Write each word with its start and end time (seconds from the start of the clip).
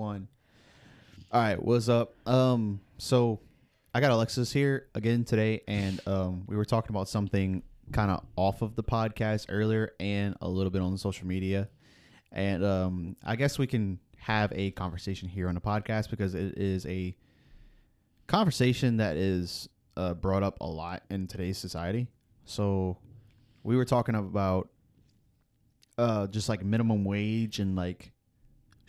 One. 0.00 0.28
All 1.30 1.42
right, 1.42 1.62
what's 1.62 1.90
up? 1.90 2.14
Um, 2.26 2.80
so 2.96 3.38
I 3.92 4.00
got 4.00 4.10
Alexis 4.10 4.50
here 4.50 4.86
again 4.94 5.24
today, 5.24 5.60
and 5.68 6.00
um, 6.06 6.44
we 6.46 6.56
were 6.56 6.64
talking 6.64 6.96
about 6.96 7.06
something 7.06 7.62
kind 7.92 8.10
of 8.10 8.24
off 8.34 8.62
of 8.62 8.76
the 8.76 8.82
podcast 8.82 9.48
earlier, 9.50 9.92
and 10.00 10.36
a 10.40 10.48
little 10.48 10.70
bit 10.70 10.80
on 10.80 10.96
social 10.96 11.26
media, 11.26 11.68
and 12.32 12.64
um, 12.64 13.16
I 13.22 13.36
guess 13.36 13.58
we 13.58 13.66
can 13.66 13.98
have 14.16 14.50
a 14.54 14.70
conversation 14.70 15.28
here 15.28 15.50
on 15.50 15.54
the 15.54 15.60
podcast 15.60 16.08
because 16.08 16.34
it 16.34 16.56
is 16.56 16.86
a 16.86 17.14
conversation 18.26 18.96
that 18.96 19.18
is 19.18 19.68
uh, 19.98 20.14
brought 20.14 20.42
up 20.42 20.56
a 20.62 20.66
lot 20.66 21.02
in 21.10 21.26
today's 21.26 21.58
society. 21.58 22.06
So 22.46 22.96
we 23.64 23.76
were 23.76 23.84
talking 23.84 24.14
about 24.14 24.70
uh, 25.98 26.26
just 26.28 26.48
like 26.48 26.64
minimum 26.64 27.04
wage 27.04 27.58
and 27.58 27.76
like 27.76 28.12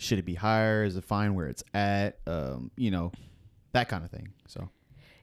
should 0.02 0.18
it 0.18 0.26
be 0.26 0.34
higher? 0.34 0.84
Is 0.84 0.98
it 0.98 1.04
fine 1.04 1.36
where 1.36 1.46
it's 1.46 1.64
at? 1.76 2.18
Um, 2.26 2.72
you 2.76 2.90
know, 2.90 3.12
that 3.74 3.88
kind 3.88 4.04
of 4.04 4.10
thing. 4.10 4.30
So 4.48 4.70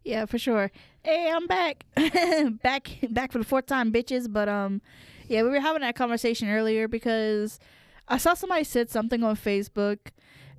Yeah, 0.05 0.25
for 0.27 0.39
sure. 0.39 0.71
Hey, 1.03 1.31
I'm 1.35 1.49
back, 1.49 1.85
back, 2.63 2.99
back 3.11 3.33
for 3.33 3.39
the 3.39 3.45
fourth 3.45 3.67
time, 3.67 3.93
bitches. 3.93 4.33
But 4.33 4.49
um, 4.49 4.81
yeah, 5.27 5.43
we 5.43 5.51
were 5.51 5.59
having 5.59 5.83
that 5.83 5.97
conversation 5.97 6.49
earlier 6.49 6.87
because 6.87 7.59
I 8.07 8.19
saw 8.19 8.35
somebody 8.35 8.63
said 8.63 8.89
something 8.89 9.25
on 9.25 9.37
Facebook, 9.37 9.99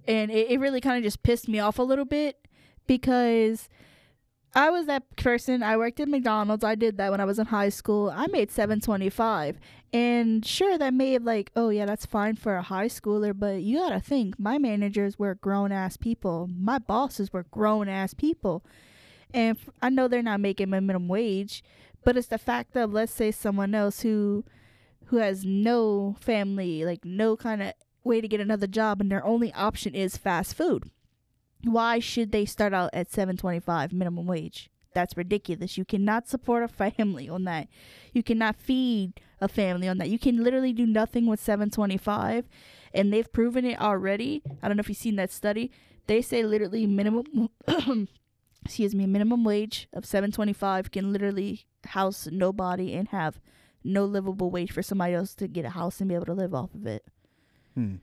and 0.06 0.30
it, 0.30 0.52
it 0.52 0.60
really 0.60 0.82
kind 0.82 0.98
of 0.98 1.04
just 1.04 1.24
pissed 1.24 1.48
me 1.48 1.60
off 1.60 1.80
a 1.80 1.84
little 1.84 2.06
bit 2.06 2.46
because 2.88 3.70
I 4.56 4.72
was 4.72 4.88
that 4.88 5.16
person. 5.16 5.62
I 5.62 5.78
worked 5.78 6.00
at 6.00 6.08
McDonald's. 6.08 6.64
I 6.64 6.76
did 6.76 6.98
that 6.98 7.12
when 7.12 7.22
I 7.22 7.26
was 7.26 7.38
in 7.38 7.48
high 7.48 7.70
school. 7.70 8.10
I 8.10 8.28
made 8.28 8.52
seven 8.52 8.82
twenty 8.82 9.10
five, 9.10 9.60
and 9.94 10.44
sure, 10.46 10.78
that 10.78 10.94
have 11.00 11.24
like, 11.24 11.52
oh 11.56 11.70
yeah, 11.70 11.86
that's 11.86 12.06
fine 12.08 12.36
for 12.36 12.56
a 12.56 12.64
high 12.64 12.88
schooler. 12.88 13.38
But 13.38 13.62
you 13.62 13.78
gotta 13.78 14.00
think, 14.00 14.40
my 14.40 14.58
managers 14.58 15.20
were 15.20 15.36
grown 15.36 15.72
ass 15.72 15.98
people. 15.98 16.50
My 16.52 16.80
bosses 16.80 17.32
were 17.32 17.46
grown 17.52 17.88
ass 17.88 18.16
people, 18.16 18.66
and 19.34 19.58
I 19.82 19.90
know 19.90 20.08
they're 20.08 20.24
not 20.24 20.40
making 20.40 20.72
minimum 20.72 21.08
wage, 21.08 21.64
but 22.04 22.18
it's 22.18 22.28
the 22.28 22.40
fact 22.40 22.76
of 22.76 22.92
let's 22.92 23.14
say 23.14 23.30
someone 23.32 23.76
else 23.76 24.02
who, 24.02 24.46
who 25.06 25.18
has 25.18 25.46
no 25.46 26.16
family, 26.20 26.86
like 26.86 27.06
no 27.06 27.38
kind 27.38 27.62
of 27.62 27.74
way 28.04 28.20
to 28.20 28.28
get 28.28 28.42
another 28.42 28.68
job, 28.68 29.00
and 29.00 29.12
their 29.12 29.26
only 29.26 29.54
option 29.54 29.94
is 29.94 30.18
fast 30.18 30.56
food 30.56 30.90
why 31.64 32.00
should 32.00 32.32
they 32.32 32.46
start 32.46 32.74
out 32.74 32.90
at 32.94 33.12
725 33.12 33.94
minimum 33.94 34.26
wage? 34.26 34.70
That's 34.94 35.16
ridiculous. 35.16 35.78
You 35.78 35.86
cannot 35.86 36.28
support 36.28 36.64
a 36.64 36.68
family 36.68 37.30
on 37.30 37.44
that. 37.44 37.68
You 38.14 38.24
cannot 38.24 38.56
feed 38.56 39.14
a 39.40 39.48
family 39.48 39.88
on 39.88 39.98
that. 40.00 40.10
You 40.10 40.20
can 40.20 40.44
literally 40.44 40.74
do 40.74 40.86
nothing 40.86 41.28
with 41.28 41.40
725 41.40 42.48
and 42.94 43.14
they've 43.14 43.32
proven 43.32 43.66
it 43.66 43.80
already. 43.80 44.42
I 44.62 44.68
don't 44.68 44.78
know 44.78 44.82
if 44.82 44.90
you've 44.90 44.98
seen 44.98 45.16
that 45.18 45.32
study. 45.32 45.72
They 46.08 46.22
say 46.22 46.44
literally 46.44 46.88
minimum 46.88 47.50
excuse 48.66 48.96
me 48.96 49.06
minimum 49.06 49.44
wage 49.44 49.88
of 49.94 50.06
725 50.06 50.92
can 50.92 51.14
literally 51.14 51.66
house 51.86 52.28
nobody 52.32 52.94
and 52.94 53.08
have 53.10 53.40
no 53.84 54.06
livable 54.06 54.50
wage 54.50 54.72
for 54.72 54.82
somebody 54.82 55.14
else 55.14 55.34
to 55.36 55.48
get 55.48 55.66
a 55.66 55.70
house 55.70 56.00
and 56.00 56.10
be 56.10 56.16
able 56.16 56.26
to 56.26 56.34
live 56.34 56.54
off 56.54 56.74
of 56.74 56.86
it. 56.86 57.06
Hmm. 57.76 57.96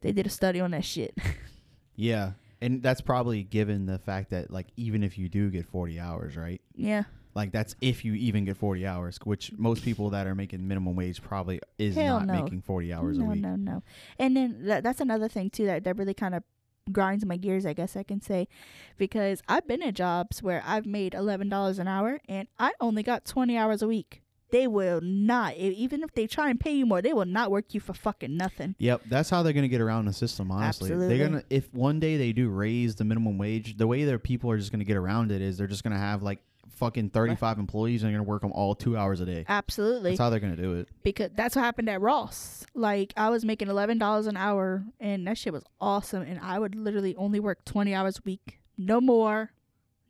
they 0.00 0.12
did 0.12 0.26
a 0.26 0.30
study 0.30 0.60
on 0.60 0.72
that 0.72 0.84
shit. 0.84 1.14
Yeah, 2.00 2.34
and 2.60 2.82
that's 2.82 3.00
probably 3.00 3.42
given 3.42 3.86
the 3.86 3.98
fact 3.98 4.30
that 4.30 4.50
like 4.50 4.66
even 4.76 5.02
if 5.02 5.16
you 5.18 5.28
do 5.28 5.50
get 5.50 5.66
forty 5.66 5.98
hours, 6.00 6.36
right? 6.36 6.60
yeah 6.74 7.04
Like 7.34 7.52
that's 7.52 7.76
if 7.80 8.04
you 8.04 8.14
even 8.14 8.44
get 8.44 8.56
forty 8.56 8.86
hours, 8.86 9.18
which 9.24 9.52
most 9.56 9.84
people 9.84 10.10
that 10.10 10.26
are 10.26 10.34
making 10.34 10.66
minimum 10.66 10.96
wage 10.96 11.22
probably 11.22 11.60
is 11.78 11.94
Hell 11.94 12.20
not 12.20 12.26
no. 12.28 12.42
making 12.42 12.62
forty 12.62 12.92
hours 12.92 13.18
no, 13.18 13.26
a 13.26 13.28
week. 13.28 13.42
No, 13.42 13.56
no, 13.56 13.72
no. 13.72 13.82
And 14.18 14.36
then 14.36 14.64
that, 14.66 14.82
that's 14.82 15.00
another 15.00 15.28
thing 15.28 15.50
too 15.50 15.66
that, 15.66 15.84
that 15.84 15.96
really 15.96 16.14
kind 16.14 16.34
of 16.34 16.42
grinds 16.90 17.24
my 17.26 17.36
gears, 17.36 17.66
I 17.66 17.74
guess 17.74 17.96
I 17.96 18.02
can 18.02 18.20
say, 18.22 18.48
because 18.96 19.42
I've 19.46 19.68
been 19.68 19.82
at 19.82 19.94
jobs 19.94 20.42
where 20.42 20.62
I've 20.66 20.86
made 20.86 21.14
eleven 21.14 21.48
dollars 21.48 21.78
an 21.78 21.86
hour 21.86 22.20
and 22.28 22.48
I 22.58 22.72
only 22.80 23.02
got 23.02 23.24
twenty 23.24 23.56
hours 23.56 23.82
a 23.82 23.88
week. 23.88 24.22
They 24.50 24.66
will 24.66 25.00
not, 25.02 25.56
even 25.56 26.02
if 26.02 26.12
they 26.14 26.26
try 26.26 26.48
and 26.50 26.58
pay 26.58 26.72
you 26.72 26.86
more, 26.86 27.02
they 27.02 27.12
will 27.12 27.26
not 27.26 27.50
work 27.50 27.74
you 27.74 27.80
for 27.80 27.92
fucking 27.92 28.36
nothing. 28.36 28.74
Yep, 28.78 29.02
that's 29.08 29.28
how 29.30 29.42
they're 29.42 29.52
gonna 29.52 29.68
get 29.68 29.80
around 29.80 30.06
the 30.06 30.12
system. 30.12 30.50
Honestly, 30.50 30.90
Absolutely. 30.90 31.18
they're 31.18 31.28
gonna 31.28 31.44
if 31.50 31.72
one 31.74 32.00
day 32.00 32.16
they 32.16 32.32
do 32.32 32.48
raise 32.48 32.94
the 32.94 33.04
minimum 33.04 33.36
wage, 33.38 33.76
the 33.76 33.86
way 33.86 34.04
their 34.04 34.18
people 34.18 34.50
are 34.50 34.58
just 34.58 34.72
gonna 34.72 34.84
get 34.84 34.96
around 34.96 35.30
it 35.32 35.42
is 35.42 35.58
they're 35.58 35.66
just 35.66 35.84
gonna 35.84 35.98
have 35.98 36.22
like 36.22 36.40
fucking 36.70 37.10
thirty 37.10 37.34
five 37.34 37.58
employees 37.58 38.02
and 38.02 38.10
they're 38.12 38.18
gonna 38.18 38.28
work 38.28 38.42
them 38.42 38.52
all 38.52 38.74
two 38.74 38.96
hours 38.96 39.20
a 39.20 39.26
day. 39.26 39.44
Absolutely, 39.48 40.10
That's 40.12 40.20
how 40.20 40.30
they're 40.30 40.40
gonna 40.40 40.56
do 40.56 40.74
it. 40.74 40.88
because 41.02 41.30
that's 41.34 41.56
what 41.56 41.62
happened 41.64 41.90
at 41.90 42.00
Ross. 42.00 42.64
Like 42.74 43.12
I 43.16 43.28
was 43.30 43.44
making 43.44 43.68
eleven 43.68 43.98
dollars 43.98 44.26
an 44.26 44.36
hour, 44.36 44.84
and 45.00 45.26
that 45.26 45.36
shit 45.36 45.52
was 45.52 45.64
awesome. 45.80 46.22
And 46.22 46.38
I 46.40 46.58
would 46.58 46.74
literally 46.74 47.14
only 47.16 47.40
work 47.40 47.64
twenty 47.64 47.94
hours 47.94 48.18
a 48.18 48.22
week, 48.24 48.60
no 48.78 49.00
more, 49.00 49.50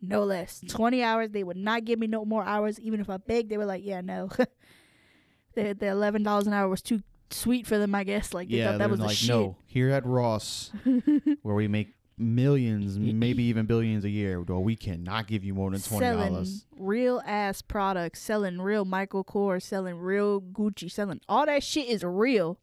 no 0.00 0.24
less. 0.24 0.60
Mm. 0.60 0.68
Twenty 0.70 1.02
hours. 1.02 1.30
They 1.30 1.44
would 1.44 1.56
not 1.56 1.84
give 1.84 1.98
me 1.98 2.06
no 2.06 2.24
more 2.24 2.44
hours, 2.44 2.78
even 2.80 3.00
if 3.00 3.10
I 3.10 3.16
begged. 3.16 3.50
They 3.50 3.58
were 3.58 3.66
like, 3.66 3.84
"Yeah, 3.84 4.00
no." 4.00 4.28
the 5.54 5.74
the 5.74 5.88
eleven 5.88 6.22
dollars 6.22 6.46
an 6.46 6.52
hour 6.52 6.68
was 6.68 6.82
too 6.82 7.02
sweet 7.30 7.66
for 7.66 7.78
them. 7.78 7.94
I 7.94 8.04
guess. 8.04 8.32
Like 8.32 8.48
they 8.48 8.58
yeah, 8.58 8.72
thought 8.72 8.78
that 8.78 8.90
was 8.90 9.00
like 9.00 9.16
shit. 9.16 9.28
no. 9.30 9.56
Here 9.66 9.90
at 9.90 10.06
Ross, 10.06 10.72
where 11.42 11.54
we 11.54 11.68
make 11.68 11.94
millions, 12.16 12.98
maybe 12.98 13.44
even 13.44 13.66
billions 13.66 14.04
a 14.04 14.10
year, 14.10 14.42
well, 14.42 14.62
we 14.62 14.74
cannot 14.76 15.26
give 15.26 15.44
you 15.44 15.54
more 15.54 15.70
than 15.70 15.80
twenty 15.80 16.04
selling 16.04 16.32
dollars. 16.32 16.66
real 16.76 17.22
ass 17.26 17.62
products, 17.62 18.20
selling 18.20 18.60
real 18.60 18.84
Michael 18.84 19.24
Kors, 19.24 19.62
selling 19.62 19.96
real 19.98 20.40
Gucci, 20.40 20.90
selling 20.90 21.20
all 21.28 21.46
that 21.46 21.62
shit 21.62 21.88
is 21.88 22.02
real, 22.04 22.58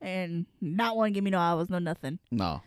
and 0.00 0.46
not 0.60 0.96
want 0.96 1.10
to 1.10 1.14
give 1.14 1.24
me 1.24 1.30
no 1.30 1.38
hours, 1.38 1.68
no 1.68 1.78
nothing. 1.78 2.18
No, 2.30 2.62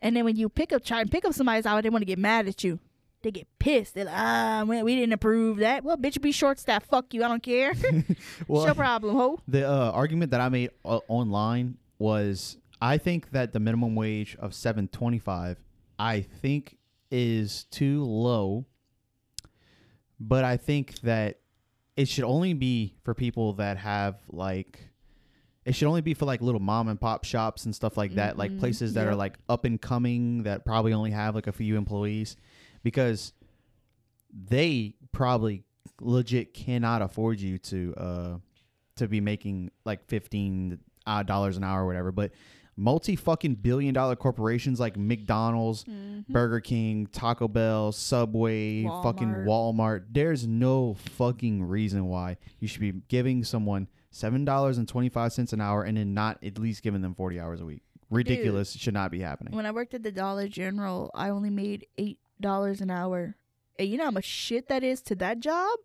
And 0.00 0.16
then 0.16 0.24
when 0.24 0.36
you 0.36 0.48
pick 0.48 0.72
up, 0.72 0.84
try 0.84 1.00
and 1.00 1.10
pick 1.10 1.24
up 1.24 1.34
somebody's 1.34 1.66
hour, 1.66 1.82
they 1.82 1.90
want 1.90 2.02
to 2.02 2.06
get 2.06 2.18
mad 2.18 2.48
at 2.48 2.64
you. 2.64 2.78
They 3.28 3.32
get 3.32 3.58
pissed. 3.58 3.92
They're 3.94 4.06
like, 4.06 4.14
ah, 4.16 4.64
we 4.66 4.82
we 4.82 4.94
didn't 4.96 5.12
approve 5.12 5.58
that. 5.58 5.84
Well, 5.84 5.98
bitch, 5.98 6.18
be 6.22 6.32
short 6.32 6.58
staff. 6.58 6.86
Fuck 6.86 7.12
you. 7.12 7.22
I 7.22 7.28
don't 7.28 7.42
care. 7.42 7.74
well, 8.48 8.62
It's 8.62 8.64
your 8.64 8.74
problem, 8.74 9.14
ho. 9.14 9.38
The 9.46 9.68
uh, 9.68 9.90
argument 9.90 10.30
that 10.30 10.40
I 10.40 10.48
made 10.48 10.70
uh, 10.82 11.00
online 11.08 11.76
was 11.98 12.56
I 12.80 12.96
think 12.96 13.32
that 13.32 13.52
the 13.52 13.60
minimum 13.60 13.94
wage 13.94 14.34
of 14.40 14.54
725 14.54 15.58
I 15.98 16.22
think 16.22 16.78
is 17.10 17.64
too 17.64 18.02
low. 18.02 18.64
But 20.18 20.44
I 20.44 20.56
think 20.56 20.98
that 21.00 21.40
it 21.98 22.08
should 22.08 22.24
only 22.24 22.54
be 22.54 22.94
for 23.04 23.12
people 23.12 23.52
that 23.54 23.76
have 23.76 24.16
like 24.30 24.88
it 25.66 25.74
should 25.74 25.88
only 25.88 26.00
be 26.00 26.14
for 26.14 26.24
like 26.24 26.40
little 26.40 26.62
mom 26.62 26.88
and 26.88 26.98
pop 26.98 27.24
shops 27.24 27.66
and 27.66 27.74
stuff 27.74 27.98
like 27.98 28.14
that, 28.14 28.38
like 28.38 28.52
Mhm, 28.52 28.58
places 28.60 28.94
that 28.94 29.06
are 29.06 29.14
like 29.14 29.38
up 29.50 29.66
and 29.66 29.78
coming 29.78 30.44
that 30.44 30.64
probably 30.64 30.94
only 30.94 31.10
have 31.10 31.34
like 31.34 31.46
a 31.46 31.52
few 31.52 31.76
employees 31.76 32.36
because 32.88 33.34
they 34.32 34.94
probably 35.12 35.62
legit 36.00 36.54
cannot 36.54 37.02
afford 37.02 37.38
you 37.38 37.58
to 37.58 37.94
uh 37.98 38.36
to 38.96 39.06
be 39.06 39.20
making 39.20 39.70
like 39.84 40.02
15 40.06 40.78
uh, 41.06 41.22
dollars 41.22 41.58
an 41.58 41.64
hour 41.64 41.82
or 41.84 41.86
whatever 41.86 42.12
but 42.12 42.30
multi 42.76 43.14
fucking 43.14 43.56
billion 43.56 43.92
dollar 43.92 44.16
corporations 44.16 44.80
like 44.80 44.96
McDonald's, 44.96 45.84
Burger 46.28 46.60
King, 46.60 47.08
Taco 47.08 47.48
Bell, 47.48 47.90
Subway, 47.92 48.84
fucking 48.84 49.28
Walmart. 49.28 49.74
Walmart, 49.74 50.04
there's 50.12 50.46
no 50.46 50.94
fucking 51.16 51.64
reason 51.64 52.06
why 52.06 52.36
you 52.60 52.68
should 52.68 52.80
be 52.80 52.92
giving 53.08 53.42
someone 53.42 53.88
$7.25 54.14 55.52
an 55.52 55.60
hour 55.60 55.82
and 55.82 55.96
then 55.96 56.14
not 56.14 56.38
at 56.42 56.58
least 56.58 56.82
giving 56.82 57.02
them 57.02 57.14
40 57.14 57.40
hours 57.40 57.60
a 57.60 57.64
week. 57.64 57.82
Ridiculous. 58.10 58.72
Should 58.72 58.94
not 58.94 59.10
be 59.10 59.20
happening. 59.20 59.54
When 59.54 59.66
I 59.66 59.70
worked 59.70 59.92
at 59.94 60.02
the 60.02 60.12
Dollar 60.12 60.48
General, 60.48 61.10
I 61.14 61.30
only 61.30 61.50
made 61.50 61.86
eight 61.98 62.18
dollars 62.40 62.80
an 62.80 62.90
hour. 62.90 63.36
And 63.78 63.88
you 63.88 63.96
know 63.96 64.04
how 64.04 64.10
much 64.10 64.24
shit 64.24 64.68
that 64.68 64.82
is 64.82 65.00
to 65.02 65.14
that 65.16 65.40
job? 65.40 65.78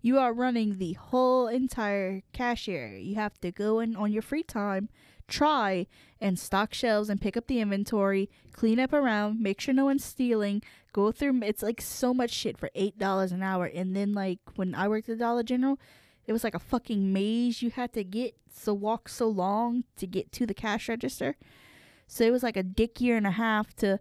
You 0.00 0.18
are 0.18 0.32
running 0.32 0.78
the 0.78 0.94
whole 0.94 1.46
entire 1.46 2.22
cashier. 2.32 2.96
You 2.96 3.14
have 3.14 3.40
to 3.40 3.52
go 3.52 3.78
in 3.78 3.94
on 3.94 4.12
your 4.12 4.22
free 4.22 4.42
time, 4.42 4.88
try 5.28 5.86
and 6.20 6.38
stock 6.38 6.74
shelves 6.74 7.08
and 7.08 7.20
pick 7.20 7.36
up 7.36 7.46
the 7.46 7.60
inventory, 7.60 8.28
clean 8.52 8.80
up 8.80 8.92
around, 8.92 9.40
make 9.40 9.60
sure 9.60 9.72
no 9.72 9.84
one's 9.84 10.04
stealing, 10.04 10.60
go 10.92 11.12
through 11.12 11.40
it's 11.42 11.62
like 11.62 11.80
so 11.80 12.12
much 12.12 12.30
shit 12.30 12.58
for 12.58 12.70
eight 12.74 12.98
dollars 12.98 13.32
an 13.32 13.42
hour. 13.42 13.66
And 13.66 13.94
then 13.94 14.12
like 14.12 14.40
when 14.56 14.74
I 14.74 14.88
worked 14.88 15.08
at 15.08 15.18
Dollar 15.18 15.44
General, 15.44 15.78
it 16.26 16.32
was 16.32 16.44
like 16.44 16.54
a 16.54 16.60
fucking 16.60 17.12
maze 17.12 17.62
you 17.62 17.70
had 17.70 17.92
to 17.94 18.04
get 18.04 18.34
so 18.52 18.74
walk 18.74 19.08
so 19.08 19.28
long 19.28 19.84
to 19.96 20.06
get 20.06 20.32
to 20.32 20.46
the 20.46 20.54
cash 20.54 20.88
register. 20.88 21.36
So 22.06 22.24
it 22.24 22.30
was 22.30 22.42
like 22.42 22.56
a 22.56 22.62
dick 22.62 23.00
year 23.00 23.16
and 23.16 23.26
a 23.26 23.32
half 23.32 23.74
to 23.76 23.98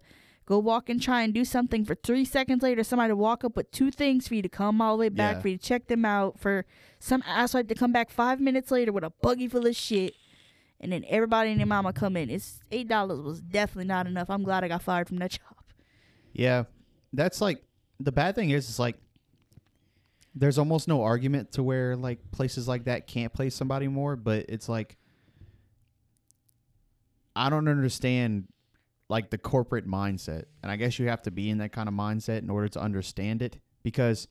go 0.51 0.59
walk 0.59 0.89
and 0.89 1.01
try 1.01 1.21
and 1.23 1.33
do 1.33 1.45
something 1.45 1.85
for 1.85 1.95
three 1.95 2.25
seconds 2.25 2.61
later. 2.61 2.83
Somebody 2.83 3.11
to 3.11 3.15
walk 3.15 3.43
up 3.45 3.55
with 3.55 3.71
two 3.71 3.89
things 3.89 4.27
for 4.27 4.35
you 4.35 4.41
to 4.41 4.49
come 4.49 4.81
all 4.81 4.97
the 4.97 5.01
way 5.01 5.09
back 5.09 5.35
Yeah. 5.37 5.41
for 5.41 5.47
you 5.47 5.57
to 5.57 5.63
check 5.63 5.87
them 5.87 6.03
out. 6.05 6.37
For 6.39 6.65
some 6.99 7.23
asshole 7.25 7.63
to 7.63 7.75
come 7.75 7.91
back 7.93 8.09
five 8.09 8.39
minutes 8.41 8.69
later 8.69 8.91
with 8.91 9.03
a 9.05 9.11
buggy 9.21 9.47
full 9.47 9.65
of 9.65 9.75
shit. 9.75 10.13
And 10.81 10.91
then 10.91 11.05
everybody 11.07 11.51
and 11.51 11.59
their 11.59 11.67
mama 11.67 11.93
come 11.93 12.17
in. 12.17 12.29
It's 12.29 12.59
eight 12.71 12.87
dollars 12.87 13.21
was 13.21 13.39
definitely 13.41 13.85
not 13.87 14.07
enough. 14.07 14.29
I'm 14.29 14.43
glad 14.43 14.63
I 14.63 14.67
got 14.67 14.81
fired 14.81 15.07
from 15.07 15.17
that 15.17 15.31
job. 15.39 15.55
Yeah, 16.33 16.63
that's 17.13 17.39
like 17.39 17.63
the 17.99 18.11
bad 18.11 18.35
thing 18.35 18.49
is, 18.49 18.67
it's 18.67 18.79
like 18.79 18.97
there's 20.35 20.57
almost 20.57 20.87
no 20.87 21.01
argument 21.03 21.51
to 21.53 21.63
where 21.63 21.95
like 21.95 22.19
places 22.31 22.67
like 22.67 22.85
that 22.85 23.05
can't 23.07 23.33
pay 23.33 23.49
somebody 23.49 23.87
more, 23.87 24.15
but 24.15 24.45
it's 24.49 24.67
like 24.67 24.97
I 27.35 27.49
don't 27.49 27.67
understand 27.67 28.47
like 29.11 29.29
the 29.29 29.37
corporate 29.37 29.85
mindset. 29.85 30.45
And 30.63 30.71
I 30.71 30.77
guess 30.77 30.97
you 30.97 31.09
have 31.09 31.21
to 31.23 31.31
be 31.31 31.49
in 31.49 31.57
that 31.57 31.73
kind 31.73 31.89
of 31.89 31.93
mindset 31.93 32.39
in 32.43 32.49
order 32.49 32.69
to 32.69 32.79
understand 32.79 33.41
it 33.41 33.57
because 33.83 34.29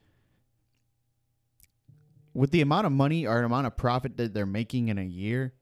with 2.32 2.50
the 2.50 2.62
amount 2.62 2.86
of 2.86 2.92
money 2.92 3.26
or 3.26 3.42
amount 3.42 3.66
of 3.66 3.76
profit 3.76 4.16
that 4.16 4.32
they're 4.32 4.46
making 4.46 4.88
in 4.88 4.96
a 4.96 5.04
year, 5.04 5.52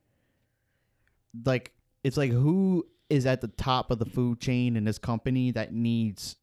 like 1.45 1.73
it's 2.05 2.17
like 2.17 2.31
who 2.31 2.87
is 3.11 3.27
at 3.27 3.41
the 3.41 3.49
top 3.49 3.91
of 3.91 3.99
the 3.99 4.05
food 4.07 4.39
chain 4.39 4.77
in 4.77 4.85
this 4.85 4.99
company 4.99 5.51
that 5.51 5.73
needs 5.73 6.37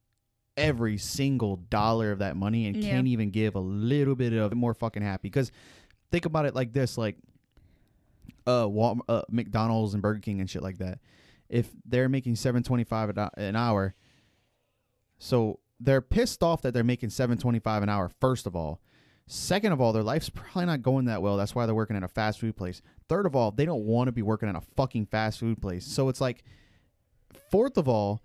every 0.57 0.98
single 0.98 1.56
dollar 1.56 2.12
of 2.12 2.19
that 2.19 2.36
money 2.36 2.68
and 2.68 2.75
Yeah. 2.75 2.89
can't 2.92 3.07
even 3.07 3.30
give 3.30 3.56
a 3.56 3.60
little 3.60 4.16
bit 4.16 4.33
of 4.33 4.54
more 4.54 4.74
fucking 4.74 5.01
happy 5.04 5.30
because 5.30 5.50
think 6.12 6.25
about 6.25 6.45
it 6.45 6.56
like 6.56 6.74
this 6.74 6.98
like 6.98 7.18
uh, 8.48 8.68
Wal- 8.69 9.00
uh 9.07 9.22
McDonald's 9.30 9.94
and 9.94 10.01
Burger 10.04 10.19
King 10.19 10.39
and 10.42 10.50
shit 10.50 10.62
like 10.63 10.77
that 10.80 11.00
if 11.50 11.69
they're 11.86 12.09
making 12.09 12.36
725 12.36 13.18
an 13.38 13.56
hour. 13.56 13.95
So 15.18 15.59
they're 15.80 16.01
pissed 16.01 16.44
off 16.44 16.62
that 16.62 16.74
they're 16.74 16.83
making 16.83 17.09
725 17.09 17.83
an 17.83 17.89
hour 17.89 18.09
first 18.19 18.45
of 18.47 18.56
all. 18.56 18.81
Second 19.27 19.71
of 19.71 19.81
all 19.81 19.92
their 19.92 20.03
life's 20.03 20.30
probably 20.30 20.65
not 20.65 20.81
going 20.81 21.06
that 21.06 21.21
well. 21.21 21.38
That's 21.38 21.56
why 21.56 21.65
they're 21.65 21.75
working 21.75 21.97
at 21.97 22.03
a 22.03 22.07
fast 22.07 22.39
food 22.39 22.56
place. 22.56 22.81
Third 23.09 23.25
of 23.25 23.36
all 23.36 23.51
they 23.51 23.65
don't 23.65 23.86
want 23.86 24.07
to 24.07 24.12
be 24.12 24.21
working 24.21 24.50
at 24.50 24.56
a 24.56 24.62
fucking 24.62 25.07
fast 25.07 25.39
food 25.39 25.62
place. 25.62 25.86
So 25.86 26.09
it's 26.09 26.21
like 26.21 26.44
fourth 27.50 27.77
of 27.77 27.88
all 27.88 28.21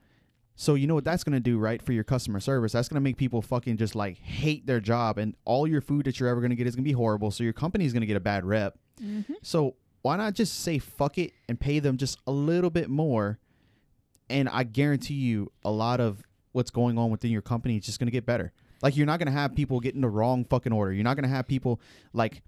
so 0.61 0.75
you 0.75 0.87
know 0.87 0.95
what 0.95 1.05
that's 1.05 1.25
going 1.25 1.33
to 1.33 1.41
do 1.41 1.57
right 1.57 1.81
for 1.81 1.95
your 1.95 2.05
customer 2.05 2.39
service? 2.39 2.73
That's 2.73 2.87
going 2.87 2.97
to 2.97 3.01
make 3.01 3.17
people 3.17 3.41
fucking 3.41 3.79
just 3.79 3.95
like 3.95 4.19
hate 4.19 4.67
their 4.67 4.79
job 4.79 5.17
and 5.17 5.35
all 5.47 5.67
your 5.67 5.81
food 5.81 6.05
that 6.05 6.21
you're 6.21 6.29
ever 6.29 6.43
going 6.43 6.51
to 6.51 6.57
get 6.57 6.67
is 6.67 6.77
going 6.77 6.85
to 6.85 6.89
be 6.89 6.93
horrible 6.93 7.31
so 7.31 7.43
your 7.43 7.55
company's 7.55 7.95
going 7.95 8.03
to 8.03 8.07
get 8.07 8.19
a 8.19 8.21
bad 8.21 8.45
rep. 8.45 8.79
Mm-hmm. 9.03 9.33
so 9.41 9.77
why 10.03 10.17
not 10.17 10.35
just 10.35 10.61
say 10.61 10.79
fuck 10.79 11.19
it 11.19 11.33
and 11.49 11.59
pay 11.61 11.79
them 11.79 11.97
just 11.97 12.19
a 12.27 12.33
little 12.33 12.71
bit 12.71 12.89
more? 12.89 13.39
And 14.29 14.49
I 14.49 14.63
guarantee 14.65 15.15
you, 15.15 15.51
a 15.65 15.71
lot 15.71 16.01
of 16.01 16.23
what's 16.53 16.71
going 16.71 16.99
on 16.99 17.11
within 17.11 17.31
your 17.31 17.43
company 17.43 17.77
is 17.77 17.85
just 17.85 17.99
going 17.99 18.07
to 18.07 18.13
get 18.13 18.25
better. 18.27 18.53
Like 18.83 18.97
you're 18.97 19.07
not 19.07 19.19
going 19.19 19.27
to 19.27 19.33
have 19.33 19.55
people 19.55 19.81
getting 19.81 20.01
the 20.01 20.09
wrong 20.09 20.45
fucking 20.45 20.73
order. 20.73 20.93
You're 20.93 21.05
not 21.05 21.17
going 21.17 21.29
to 21.29 21.35
have 21.35 21.47
people 21.47 21.81
like, 22.13 22.43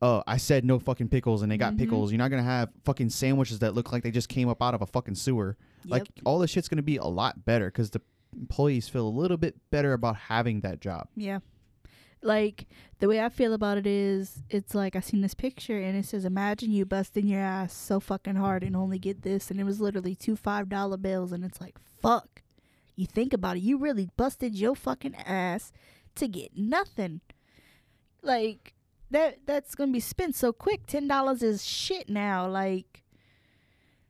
oh, 0.00 0.22
I 0.26 0.36
said 0.38 0.64
no 0.64 0.78
fucking 0.78 1.08
pickles 1.08 1.42
and 1.42 1.50
they 1.52 1.56
got 1.58 1.74
Mhm. 1.74 1.78
pickles. 1.78 2.10
You're 2.12 2.18
not 2.18 2.30
going 2.30 2.42
to 2.42 2.48
have 2.48 2.70
fucking 2.84 3.10
sandwiches 3.10 3.58
that 3.60 3.74
look 3.74 3.92
like 3.92 4.02
they 4.02 4.10
just 4.10 4.28
came 4.28 4.48
up 4.48 4.62
out 4.62 4.74
of 4.74 4.82
a 4.82 4.86
fucking 4.86 5.14
sewer. 5.16 5.56
Like 5.84 6.06
all 6.24 6.38
this 6.38 6.50
shit's 6.50 6.68
going 6.68 6.76
to 6.76 6.82
be 6.82 6.96
a 6.96 7.04
lot 7.04 7.44
better 7.44 7.66
because 7.66 7.90
the 7.90 8.00
employees 8.34 8.88
feel 8.88 9.06
a 9.06 9.10
little 9.10 9.36
bit 9.36 9.56
better 9.70 9.92
about 9.92 10.16
having 10.16 10.60
that 10.62 10.80
job. 10.80 11.08
Yeah. 11.16 11.40
Like 12.24 12.66
the 13.00 13.06
way 13.06 13.20
I 13.20 13.28
feel 13.28 13.52
about 13.52 13.76
it 13.76 13.86
is 13.86 14.42
it's 14.48 14.74
like 14.74 14.96
I 14.96 15.00
seen 15.00 15.20
this 15.20 15.34
picture 15.34 15.78
and 15.78 15.94
it 15.94 16.06
says 16.06 16.24
imagine 16.24 16.72
you 16.72 16.86
busting 16.86 17.28
your 17.28 17.42
ass 17.42 17.74
so 17.74 18.00
fucking 18.00 18.36
hard 18.36 18.64
and 18.64 18.74
only 18.74 18.98
get 18.98 19.20
this 19.20 19.50
and 19.50 19.60
it 19.60 19.64
was 19.64 19.78
literally 19.78 20.14
two 20.14 20.34
five 20.34 20.70
dollar 20.70 20.96
bills 20.96 21.32
and 21.32 21.44
it's 21.44 21.60
like 21.60 21.76
fuck. 22.00 22.40
You 22.96 23.06
think 23.06 23.34
about 23.34 23.58
it, 23.58 23.62
you 23.62 23.76
really 23.76 24.08
busted 24.16 24.54
your 24.54 24.74
fucking 24.74 25.14
ass 25.16 25.70
to 26.14 26.26
get 26.26 26.56
nothing. 26.56 27.20
Like 28.22 28.72
that 29.10 29.40
that's 29.44 29.74
gonna 29.74 29.92
be 29.92 30.00
spent 30.00 30.34
so 30.34 30.50
quick. 30.50 30.86
Ten 30.86 31.06
dollars 31.06 31.42
is 31.42 31.62
shit 31.62 32.08
now. 32.08 32.48
Like 32.48 33.02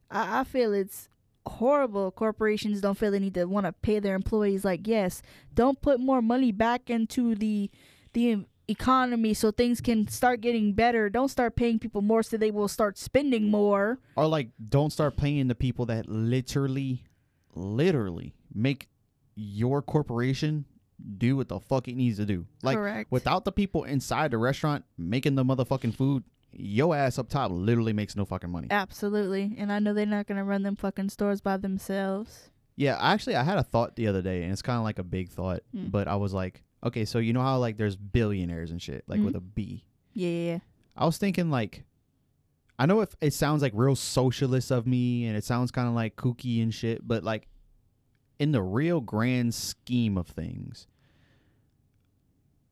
I, 0.08 0.40
I 0.40 0.44
feel 0.44 0.72
it's 0.72 1.08
horrible 1.46 2.12
corporations 2.12 2.81
don't 2.81 2.96
feel 2.96 3.10
they 3.10 3.19
need 3.19 3.34
to 3.34 3.44
want 3.44 3.67
to 3.67 3.72
pay 3.72 3.99
their 3.99 4.14
employees 4.14 4.64
like 4.64 4.87
yes 4.87 5.20
don't 5.52 5.82
put 5.82 6.00
more 6.00 6.22
money 6.22 6.50
back 6.50 6.88
into 6.88 7.34
the 7.34 7.70
the 8.14 8.46
economy 8.66 9.34
so 9.34 9.50
things 9.50 9.81
can 9.82 10.08
start 10.08 10.40
getting 10.40 10.72
better. 10.72 11.11
Don't 11.11 11.28
start 11.28 11.55
paying 11.55 11.78
people 11.78 12.00
more 12.00 12.22
so 12.22 12.37
they 12.38 12.50
will 12.50 12.69
start 12.69 12.96
spending 12.96 13.50
more. 13.50 13.99
Or 14.16 14.26
like 14.26 14.49
don't 14.69 14.90
start 14.90 15.16
paying 15.19 15.49
the 15.49 15.55
people 15.55 15.84
that 15.87 16.08
literally 16.08 17.05
literally 17.55 18.34
make 18.52 18.88
your 19.37 19.82
corporation 19.82 20.64
do 21.19 21.37
what 21.37 21.49
the 21.49 21.61
fuck 21.61 21.88
it 21.88 21.94
needs 21.96 22.19
to 22.19 22.25
do. 22.26 22.46
Like 22.62 22.76
correct. 22.76 23.11
without 23.12 23.44
the 23.44 23.52
people 23.52 23.84
inside 23.84 24.31
the 24.31 24.38
restaurant 24.38 24.84
making 24.96 25.34
the 25.34 25.44
motherfucking 25.44 25.94
food 25.94 26.25
your 26.56 26.94
ass 26.94 27.19
up 27.19 27.28
top 27.28 27.50
literally 27.50 27.93
makes 27.93 28.14
no 28.14 28.25
fucking 28.25 28.50
money. 28.50 28.69
Absolutely. 28.70 29.55
And 29.58 29.72
i 29.72 29.78
know 29.81 29.93
they're 29.93 30.06
not 30.06 30.26
gonna 30.26 30.44
run 30.44 30.62
them 30.62 30.76
fucking 30.76 31.08
stores 31.10 31.40
by 31.40 31.56
themselves. 31.56 32.50
Yeah 32.76 32.96
actually 33.00 33.37
i 33.37 33.43
had 33.43 33.58
a 33.58 33.62
thought 33.62 33.96
the 33.96 34.06
other 34.06 34.22
day 34.22 34.43
and 34.43 34.52
it's 34.52 34.62
kind 34.62 34.78
of 34.78 34.84
like 34.84 34.99
a 34.99 35.05
big 35.05 35.28
thought 35.31 35.60
Mm. 35.76 35.90
but 35.90 36.08
i 36.08 36.17
was 36.17 36.32
like 36.32 36.62
okay 36.84 37.04
so 37.04 37.19
you 37.19 37.32
know 37.32 37.40
how 37.42 37.58
like 37.58 37.76
there's 37.76 37.96
billionaires 37.96 38.70
and 38.70 38.81
shit 38.82 39.04
like 39.06 39.20
Mhm. 39.20 39.25
with 39.26 39.36
a 39.36 39.40
b 39.40 39.84
yeah, 40.12 40.28
yeah, 40.28 40.50
yeah. 40.52 40.58
I 40.96 41.06
was 41.06 41.16
thinking 41.19 41.50
like 41.50 41.84
I 42.78 42.86
know 42.86 43.00
if 43.00 43.14
it 43.20 43.32
sounds 43.32 43.62
like 43.62 43.72
real 43.75 43.96
socialist 43.96 44.70
of 44.70 44.86
me 44.86 45.26
and 45.26 45.36
it 45.36 45.44
sounds 45.44 45.70
kind 45.70 45.86
of 45.88 45.94
like 45.94 46.16
kooky 46.16 46.62
and 46.62 46.72
shit, 46.75 47.06
but 47.06 47.22
like 47.25 47.46
in 48.40 48.50
the 48.52 48.62
real 48.62 49.00
grand 49.00 49.54
scheme 49.54 50.16
of 50.19 50.26
things, 50.26 50.86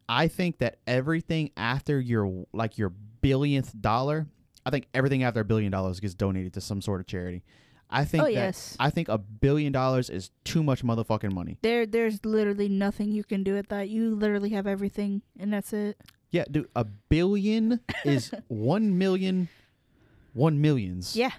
I 0.09 0.29
think 0.29 0.59
that 0.59 0.79
everything 0.87 1.51
after 1.57 2.01
your 2.01 2.47
like 2.53 2.79
your 2.79 2.93
billionth 3.23 3.81
dollar, 3.81 4.27
I 4.67 4.71
think 4.71 4.87
everything 4.93 5.23
after 5.23 5.41
a 5.41 5.45
billion 5.45 5.71
dollars 5.73 6.01
gets 6.01 6.15
donated 6.15 6.53
to 6.55 6.61
some 6.61 6.81
sort 6.83 7.01
of 7.01 7.07
charity. 7.07 7.43
I 7.93 8.05
think 8.05 8.23
oh 8.23 8.27
that 8.27 8.33
yes 8.33 8.77
I 8.81 8.91
think 8.91 9.09
a 9.09 9.19
billion 9.19 9.73
dollars 9.73 10.09
is 10.11 10.31
too 10.45 10.63
much 10.63 10.83
motherfucking 10.83 11.33
money. 11.33 11.59
there 11.63 11.85
there's 11.87 12.25
literally 12.25 12.69
nothing 12.69 13.11
you 13.13 13.23
can 13.25 13.43
do 13.45 13.55
with 13.55 13.69
that 13.69 13.89
you 13.89 14.15
literally 14.15 14.51
have 14.51 14.67
everything 14.67 15.23
and 15.39 15.53
that's 15.53 15.73
it 15.73 15.97
Yeah, 16.31 16.45
dude, 16.51 16.69
a 16.75 16.85
billion 16.85 17.81
is 18.05 18.33
one 18.49 18.97
million 18.99 19.49
one 20.33 20.61
millions. 20.61 21.15
yeah 21.15 21.33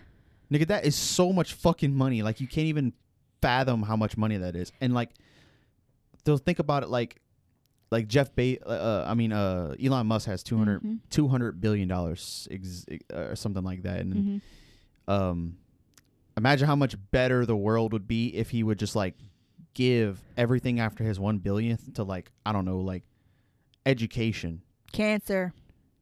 Nigga, 0.51 0.67
that 0.67 0.85
is 0.85 0.95
so 0.95 1.33
much 1.33 1.53
fucking 1.53 1.95
money. 1.95 2.21
Like 2.21 2.39
you 2.39 2.45
can't 2.47 2.67
even 2.67 2.94
fathom 3.41 3.81
how 3.81 3.95
much 3.95 4.17
money 4.17 4.38
that 4.38 4.56
is. 4.56 4.71
And 4.79 4.94
like, 4.94 5.09
they'll 6.25 6.38
think 6.38 6.59
about 6.59 6.83
it 6.83 6.89
like, 6.89 7.19
like 7.89 8.07
Jeff 8.07 8.35
Be- 8.35 8.59
uh, 8.63 9.03
I 9.07 9.15
mean, 9.15 9.31
uh, 9.33 9.73
Elon 9.83 10.06
Musk 10.06 10.27
has 10.27 10.44
200, 10.44 10.83
Mhm. 10.83 10.99
200 11.09 11.59
billion 11.59 11.88
dollars 11.88 12.47
ex- 12.51 12.85
uh, 13.11 13.17
or 13.31 13.35
something 13.35 13.63
like 13.63 13.81
that. 13.81 14.01
And 14.01 14.13
Mhm. 14.13 14.41
um, 15.11 15.57
imagine 16.38 16.68
how 16.68 16.75
much 16.75 16.95
better 17.12 17.45
the 17.45 17.56
world 17.56 17.94
would 17.94 18.07
be 18.07 18.27
if 18.35 18.50
he 18.50 18.63
would 18.63 18.80
just 18.80 18.95
like 18.95 19.15
give 19.74 20.21
everything 20.38 20.80
after 20.80 21.03
his 21.03 21.19
one 21.19 21.39
billionth 21.39 21.94
to 21.95 22.03
like 22.03 22.31
I 22.45 22.51
don't 22.51 22.65
know, 22.65 22.80
like 22.80 23.03
education. 23.85 24.62
cancer 24.91 25.53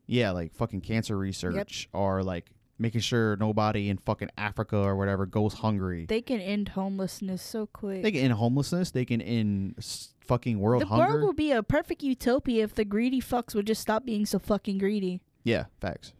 Yeah, 0.07 0.31
like 0.31 0.53
fucking 0.53 0.81
cancer 0.81 1.17
research 1.17 1.89
or 1.93 2.23
like 2.23 2.51
making 2.77 3.01
sure 3.01 3.35
nobody 3.37 3.89
in 3.89 3.97
fucking 3.97 4.29
Africa 4.37 4.75
or 4.77 4.95
whatever 4.95 5.25
goes 5.27 5.53
hungry. 5.53 6.05
they 6.07 6.21
can 6.21 6.41
end 6.41 6.69
homelessness 6.69 7.41
so 7.41 7.67
quick 7.67 8.01
They 8.01 8.11
can 8.11 8.21
end 8.21 8.33
homelessness. 8.33 8.91
They 8.91 9.05
can 9.05 9.21
end 9.21 9.75
fucking 10.21 10.59
world 10.59 10.81
the 10.81 10.87
hunger. 10.87 11.13
world 11.13 11.27
would 11.27 11.35
be 11.35 11.51
a 11.51 11.61
perfect 11.61 12.01
utopia 12.03 12.63
if 12.63 12.73
the 12.73 12.85
greedy 12.85 13.21
fucks 13.21 13.53
would 13.53 13.67
just 13.67 13.81
stop 13.81 14.03
being 14.05 14.25
so 14.25 14.39
fucking 14.39 14.77
greedy. 14.79 15.21
yeah, 15.43 15.65
facts. 15.79 16.13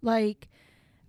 Like, 0.00 0.48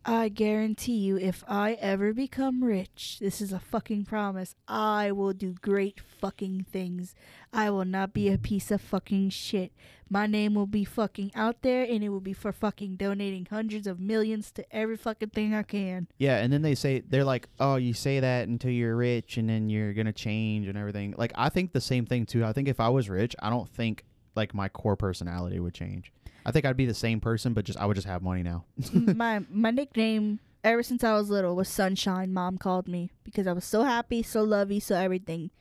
I 0.06 0.29
guarantee 0.29 0.98
you, 0.98 1.18
if 1.18 1.44
I 1.48 1.74
ever 1.74 2.13
become 2.13 2.63
rich, 2.63 3.18
this 3.20 3.41
is 3.41 3.51
a 3.51 3.60
fucking 3.60 4.06
promise, 4.06 4.56
I 4.68 5.12
will 5.12 5.34
do 5.34 5.56
great 5.62 6.00
fucking 6.00 6.68
things. 6.72 7.13
I 7.51 7.70
will 7.70 7.86
not 7.86 8.13
be 8.13 8.29
a 8.29 8.38
piece 8.38 8.72
of 8.72 8.82
fucking 8.82 9.32
shit. 9.32 9.74
My 10.10 10.25
name 10.25 10.56
will 10.56 10.68
be 10.68 10.86
fucking 10.86 11.32
out 11.36 11.62
there, 11.62 11.84
and 11.84 12.03
it 12.03 12.10
will 12.10 12.22
be 12.22 12.34
for 12.34 12.51
fucking 12.51 12.96
donating 12.96 13.48
hundreds 13.50 13.86
of 13.88 14.00
millions 14.00 14.51
to 14.53 14.65
every 14.75 14.98
fucking 14.98 15.29
thing 15.29 15.53
I 15.53 15.63
can. 15.63 16.08
Yeah, 16.18 16.38
and 16.38 16.51
then 16.51 16.62
they 16.63 16.75
say 16.75 17.01
they're 17.01 17.24
like, 17.24 17.48
"Oh, 17.60 17.75
you 17.75 17.94
say 17.94 18.20
that 18.20 18.48
until 18.48 18.72
you're 18.72 18.96
rich, 18.96 19.38
and 19.38 19.50
then 19.50 19.70
you're 19.70 19.94
gonna 19.94 20.13
change 20.13 20.68
and 20.68 20.77
everything." 20.77 21.13
Like, 21.18 21.34
I 21.36 21.50
think 21.50 21.74
the 21.74 21.82
same 21.82 22.06
thing 22.06 22.25
too. 22.25 22.44
I 22.44 22.53
think 22.53 22.68
if 22.68 22.79
I 22.79 22.89
was 22.89 23.10
rich, 23.10 23.36
I 23.39 23.50
don't 23.50 23.70
think 23.70 24.06
like 24.36 24.53
my 24.53 24.70
core 24.70 24.96
personality 24.96 25.60
would 25.60 25.74
change. 25.74 26.12
I 26.46 26.51
think 26.51 26.65
I'd 26.65 26.77
be 26.77 26.86
the 26.86 26.93
same 26.93 27.19
person, 27.19 27.53
but 27.53 27.65
just 27.65 27.79
I 27.79 27.86
would 27.86 27.96
just 27.96 28.08
have 28.08 28.22
money 28.22 28.43
now. 28.43 28.65
my 28.93 29.41
my 29.50 29.72
nickname 29.72 30.39
ever 30.63 30.84
since 30.84 31.03
I 31.03 31.13
was 31.13 31.29
little 31.29 31.55
was 31.55 31.69
Sunshine. 31.69 32.34
Mom 32.34 32.58
called 32.58 32.88
me 32.88 33.12
because 33.24 33.48
I 33.48 33.53
was 33.53 33.65
so 33.65 33.84
happy, 33.84 34.24
so 34.24 34.43
lovey, 34.43 34.79
so 34.79 34.96
everything. 34.96 35.51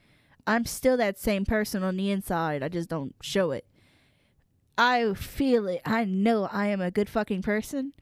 I'm 0.47 0.65
still 0.65 0.97
that 0.97 1.19
same 1.19 1.45
person 1.45 1.83
on 1.83 1.97
the 1.97 2.11
inside. 2.11 2.63
I 2.63 2.69
just 2.69 2.89
don't 2.89 3.15
show 3.21 3.51
it. 3.51 3.67
I 4.79 5.13
feel 5.15 5.67
it. 5.67 5.83
I 5.85 6.05
know 6.05 6.49
I 6.51 6.69
am 6.69 6.81
a 6.81 6.91
good 6.91 7.11
fucking 7.11 7.43
person. 7.43 7.93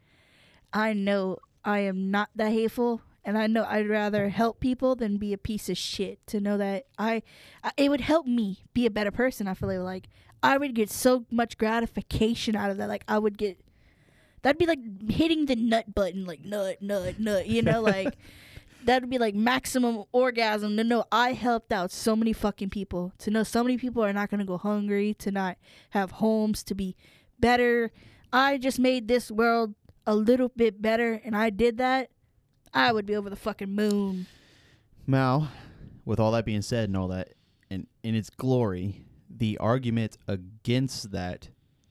I 0.73 0.93
know 0.93 1.39
I 1.65 1.81
am 1.81 2.11
not 2.11 2.29
that 2.37 2.53
hateful, 2.53 3.01
and 3.25 3.37
I 3.37 3.47
know 3.47 3.65
I'd 3.69 3.89
rather 3.89 4.29
help 4.29 4.61
people 4.61 4.95
than 4.95 5.17
be 5.17 5.33
a 5.33 5.39
piece 5.39 5.69
of 5.69 5.79
shit. 5.79 6.25
To 6.29 6.41
know 6.41 6.57
that 6.59 6.87
I, 6.99 7.23
I 7.65 7.73
it 7.77 7.89
would 7.89 8.03
help 8.03 8.27
me 8.27 8.65
be 8.75 8.87
a 8.87 8.91
better 8.91 9.11
person. 9.11 9.49
I 9.49 9.55
feel 9.55 9.83
like 9.83 10.09
I 10.47 10.59
would 10.59 10.75
get 10.75 10.91
so 10.91 11.27
much 11.31 11.59
gratification 11.59 12.55
out 12.57 12.71
of 12.71 12.77
that. 12.77 12.89
Like 12.89 13.05
I 13.09 13.19
would 13.19 13.37
get 13.37 13.59
That'd 14.43 14.59
be 14.59 14.67
like 14.67 15.11
hitting 15.11 15.47
the 15.47 15.57
nut 15.57 15.93
button, 15.93 16.25
like 16.25 16.45
nut, 16.45 16.81
nut, 16.81 17.19
nut. 17.19 17.49
You 17.49 17.63
know, 17.63 17.83
like 17.83 18.17
that'd 18.85 19.11
be 19.11 19.19
like 19.19 19.35
maximum 19.35 20.05
orgasm 20.13 20.77
to 20.77 20.85
know 20.85 21.05
I 21.11 21.33
helped 21.33 21.73
out 21.73 21.91
so 21.91 22.15
many 22.15 22.33
fucking 22.33 22.71
people. 22.71 23.13
To 23.19 23.33
know 23.33 23.43
so 23.43 23.65
many 23.65 23.77
people 23.77 24.05
are 24.05 24.13
not 24.13 24.31
gonna 24.31 24.45
go 24.45 24.57
hungry, 24.57 25.15
to 25.15 25.33
not 25.33 25.59
have 25.91 26.13
homes, 26.13 26.63
to 26.63 26.77
be 26.77 26.95
better. 27.41 27.91
I 28.33 28.59
just 28.59 28.79
made 28.79 29.09
this 29.09 29.33
world 29.33 29.75
a 30.07 30.15
little 30.15 30.51
bit 30.51 30.81
better, 30.81 31.21
and 31.25 31.37
I 31.37 31.51
did 31.51 31.79
that. 31.79 32.11
I 32.73 32.93
would 32.93 33.05
be 33.05 33.17
over 33.17 33.29
the 33.29 33.35
fucking 33.35 33.75
moon. 33.75 34.27
Now, 35.09 35.49
with 36.05 36.21
all 36.21 36.31
that 36.33 36.45
being 36.45 36.63
said 36.63 36.89
and 36.89 36.97
all 36.97 37.09
that, 37.09 37.31
and 37.69 37.89
in 38.05 38.15
its 38.15 38.31
glory, 38.31 39.06
the 39.39 39.59
argument 39.59 40.17
against 40.29 41.11
that, 41.13 41.49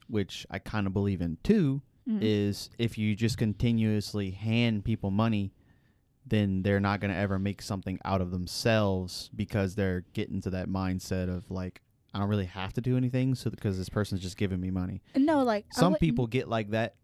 which 0.07 0.45
I 0.49 0.59
kind 0.59 0.87
of 0.87 0.93
believe 0.93 1.21
in 1.21 1.37
too, 1.43 1.81
Mhm. 2.07 2.19
is 2.21 2.69
if 2.77 2.97
you 2.97 3.15
just 3.15 3.37
continuously 3.37 4.31
hand 4.31 4.83
people 4.85 5.09
money, 5.11 5.53
then 6.27 6.63
they're 6.63 6.79
not 6.79 6.99
going 6.99 7.11
to 7.11 7.17
ever 7.17 7.37
make 7.39 7.61
something 7.61 7.99
out 8.05 8.21
of 8.21 8.31
themselves 8.31 9.29
because 9.35 9.75
they're 9.75 10.05
getting 10.13 10.41
to 10.41 10.49
that 10.51 10.67
mindset 10.67 11.29
of 11.29 11.49
like, 11.51 11.81
I 12.13 12.19
don't 12.19 12.29
really 12.29 12.45
have 12.45 12.73
to 12.73 12.81
do 12.81 12.95
anything, 12.97 13.35
so 13.35 13.49
because 13.49 13.77
this 13.77 13.89
person's 13.89 14.21
just 14.21 14.37
giving 14.37 14.59
me 14.61 14.71
money. 14.71 15.01
no, 15.15 15.43
like 15.43 15.65
Some 15.71 15.95
people 15.95 16.27
get 16.27 16.47
like 16.47 16.69
that, 16.71 16.95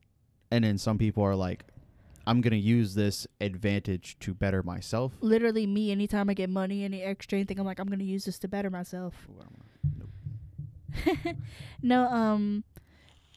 and 0.52 0.64
then 0.64 0.78
some 0.78 0.98
people 0.98 1.24
are 1.24 1.36
like, 1.36 1.66
I'm 2.26 2.40
going 2.42 2.52
to 2.52 2.58
use 2.58 2.94
this 2.96 3.26
advantage 3.42 4.18
to 4.20 4.34
better 4.34 4.62
myself. 4.64 5.14
literally 5.22 5.66
me 5.68 5.92
anytime 5.92 6.30
I 6.30 6.34
get 6.36 6.50
money, 6.50 6.84
any 6.84 7.02
extra 7.02 7.40
anything, 7.40 7.60
I'm 7.60 7.66
like, 7.66 7.80
I'm 7.80 7.88
gonna 7.90 8.04
use 8.04 8.26
this 8.26 8.38
to 8.40 8.48
better 8.48 8.70
myself. 8.70 9.28
no, 11.82 12.08
um, 12.08 12.64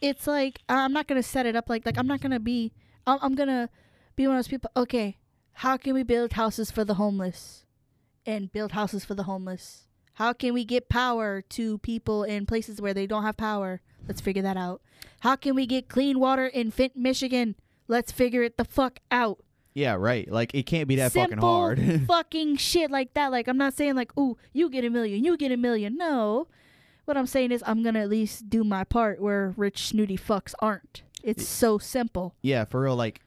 it's 0.01 0.27
like 0.27 0.61
I'm 0.69 0.93
not 0.93 1.07
gonna 1.07 1.23
set 1.23 1.47
it 1.47 1.57
up 1.57 1.69
like 1.69 1.87
like 1.87 1.99
I'm 1.99 2.07
not 2.07 2.21
gonna 2.21 2.41
be. 2.41 2.73
I'm, 3.07 3.19
I'm 3.23 3.35
gonna 3.35 3.71
be 4.17 4.27
one 4.27 4.37
of 4.37 4.39
those 4.39 4.49
people. 4.49 4.71
Okay, 4.77 5.19
how 5.55 5.77
can 5.77 5.95
we 5.95 6.03
build 6.03 6.35
houses 6.35 6.71
for 6.71 6.85
the 6.85 6.95
homeless, 6.95 7.65
and 8.27 8.53
build 8.53 8.73
houses 8.73 9.05
for 9.05 9.15
the 9.15 9.25
homeless? 9.25 9.87
How 10.15 10.33
can 10.33 10.55
we 10.55 10.65
get 10.65 10.89
power 10.89 11.41
to 11.41 11.79
people 11.79 12.23
in 12.23 12.47
places 12.47 12.81
where 12.81 12.95
they 12.95 13.07
don't 13.07 13.25
have 13.25 13.37
power? 13.37 13.81
Let's 14.07 14.21
figure 14.21 14.43
that 14.43 14.57
out. 14.57 14.81
How 15.21 15.35
can 15.35 15.55
we 15.57 15.67
get 15.67 15.89
clean 15.89 16.21
water 16.21 16.47
in 16.47 16.71
Flint, 16.71 16.95
Michigan? 16.95 17.57
Let's 17.89 18.13
figure 18.13 18.43
it 18.43 18.57
the 18.57 18.65
fuck 18.65 19.01
out. 19.11 19.45
Yeah, 19.75 19.97
right. 19.99 20.31
Like 20.31 20.55
it 20.55 20.67
can't 20.67 20.87
be 20.87 20.97
that 20.97 21.13
fucking 21.13 21.31
Simple 21.31 21.49
hard. 21.49 22.03
fucking 22.07 22.57
shit 22.57 22.91
like 22.91 23.15
that. 23.15 23.33
Like 23.33 23.49
I'm 23.49 23.59
not 23.59 23.75
saying 23.75 23.97
like, 23.97 24.17
ooh, 24.17 24.37
you 24.53 24.71
get 24.71 24.85
a 24.85 24.91
million, 24.91 25.25
you 25.25 25.37
get 25.37 25.51
a 25.51 25.57
million. 25.57 25.97
No. 25.97 26.47
What 27.05 27.17
I'm 27.17 27.27
saying 27.27 27.53
is 27.53 27.63
I'm 27.67 27.83
gonna 27.83 28.01
at 28.01 28.09
least 28.09 28.49
do 28.49 28.65
my 28.65 28.85
part 28.85 29.21
where 29.21 29.55
rich 29.57 29.87
snooty 29.89 30.17
fucks 30.17 30.55
aren't. 30.61 31.03
It's 31.23 31.47
so 31.47 31.79
simple. 31.79 32.35
yeah, 32.43 32.65
for 32.65 32.83
real. 32.83 32.97
Like 32.97 33.21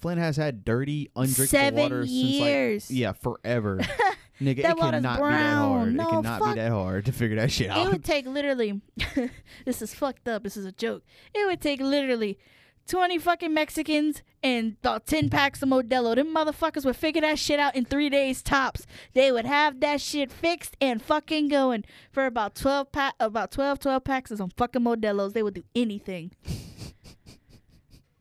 Flint 0.00 0.20
has 0.20 0.36
had 0.36 0.64
dirty, 0.64 1.10
undrinkable 1.16 1.46
Seven 1.48 1.80
water 1.82 2.04
years. 2.04 2.84
since 2.84 2.96
like 2.96 3.00
yeah, 3.00 3.12
forever. 3.12 3.80
Nigga, 4.40 4.62
That 4.62 4.70
it 4.72 4.78
water's 4.78 5.02
cannot 5.02 5.02
be 5.02 5.04
that 5.04 5.18
brown. 5.18 5.68
hard. 5.68 5.94
No, 5.94 6.08
it 6.08 6.10
cannot 6.10 6.38
fuck. 6.40 6.54
be 6.54 6.60
that 6.60 6.70
hard 6.72 7.04
to 7.06 7.12
figure 7.12 7.36
that 7.36 7.52
shit 7.52 7.70
out. 7.70 7.86
It 7.86 7.92
would 7.92 8.04
take 8.04 8.26
literally 8.26 8.80
this 9.64 9.82
is 9.82 9.94
fucked 9.94 10.26
up, 10.28 10.42
this 10.42 10.56
is 10.56 10.64
a 10.64 10.72
joke. 10.72 11.04
It 11.34 11.46
would 11.46 11.60
take 11.60 11.80
literally 11.80 12.38
twenty 12.86 13.18
fucking 13.18 13.52
Mexicans 13.52 14.22
and 14.42 14.76
about 14.82 15.06
ten 15.06 15.28
packs 15.28 15.62
of 15.62 15.68
Modelo. 15.68 16.14
Them 16.14 16.34
motherfuckers 16.34 16.84
would 16.84 16.96
figure 16.96 17.20
that 17.22 17.38
shit 17.38 17.60
out 17.60 17.74
in 17.74 17.84
three 17.84 18.08
days 18.08 18.42
tops. 18.42 18.86
They 19.14 19.32
would 19.32 19.46
have 19.46 19.80
that 19.80 20.00
shit 20.00 20.30
fixed 20.30 20.76
and 20.80 21.02
fucking 21.02 21.48
going 21.48 21.84
for 22.10 22.26
about 22.26 22.54
twelve 22.54 22.92
pack 22.92 23.14
about 23.20 23.50
12, 23.50 23.78
12 23.80 24.04
packs 24.04 24.30
of 24.30 24.38
some 24.38 24.50
fucking 24.50 24.82
Modelos. 24.82 25.32
They 25.32 25.42
would 25.42 25.54
do 25.54 25.64
anything. 25.74 26.32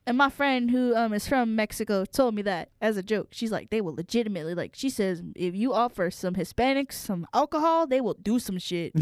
And 0.08 0.18
my 0.18 0.30
friend 0.30 0.72
who 0.72 0.96
um 0.96 1.14
is 1.14 1.28
from 1.28 1.56
Mexico 1.56 2.06
told 2.06 2.34
me 2.36 2.42
that 2.42 2.70
as 2.82 2.98
a 2.98 3.04
joke. 3.04 3.28
She's 3.32 3.52
like, 3.52 3.70
they 3.70 3.82
will 3.82 3.96
legitimately 3.96 4.56
like 4.56 4.72
she 4.76 4.90
says, 4.90 5.22
if 5.36 5.56
you 5.56 5.74
offer 5.74 6.10
some 6.10 6.34
Hispanics 6.34 6.94
some 6.94 7.28
alcohol, 7.34 7.86
they 7.88 8.02
will 8.02 8.16
do 8.16 8.40
some 8.40 8.58
shit. 8.58 8.94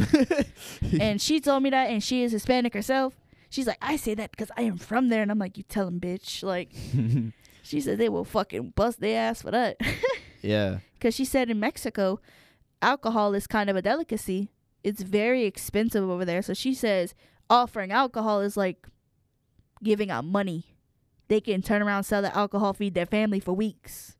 and 0.99 1.21
she 1.21 1.39
told 1.39 1.63
me 1.63 1.69
that, 1.69 1.89
and 1.89 2.03
she 2.03 2.23
is 2.23 2.31
Hispanic 2.31 2.73
herself. 2.73 3.15
She's 3.49 3.67
like, 3.67 3.77
I 3.81 3.95
say 3.95 4.13
that 4.15 4.31
because 4.31 4.51
I 4.55 4.63
am 4.63 4.77
from 4.77 5.09
there, 5.09 5.21
and 5.21 5.31
I'm 5.31 5.39
like, 5.39 5.57
you 5.57 5.63
tell 5.63 5.85
them, 5.85 5.99
bitch. 5.99 6.43
Like, 6.43 6.71
she 7.63 7.81
said 7.81 7.97
they 7.97 8.09
will 8.09 8.25
fucking 8.25 8.73
bust 8.75 8.99
their 8.99 9.19
ass 9.19 9.41
for 9.41 9.51
that. 9.51 9.77
yeah. 10.41 10.79
Because 10.93 11.15
she 11.15 11.25
said 11.25 11.49
in 11.49 11.59
Mexico, 11.59 12.19
alcohol 12.81 13.33
is 13.33 13.47
kind 13.47 13.69
of 13.69 13.75
a 13.75 13.81
delicacy. 13.81 14.51
It's 14.83 15.01
very 15.01 15.45
expensive 15.45 16.07
over 16.09 16.25
there. 16.25 16.41
So 16.41 16.53
she 16.53 16.73
says 16.73 17.13
offering 17.49 17.91
alcohol 17.91 18.41
is 18.41 18.55
like 18.55 18.87
giving 19.83 20.11
out 20.11 20.25
money. 20.25 20.75
They 21.27 21.41
can 21.41 21.61
turn 21.61 21.81
around, 21.81 22.03
sell 22.03 22.21
the 22.21 22.35
alcohol, 22.35 22.73
feed 22.73 22.93
their 22.93 23.05
family 23.05 23.39
for 23.39 23.53
weeks. 23.53 24.15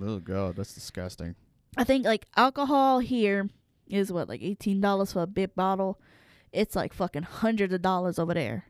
Oh 0.00 0.18
god, 0.18 0.56
that's 0.56 0.74
disgusting. 0.74 1.34
I 1.76 1.84
think 1.84 2.04
like 2.04 2.26
alcohol 2.36 3.00
here 3.00 3.48
is 3.86 4.12
what 4.12 4.28
like 4.28 4.42
eighteen 4.42 4.80
dollars 4.80 5.12
for 5.12 5.22
a 5.22 5.26
big 5.26 5.54
bottle. 5.54 6.00
It's 6.52 6.76
like 6.76 6.92
fucking 6.92 7.24
hundreds 7.24 7.72
of 7.72 7.82
dollars 7.82 8.18
over 8.18 8.34
there. 8.34 8.66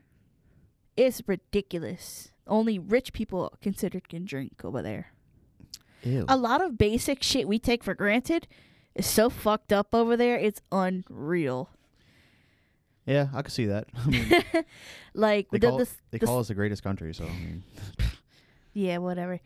It's 0.95 1.21
ridiculous. 1.27 2.31
Only 2.47 2.77
rich 2.77 3.13
people 3.13 3.53
considered 3.61 4.09
can 4.09 4.25
drink 4.25 4.63
over 4.63 4.81
there. 4.81 5.07
Ew. 6.03 6.25
A 6.27 6.37
lot 6.37 6.61
of 6.63 6.77
basic 6.77 7.23
shit 7.23 7.47
we 7.47 7.57
take 7.59 7.83
for 7.83 7.93
granted 7.93 8.47
is 8.95 9.05
so 9.05 9.29
fucked 9.29 9.71
up 9.71 9.95
over 9.95 10.17
there. 10.17 10.37
It's 10.37 10.61
unreal. 10.71 11.69
yeah, 13.05 13.27
I 13.33 13.41
can 13.41 13.51
see 13.51 13.65
that. 13.67 13.87
I 13.95 14.07
mean, 14.07 14.31
Like 15.13 15.49
they 15.51 15.59
the, 15.59 15.67
call, 15.69 15.77
the, 15.77 15.89
they 16.11 16.17
the- 16.17 16.25
call 16.25 16.39
us 16.39 16.47
the 16.49 16.53
greatest 16.55 16.83
country, 16.83 17.13
so 17.13 17.23
I 17.25 17.29
mean, 17.29 17.63
yeah, 18.73 18.97
whatever. 18.97 19.39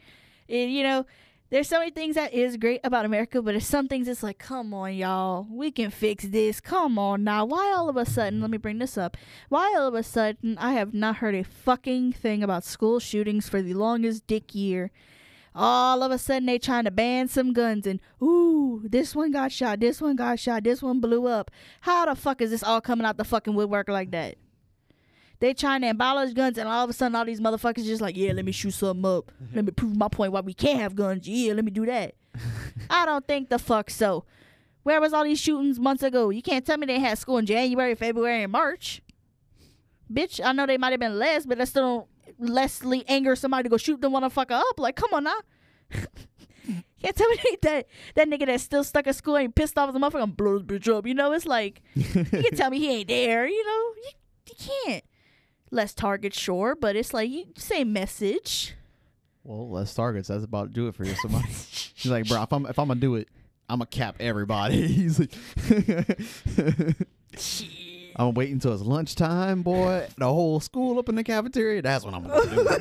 And, 0.49 0.71
you 0.71 0.83
know, 0.83 1.05
there's 1.49 1.69
so 1.69 1.79
many 1.79 1.91
things 1.91 2.15
that 2.15 2.33
is 2.33 2.57
great 2.57 2.81
about 2.83 3.05
America, 3.05 3.41
but 3.41 3.51
there's 3.51 3.65
some 3.65 3.87
things 3.87 4.07
it's 4.07 4.23
like, 4.23 4.37
come 4.37 4.73
on, 4.73 4.93
y'all, 4.95 5.47
we 5.49 5.71
can 5.71 5.89
fix 5.89 6.25
this. 6.25 6.59
Come 6.59 6.99
on 6.99 7.23
now. 7.23 7.45
Why 7.45 7.73
all 7.75 7.87
of 7.87 7.95
a 7.95 8.05
sudden? 8.05 8.41
Let 8.41 8.49
me 8.49 8.57
bring 8.57 8.79
this 8.79 8.97
up. 8.97 9.15
Why 9.47 9.73
all 9.77 9.87
of 9.87 9.93
a 9.93 10.03
sudden 10.03 10.57
I 10.57 10.73
have 10.73 10.93
not 10.93 11.17
heard 11.17 11.35
a 11.35 11.43
fucking 11.43 12.13
thing 12.13 12.43
about 12.43 12.65
school 12.65 12.99
shootings 12.99 13.47
for 13.47 13.61
the 13.61 13.73
longest 13.73 14.27
dick 14.27 14.53
year. 14.53 14.91
All 15.55 16.03
of 16.03 16.11
a 16.11 16.17
sudden 16.17 16.45
they 16.45 16.59
trying 16.59 16.83
to 16.83 16.91
ban 16.91 17.29
some 17.29 17.53
guns 17.53 17.87
and 17.87 17.99
ooh, 18.21 18.83
this 18.83 19.15
one 19.15 19.31
got 19.31 19.51
shot, 19.51 19.79
this 19.79 20.01
one 20.01 20.17
got 20.17 20.39
shot, 20.39 20.65
this 20.65 20.83
one 20.83 20.99
blew 20.99 21.27
up. 21.27 21.49
How 21.81 22.05
the 22.05 22.15
fuck 22.15 22.41
is 22.41 22.51
this 22.51 22.61
all 22.61 22.81
coming 22.81 23.05
out 23.05 23.17
the 23.17 23.23
fucking 23.23 23.55
woodwork 23.55 23.87
like 23.87 24.11
that? 24.11 24.35
They 25.39 25.53
trying 25.53 25.81
to 25.81 25.89
abolish 25.89 26.33
guns, 26.33 26.57
and 26.57 26.67
all 26.67 26.83
of 26.83 26.89
a 26.89 26.93
sudden, 26.93 27.15
all 27.15 27.25
these 27.25 27.39
motherfuckers 27.39 27.85
just 27.85 28.01
like, 28.01 28.17
yeah, 28.17 28.31
let 28.33 28.43
me 28.43 28.51
shoot 28.51 28.71
something 28.71 29.05
up. 29.05 29.31
Let 29.53 29.65
me 29.65 29.71
prove 29.71 29.95
my 29.95 30.07
point 30.07 30.31
why 30.31 30.41
we 30.41 30.53
can't 30.53 30.79
have 30.79 30.95
guns. 30.95 31.27
Yeah, 31.27 31.53
let 31.53 31.63
me 31.63 31.71
do 31.71 31.85
that. 31.85 32.15
I 32.89 33.05
don't 33.05 33.25
think 33.27 33.49
the 33.49 33.59
fuck 33.59 33.89
so. 33.89 34.25
Where 34.83 34.99
was 35.01 35.13
all 35.13 35.23
these 35.23 35.39
shootings 35.39 35.79
months 35.79 36.01
ago? 36.01 36.29
You 36.29 36.41
can't 36.41 36.65
tell 36.65 36.77
me 36.77 36.87
they 36.87 36.99
had 36.99 37.17
school 37.17 37.37
in 37.37 37.45
January, 37.45 37.93
February, 37.93 38.43
and 38.43 38.51
March. 38.51 39.01
Bitch, 40.11 40.39
I 40.43 40.53
know 40.53 40.65
they 40.65 40.77
might 40.77 40.91
have 40.91 40.99
been 40.99 41.19
less, 41.19 41.45
but 41.45 41.57
that 41.57 41.67
still 41.67 42.07
don't 42.39 42.49
lessly 42.49 43.03
anger 43.07 43.35
somebody 43.35 43.63
to 43.63 43.69
go 43.69 43.77
shoot 43.77 44.01
the 44.01 44.09
motherfucker 44.09 44.51
up. 44.51 44.79
Like, 44.79 44.95
come 44.95 45.13
on 45.13 45.25
now. 45.25 45.39
can't 47.01 47.15
tell 47.15 47.29
me 47.29 47.37
that 47.61 47.87
that 48.15 48.27
nigga 48.27 48.45
that's 48.45 48.63
still 48.63 48.83
stuck 48.83 49.07
at 49.07 49.15
school 49.15 49.37
ain't 49.37 49.55
pissed 49.55 49.77
off 49.77 49.89
as 49.89 49.95
a 49.95 49.99
motherfucker 49.99 50.23
and 50.23 50.37
blow 50.37 50.59
this 50.59 50.67
bitch 50.67 50.93
up. 50.93 51.05
You 51.05 51.13
know, 51.13 51.31
it's 51.31 51.45
like 51.45 51.81
you 51.95 52.03
can 52.23 52.55
tell 52.55 52.69
me 52.69 52.79
he 52.79 52.89
ain't 52.89 53.07
there. 53.07 53.47
You 53.47 53.65
know, 53.65 53.93
you, 53.95 54.11
you 54.47 54.55
can't. 54.85 55.03
Less 55.69 55.93
targets, 55.93 56.39
sure, 56.39 56.75
but 56.75 56.95
it's 56.95 57.13
like 57.13 57.29
you 57.29 57.45
same 57.57 57.91
message. 57.93 58.73
well, 59.43 59.69
less 59.69 59.93
targets. 59.93 60.29
That's 60.29 60.43
about 60.43 60.67
to 60.69 60.73
do 60.73 60.87
it 60.87 60.95
for 60.95 61.03
you. 61.03 61.13
Somebody. 61.21 61.47
She's 61.95 62.11
like, 62.11 62.27
bro, 62.27 62.41
if 62.43 62.53
I'm 62.53 62.65
if 62.65 62.79
I'm 62.79 62.87
gonna 62.87 62.99
do 62.99 63.15
it, 63.15 63.27
I'm 63.69 63.79
gonna 63.79 63.87
cap 63.87 64.15
everybody. 64.19 64.87
He's 64.87 65.19
like, 65.19 65.33
I'm 68.15 68.33
gonna 68.33 68.47
until 68.51 68.73
it's 68.73 68.81
lunchtime, 68.81 69.61
boy. 69.61 70.07
The 70.17 70.25
whole 70.25 70.59
school 70.59 70.97
up 70.99 71.09
in 71.09 71.15
the 71.15 71.23
cafeteria. 71.23 71.81
That's 71.81 72.03
what 72.05 72.13
I'm 72.13 72.25
gonna 72.27 72.79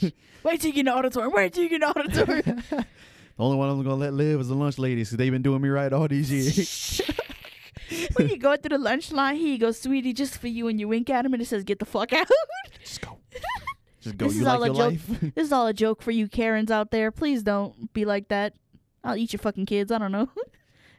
do. 0.00 0.10
Wait 0.42 0.60
till 0.60 0.68
you 0.68 0.74
get 0.74 0.80
in 0.80 0.86
the 0.86 0.94
auditorium. 0.94 1.32
Wait 1.32 1.52
till 1.52 1.62
you 1.62 1.68
get 1.70 1.76
in 1.76 1.80
the 1.80 1.98
auditorium. 1.98 2.62
the 2.70 2.84
only 3.38 3.56
one 3.56 3.68
I'm 3.70 3.82
gonna 3.82 3.94
let 3.94 4.12
live 4.12 4.40
is 4.40 4.48
the 4.48 4.54
lunch 4.54 4.78
ladies. 4.78 5.10
Cause 5.10 5.16
they've 5.16 5.32
been 5.32 5.42
doing 5.42 5.62
me 5.62 5.68
right 5.68 5.92
all 5.92 6.08
these 6.08 6.30
years. 6.30 7.00
When 8.14 8.28
you 8.28 8.36
go 8.38 8.56
through 8.56 8.76
the 8.76 8.78
lunch 8.78 9.12
line, 9.12 9.36
here 9.36 9.48
you 9.48 9.58
go, 9.58 9.70
sweetie, 9.72 10.12
just 10.12 10.38
for 10.38 10.48
you, 10.48 10.68
and 10.68 10.78
you 10.80 10.88
wink 10.88 11.08
at 11.10 11.24
him, 11.26 11.32
and 11.32 11.42
it 11.42 11.46
says, 11.46 11.64
"Get 11.64 11.78
the 11.78 11.84
fuck 11.84 12.12
out." 12.12 12.26
Just 12.82 13.00
go. 13.00 13.18
Just 14.00 14.18
go. 14.18 14.26
This 14.26 14.34
you 14.36 14.40
is 14.42 14.46
like 14.46 14.58
all 14.58 14.62
a 14.64 14.68
joke. 14.68 14.78
life. 14.78 15.20
this 15.34 15.46
is 15.46 15.52
all 15.52 15.66
a 15.66 15.74
joke 15.74 16.00
for 16.02 16.10
you 16.12 16.28
Karens 16.28 16.70
out 16.70 16.90
there. 16.92 17.10
Please 17.10 17.42
don't 17.42 17.92
be 17.92 18.04
like 18.04 18.28
that. 18.28 18.54
I'll 19.02 19.16
eat 19.16 19.32
your 19.32 19.38
fucking 19.40 19.66
kids. 19.66 19.90
I 19.90 19.98
don't 19.98 20.12
know. 20.12 20.28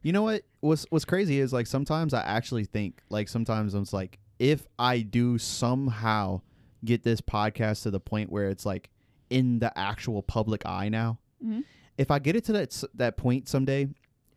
You 0.04 0.14
know 0.14 0.22
what? 0.22 0.44
What's 0.62 0.86
what's 0.90 1.04
crazy 1.04 1.40
is 1.40 1.52
like 1.52 1.68
sometimes 1.68 2.14
I 2.14 2.22
actually 2.22 2.64
think 2.64 3.02
like 3.10 3.28
sometimes 3.28 3.74
I'm 3.74 3.82
just 3.82 3.94
like 3.94 4.20
if 4.40 4.66
I 4.80 5.00
do 5.00 5.38
somehow 5.38 6.42
get 6.86 7.04
this 7.04 7.20
podcast 7.20 7.84
to 7.84 7.92
the 7.92 8.00
point 8.00 8.32
where 8.32 8.48
it's 8.48 8.66
like 8.66 8.90
in 9.30 9.60
the 9.60 9.76
actual 9.78 10.22
public 10.22 10.66
eye 10.66 10.88
now, 10.88 11.18
Mhm. 11.44 11.64
if 11.98 12.10
I 12.12 12.20
get 12.20 12.38
it 12.38 12.46
to 12.46 12.54
that 12.54 12.84
that 12.94 13.18
point 13.18 13.50
someday, 13.50 13.90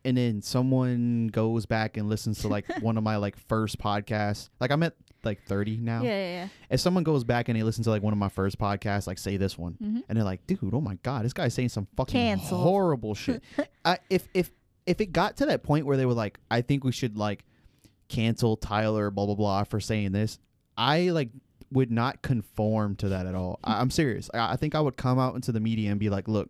and 0.04 0.16
then 0.16 0.42
someone 0.42 1.28
goes 1.28 1.66
back 1.66 1.97
and 1.97 2.09
listens 2.09 2.40
to 2.40 2.49
like 2.49 2.64
one 2.83 2.97
of 2.97 3.02
my 3.04 3.16
like 3.16 3.37
first 3.49 3.78
podcasts, 3.78 4.49
like 4.61 4.71
I'm 4.71 4.83
at 4.83 4.95
like 5.23 5.42
30 5.45 5.76
now. 5.78 6.02
yeah, 6.02 6.09
yeah, 6.42 6.49
If 6.71 6.80
someone 6.80 7.04
goes 7.04 7.25
back 7.25 7.49
and 7.50 7.59
they 7.59 7.62
listen 7.62 7.85
to 7.85 7.90
like 7.90 8.02
one 8.02 8.12
of 8.14 8.19
my 8.19 8.30
first 8.30 8.59
podcasts, 8.59 9.07
like 9.07 9.19
say 9.19 9.37
this 9.37 9.59
one, 9.59 9.76
yeah. 9.78 9.87
hmm 9.88 9.99
and 10.09 10.16
they're 10.16 10.25
like, 10.25 10.47
"Dude, 10.47 10.59
oh 10.73 10.80
my 10.80 10.95
god, 11.02 11.25
this 11.25 11.33
guy's 11.35 11.52
saying 11.54 11.69
some 11.69 11.87
fucking 11.97 12.12
Canceled. 12.19 12.62
horrible 12.62 13.14
shit." 13.14 13.42
I, 13.85 13.99
if 14.09 14.26
if 14.35 14.50
if 14.87 15.00
it 15.00 15.12
got 15.12 15.37
to 15.37 15.47
that 15.47 15.62
point 15.62 15.85
where 15.87 15.97
they 15.99 16.07
were 16.07 16.14
like, 16.14 16.38
"I 16.50 16.62
think 16.62 16.85
we 16.85 16.92
should 16.92 17.19
like 17.19 17.45
cancel 18.09 18.57
Tyler, 18.57 19.11
blah 19.11 19.26
blah 19.26 19.35
blah, 19.35 19.64
for 19.64 19.80
saying 19.80 20.12
this," 20.12 20.38
I 20.76 21.11
like 21.11 21.28
would 21.73 21.90
not 21.90 22.23
conform 22.23 22.97
to 22.97 23.11
that 23.11 23.26
at 23.26 23.35
all. 23.35 23.61
I, 23.62 23.80
I'm 23.80 23.90
serious. 23.90 24.28
I, 24.35 24.54
I 24.54 24.57
think 24.57 24.75
I 24.75 24.80
would 24.80 24.97
come 24.97 25.19
out 25.19 25.35
into 25.37 25.52
the 25.52 25.61
media 25.61 25.90
and 25.90 26.00
be 26.00 26.09
like, 26.11 26.26
"Look, 26.28 26.49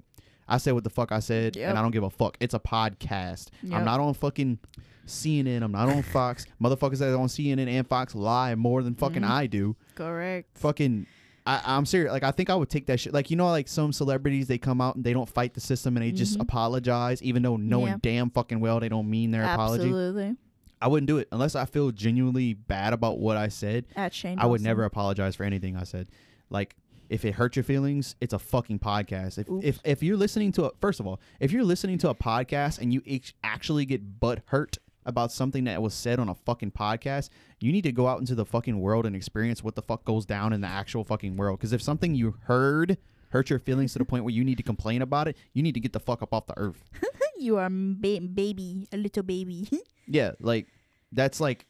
I 0.51 0.59
said 0.59 0.73
what 0.75 0.85
the 0.85 0.91
fuck 0.91 1.13
I 1.13 1.21
said, 1.21 1.57
Yep. 1.57 1.71
and 1.71 1.79
I 1.79 1.83
don't 1.83 1.91
give 1.93 2.03
a 2.03 2.11
fuck. 2.11 2.37
It's 2.41 2.55
a 2.55 2.59
podcast. 2.59 3.49
Yep. 3.63 3.79
I'm 3.79 3.85
not 3.85 4.01
on 4.01 4.15
fucking 4.15 4.59
CNN. 5.07 5.63
I'm 5.63 5.73
not 5.73 5.89
on 5.89 6.03
Fox. 6.03 6.47
Motherfuckers 6.63 6.99
that 6.99 7.13
are 7.13 7.19
on 7.19 7.29
CNN 7.29 7.69
and 7.69 7.87
Fox 7.87 8.15
lie 8.15 8.55
more 8.55 8.83
than 8.83 8.95
fucking 8.95 9.23
Mhm. 9.23 9.31
I 9.31 9.47
do. 9.47 9.77
Correct. 9.95 10.57
Fucking. 10.59 11.07
I, 11.47 11.61
I'm 11.65 11.87
serious. 11.87 12.13
Like 12.13 12.23
I 12.23 12.31
think 12.33 12.51
I 12.51 12.55
would 12.55 12.69
take 12.69 12.87
that 12.87 13.01
shit. 13.01 13.13
Like 13.15 13.31
you 13.31 13.37
know, 13.37 13.49
like 13.49 13.67
some 13.67 13.93
celebrities, 13.93 14.47
they 14.47 14.59
come 14.59 14.81
out 14.81 14.97
and 14.97 15.05
they 15.05 15.13
don't 15.13 15.29
fight 15.29 15.55
the 15.55 15.61
system 15.61 15.97
and 15.97 16.05
they 16.05 16.13
just 16.13 16.37
Mhm. 16.39 16.43
apologize, 16.43 17.23
even 17.23 17.43
though 17.43 17.57
knowing 17.57 17.93
Yeah. 17.93 17.97
damn 18.03 18.31
fucking 18.31 18.61
well 18.61 18.79
they 18.79 18.89
don't 18.89 19.09
mean 19.09 19.31
their 19.31 19.43
apology. 19.45 19.85
Absolutely. 19.85 20.37
I 20.83 20.89
wouldn't 20.89 21.09
do 21.09 21.19
it 21.19 21.29
unless 21.33 21.55
I 21.57 21.65
feel 21.65 21.91
genuinely 21.91 22.55
bad 22.55 22.93
about 22.93 23.19
what 23.19 23.37
I 23.37 23.49
said. 23.49 23.87
At 23.97 24.15
Shane. 24.15 24.39
I 24.39 24.47
would 24.47 24.61
never 24.61 24.85
apologize 24.85 25.35
for 25.37 25.45
anything 25.45 25.77
I 25.77 25.85
said. 25.85 26.09
Like 26.51 26.77
if 27.11 27.25
it 27.25 27.35
hurt 27.35 27.57
your 27.57 27.65
feelings, 27.65 28.15
it's 28.21 28.33
a 28.33 28.39
fucking 28.39 28.79
podcast. 28.79 29.37
If 29.37 29.49
if 29.63 29.81
if 29.85 30.03
you're 30.03 30.17
listening 30.17 30.53
to 30.53 30.67
a 30.67 30.71
first 30.81 31.01
of 31.01 31.07
all, 31.07 31.21
if 31.41 31.53
you're 31.53 31.65
listening 31.65 31.99
to 31.99 32.09
a 32.09 32.15
podcast 32.15 32.79
and 32.79 32.95
you 32.95 33.03
actually 33.45 33.85
get 33.85 34.21
butt 34.21 34.41
hurt 34.47 34.79
about 35.05 35.33
something 35.33 35.65
that 35.65 35.83
was 35.83 35.93
said 35.93 36.21
on 36.21 36.29
a 36.29 36.35
fucking 36.35 36.71
podcast, 36.71 37.29
you 37.59 37.73
need 37.73 37.83
to 37.83 37.93
go 37.93 38.07
out 38.07 38.21
into 38.21 38.35
the 38.35 38.45
fucking 38.47 38.81
world 38.81 39.07
and 39.07 39.17
experience 39.17 39.65
what 39.65 39.75
the 39.75 39.83
fuck 39.83 40.05
goes 40.05 40.25
down 40.25 40.53
in 40.53 40.61
the 40.61 40.69
actual 40.69 41.05
fucking 41.05 41.37
world. 41.37 41.59
Because 41.59 41.73
if 41.73 41.83
something 41.83 42.15
you 42.15 42.37
heard 42.45 42.97
hurt 43.31 43.51
your 43.51 43.59
feelings 43.59 43.93
to 43.93 43.99
the 43.99 44.05
point 44.05 44.25
where 44.25 44.35
you 44.35 44.45
need 44.45 44.57
to 44.57 44.63
complain 44.63 45.03
about 45.03 45.27
it, 45.27 45.37
you 45.53 45.63
need 45.63 45.75
to 45.75 45.81
get 45.81 45.93
the 45.93 46.01
fuck 46.01 46.23
up 46.23 46.33
off 46.33 46.47
the 46.47 46.57
earth. 46.57 46.85
You 47.39 47.57
are 47.57 47.65
a 47.65 47.71
ba- 47.71 48.21
baby, 48.21 48.87
a 48.93 48.99
little 48.99 49.23
baby. 49.23 49.67
Yeah, 50.07 50.33
like 50.41 50.67
that's 51.13 51.41
like 51.41 51.65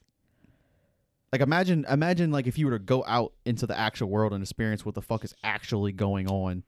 like 1.32 1.40
imagine 1.40 1.84
imagine 1.88 2.30
like 2.30 2.46
if 2.46 2.58
you 2.58 2.66
were 2.66 2.72
to 2.72 2.78
go 2.78 3.04
out 3.06 3.32
into 3.44 3.66
the 3.66 3.78
actual 3.78 4.08
world 4.08 4.32
and 4.32 4.42
experience 4.42 4.84
what 4.84 4.94
the 4.94 5.02
fuck 5.02 5.25
is 5.25 5.34
actually 5.44 5.92
going 5.92 6.28
on. 6.28 6.64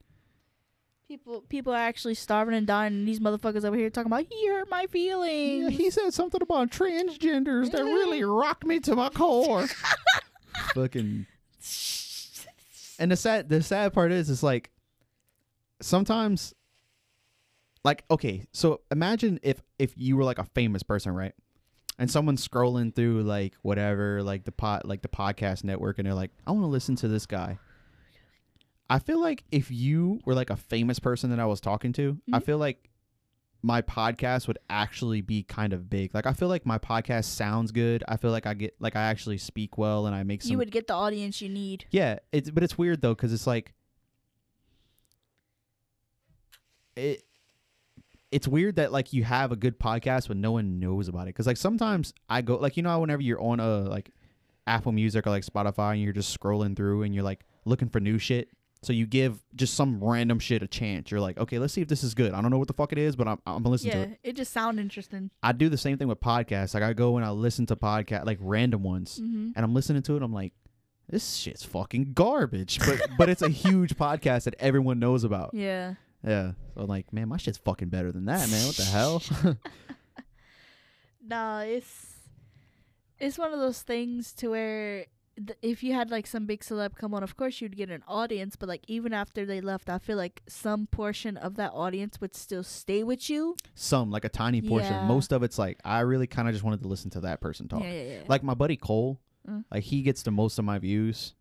people, 1.09 1.41
people 1.43 1.73
are 1.73 1.77
actually 1.79 2.15
starving 2.15 2.55
and 2.55 2.67
dying, 2.67 2.95
and 2.95 3.09
these 3.09 3.21
motherfuckers 3.21 3.65
over 3.65 3.77
here 3.77 3.91
talking 3.91 4.11
about 4.11 4.27
he 4.31 4.49
hurt 4.49 4.71
my 4.71 4.87
feelings. 4.87 5.77
He 5.77 5.91
said 5.91 6.15
something 6.15 6.43
about 6.43 6.71
transgenders 6.71 7.71
that 7.73 7.83
really 7.83 8.23
rocked 8.25 8.65
me 8.65 8.79
to 8.81 8.95
my 8.95 9.09
core. 9.09 9.67
Fucking 10.75 11.27
And 12.99 13.11
the 13.11 13.17
sad 13.17 13.49
the 13.49 13.63
sad 13.63 13.93
part 13.93 14.13
is 14.13 14.31
it's 14.31 14.45
like 14.45 14.71
sometimes 15.81 16.55
like 17.85 18.05
okay, 18.11 18.47
so 18.53 18.81
imagine 18.93 19.41
if 19.43 19.61
if 19.79 19.93
you 19.97 20.17
were 20.17 20.23
like 20.25 20.39
a 20.39 20.45
famous 20.45 20.85
person, 20.85 21.13
right? 21.13 21.35
And 21.99 22.11
someone's 22.11 22.47
scrolling 22.47 22.95
through 22.95 23.23
like 23.23 23.55
whatever, 23.63 24.23
like 24.23 24.45
the 24.45 24.53
pot 24.53 24.87
like 24.87 25.03
the 25.03 25.09
podcast 25.09 25.63
network 25.65 25.99
and 25.99 26.07
they're 26.07 26.15
like, 26.15 26.31
I 26.47 26.51
want 26.53 26.63
to 26.65 26.69
listen 26.69 26.97
to 26.97 27.09
this 27.09 27.27
guy. 27.27 27.59
I 28.91 28.99
feel 28.99 29.21
like 29.21 29.45
if 29.53 29.71
you 29.71 30.21
were 30.25 30.35
like 30.35 30.51
a 30.51 30.57
famous 30.57 30.99
person 30.99 31.31
that 31.31 31.39
I 31.41 31.47
was 31.47 31.61
talking 31.61 31.93
to, 31.95 32.19
I 32.33 32.39
Mhm. 32.41 32.45
feel 32.45 32.59
like 32.59 32.89
my 33.63 33.81
podcast 33.81 34.49
would 34.49 34.59
actually 34.69 35.21
be 35.21 35.45
kind 35.45 35.73
of 35.73 35.89
big. 35.89 36.13
Like 36.15 36.27
I 36.27 36.33
feel 36.33 36.49
like 36.49 36.67
my 36.67 36.79
podcast 36.79 37.27
sounds 37.27 37.71
good. 37.71 38.03
I 38.09 38.17
feel 38.17 38.33
like 38.33 38.47
I 38.47 38.55
get 38.55 38.75
like 38.81 38.97
I 38.97 39.03
actually 39.03 39.39
speak 39.39 39.79
well 39.79 40.07
and 40.07 40.15
I 40.17 40.25
make 40.25 40.43
some 40.43 40.51
you 40.51 40.59
would 40.59 40.73
get 40.73 40.89
the 40.89 40.95
audience 40.95 41.41
you 41.41 41.49
need. 41.49 41.85
yeah, 41.91 42.19
it's 42.33 42.51
but 42.51 42.63
it's 42.65 42.77
weird 42.77 43.03
though 43.03 43.15
because 43.15 43.33
it's 43.33 43.47
like 43.47 43.73
it. 46.97 47.25
It's 48.33 48.49
weird 48.49 48.77
that 48.77 48.91
like 48.93 49.13
you 49.13 49.23
have 49.25 49.53
a 49.53 49.57
good 49.57 49.79
podcast 49.79 50.29
but 50.29 50.37
no 50.37 50.53
one 50.53 50.81
knows 50.81 51.07
about 51.09 51.23
it 51.23 51.27
because 51.35 51.47
like 51.47 51.57
sometimes 51.59 52.13
I 52.29 52.43
go 52.43 52.57
like 52.57 52.77
you 52.77 52.83
know 52.83 52.99
whenever 52.99 53.23
you're 53.23 53.41
on 53.41 53.61
a 53.61 53.81
like 53.83 54.11
Apple 54.67 54.93
Music 54.93 55.27
or 55.27 55.31
like 55.31 55.45
Spotify 55.45 55.93
and 55.93 56.03
you're 56.03 56.13
just 56.13 56.39
scrolling 56.39 56.75
through 56.77 57.03
and 57.03 57.15
you're 57.15 57.25
like 57.25 57.45
looking 57.65 57.89
for 57.89 58.01
new 58.01 58.19
shit 58.19 58.49
so 58.83 58.93
you 58.93 59.07
give 59.07 59.39
just 59.55 59.75
some 59.75 60.03
random 60.03 60.39
shit 60.41 60.63
a 60.63 60.67
chance 60.67 61.11
you're 61.11 61.21
like 61.21 61.39
okay 61.39 61.59
let's 61.59 61.73
see 61.73 61.81
if 61.83 61.89
this 61.89 62.03
is 62.03 62.15
good 62.15 62.33
I 62.33 62.41
don't 62.41 62.51
know 62.51 62.59
what 62.59 62.69
the 62.69 62.75
fuck 62.75 62.91
it 62.93 62.99
is 62.99 63.15
but 63.17 63.29
I'm 63.29 63.39
I'm 63.47 63.63
gonna 63.63 63.69
listen 63.71 63.91
to 63.91 63.97
Yeah, 63.99 64.03
it 64.05 64.19
it 64.25 64.37
just 64.37 64.53
sound 64.53 64.81
interesting. 64.81 65.31
I 65.43 65.53
do 65.53 65.69
the 65.69 65.77
same 65.79 65.99
thing 65.99 66.09
with 66.09 66.21
podcasts 66.21 66.75
like 66.75 66.83
I 66.83 66.93
go 66.95 67.17
and 67.17 67.25
I 67.27 67.31
listen 67.31 67.67
to 67.67 67.77
podcast 67.77 68.25
like 68.27 68.39
random 68.41 68.83
ones 68.83 69.21
Mm-hmm. 69.23 69.51
and 69.55 69.65
I'm 69.65 69.75
listening 69.75 70.03
to 70.03 70.17
it. 70.17 70.23
I'm 70.23 70.33
like, 70.33 70.53
this 71.09 71.35
shit's 71.35 71.65
fucking 71.65 72.13
garbage. 72.15 72.79
But 72.79 73.01
but 73.19 73.29
it's 73.29 73.43
a 73.43 73.49
huge 73.51 73.97
podcast 73.97 74.45
that 74.45 74.55
everyone 74.59 74.99
knows 74.99 75.25
about. 75.25 75.51
Yeah. 75.53 75.95
Yeah. 76.25 76.53
So 76.75 76.83
I'm 76.83 76.87
like, 76.87 77.13
man, 77.13 77.29
my 77.29 77.37
shit's 77.37 77.59
fucking 77.59 77.89
better 77.89 78.13
than 78.13 78.25
that, 78.27 78.49
man. 78.51 78.67
What 78.67 78.77
the 78.77 78.85
hell? 78.85 79.23
Nah, 81.25 81.61
it's 81.61 82.17
it's 83.19 83.39
one 83.39 83.53
of 83.53 83.61
those 83.61 83.83
things 83.83 84.33
to 84.35 84.49
where 84.49 85.07
th- 85.37 85.57
if 85.63 85.83
you 85.85 85.93
had 85.93 86.11
like 86.11 86.27
some 86.27 86.47
big 86.47 86.61
celeb 86.63 86.97
come 86.97 87.15
on, 87.15 87.23
of 87.23 87.37
course 87.37 87.61
you'd 87.61 87.77
get 87.77 87.91
an 87.91 88.03
audience, 88.09 88.57
but 88.57 88.69
like 88.69 88.83
even 88.89 89.13
after 89.13 89.47
they 89.47 89.61
left, 89.61 89.89
I 89.89 89.99
feel 89.99 90.17
like 90.17 90.43
some 90.49 90.89
portion 90.89 91.37
of 91.37 91.55
that 91.57 91.71
audience 91.73 92.21
would 92.21 92.35
still 92.35 92.65
stay 92.65 93.05
with 93.05 93.31
you. 93.31 93.57
Some 93.75 94.11
like 94.11 94.25
a 94.25 94.29
tiny 94.29 94.61
portion. 94.61 94.93
Yeah. 94.93 95.07
Most 95.07 95.33
of 95.33 95.43
it's 95.45 95.59
like 95.59 95.79
I 95.85 96.01
really 96.01 96.27
kind 96.27 96.49
of 96.49 96.55
just 96.55 96.65
wanted 96.65 96.83
to 96.83 96.89
listen 96.89 97.11
to 97.11 97.21
that 97.21 97.41
person 97.41 97.69
talk. 97.69 97.83
Yeah, 97.85 97.93
yeah, 97.93 98.03
yeah. 98.15 98.23
Like 98.29 98.43
my 98.43 98.55
buddy 98.55 98.77
Cole, 98.77 99.21
Mm. 99.49 99.65
like 99.73 99.83
he 99.83 100.03
gets 100.03 100.23
the 100.23 100.31
most 100.31 100.57
of 100.61 100.65
my 100.65 100.79
views, 100.79 101.35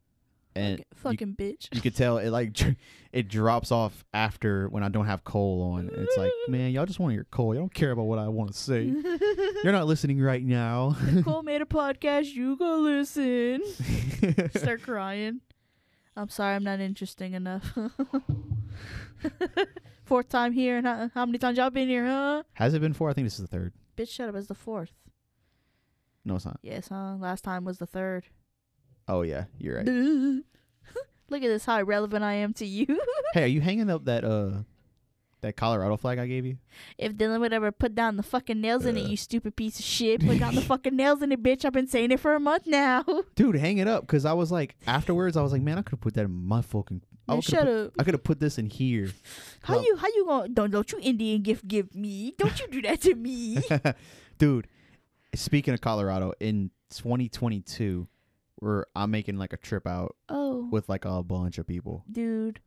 and 0.56 0.84
fucking, 0.96 1.36
fucking 1.36 1.36
bitch. 1.36 1.68
you 1.74 1.82
could 1.82 1.96
tell 1.96 2.18
it 2.18 2.30
like 2.30 2.58
it 3.12 3.28
drops 3.30 3.72
off 3.72 4.04
after 4.14 4.68
when 4.70 4.84
I 4.84 4.90
don't 4.90 5.06
have 5.06 5.24
Cole 5.24 5.74
on. 5.74 5.90
It's 5.94 6.18
like, 6.18 6.32
man, 6.48 6.72
y'all 6.72 6.86
just 6.86 7.00
want 7.00 7.12
to 7.12 7.16
hear 7.16 7.28
Cole. 7.32 7.54
You 7.54 7.60
don't 7.60 7.74
care 7.74 7.92
about 7.92 8.04
what 8.04 8.20
I 8.20 8.28
want 8.28 8.52
to 8.52 8.58
say. 8.58 8.84
You're 9.64 9.74
not 9.74 9.88
listening 9.88 10.20
right 10.22 10.44
now. 10.44 10.96
Cole 11.24 11.44
made 11.44 11.62
a 11.62 11.66
podcast. 11.66 12.34
You 12.34 12.58
go 12.58 12.78
listen. 12.80 13.62
Start 14.56 14.82
crying. 14.84 15.42
I'm 16.16 16.30
sorry, 16.30 16.56
I'm 16.56 16.64
not 16.64 16.80
interesting 16.82 17.34
enough. 17.34 17.78
Fourth 20.04 20.28
time 20.28 20.52
here, 20.52 20.78
and 20.78 20.86
how, 20.86 21.10
how 21.14 21.26
many 21.26 21.38
times 21.38 21.58
y'all 21.58 21.70
been 21.70 21.88
here, 21.88 22.06
huh? 22.06 22.44
Has 22.54 22.74
it 22.74 22.82
been 22.82 22.92
four? 22.92 23.10
I 23.10 23.14
think 23.14 23.26
this 23.28 23.40
is 23.40 23.42
the 23.42 23.48
third. 23.48 23.72
Bitch, 23.96 24.10
shut 24.10 24.28
up. 24.28 24.36
It's 24.36 24.48
the 24.48 24.54
fourth. 24.54 24.92
No, 26.26 26.36
it's 26.36 26.46
not. 26.46 26.60
Yes, 26.62 26.90
huh? 26.90 27.16
Last 27.18 27.44
time 27.46 27.64
was 27.64 27.78
the 27.78 27.86
third. 27.86 28.26
Oh 29.08 29.22
yeah, 29.24 29.46
you're 29.58 29.78
right. 29.78 29.86
Look 31.30 31.44
at 31.44 31.48
this, 31.48 31.66
how 31.66 31.80
irrelevant 31.80 32.24
I 32.24 32.34
am 32.34 32.54
to 32.56 32.66
you. 32.66 32.86
hey, 33.34 33.44
are 33.44 33.48
you 33.48 33.62
hanging 33.62 33.90
up 33.90 34.06
that 34.06 34.24
uh 34.24 34.64
that 35.42 35.56
Colorado 35.56 35.98
flag 35.98 36.20
I 36.20 36.28
gave 36.28 36.46
you? 36.46 36.58
if 36.98 37.14
Dillan 37.14 37.40
would 37.40 37.54
ever 37.54 37.72
put 37.72 37.96
down 37.96 38.16
the 38.18 38.24
fucking 38.24 38.60
nails 38.62 38.86
in 38.86 38.96
it, 38.98 39.06
Uh. 39.06 39.08
you 39.08 39.18
stupid 39.18 39.56
piece 39.56 39.80
of 39.80 39.86
shit. 39.86 40.20
Put 40.28 40.40
down 40.40 40.54
the 40.56 40.62
fucking 40.62 40.96
nails 40.96 41.22
in 41.22 41.32
it, 41.32 41.42
bitch. 41.42 41.66
I've 41.66 41.74
been 41.74 41.88
saying 41.88 42.12
it 42.12 42.20
for 42.20 42.36
a 42.36 42.40
month 42.40 42.68
now. 42.68 43.04
Dude, 43.36 43.56
hang 43.56 43.78
it 43.80 43.88
up 43.88 44.02
because 44.02 44.26
I 44.26 44.34
was 44.34 44.52
like 44.52 44.76
afterwards 44.86 45.36
I 45.38 45.42
was 45.42 45.52
like, 45.52 45.62
man, 45.62 45.78
I 45.78 45.82
could 45.82 45.94
have 45.94 46.02
put 46.02 46.14
that 46.16 46.26
in 46.26 46.32
my 46.32 46.62
fucking. 46.62 47.02
I 47.28 47.40
shut 47.40 47.62
put, 47.62 47.68
up. 47.68 47.92
I 47.98 48.04
could 48.04 48.14
have 48.14 48.24
put 48.24 48.40
this 48.42 48.58
in 48.58 48.66
here. 48.66 49.10
How 49.64 49.80
you 49.80 49.96
how 49.96 50.08
you 50.08 50.26
gonna 50.28 50.50
don't 50.50 50.70
don't 50.72 50.92
you 50.92 51.00
Indian 51.02 51.42
gift 51.44 51.66
give 51.68 51.96
me? 51.96 52.34
Don't 52.38 52.60
you 52.60 52.68
do 52.68 52.82
that 52.82 53.02
to 53.02 53.16
me? 53.16 53.58
Dude, 54.38 54.68
speaking 55.34 55.74
of 55.74 55.80
Colorado, 55.82 56.34
in 56.40 56.72
2022, 56.90 58.08
where 58.62 58.86
I'm 58.96 59.12
making 59.12 59.38
like 59.38 59.52
a 59.52 59.58
trip 59.58 59.86
out 59.86 60.16
oh, 60.30 60.70
with 60.72 60.88
like 60.88 61.04
a 61.04 61.22
bunch 61.22 61.58
of 61.58 61.68
people. 61.68 62.06
dude, 62.10 62.62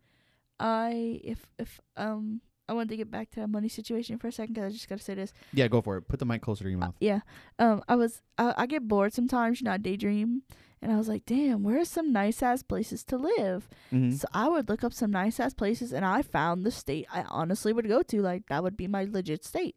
I 0.61 1.21
if 1.25 1.47
if 1.59 1.81
um 1.97 2.41
I 2.69 2.73
wanted 2.73 2.91
to 2.91 2.97
get 2.97 3.11
back 3.11 3.31
to 3.33 3.41
that 3.41 3.49
money 3.49 3.69
situation 3.69 4.19
for 4.19 4.29
a 4.29 4.33
second 4.33 4.55
because 4.55 4.71
I 4.71 4.73
just 4.73 4.89
gotta 4.89 5.03
say 5.03 5.15
this. 5.15 5.33
Yeah, 5.53 5.69
go 5.69 5.81
for 5.83 5.97
it. 5.97 6.09
Put 6.09 6.19
the 6.19 6.27
mic 6.27 6.43
closer 6.43 6.65
to 6.65 6.71
your 6.71 6.79
mouth. 6.79 6.95
Yeah, 7.01 7.21
um, 7.59 7.83
I 7.89 7.95
was 7.97 8.23
I, 8.39 8.55
I 8.57 8.67
get 8.67 8.89
bored 8.89 9.13
sometimes, 9.13 9.61
you 9.61 9.67
know, 9.67 9.73
I 9.73 9.77
daydream, 9.77 10.43
and 10.81 10.91
I 10.91 10.97
was 10.97 11.09
like, 11.09 11.27
damn, 11.27 11.63
where 11.63 11.79
are 11.81 11.85
some 11.85 12.13
nice 12.13 12.43
ass 12.43 12.63
places 12.63 13.05
to 13.05 13.17
live? 13.19 13.69
Mhm. 13.93 14.15
So 14.19 14.27
I 14.33 14.49
would 14.49 14.69
look 14.69 14.83
up 14.83 14.93
some 14.95 15.11
nice 15.11 15.39
ass 15.39 15.55
places, 15.55 15.93
and 15.93 16.05
I 16.05 16.23
found 16.23 16.65
the 16.65 16.71
state 16.71 17.07
I 17.13 17.23
honestly 17.29 17.73
would 17.73 17.87
go 17.89 18.03
to. 18.03 18.23
Like 18.23 18.47
that 18.49 18.63
would 18.63 18.77
be 18.77 18.89
my 18.89 19.05
legit 19.05 19.45
state. 19.45 19.77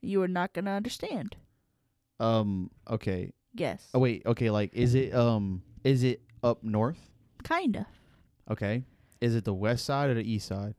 You 0.00 0.22
are 0.22 0.28
not 0.28 0.52
gonna 0.54 0.72
understand. 0.72 1.36
Um. 2.18 2.70
Okay. 2.88 3.32
Guess. 3.56 3.88
Oh 3.94 3.98
wait. 3.98 4.22
Okay. 4.26 4.50
Like, 4.50 4.72
is 4.74 4.94
it 4.94 5.14
um? 5.14 5.62
Is 5.84 6.02
it 6.04 6.22
up 6.42 6.62
north? 6.62 6.98
Kinda. 7.42 7.86
Okay. 8.50 8.84
Is 9.20 9.34
it 9.34 9.44
the 9.44 9.54
west 9.54 9.84
side 9.84 10.10
or 10.10 10.14
the 10.14 10.22
east 10.30 10.46
side? 10.48 10.74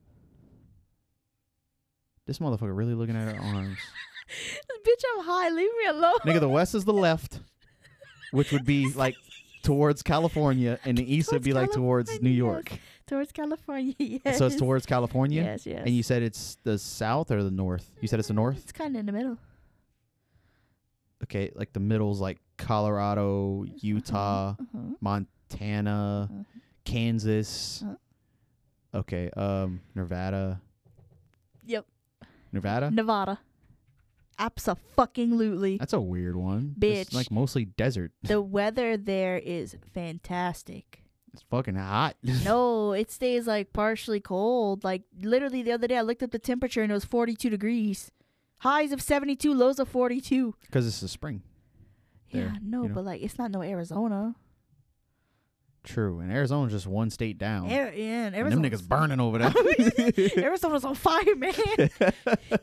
This 2.28 2.40
motherfucker 2.40 2.76
really 2.76 2.94
looking 2.94 3.16
at 3.16 3.34
her 3.36 3.42
arms. 3.42 3.78
Bitch, 4.86 5.04
I'm 5.18 5.26
high. 5.26 5.50
Leave 5.50 5.70
me 5.80 5.86
alone. 5.90 6.20
Nigga, 6.26 6.40
the 6.40 6.50
west 6.60 6.74
is 6.76 6.86
the 6.86 6.94
left, 6.94 7.40
which 8.32 8.52
would 8.52 8.66
be 8.66 8.92
like 8.96 9.16
towards 9.64 10.02
California, 10.02 10.80
and 10.86 10.98
the 10.98 11.14
east 11.14 11.32
would 11.32 11.44
Towards 11.44 11.46
be 11.46 11.54
like 11.54 11.72
towards 11.72 12.22
New 12.22 12.30
York. 12.30 12.72
yes. 12.72 12.80
Towards 13.08 13.32
California. 13.34 13.94
Yes. 14.00 14.38
So 14.38 14.46
it's 14.46 14.56
towards 14.56 14.86
California. 14.86 15.44
Yes, 15.44 15.66
yes. 15.66 15.84
And 15.86 15.94
you 15.94 16.02
said 16.04 16.24
it's 16.24 16.58
the 16.64 16.78
south 16.80 17.30
or 17.32 17.44
the 17.44 17.52
north? 17.52 17.92
You 18.00 18.08
said 18.08 18.20
it's 18.20 18.30
the 18.30 18.34
north? 18.34 18.58
It's 18.60 18.72
kind 18.72 18.96
of 18.96 19.02
in 19.02 19.06
the 19.06 19.12
middle. 19.12 19.38
Okay, 21.24 21.52
like 21.54 21.74
the 21.74 21.80
middle's 21.82 22.20
like 22.22 22.40
Colorado, 22.62 23.66
Utah, 23.80 24.56
Uh-huh. 24.60 24.80
Montana, 25.02 26.30
Uh-huh. 26.32 26.44
Kansas. 26.86 27.84
Uh-huh. 27.84 27.96
Okay, 29.00 29.30
um 29.38 29.82
Nevada. 29.96 30.62
Yep. 31.66 31.86
Nevada? 32.52 32.92
Nevada. 32.92 33.40
Absolutely. 34.38 35.78
That's 35.78 35.94
a 35.94 36.00
weird 36.02 36.36
one. 36.36 36.76
Bitch. 36.78 37.02
It's 37.02 37.14
like 37.14 37.32
mostly 37.32 37.66
desert. 37.66 38.12
the 38.24 38.42
weather 38.42 38.98
there 38.98 39.38
is 39.38 39.76
fantastic. 39.94 41.04
It's 41.34 41.44
fucking 41.44 41.76
hot. 41.76 42.18
no, 42.44 42.92
it 42.92 43.10
stays 43.12 43.48
like 43.48 43.72
partially 43.72 44.20
cold. 44.20 44.84
Like 44.84 45.04
literally 45.22 45.62
the 45.64 45.72
other 45.72 45.88
day, 45.88 45.98
I 45.98 46.02
looked 46.02 46.24
up 46.24 46.32
the 46.32 46.40
temperature 46.40 46.82
and 46.82 46.92
it 46.92 46.96
was 46.96 47.06
42 47.06 47.50
degrees. 47.50 48.12
Highs 48.60 48.92
of 48.92 49.02
72, 49.02 49.54
lows 49.54 49.80
of 49.80 49.88
42. 49.88 50.56
Because 50.62 50.86
it's 50.86 51.00
the 51.00 51.08
spring. 51.08 51.42
Yeah, 52.34 52.56
no, 52.62 52.84
you 52.84 52.90
know? 52.90 52.96
but 52.96 53.06
like 53.06 53.22
it's 53.22 53.38
not 53.38 53.52
no 53.52 53.62
Arizona. 53.62 54.36
True. 55.84 56.20
And 56.20 56.32
Arizona's 56.32 56.72
just 56.72 56.86
one 56.86 57.10
state 57.10 57.40
down. 57.40 57.64
Ar- 57.66 57.70
yeah, 57.72 58.28
and 58.28 58.36
and 58.36 58.52
them 58.52 58.64
Arizona's 58.64 58.82
niggas 58.84 58.88
burning 58.88 59.20
over 59.20 59.40
there. 59.40 59.54
Arizona's 60.46 60.86
on 60.86 60.94
fire, 60.94 61.36
man. 61.36 61.54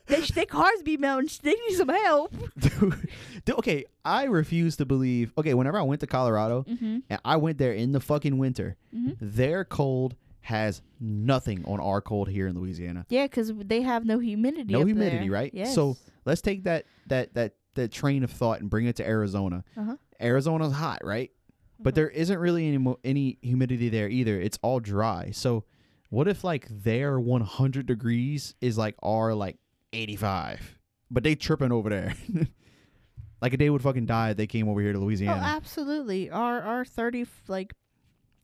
they, 0.07 0.20
their 0.20 0.46
cars 0.46 0.83
be 0.85 0.96
melting. 0.96 1.28
They 1.42 1.50
need 1.54 1.74
some 1.76 1.88
help. 1.88 2.33
Dude, 2.57 3.09
dude, 3.44 3.59
okay, 3.59 3.87
I 4.04 4.24
refuse 4.24 4.76
to 4.76 4.87
believe. 4.87 5.33
Okay, 5.37 5.52
whenever 5.54 5.81
I 5.81 5.83
went 5.83 6.00
to 6.02 6.07
Colorado, 6.07 6.64
Mm-hmm. 6.68 6.98
and 7.11 7.20
I 7.24 7.37
went 7.38 7.59
there 7.59 7.72
in 7.72 7.90
the 7.90 7.98
fucking 8.00 8.38
winter, 8.38 8.76
Mhm. 8.94 9.16
their 9.20 9.64
cold 9.64 10.14
has 10.42 10.81
nothing 11.00 11.64
on 11.64 11.81
our 11.81 12.00
cold 12.00 12.28
here 12.28 12.46
in 12.46 12.57
Louisiana. 12.57 13.04
Yeah, 13.09 13.24
because 13.24 13.52
they 13.52 13.83
have 13.83 14.04
no 14.04 14.20
humidity. 14.20 14.72
No 14.72 14.85
humidity, 14.85 15.24
there. 15.24 15.31
right? 15.33 15.50
Yes. 15.52 15.74
So 15.74 15.96
let's 16.24 16.40
take 16.40 16.62
that 16.64 16.85
that 17.09 17.35
that 17.35 17.54
that 17.78 17.90
train 17.90 18.22
of 18.22 18.30
thought 18.30 18.60
and 18.60 18.68
bring 18.70 18.86
it 18.86 18.96
to 18.96 19.06
Arizona. 19.06 19.64
Uh-huh. 19.76 19.96
Arizona's 20.20 20.72
hot, 20.74 21.00
right? 21.04 21.30
But 21.80 21.92
Mhm. 21.92 21.96
there 21.96 22.10
isn't 22.10 22.38
really 22.38 22.66
any 22.68 22.78
mo- 22.78 22.98
any 23.04 23.38
humidity 23.42 23.88
there 23.88 24.08
either. 24.08 24.40
It's 24.40 24.58
all 24.62 24.80
dry. 24.80 25.30
So 25.32 25.64
what 26.10 26.26
if 26.28 26.44
like 26.44 26.66
their 26.68 27.18
100 27.20 27.86
degrees 27.86 28.54
is 28.60 28.76
like 28.78 28.94
our 29.02 29.34
like 29.34 29.58
85, 29.92 30.78
but 31.10 31.22
they 31.22 31.34
tripping 31.34 31.72
over 31.72 31.88
there? 31.88 32.14
like 33.40 33.56
they 33.58 33.70
would 33.70 33.82
fucking 33.82 34.06
die 34.06 34.30
if 34.30 34.36
they 34.36 34.46
came 34.46 34.68
over 34.68 34.80
here 34.80 34.92
to 34.92 34.98
Louisiana. 34.98 35.32
Oh, 35.32 35.36
Louisiana. 35.36 35.56
absolutely. 35.56 36.30
Our 36.30 36.60
our 36.62 36.84
thirty 36.84 37.26
like 37.46 37.74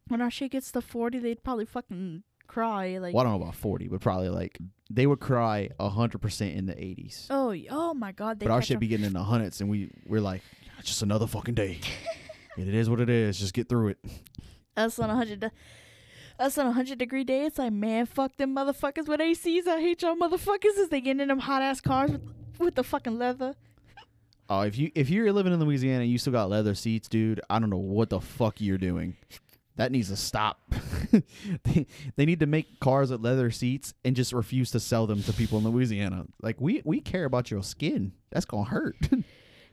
when 0.09 0.21
our 0.21 0.31
shit 0.31 0.53
gets 0.53 0.71
to 0.73 0.81
forty, 0.81 1.19
they'd 1.19 1.43
probably 1.43 1.65
fucking 1.65 2.23
cry. 2.47 2.99
Like, 2.99 3.15
well, 3.15 3.23
I 3.27 3.29
don't 3.31 3.39
know 3.41 3.45
about 3.47 3.57
40, 3.57 3.89
but 3.89 4.01
probably 4.01 4.29
like 4.29 4.59
they 4.95 5.07
would 5.07 5.21
cry 5.21 5.71
100% 5.81 6.55
in 6.57 6.67
the 6.67 6.75
80s. 6.75 7.27
oh, 7.31 7.55
oh 7.71 7.95
my 7.95 8.13
god, 8.13 8.39
they 8.39 8.47
but 8.47 8.53
our 8.53 8.63
shit 8.63 8.79
be 8.79 8.87
getting 8.87 9.07
in 9.07 9.13
the 9.13 9.23
hundreds, 9.23 9.61
and 9.61 9.69
we 9.69 9.91
we're 10.07 10.21
like, 10.21 10.43
it's 10.79 10.89
just 10.89 11.03
another 11.03 11.27
fucking 11.27 11.55
day. 11.55 11.81
it 12.57 12.69
is 12.69 12.89
what 12.89 13.01
it 13.01 13.09
is. 13.11 13.39
Just 13.39 13.55
get 13.55 13.69
through 13.69 13.89
it. 13.89 13.99
us 14.77 14.99
on 14.99 15.11
a 15.11 15.15
hundred. 15.15 15.41
de- 15.41 15.53
Us 16.39 16.59
on 16.59 16.67
a 16.67 16.73
hundred 16.73 16.99
degree 16.99 17.23
day, 17.25 17.45
it's 17.47 17.59
like 17.59 17.73
man, 17.73 18.07
fuck 18.07 18.37
them 18.37 18.55
motherfuckers 18.57 19.07
with 19.07 19.21
ACs. 19.21 19.67
I 19.69 19.81
hate 19.81 20.03
y'all 20.03 20.17
motherfuckers 20.17 20.77
as 20.79 20.89
they 20.89 21.01
get 21.01 21.21
in 21.21 21.29
them 21.29 21.39
hot 21.39 21.63
ass 21.63 21.81
cars 21.81 22.11
with 22.11 22.23
with 22.59 22.75
the 22.75 22.83
fucking 22.85 23.19
leather. 23.19 23.55
Oh, 24.49 24.61
if 24.63 24.77
you 24.77 24.91
if 24.95 25.11
you're 25.11 25.33
living 25.33 25.53
in 25.53 25.61
Louisiana 25.61 26.03
and 26.03 26.11
you 26.11 26.19
still 26.19 26.33
got 26.33 26.51
leather 26.51 26.75
seats, 26.75 27.09
dude, 27.09 27.41
I 27.49 27.59
don't 27.59 27.71
know 27.71 27.77
what 27.79 28.11
the 28.11 28.21
fuck 28.21 28.61
you're 28.61 28.79
doing. 28.79 29.17
That 29.77 29.91
needs 29.91 30.09
to 30.09 30.17
stop. 30.17 30.61
they, 31.65 31.87
they 32.17 32.25
need 32.27 32.41
to 32.41 32.47
make 32.47 32.79
cars 32.79 33.11
with 33.11 33.23
leather 33.23 33.51
seats 33.51 33.93
and 34.05 34.15
just 34.15 34.33
refuse 34.33 34.71
to 34.71 34.81
sell 34.81 35.07
them 35.07 35.23
to 35.25 35.33
people 35.33 35.59
in 35.59 35.65
Louisiana. 35.65 36.27
Like 36.41 36.61
we 36.61 36.83
we 36.85 37.01
care 37.01 37.25
about 37.25 37.51
your 37.51 37.63
skin. 37.63 38.13
That's 38.31 38.47
gonna 38.47 38.65
hurt. 38.65 38.97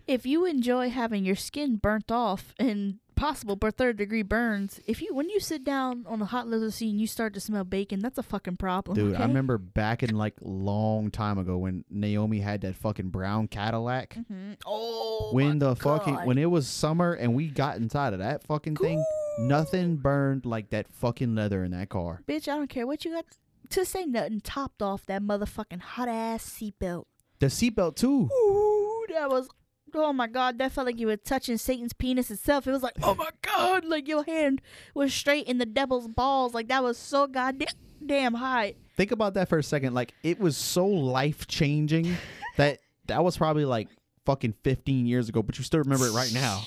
If 0.08 0.26
you 0.26 0.46
enjoy 0.46 0.90
having 0.90 1.26
your 1.26 1.36
skin 1.36 1.76
burnt 1.76 2.12
off 2.12 2.54
and 2.60 2.96
possible 3.16 3.56
but 3.56 3.78
third 3.78 3.98
degree 3.98 4.24
burns, 4.24 4.80
if 4.88 5.02
you 5.02 5.14
when 5.14 5.30
you 5.30 5.40
sit 5.40 5.64
down 5.64 6.06
on 6.08 6.22
a 6.22 6.26
hot 6.26 6.48
leather 6.48 6.72
seat 6.72 6.90
and 6.90 7.00
you 7.00 7.08
start 7.08 7.34
to 7.36 7.40
smell 7.40 7.64
bacon, 7.64 8.00
that's 8.00 8.18
a 8.18 8.24
fucking 8.24 8.58
problem. 8.58 8.96
Dude, 8.96 9.16
I 9.16 9.22
remember 9.22 9.58
back 9.58 10.02
in 10.04 10.16
like 10.18 10.34
long 10.42 11.12
time 11.12 11.38
ago 11.38 11.58
when 11.58 11.86
Naomi 11.90 12.40
had 12.40 12.62
that 12.62 12.76
fucking 12.76 13.10
brown 13.10 13.48
Cadillac. 13.48 14.16
Mhm. 14.16 14.58
Oh, 14.66 15.30
when 15.34 15.60
my 15.60 15.68
the 15.68 15.76
fucking 15.76 16.16
when 16.26 16.38
it 16.38 16.50
was 16.50 16.68
summer 16.68 17.14
and 17.14 17.36
we 17.36 17.48
got 17.48 17.78
inside 17.78 18.14
of 18.14 18.20
that 18.20 18.46
fucking 18.48 18.78
thing, 18.78 19.06
nothing 19.40 19.98
burned 19.98 20.46
like 20.46 20.70
that 20.70 20.88
fucking 20.92 21.36
leather 21.36 21.64
in 21.64 21.72
that 21.72 21.90
car. 21.90 22.22
Bitch, 22.28 22.48
I 22.48 22.56
don't 22.56 22.70
care 22.70 22.88
what 22.88 23.06
you 23.06 23.14
got 23.14 23.26
to 23.70 23.86
say. 23.86 24.06
Nothing 24.06 24.42
topped 24.42 24.82
off 24.82 25.06
that 25.06 25.22
motherfucking 25.22 25.82
hot 25.82 26.08
ass 26.08 26.44
seatbelt. 26.44 27.06
The 27.40 27.48
seatbelt 27.48 27.96
too. 27.96 28.30
Ooh, 28.32 29.06
that 29.10 29.30
was. 29.30 29.50
Oh 29.94 30.14
my 30.14 30.28
god, 30.28 30.58
that 30.60 30.72
felt 30.72 30.88
like 30.88 31.00
you 31.00 31.08
were 31.08 31.18
touching 31.18 31.58
Satan's 31.58 31.92
penis 31.92 32.32
itself. 32.32 32.66
It 32.66 32.72
was 32.72 32.84
like, 32.84 32.94
oh 33.04 33.14
my 33.16 33.30
god, 33.42 33.84
like 33.84 34.08
your 34.08 34.24
hand 34.24 34.62
was 34.94 35.14
straight 35.14 35.48
in 35.48 35.58
the 35.58 35.66
devil's 35.66 36.08
balls. 36.08 36.54
Like 36.54 36.70
that 36.70 36.82
was 36.82 36.98
so 36.98 37.28
goddamn 37.28 37.68
damn 38.06 38.34
hot. 38.34 38.72
Think 38.96 39.12
about 39.12 39.34
that 39.34 39.50
for 39.50 39.58
a 39.58 39.64
second. 39.64 39.94
Like 39.94 40.14
it 40.24 40.40
was 40.40 40.56
so 40.56 40.88
life 40.88 41.46
changing 41.48 42.16
that 42.58 42.80
that 43.08 43.24
was 43.24 43.38
probably 43.38 43.66
like 43.66 43.90
fucking 44.26 44.54
15 44.64 45.06
years 45.06 45.28
ago, 45.30 45.42
but 45.42 45.58
you 45.58 45.64
still 45.64 45.80
remember 45.80 46.08
it 46.08 46.14
right 46.14 46.32
now. 46.34 46.64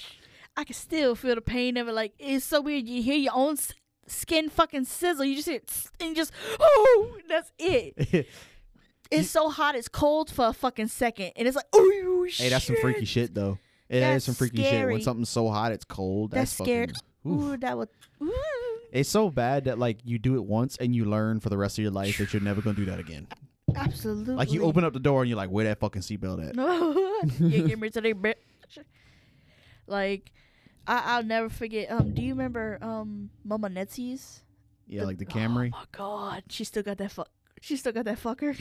I 0.56 0.64
can 0.64 0.74
still 0.74 1.14
feel 1.14 1.34
the 1.34 1.40
pain 1.40 1.76
of 1.76 1.88
it. 1.88 1.92
Like 1.92 2.12
it's 2.18 2.44
so 2.44 2.60
weird. 2.60 2.86
You 2.88 3.02
hear 3.02 3.16
your 3.16 3.32
own 3.34 3.54
s- 3.54 3.72
skin 4.06 4.48
fucking 4.50 4.84
sizzle. 4.84 5.24
You 5.24 5.36
just 5.36 5.48
hear, 5.48 5.60
tss, 5.60 5.90
and 6.00 6.14
just, 6.14 6.32
oh, 6.60 7.16
that's 7.28 7.50
it. 7.58 8.26
It's 9.10 9.28
so 9.30 9.50
hot. 9.50 9.76
It's 9.76 9.86
cold 9.86 10.30
for 10.30 10.46
a 10.46 10.52
fucking 10.52 10.88
second, 10.88 11.32
and 11.36 11.46
it's 11.46 11.54
like, 11.54 11.66
oh, 11.74 12.26
hey, 12.28 12.48
that's 12.48 12.64
some 12.64 12.76
freaky 12.76 13.04
shit 13.04 13.34
though. 13.34 13.58
It 13.88 13.96
is 13.96 14.00
That's 14.02 14.24
some 14.24 14.34
freaky 14.34 14.62
shit 14.62 14.86
when 14.88 15.02
something's 15.02 15.28
so 15.28 15.48
hot 15.50 15.70
it's 15.70 15.84
cold. 15.84 16.30
That's, 16.30 16.56
That's 16.56 16.66
scary. 16.68 16.86
fucking. 16.86 17.00
Ooh, 17.30 17.56
that 17.58 17.76
would. 17.76 17.90
Ooh. 18.22 18.32
It's 18.90 19.10
so 19.10 19.28
bad 19.30 19.64
that 19.66 19.78
like 19.78 19.98
you 20.04 20.18
do 20.18 20.36
it 20.36 20.44
once 20.44 20.78
and 20.78 20.96
you 20.96 21.04
learn 21.04 21.38
for 21.40 21.50
the 21.50 21.56
rest 21.58 21.78
of 21.78 21.82
your 21.82 21.92
life 21.92 22.16
that 22.18 22.32
you're 22.32 22.42
never 22.42 22.62
gonna 22.62 22.76
do 22.76 22.86
that 22.86 22.98
again. 22.98 23.28
Absolutely. 23.76 24.34
Like 24.34 24.50
you 24.52 24.64
open 24.64 24.84
up 24.84 24.94
the 24.94 25.00
door 25.00 25.20
and 25.22 25.28
you're 25.28 25.36
like, 25.36 25.50
where 25.50 25.66
that 25.66 25.80
fucking 25.80 26.02
seatbelt 26.02 26.48
at? 26.48 26.56
No, 26.56 27.20
you 27.38 27.68
get 27.68 27.78
me 27.78 27.90
today, 27.90 28.14
bitch. 28.14 28.34
Like, 29.86 30.32
I, 30.86 31.02
I'll 31.16 31.24
never 31.24 31.48
forget. 31.48 31.90
Um, 31.90 32.12
do 32.14 32.22
you 32.22 32.30
remember 32.30 32.78
um 32.82 33.30
Mama 33.44 33.68
Netsy's? 33.68 34.42
Yeah, 34.86 35.04
like 35.04 35.18
the 35.18 35.26
Camry. 35.26 35.70
Oh 35.72 35.78
my 35.78 35.84
god, 35.92 36.44
she 36.48 36.64
still 36.64 36.82
got 36.82 36.98
that 36.98 37.12
fuck. 37.12 37.28
She 37.60 37.76
still 37.76 37.92
got 37.92 38.04
that 38.04 38.22
fucker. 38.22 38.58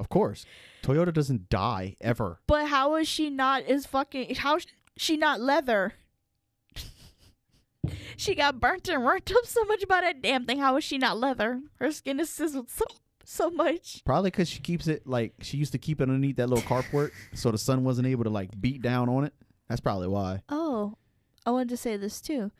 Of 0.00 0.08
course, 0.08 0.44
Toyota 0.82 1.12
doesn't 1.12 1.48
die 1.48 1.96
ever. 2.00 2.40
But 2.46 2.68
how 2.68 2.96
is 2.96 3.06
she 3.06 3.30
not 3.30 3.62
as 3.64 3.86
fucking? 3.86 4.34
How 4.36 4.56
is 4.56 4.66
she 4.96 5.16
not 5.16 5.40
leather? 5.40 5.94
she 8.16 8.34
got 8.34 8.58
burnt 8.58 8.88
and 8.88 9.04
burnt 9.04 9.30
up 9.30 9.46
so 9.46 9.64
much 9.64 9.86
by 9.86 10.00
that 10.00 10.20
damn 10.22 10.44
thing. 10.44 10.58
How 10.58 10.76
is 10.76 10.84
she 10.84 10.98
not 10.98 11.18
leather? 11.18 11.60
Her 11.76 11.92
skin 11.92 12.18
is 12.18 12.30
sizzled 12.30 12.70
so 12.70 12.84
so 13.24 13.50
much. 13.50 14.02
Probably 14.04 14.30
because 14.30 14.48
she 14.48 14.60
keeps 14.60 14.88
it 14.88 15.06
like 15.06 15.34
she 15.40 15.56
used 15.56 15.72
to 15.72 15.78
keep 15.78 16.00
it 16.00 16.04
underneath 16.04 16.36
that 16.36 16.48
little 16.48 16.64
carport, 16.64 17.12
so 17.34 17.50
the 17.50 17.58
sun 17.58 17.84
wasn't 17.84 18.06
able 18.06 18.24
to 18.24 18.30
like 18.30 18.60
beat 18.60 18.82
down 18.82 19.08
on 19.08 19.24
it. 19.24 19.32
That's 19.68 19.80
probably 19.80 20.08
why. 20.08 20.42
Oh, 20.48 20.61
I 21.44 21.50
wanted 21.50 21.68
to 21.70 21.76
say 21.76 21.96
this 21.96 22.20
too. 22.20 22.50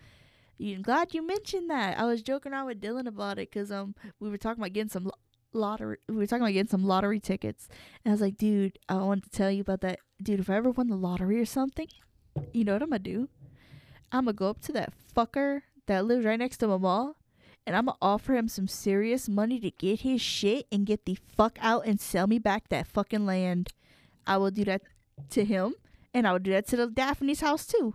You 0.59 0.79
glad 0.79 1.15
you 1.15 1.27
mentioned 1.27 1.71
that. 1.71 1.99
I 1.99 2.05
was 2.05 2.23
joking 2.23 2.53
around 2.53 2.67
with 2.67 2.81
Dillan 2.81 3.07
about 3.07 3.39
it 3.39 3.51
because 3.51 3.73
um 3.73 3.95
we 4.21 4.31
were 4.31 4.39
talking 4.39 4.63
about 4.63 4.73
getting 4.73 4.91
some 4.91 5.05
lo- 5.05 5.19
lottery. 5.53 5.99
We 6.09 6.17
were 6.17 6.27
talking 6.27 6.43
about 6.43 6.53
getting 6.53 6.71
some 6.71 6.85
lottery 6.85 7.21
tickets, 7.21 7.69
and 8.05 8.13
I 8.13 8.15
was 8.15 8.21
like, 8.21 8.37
dude, 8.37 8.79
I 8.89 8.95
wanted 8.97 9.25
to 9.25 9.31
tell 9.31 9.51
you 9.51 9.61
about 9.61 9.81
that. 9.81 9.99
Dude, 10.23 10.41
if 10.41 10.51
I 10.51 10.57
ever 10.57 10.71
won 10.71 10.89
the 10.89 10.97
lottery 10.97 11.41
or 11.41 11.45
something, 11.45 11.89
you 12.53 12.65
know 12.65 12.75
what 12.75 12.83
I'm 12.83 12.91
gonna 12.91 13.01
do? 13.01 13.29
I'm 14.13 14.25
gonna 14.27 14.35
go 14.35 14.51
up 14.51 14.61
to 14.63 14.73
that 14.73 14.93
fucker 15.17 15.63
that 15.87 16.05
lives 16.05 16.25
right 16.25 16.39
next 16.39 16.59
to 16.59 16.69
my 16.69 16.77
mall, 16.77 17.17
and 17.67 17.75
I'm 17.75 17.87
gonna 17.87 17.97
offer 18.01 18.35
him 18.35 18.49
some 18.49 18.69
serious 18.69 19.29
money 19.29 19.59
to 19.61 19.71
get 19.71 20.01
his 20.01 20.21
shit 20.21 20.67
and 20.71 20.87
get 20.87 21.07
the 21.07 21.17
fuck 21.37 21.59
out 21.61 21.87
and 21.87 22.01
sell 22.01 22.27
me 22.27 22.39
back 22.39 22.69
that 22.69 22.87
fucking 22.87 23.27
land. 23.27 23.71
I 24.27 24.37
will 24.37 24.51
do 24.51 24.65
that 24.65 24.83
to 25.31 25.45
him, 25.45 25.75
and 26.15 26.27
I 26.27 26.33
will 26.33 26.39
do 26.39 26.53
that 26.53 26.69
to 26.69 26.77
the 26.77 26.87
Daphne's 26.89 27.41
house 27.41 27.67
too. 27.67 27.95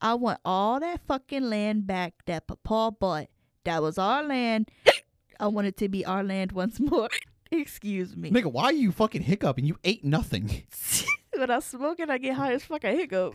I 0.00 0.14
want 0.14 0.40
all 0.44 0.80
that 0.80 1.00
fucking 1.06 1.48
land 1.48 1.86
back 1.86 2.14
that 2.26 2.46
Papa 2.46 2.96
bought. 2.98 3.28
That 3.64 3.82
was 3.82 3.98
our 3.98 4.22
land. 4.22 4.70
I 5.40 5.48
want 5.48 5.66
it 5.66 5.76
to 5.78 5.88
be 5.88 6.04
our 6.04 6.22
land 6.22 6.52
once 6.52 6.78
more. 6.80 7.08
Excuse 7.50 8.16
me. 8.16 8.30
Nigga, 8.30 8.50
why 8.50 8.64
are 8.64 8.72
you 8.72 8.92
fucking 8.92 9.22
hiccup 9.22 9.58
and 9.58 9.66
you 9.66 9.78
ate 9.84 10.04
nothing? 10.04 10.62
when 11.36 11.50
I 11.50 11.60
smoke 11.60 12.00
it, 12.00 12.10
I 12.10 12.18
get 12.18 12.34
high 12.34 12.52
as 12.52 12.64
fuck. 12.64 12.84
I 12.84 12.92
hiccup. 12.92 13.34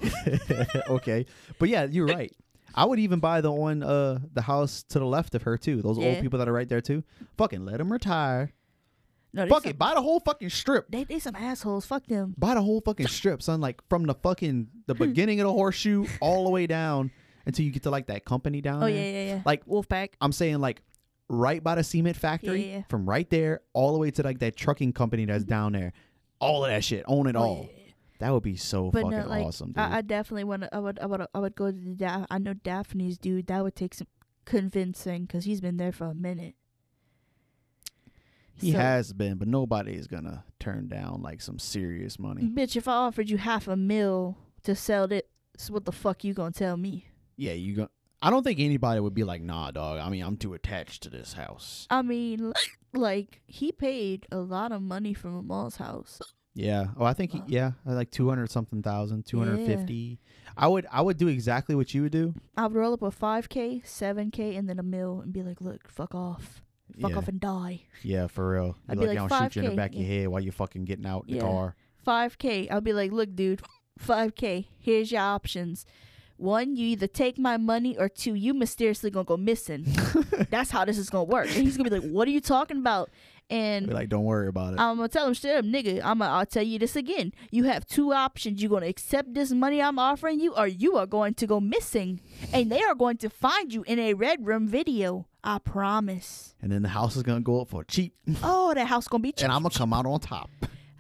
okay, 0.89 1.25
but 1.59 1.69
yeah, 1.69 1.85
you're 1.85 2.07
right. 2.07 2.33
I 2.73 2.85
would 2.85 2.99
even 2.99 3.19
buy 3.19 3.41
the 3.41 3.51
one, 3.51 3.83
uh, 3.83 4.19
the 4.33 4.41
house 4.41 4.83
to 4.89 4.99
the 4.99 5.05
left 5.05 5.35
of 5.35 5.43
her 5.43 5.57
too. 5.57 5.81
Those 5.81 5.97
old 5.97 6.21
people 6.21 6.39
that 6.39 6.47
are 6.47 6.53
right 6.53 6.69
there 6.69 6.79
too. 6.81 7.03
Fucking 7.37 7.65
let 7.65 7.77
them 7.79 7.91
retire. 7.91 8.53
No, 9.33 9.47
Fuck 9.47 9.63
some, 9.63 9.69
it, 9.71 9.77
buy 9.77 9.93
the 9.93 10.01
whole 10.01 10.19
fucking 10.19 10.49
strip. 10.49 10.87
They, 10.89 11.05
they 11.05 11.19
some 11.19 11.35
assholes. 11.35 11.85
Fuck 11.85 12.05
them. 12.05 12.35
Buy 12.37 12.55
the 12.55 12.61
whole 12.61 12.81
fucking 12.81 13.07
strip, 13.07 13.41
son. 13.41 13.61
Like 13.61 13.81
from 13.89 14.03
the 14.03 14.13
fucking 14.15 14.67
the 14.87 14.95
beginning 14.95 15.39
of 15.39 15.47
the 15.47 15.53
horseshoe 15.53 16.05
all 16.19 16.43
the 16.43 16.49
way 16.49 16.67
down 16.67 17.11
until 17.45 17.65
you 17.65 17.71
get 17.71 17.83
to 17.83 17.89
like 17.89 18.07
that 18.07 18.25
company 18.25 18.61
down 18.61 18.81
there. 18.81 18.89
Oh 18.89 18.91
there. 18.91 19.03
yeah, 19.03 19.11
yeah, 19.11 19.35
yeah. 19.35 19.41
Like 19.45 19.65
Wolfpack. 19.65 20.09
I'm 20.19 20.33
saying 20.33 20.59
like 20.59 20.81
right 21.29 21.63
by 21.63 21.75
the 21.75 21.83
cement 21.83 22.17
factory, 22.17 22.65
Yeah, 22.65 22.77
yeah. 22.77 22.83
from 22.89 23.07
right 23.09 23.29
there 23.29 23.61
all 23.73 23.93
the 23.93 23.99
way 23.99 24.11
to 24.11 24.23
like 24.23 24.39
that 24.39 24.55
trucking 24.55 24.93
company 24.93 25.25
that's 25.25 25.43
mm-hmm. 25.43 25.49
down 25.49 25.71
there. 25.73 25.93
All 26.39 26.65
of 26.65 26.71
that 26.71 26.83
shit, 26.83 27.03
own 27.07 27.27
it 27.27 27.35
Oh, 27.35 27.39
all. 27.39 27.69
yeah. 27.71 27.77
That 28.19 28.33
would 28.33 28.43
be 28.43 28.55
so 28.55 28.91
But 28.91 29.03
fucking 29.03 29.17
no, 29.17 29.27
like 29.27 29.45
awesome, 29.45 29.69
dude. 29.69 29.79
I, 29.79 29.97
I 29.97 30.01
definitely 30.01 30.43
want 30.43 30.61
to. 30.63 30.75
I 30.75 30.79
would. 30.79 30.99
I 30.99 31.05
would. 31.07 31.25
I 31.33 31.39
would 31.39 31.55
go 31.55 31.71
to 31.71 31.77
the. 31.77 31.95
Da- 31.95 32.25
I 32.29 32.37
know 32.37 32.53
Daphne's 32.53 33.17
dude. 33.17 33.47
That 33.47 33.63
would 33.63 33.75
take 33.75 33.95
some 33.95 34.07
convincing 34.45 35.25
because 35.25 35.45
he's 35.45 35.59
been 35.61 35.77
there 35.77 35.91
for 35.91 36.05
a 36.05 36.13
minute. 36.13 36.55
He 38.61 38.71
So- 38.71 38.77
has 38.77 39.13
been, 39.13 39.37
but 39.37 39.47
nobody 39.47 39.93
is 39.93 40.07
gonna 40.07 40.43
turn 40.59 40.87
down 40.87 41.21
like 41.21 41.41
some 41.41 41.59
serious 41.59 42.17
money. 42.19 42.43
Bitch, 42.43 42.75
if 42.75 42.87
I 42.87 42.93
offered 42.93 43.29
you 43.29 43.37
half 43.37 43.67
a 43.67 43.75
mil 43.75 44.37
to 44.63 44.75
sell 44.75 45.11
it, 45.11 45.29
what 45.69 45.85
the 45.85 45.91
fuck 45.91 46.23
you 46.23 46.33
gonna 46.33 46.51
tell 46.51 46.77
me? 46.77 47.07
Yeah, 47.37 47.53
you 47.53 47.75
go. 47.75 47.87
I 48.23 48.29
don't 48.29 48.43
think 48.43 48.59
anybody 48.59 48.99
would 48.99 49.15
be 49.15 49.23
like, 49.23 49.41
nah, 49.41 49.71
dog. 49.71 49.99
I 49.99 50.09
mean, 50.09 50.23
I'm 50.23 50.37
too 50.37 50.53
attached 50.53 51.01
to 51.03 51.09
this 51.09 51.33
house. 51.33 51.87
I 51.89 52.01
mean, 52.03 52.53
like 52.93 53.41
he 53.47 53.71
paid 53.71 54.27
a 54.31 54.37
lot 54.37 54.71
of 54.71 54.81
money 54.81 55.13
from 55.13 55.35
a 55.35 55.41
mall's 55.41 55.77
house. 55.77 56.21
Yeah. 56.53 56.87
Oh, 56.97 57.05
I 57.05 57.13
think 57.13 57.31
he, 57.31 57.41
yeah, 57.47 57.71
uh, 57.87 57.93
like 57.93 58.11
two 58.11 58.27
hundred 58.29 58.51
something 58.51 58.83
thousand, 58.83 59.25
two 59.25 59.39
hundred 59.39 59.65
fifty. 59.65 60.19
I 60.57 60.67
would 60.67 60.85
I 60.91 61.01
would 61.01 61.17
do 61.17 61.29
exactly 61.29 61.75
what 61.75 61.93
you 61.93 62.01
would 62.03 62.11
do. 62.11 62.33
I 62.57 62.63
would 62.67 62.75
roll 62.75 62.93
up 62.93 63.01
a 63.01 63.09
five 63.09 63.47
k, 63.49 63.81
seven 63.85 64.29
k, 64.31 64.55
and 64.57 64.67
then 64.69 64.77
a 64.77 64.83
mill, 64.83 65.21
and 65.21 65.31
be 65.31 65.43
like, 65.43 65.61
"Look, 65.61 65.87
fuck 65.89 66.13
off, 66.13 66.61
fuck 66.99 67.11
yeah. 67.11 67.17
off 67.17 67.27
and 67.27 67.39
die." 67.39 67.83
yeah, 68.03 68.27
for 68.27 68.51
real. 68.51 68.75
I'd 68.89 68.99
be 68.99 69.05
like, 69.07 69.19
like, 69.19 69.31
I'll 69.31 69.43
shoot 69.43 69.55
you 69.55 69.61
in 69.63 69.65
the 69.69 69.73
5K, 69.73 69.75
back 69.77 69.91
of 69.91 69.97
your 69.97 70.07
head 70.07 70.27
while 70.27 70.41
you're 70.41 70.51
fucking 70.53 70.85
getting 70.85 71.05
out 71.05 71.27
the 71.27 71.35
Yeah. 71.35 71.41
car. 71.41 71.75
Five 72.03 72.37
k. 72.39 72.67
I'll 72.69 72.81
be 72.81 72.93
like, 72.93 73.11
"Look, 73.11 73.35
dude, 73.35 73.61
five 73.97 74.33
k. 74.35 74.67
Here's 74.79 75.11
your 75.11 75.21
options. 75.21 75.85
One, 76.37 76.75
you 76.75 76.87
either 76.87 77.05
take 77.05 77.37
my 77.37 77.57
money, 77.57 77.95
or 77.95 78.09
two, 78.09 78.33
you 78.33 78.55
mysteriously 78.55 79.11
gonna 79.11 79.25
go 79.25 79.37
missing. 79.37 79.85
That's 80.49 80.71
how 80.71 80.85
this 80.85 80.97
is 80.97 81.09
gonna 81.11 81.25
work." 81.25 81.45
And 81.55 81.63
he's 81.63 81.77
gonna 81.77 81.89
be 81.89 81.99
like, 81.99 82.09
"What 82.09 82.27
are 82.27 82.31
you 82.31 82.41
talking 82.41 82.77
about?" 82.77 83.11
And 83.51 83.87
Be 83.87 83.93
like, 83.93 84.07
don't 84.09 84.23
worry 84.23 84.47
about 84.47 84.73
it. 84.73 84.79
I'm 84.79 84.95
gonna 84.95 85.09
tell 85.09 85.27
him 85.27 85.33
straight 85.35 85.57
up, 85.57 85.65
nigga. 85.65 85.95
I'm 86.03 86.19
gonna, 86.19 86.31
I'll 86.31 86.45
tell 86.45 86.63
you 86.63 86.79
this 86.79 86.95
again. 86.95 87.33
You 87.51 87.65
have 87.65 87.85
two 87.85 88.13
options. 88.13 88.61
You're 88.61 88.69
gonna 88.71 88.85
accept 88.87 89.33
this 89.33 89.51
money 89.51 89.81
I'm 89.81 89.99
offering 89.99 90.39
you, 90.39 90.55
or 90.55 90.67
you 90.67 90.95
are 90.95 91.05
going 91.05 91.33
to 91.35 91.45
go 91.47 91.59
missing, 91.59 92.21
and 92.53 92.71
they 92.71 92.81
are 92.81 92.95
going 92.95 93.17
to 93.17 93.29
find 93.29 93.73
you 93.73 93.83
in 93.83 93.99
a 93.99 94.13
red 94.13 94.47
room 94.47 94.67
video. 94.67 95.27
I 95.43 95.57
promise. 95.57 96.53
and 96.61 96.71
then 96.71 96.81
the 96.83 96.89
house 96.89 97.15
is 97.15 97.23
gonna 97.23 97.41
go 97.41 97.61
up 97.61 97.69
for 97.69 97.83
cheap, 97.83 98.13
Oh, 98.43 98.73
that 98.73 98.87
house 98.87 99.07
gonna 99.07 99.21
be 99.21 99.31
cheap. 99.33 99.43
and 99.43 99.51
I'm 99.51 99.63
gonna 99.63 99.75
come 99.75 99.91
out 99.91 100.05
on 100.05 100.19
top. 100.21 100.49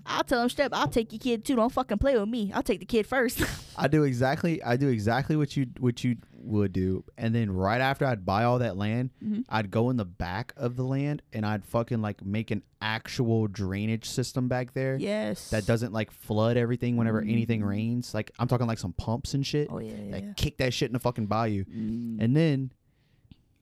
I'll 0.05 0.23
tell 0.23 0.41
him 0.41 0.49
straight 0.49 0.65
up. 0.65 0.75
I'll 0.75 0.87
take 0.87 1.13
your 1.13 1.19
kid 1.19 1.45
too. 1.45 1.55
Don't 1.55 1.71
fucking 1.71 1.99
play 1.99 2.17
with 2.19 2.27
me. 2.27 2.51
I'll 2.53 2.63
take 2.63 2.79
the 2.79 2.85
kid 2.87 3.05
first. 3.07 3.41
I 3.77 3.87
do 3.87 4.03
exactly 4.03 4.61
I 4.63 4.75
do 4.75 4.89
exactly 4.89 5.35
what 5.35 5.55
you 5.55 5.67
what 5.79 6.03
you 6.03 6.17
would 6.43 6.73
do, 6.73 7.03
and 7.17 7.33
then 7.35 7.51
right 7.51 7.81
after 7.81 8.05
I'd 8.05 8.25
buy 8.25 8.43
all 8.43 8.59
that 8.59 8.77
land, 8.77 9.11
Mhm. 9.23 9.45
I'd 9.49 9.71
go 9.71 9.89
in 9.89 9.97
the 9.97 10.05
back 10.05 10.53
of 10.57 10.75
the 10.75 10.83
land 10.83 11.21
and 11.33 11.45
I'd 11.45 11.65
fucking 11.65 12.01
like 12.01 12.25
make 12.25 12.51
an 12.51 12.63
actual 12.81 13.47
drainage 13.47 14.05
system 14.09 14.47
back 14.47 14.73
there 14.73 14.97
yes. 14.99 15.49
that 15.51 15.65
doesn't 15.65 15.93
like 15.93 16.11
flood 16.11 16.57
everything 16.57 16.97
whenever 16.97 17.21
anything 17.21 17.61
Mhm. 17.61 17.67
rains. 17.69 18.13
Like 18.13 18.31
I'm 18.39 18.47
talking 18.47 18.67
like 18.67 18.79
some 18.79 18.93
pumps 18.93 19.33
and 19.33 19.45
shit. 19.45 19.67
Oh 19.71 19.79
yeah, 19.79 19.93
yeah. 19.93 20.11
Like 20.13 20.23
yeah. 20.23 20.33
kick 20.35 20.57
that 20.57 20.73
shit 20.73 20.89
in 20.89 20.93
the 20.93 20.99
fucking 20.99 21.27
bayou, 21.27 21.65
Mm. 21.65 22.17
and 22.21 22.35
then 22.35 22.71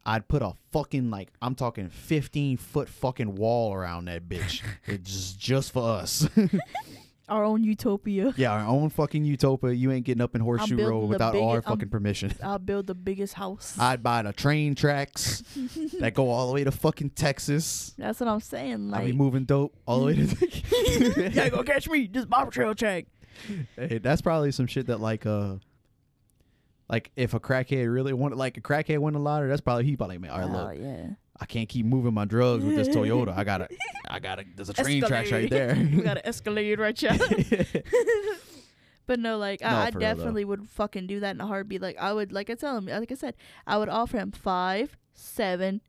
I'd 0.06 0.28
put 0.28 0.42
a 0.42 0.54
fucking 0.72 1.10
like 1.12 1.32
I'm 1.42 1.54
talking 1.56 1.90
15 1.90 2.58
foot 2.58 2.88
fucking 2.90 3.36
wall 3.36 3.74
around 3.74 4.06
that 4.06 4.28
bitch. 4.30 4.64
it's 4.88 5.12
just 5.12 5.40
just 5.40 5.72
for 5.74 5.84
us. 5.88 6.28
Our 7.30 7.44
own 7.46 7.64
utopia. 7.64 8.34
yeah, 8.38 8.52
our 8.52 8.68
own 8.68 8.90
fucking 8.90 9.24
utopia. 9.24 9.72
You 9.72 9.92
ain't 9.92 10.06
getting 10.06 10.22
up 10.22 10.36
in 10.36 10.42
Horseshoe 10.42 10.78
Road 10.86 11.08
without 11.10 11.34
biggest- 11.34 11.48
our 11.48 11.54
I'm- 11.56 11.64
fucking 11.64 11.90
permission. 11.90 12.34
I'll 12.44 12.60
build 12.60 12.88
the 12.88 12.96
biggest 12.96 13.36
house. 13.36 13.78
I'd 13.80 14.02
buy 14.04 14.22
the 14.24 14.34
train 14.34 14.76
tracks 14.76 15.42
that 16.00 16.14
go 16.14 16.30
all 16.30 16.48
the 16.48 16.54
way 16.54 16.64
to 16.64 16.72
fucking 16.72 17.12
Texas. 17.12 17.94
That's 17.98 18.20
what 18.20 18.28
I'm 18.30 18.40
saying. 18.42 18.94
I'd 18.94 19.06
be 19.06 19.14
moving 19.14 19.46
dope 19.46 19.76
all 19.86 20.00
the 20.02 20.06
way 20.08 20.16
to. 20.16 21.42
ain't 21.44 21.54
gonna 21.54 21.64
catch 21.64 21.88
me. 21.90 22.08
Just 22.08 22.30
Bob 22.30 22.52
Trail 22.52 22.74
check. 22.74 23.06
hey, 23.76 24.00
that's 24.00 24.22
probably 24.22 24.52
some 24.52 24.68
shit 24.68 24.88
that 24.88 25.00
like 25.00 25.26
uh, 25.26 25.56
like 26.90 27.12
if 27.16 27.34
a 27.34 27.40
crackhead 27.40 27.92
really 27.92 28.14
wanted, 28.14 28.38
like 28.38 28.58
a 28.58 28.62
crackhead 28.62 28.98
won 29.00 29.14
the 29.14 29.20
lottery, 29.20 29.50
that's 29.50 29.62
probably 29.62 29.86
he 29.86 29.96
probably 29.96 30.16
like, 30.18 30.22
man, 30.22 30.32
all 30.32 30.40
right, 30.40 30.50
Oh 30.50 30.68
look, 30.70 30.78
yeah. 30.80 31.08
I 31.42 31.46
can't 31.46 31.70
keep 31.70 31.86
moving 31.86 32.14
my 32.14 32.26
drugs 32.26 32.64
with 32.64 32.76
this 32.76 32.90
Toyota. 32.90 33.36
I 33.36 33.44
gotta, 33.44 33.70
I 34.10 34.20
gotta. 34.20 34.44
There's 34.56 34.70
a 34.70 34.74
train 34.74 35.04
tracks 35.04 35.32
right 35.32 35.50
there. 35.50 35.76
you 35.78 36.02
got 36.02 36.16
to 36.16 36.22
escalate 36.24 36.78
right 36.78 37.00
here. 37.00 37.66
but 39.08 39.20
no, 39.20 39.38
like 39.38 39.62
No, 39.62 39.68
I, 39.68 39.86
I 39.86 39.92
for 39.92 40.00
real, 40.00 40.08
definitely 40.16 40.46
would 40.46 40.68
fucking 40.70 41.08
do 41.08 41.22
that 41.22 41.36
in 41.36 41.42
a 41.42 41.48
heartbeat. 41.48 41.82
Like 41.82 41.98
I 41.98 42.14
would, 42.14 42.32
like 42.32 42.50
I 42.50 42.56
tell 42.56 42.78
him, 42.78 42.88
like 42.88 43.12
I 43.12 43.16
said, 43.16 43.36
I 43.66 43.78
would 43.78 43.90
offer 43.90 44.18
him 44.18 44.32
five, 44.32 44.98
seven, 45.14 45.82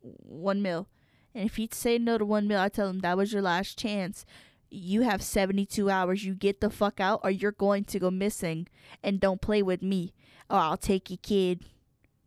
one 0.00 0.62
mil, 0.62 0.88
and 1.34 1.44
if 1.46 1.56
he'd 1.56 1.74
say 1.74 1.98
no 1.98 2.18
to 2.18 2.24
one 2.24 2.46
mil, 2.46 2.60
I 2.60 2.68
tell 2.68 2.88
him 2.88 3.00
that 3.00 3.16
was 3.16 3.32
your 3.32 3.42
last 3.42 3.78
chance. 3.78 4.24
You 4.70 5.02
have 5.02 5.22
72 5.22 5.88
hours. 5.88 6.24
You 6.24 6.34
get 6.34 6.60
the 6.60 6.68
fuck 6.68 7.00
out, 7.00 7.20
or 7.24 7.30
you're 7.30 7.52
going 7.52 7.84
to 7.84 7.98
go 7.98 8.10
missing. 8.10 8.68
And 9.02 9.18
don't 9.18 9.40
play 9.40 9.62
with 9.62 9.82
me, 9.82 10.12
or 10.50 10.58
I'll 10.58 10.76
take 10.76 11.08
your 11.10 11.18
kid. 11.22 11.64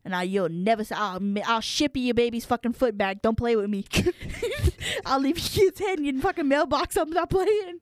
And 0.03 0.15
I, 0.15 0.23
you'll 0.23 0.49
never 0.49 0.83
say, 0.83 0.95
I'll, 0.95 1.21
I'll 1.45 1.61
ship 1.61 1.95
you 1.95 2.03
your 2.03 2.13
baby's 2.15 2.45
fucking 2.45 2.73
foot 2.73 2.97
back. 2.97 3.21
Don't 3.21 3.37
play 3.37 3.55
with 3.55 3.69
me. 3.69 3.85
I'll 5.05 5.19
leave 5.19 5.37
your 5.37 5.47
kid's 5.47 5.79
head 5.79 5.99
in 5.99 6.05
your 6.05 6.21
fucking 6.21 6.47
mailbox. 6.47 6.97
I'm 6.97 7.11
not 7.11 7.29
playing. 7.29 7.79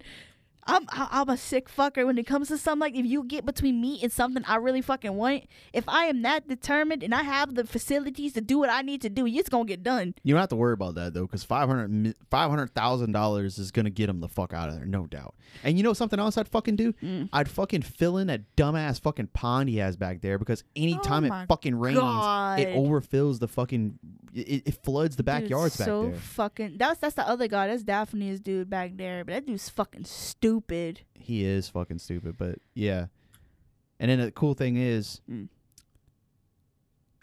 I'm 0.67 0.86
I'm 0.91 1.30
a 1.30 1.38
sick 1.38 1.67
fucker 1.69 2.06
when 2.06 2.17
it 2.17 2.28
comes 2.28 2.50
to 2.50 2.58
something 2.58 2.80
like 2.82 2.95
if 2.95 3.06
you 3.06 3.24
get 3.24 3.45
between 3.45 3.82
me 3.82 4.00
and 4.04 4.12
something 4.12 4.43
I 4.48 4.58
really 4.58 4.82
fucking 4.82 5.13
want. 5.15 5.45
If 5.74 5.84
I 5.88 6.06
am 6.06 6.22
that 6.24 6.48
determined 6.48 7.02
and 7.02 7.15
I 7.15 7.24
have 7.24 7.56
the 7.56 7.65
facilities 7.65 8.34
to 8.34 8.41
do 8.41 8.60
what 8.60 8.69
I 8.69 8.82
need 8.82 9.02
to 9.02 9.10
do, 9.10 9.26
it's 9.26 9.50
gonna 9.50 9.65
get 9.65 9.82
done. 9.82 10.13
You 10.24 10.34
don't 10.36 10.41
have 10.41 10.50
to 10.50 10.56
worry 10.56 10.74
about 10.74 10.95
that 10.95 11.13
though, 11.15 11.26
because 11.26 11.43
five 11.43 11.67
hundred 11.69 12.13
five 12.30 12.50
hundred 12.50 12.76
thousand 12.76 13.13
dollars 13.13 13.58
is 13.58 13.72
gonna 13.72 13.89
get 13.89 14.10
him 14.10 14.19
the 14.19 14.28
fuck 14.28 14.54
out 14.54 14.69
of 14.69 14.76
there, 14.76 14.86
no 14.86 15.08
doubt. 15.08 15.34
And 15.63 15.78
you 15.78 15.84
know 15.84 15.93
something 15.93 16.19
else 16.19 16.38
I'd 16.38 16.48
fucking 16.48 16.76
do? 16.76 16.93
Mm. 17.02 17.30
I'd 17.34 17.50
fucking 17.50 17.82
fill 17.82 18.17
in 18.17 18.28
that 18.28 18.56
dumbass 18.56 19.00
fucking 19.02 19.28
pond 19.28 19.69
he 19.69 19.78
has 19.78 19.95
back 19.95 20.22
there 20.22 20.38
because 20.38 20.63
anytime 20.76 21.24
Oh 21.32 21.41
it 21.41 21.48
fucking 21.48 21.76
rains, 21.76 21.98
God. 21.98 22.60
it 22.60 22.76
overfills 22.76 23.39
the 23.39 23.48
fucking, 23.48 23.98
it, 24.36 24.67
it 24.67 24.84
floods 24.84 25.15
the 25.15 25.24
backyards 25.24 25.76
Dude, 25.78 25.80
back 25.80 25.86
so 25.88 26.02
there. 26.04 26.15
fucking 26.15 26.76
that's 26.78 27.00
that's 27.00 27.15
the 27.15 27.28
other 27.28 27.48
guy. 27.48 27.67
That's 27.67 27.84
Daphne's 27.84 28.39
dude 28.39 28.69
back 28.69 28.91
there, 28.98 29.26
but 29.26 29.34
that 29.34 29.45
dude's 29.48 29.69
fucking 29.69 30.06
stupid. 30.06 30.48
He 31.13 31.43
is 31.45 31.69
fucking 31.69 31.99
stupid, 31.99 32.38
but 32.38 32.59
yeah. 32.73 33.07
And 33.99 34.09
then 34.09 34.19
the 34.19 34.31
cool 34.31 34.53
thing 34.53 34.77
is, 34.77 35.21
Mm. 35.29 35.49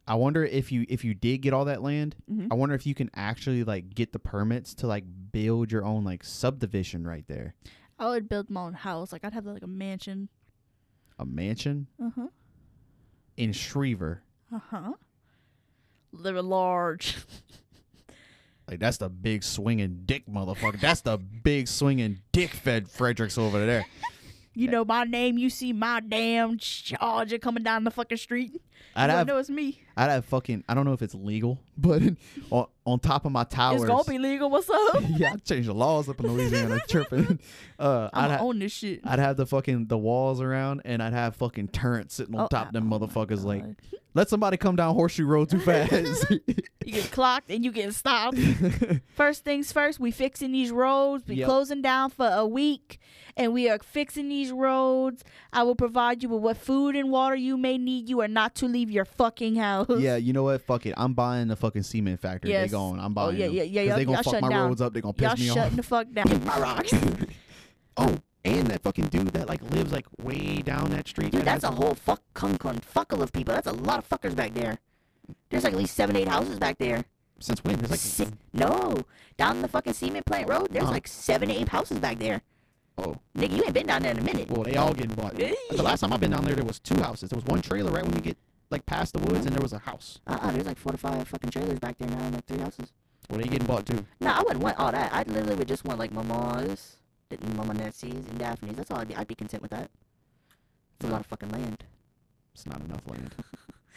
I 0.09 0.15
wonder 0.15 0.45
if 0.45 0.71
you 0.71 0.87
if 0.89 1.05
you 1.05 1.15
did 1.15 1.39
get 1.39 1.53
all 1.53 1.65
that 1.65 1.83
land, 1.83 2.15
Mhm. 2.31 2.49
I 2.51 2.55
wonder 2.55 2.75
if 2.77 2.87
you 2.87 2.95
can 2.95 3.11
actually 3.15 3.65
like 3.65 3.93
get 3.95 4.13
the 4.13 4.21
permits 4.21 4.73
to 4.75 4.87
like 4.87 5.05
build 5.33 5.73
your 5.73 5.85
own 5.85 6.05
like 6.05 6.23
subdivision 6.23 7.05
right 7.07 7.27
there, 7.27 7.55
I 7.99 8.09
would 8.11 8.29
build 8.29 8.49
my 8.49 8.63
own 8.63 8.75
house. 8.75 9.13
Like 9.13 9.25
I'd 9.25 9.33
have 9.33 9.47
like 9.47 9.63
a 9.65 9.67
mansion. 9.69 10.29
a 11.19 11.25
mansion 11.25 11.87
Uh 11.99 12.11
huh. 12.15 12.29
in 13.37 13.51
Schriever. 13.53 14.19
Uh 14.53 14.59
huh. 14.71 14.93
Live 16.13 16.37
large. 16.45 17.17
Like 18.69 18.81
that's 18.81 18.97
the 18.97 19.09
big 19.09 19.45
swinging 19.45 20.03
dick 20.07 20.27
motherfucker. 20.27 20.81
That's 20.81 21.01
the 21.03 21.19
big 21.19 21.69
swinging 21.69 22.21
dick 22.33 22.51
fed 22.51 22.89
Fredericks 22.91 23.39
over 23.39 23.65
there. 23.65 23.87
You 24.55 24.69
know 24.71 24.85
my 24.85 25.05
name. 25.05 25.37
You 25.39 25.51
see 25.51 25.73
my 25.75 26.01
damn 26.01 26.57
charger 26.59 27.39
coming 27.39 27.63
down 27.63 27.85
the 27.85 27.91
fucking 27.91 28.17
street. 28.17 28.53
You 28.53 28.61
have 29.03 29.27
know 29.27 29.37
it's 29.37 29.51
me. 29.51 29.83
I'd 29.97 30.09
have 30.11 30.25
fucking 30.25 30.65
I 30.67 30.73
don't 30.75 30.87
know 30.87 30.95
if 30.95 31.03
it's 31.03 31.15
legal, 31.15 31.61
but 31.77 32.03
on, 32.51 32.67
on 32.87 32.99
top 32.99 33.27
of 33.27 33.33
my 33.33 33.45
towers. 33.45 33.83
It's 33.83 33.91
gonna 33.91 34.05
be 34.05 34.19
legal. 34.19 34.49
What's 34.49 34.71
up? 34.71 35.03
yeah, 35.17 35.35
I 35.35 35.37
changed 35.37 35.69
the 35.69 35.75
laws 35.75 36.09
up 36.09 36.19
in 36.21 36.27
Louisiana. 36.33 36.81
tripping. 36.89 37.39
Uh, 37.79 38.09
I'm 38.15 38.31
I'd, 38.31 38.39
ha- 38.39 38.45
own 38.45 38.59
this 38.59 38.73
shit. 38.73 39.01
I'd 39.05 39.19
have 39.19 39.37
the 39.37 39.45
fucking 39.45 39.89
the 39.89 39.99
walls 39.99 40.41
around, 40.41 40.81
and 40.87 41.03
I'd 41.03 41.13
have 41.13 41.37
fucking 41.37 41.69
turrets 41.69 42.15
sitting 42.15 42.35
on 42.35 42.45
Oh, 42.45 42.49
top 42.49 42.69
of 42.69 42.73
them 42.73 42.91
oh 42.91 42.99
motherfuckers. 42.99 43.45
Like. 43.45 43.65
Let 44.17 44.29
somebody 44.29 44.57
come 44.57 44.75
down 44.77 44.95
Horseshoe 44.95 45.27
Road 45.27 45.51
too 45.51 45.61
fast. 45.61 46.31
you 46.31 46.41
get 46.93 47.11
clocked 47.13 47.51
and 47.51 47.65
you 47.65 47.71
get 47.71 47.93
stopped. 47.95 48.39
First 49.15 49.45
things 49.45 49.71
first, 49.73 50.01
we 50.01 50.11
fixing 50.11 50.53
these 50.53 50.71
roads. 50.73 51.25
We 51.29 51.37
Yep. 51.37 51.47
closing 51.47 51.83
down 51.83 52.11
for 52.11 52.27
a 52.29 52.47
week, 52.47 52.99
and 53.37 53.53
we 53.53 53.69
are 53.69 53.79
fixing 53.79 54.29
these 54.29 54.51
roads. 54.53 55.23
I 55.53 55.63
will 55.63 55.75
provide 55.77 56.23
you 56.23 56.29
with 56.31 56.43
what 56.43 56.57
food 56.57 56.97
and 56.97 57.11
water 57.11 57.37
you 57.37 57.57
may 57.57 57.77
need. 57.79 58.09
You 58.09 58.21
are 58.23 58.29
not 58.29 58.55
to 58.57 58.67
leave 58.67 58.91
your 58.91 59.05
fucking 59.05 59.57
house. 59.57 59.87
yeah, 59.99 60.17
you 60.17 60.33
know 60.33 60.45
what? 60.45 60.63
Fuck 60.63 60.87
it. 60.87 60.95
I'm 60.97 61.13
buying 61.15 61.49
the 61.49 61.57
fucking 61.57 61.83
cement 61.83 62.19
factory. 62.21 62.51
Yes. 62.53 62.71
They 62.71 62.77
going. 62.77 62.99
I'm 63.01 63.13
buying. 63.13 63.29
Oh 63.29 63.39
buying. 63.39 63.41
yeah, 63.41 63.47
them. 63.47 63.55
yeah, 63.55 63.63
yeah. 63.63 63.81
'Cause 63.83 63.87
Y'all, 63.89 63.97
they 63.99 64.05
gonna 64.07 64.17
y'all 64.17 64.33
fuck 64.33 64.41
my 64.43 64.49
down. 64.49 64.69
roads 64.69 64.81
up. 64.81 64.93
They 64.95 65.01
gonna 65.03 65.13
piss 65.13 65.23
Y'all 65.29 65.37
me 65.37 65.47
shutting 65.47 65.63
off. 65.63 65.77
the 65.77 65.83
fuck 65.83 66.13
down. 66.13 66.45
My 66.47 66.59
rocks. 66.59 66.95
Oh, 67.99 68.17
and 68.47 68.67
that 68.69 68.83
fucking 68.83 69.07
dude 69.07 69.29
that 69.29 69.49
like 69.49 69.63
lives 69.71 69.93
like 69.93 70.07
way 70.23 70.63
down 70.63 70.91
that 70.91 71.09
street. 71.09 71.33
Dude, 71.33 71.43
that 71.43 71.61
that's 71.61 71.65
a 71.65 71.71
whole 71.71 71.95
fuck 71.95 72.23
con 72.35 72.57
con 72.59 72.79
fuckle 72.79 73.23
of 73.23 73.33
people. 73.33 73.55
That's 73.55 73.67
a 73.67 73.73
lot 73.73 73.99
of 73.99 74.09
fuckers 74.09 74.35
back 74.35 74.55
there. 74.55 74.79
There's 75.51 75.65
like 75.65 75.73
at 75.73 75.79
least 75.79 75.95
seven, 75.95 76.17
eight 76.17 76.29
houses 76.29 76.59
back 76.59 76.79
there. 76.79 77.05
Since 77.39 77.63
when? 77.65 77.77
There's 77.77 78.21
like. 78.21 78.29
No, 78.53 78.95
down 79.37 79.63
the 79.63 79.69
fucking 79.69 79.93
cement 79.93 80.25
plant 80.27 80.49
road. 80.49 80.69
There's 80.71 80.89
like 80.89 81.07
seven, 81.07 81.51
eight 81.51 81.69
houses 81.69 81.99
back 81.99 82.19
there. 82.19 82.43
Oh, 82.99 83.17
Nigga, 83.37 83.57
you 83.57 83.63
ain't 83.65 83.75
been 83.75 83.87
down 83.87 84.03
there 84.03 84.13
in 84.13 84.19
a 84.19 84.23
minute. 84.23 84.51
well, 84.51 84.63
they 84.63 84.77
all 84.77 84.95
getting 84.95 85.15
bought. 85.15 85.37
The 85.37 85.83
last 85.83 86.01
time 86.01 86.15
I've 86.15 86.21
been 86.21 86.31
down 86.31 86.45
there, 86.47 86.55
there 86.55 86.65
was 86.65 86.79
two 86.79 86.99
houses. 86.99 87.29
There 87.29 87.37
was 87.37 87.45
one 87.45 87.61
trailer 87.61 87.91
right 87.91 88.03
when 88.03 88.15
you 88.15 88.23
get 88.23 88.39
like 88.71 88.87
past 88.87 89.13
the 89.13 89.19
woods, 89.21 89.45
and 89.45 89.55
there 89.55 89.61
was 89.61 89.75
a 89.75 89.79
house. 89.81 90.19
Uh-uh, 90.27 90.51
there's 90.53 90.67
like 90.67 90.79
four 90.79 90.93
to 90.93 90.99
five 90.99 91.29
fucking 91.29 91.51
trailers 91.51 91.79
back 91.79 91.99
there 91.99 92.09
now, 92.09 92.19
and 92.19 92.35
like 92.37 92.47
three 92.47 92.59
houses. 92.59 92.93
Well, 93.29 93.39
they 93.39 93.49
getting 93.49 93.67
bought 93.67 93.85
too. 93.85 94.07
No, 94.21 94.31
I 94.31 94.41
wouldn't 94.43 94.61
want 94.61 94.79
all 94.79 94.93
that. 94.93 95.13
I 95.13 95.25
literally 95.25 95.57
would 95.57 95.69
just 95.69 95.85
want 95.85 95.99
like 95.99 96.13
Mama 97.57 97.75
Nessie's, 97.75 98.13
and 98.15 98.39
Daphne's. 98.39 98.77
That's 98.77 98.91
all 98.91 98.99
I'd 98.99 99.09
be, 99.09 99.17
I'd 99.17 99.27
be 99.27 99.35
content 99.35 99.63
with 99.63 99.73
that. 99.73 99.91
It's 100.99 101.09
a 101.09 101.13
lot 101.13 101.21
of 101.21 101.27
fucking 101.27 101.51
land. 101.51 101.85
It's 102.55 102.67
not 102.67 102.81
enough 102.81 103.03
land. 103.07 103.35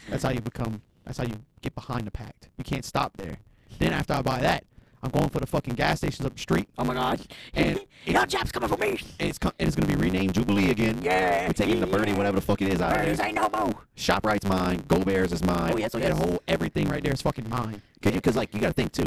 That's 0.08 0.22
how 0.22 0.30
you 0.30 0.40
become. 0.40 0.82
That's 1.04 1.18
how 1.18 1.24
you 1.24 1.36
get 1.62 1.74
behind 1.74 2.06
the 2.06 2.10
pact. 2.10 2.48
You 2.58 2.64
can't 2.64 2.84
stop 2.84 3.16
there. 3.16 3.36
Then 3.78 3.92
after 3.92 4.14
I 4.14 4.22
buy 4.22 4.40
that, 4.40 4.64
I'm 5.02 5.10
going 5.10 5.30
for 5.30 5.40
the 5.40 5.46
fucking 5.46 5.74
gas 5.74 5.98
stations 5.98 6.26
up 6.26 6.34
the 6.34 6.40
street, 6.40 6.68
Oh 6.76 6.84
my 6.84 6.92
god. 6.92 7.20
And- 7.54 7.80
no 8.08 8.26
job's 8.26 8.52
coming 8.52 8.68
for 8.68 8.76
me. 8.76 8.98
and 9.18 9.28
it's 9.30 9.38
co- 9.38 9.52
and 9.58 9.66
it's 9.66 9.74
gonna 9.74 9.88
be 9.88 9.94
renamed 9.94 10.34
Jubilee 10.34 10.70
again. 10.70 11.00
Yeah. 11.02 11.46
We're 11.46 11.54
taking 11.54 11.80
the 11.80 11.86
birdie, 11.86 12.12
whatever 12.12 12.36
the 12.36 12.42
fuck 12.44 12.60
it 12.60 12.68
is 12.68 12.82
out 12.82 12.94
Birdies 12.96 13.16
there. 13.16 13.26
ain't 13.28 13.36
no 13.36 13.48
more. 13.48 13.74
Shoprite's 13.96 14.44
mine. 14.46 14.84
Go 14.88 15.00
Bears 15.02 15.32
is 15.32 15.42
mine. 15.42 15.72
Oh, 15.74 15.78
yes, 15.78 15.94
oh, 15.94 15.98
that 16.00 16.08
yes. 16.08 16.18
whole 16.18 16.42
everything 16.48 16.88
right 16.88 17.02
there 17.02 17.14
is 17.14 17.22
fucking 17.22 17.48
mine. 17.48 17.80
Cause, 18.02 18.12
you, 18.14 18.20
cause 18.20 18.36
like 18.36 18.52
you 18.54 18.60
gotta 18.60 18.74
think 18.74 18.92
too. 18.92 19.06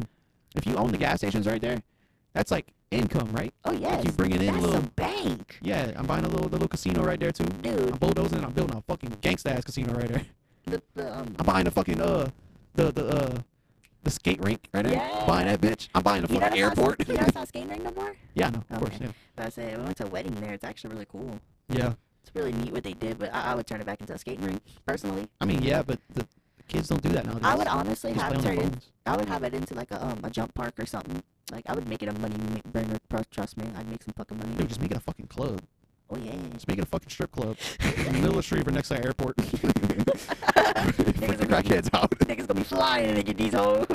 If 0.55 0.65
you 0.65 0.75
own 0.77 0.91
the 0.91 0.97
gas 0.97 1.17
stations 1.19 1.45
right 1.45 1.61
there, 1.61 1.79
that's 2.33 2.51
like 2.51 2.67
income, 2.91 3.31
right? 3.33 3.53
Oh 3.65 3.71
yes. 3.71 4.05
you 4.05 4.11
bringing 4.11 4.39
in 4.41 4.47
That's 4.47 4.57
little- 4.59 4.75
some 4.81 4.91
bank. 4.95 5.57
Yeah, 5.61 5.91
I'm 5.95 6.05
buying 6.05 6.25
a 6.25 6.27
little 6.27 6.47
the 6.49 6.53
little 6.55 6.67
casino 6.67 7.03
right 7.03 7.19
there 7.19 7.31
too. 7.31 7.45
Dude. 7.45 7.65
I'm 7.67 7.85
Dude, 7.87 7.99
bulldozing 7.99 8.37
and 8.37 8.45
I'm 8.45 8.53
building 8.53 8.77
a 8.77 8.81
fucking 8.81 9.11
gangsta 9.21 9.51
ass 9.55 9.63
casino 9.63 9.93
right 9.93 10.07
there. 10.09 10.25
the, 10.65 10.81
the 10.95 11.17
um 11.19 11.35
I'm 11.39 11.45
buying 11.45 11.65
the 11.65 11.71
fucking 11.71 12.01
uh 12.01 12.29
the 12.75 12.91
the 12.91 13.07
uh 13.07 13.37
the 14.03 14.11
skate 14.11 14.43
rink 14.43 14.67
right 14.73 14.83
there. 14.83 14.93
Yeah. 14.95 15.23
Buying 15.25 15.47
that 15.47 15.61
bitch. 15.61 15.87
I'm 15.95 16.03
buying 16.03 16.23
the 16.23 16.33
you 16.33 16.39
know 16.39 16.45
fucking 16.47 16.61
that's 16.61 16.77
not- 16.77 16.83
airport. 16.85 17.07
You 17.07 17.13
know 17.15 17.21
it's 17.25 17.35
not 17.35 17.47
skating 17.47 17.69
rink 17.69 17.83
no 17.83 17.91
more? 17.91 18.15
yeah, 18.35 18.49
no, 18.49 18.63
of 18.69 18.79
course, 18.79 18.95
Okay. 18.95 19.05
yeah. 19.05 19.11
But 19.35 19.45
I 19.45 19.49
said 19.49 19.77
we 19.77 19.83
went 19.83 19.97
to 19.97 20.05
a 20.05 20.09
wedding 20.09 20.35
there. 20.35 20.53
It's 20.53 20.63
actually 20.63 20.93
really 20.93 21.07
cool. 21.11 21.39
Yeah. 21.69 21.93
It's 22.23 22.31
really 22.35 22.51
neat 22.53 22.71
what 22.71 22.83
they 22.83 22.93
did, 22.93 23.19
but 23.19 23.33
I, 23.33 23.51
I 23.51 23.55
would 23.55 23.67
turn 23.67 23.81
it 23.81 23.85
back 23.85 23.99
into 24.01 24.13
a 24.13 24.17
skating 24.17 24.45
rink 24.45 24.61
personally. 24.85 25.27
I 25.41 25.45
mean, 25.45 25.61
yeah, 25.61 25.81
but 25.83 25.99
the, 26.13 26.21
the 26.21 26.27
kids 26.67 26.89
don't 26.89 27.01
do 27.01 27.09
that 27.09 27.25
nowadays. 27.25 27.43
I 27.45 27.55
would 27.55 27.67
honestly 27.67 28.13
have 28.13 28.41
turned 28.41 28.59
it. 28.59 28.73
I 29.05 29.15
would 29.17 29.27
have 29.27 29.43
it 29.43 29.53
into 29.53 29.73
like 29.73 29.91
a 29.91 30.03
um 30.05 30.19
a 30.23 30.29
jump 30.29 30.53
park 30.53 30.73
or 30.79 30.85
something. 30.85 31.21
Like 31.51 31.65
I 31.67 31.73
would 31.73 31.87
make 31.87 32.01
it 32.01 32.09
a 32.09 32.13
money 32.19 32.35
burner. 32.71 32.97
Trust 33.31 33.57
me, 33.57 33.65
I'd 33.75 33.87
make 33.89 34.03
some 34.03 34.13
fucking 34.17 34.37
money. 34.37 34.55
Dude, 34.55 34.69
just 34.69 34.81
make 34.81 34.91
it 34.91 34.97
a 34.97 35.01
fucking 35.01 35.27
club. 35.27 35.61
Oh 36.13 36.19
yeah. 36.23 36.31
It 36.67 36.79
a 36.79 36.85
fucking 36.85 37.09
strip 37.09 37.31
club. 37.31 37.57
in 37.97 38.05
the 38.05 38.11
middle 38.13 38.37
of 38.37 38.45
Shreveport 38.45 38.75
next 38.75 38.89
to 38.89 38.95
the 38.95 39.05
airport. 39.05 39.35
Put 39.37 39.47
the 41.37 41.45
crackheads 41.47 41.89
out. 41.93 42.11
Niggas 42.19 42.47
gonna 42.47 42.59
be 42.59 42.63
flying 42.63 43.15
to 43.15 43.23
get 43.23 43.37
these 43.37 43.53
hoes. 43.53 43.85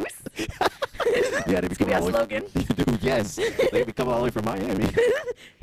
yeah, 1.47 1.61
they 1.61 1.69
be 1.69 1.95
our 1.95 2.01
all 2.01 2.07
the 2.07 2.13
way- 2.13 2.13
slogan. 2.13 2.45
Dude, 2.75 3.03
yes. 3.03 3.37
They 3.37 3.85
be 3.85 3.93
coming 3.93 4.13
all 4.13 4.19
the 4.21 4.25
way 4.25 4.31
from 4.31 4.47
Miami. 4.47 4.89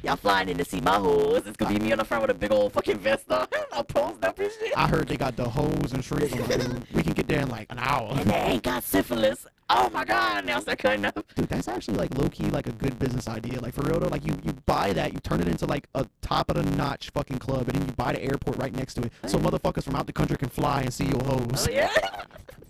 Y'all 0.03 0.15
flying 0.15 0.49
in 0.49 0.57
to 0.57 0.65
see 0.65 0.79
my 0.81 0.95
hoes. 0.95 1.43
It's 1.45 1.57
gonna 1.57 1.77
be 1.77 1.83
me 1.83 1.91
on 1.91 1.97
the 1.97 2.05
front 2.05 2.21
with 2.21 2.31
a 2.31 2.35
big 2.35 2.51
old 2.51 2.71
fucking 2.73 2.99
vest 2.99 3.29
on. 3.31 3.47
I'll 3.73 3.83
posed 3.83 4.23
up 4.23 4.39
and 4.39 4.51
shit. 4.51 4.77
I 4.77 4.87
heard 4.87 5.07
they 5.07 5.17
got 5.17 5.35
the 5.35 5.49
hoes 5.49 5.91
and 5.93 6.03
Shreveport. 6.03 6.93
We 6.93 7.03
can 7.03 7.13
get 7.13 7.27
there 7.27 7.41
in 7.41 7.49
like 7.49 7.71
an 7.71 7.79
hour. 7.79 8.11
And 8.11 8.29
they 8.29 8.35
ain't 8.35 8.63
got 8.63 8.83
syphilis. 8.83 9.45
Oh 9.67 9.89
my 9.89 10.05
god, 10.05 10.45
now 10.45 10.59
start 10.59 10.77
cutting 10.77 11.05
up. 11.05 11.15
Dude, 11.35 11.49
that's 11.49 11.67
actually 11.67 11.97
like 11.97 12.15
low 12.17 12.29
key 12.29 12.45
like 12.45 12.67
a 12.67 12.71
good 12.71 12.99
business 12.99 13.27
idea. 13.27 13.59
Like 13.59 13.73
for 13.73 13.81
real 13.81 13.99
though, 13.99 14.09
like 14.09 14.23
you 14.25 14.37
you 14.43 14.53
buy 14.65 14.93
that, 14.93 15.13
you 15.13 15.19
turn 15.19 15.41
it 15.41 15.47
into 15.47 15.65
like 15.65 15.87
a 15.95 16.05
top 16.21 16.51
of 16.51 16.57
the 16.57 16.77
notch 16.77 17.09
fucking 17.09 17.39
club, 17.39 17.67
and 17.69 17.77
then 17.77 17.87
you 17.87 17.93
buy 17.93 18.13
the 18.13 18.23
airport 18.23 18.57
right 18.57 18.73
next 18.75 18.93
to 18.95 19.03
it, 19.03 19.11
so 19.25 19.39
motherfuckers 19.39 19.83
from 19.83 19.95
out 19.95 20.05
the 20.05 20.13
country 20.13 20.37
can 20.37 20.49
fly 20.49 20.81
and 20.81 20.93
see 20.93 21.05
your 21.05 21.23
hoes. 21.23 21.67
Oh 21.67 21.71
yeah. 21.71 21.89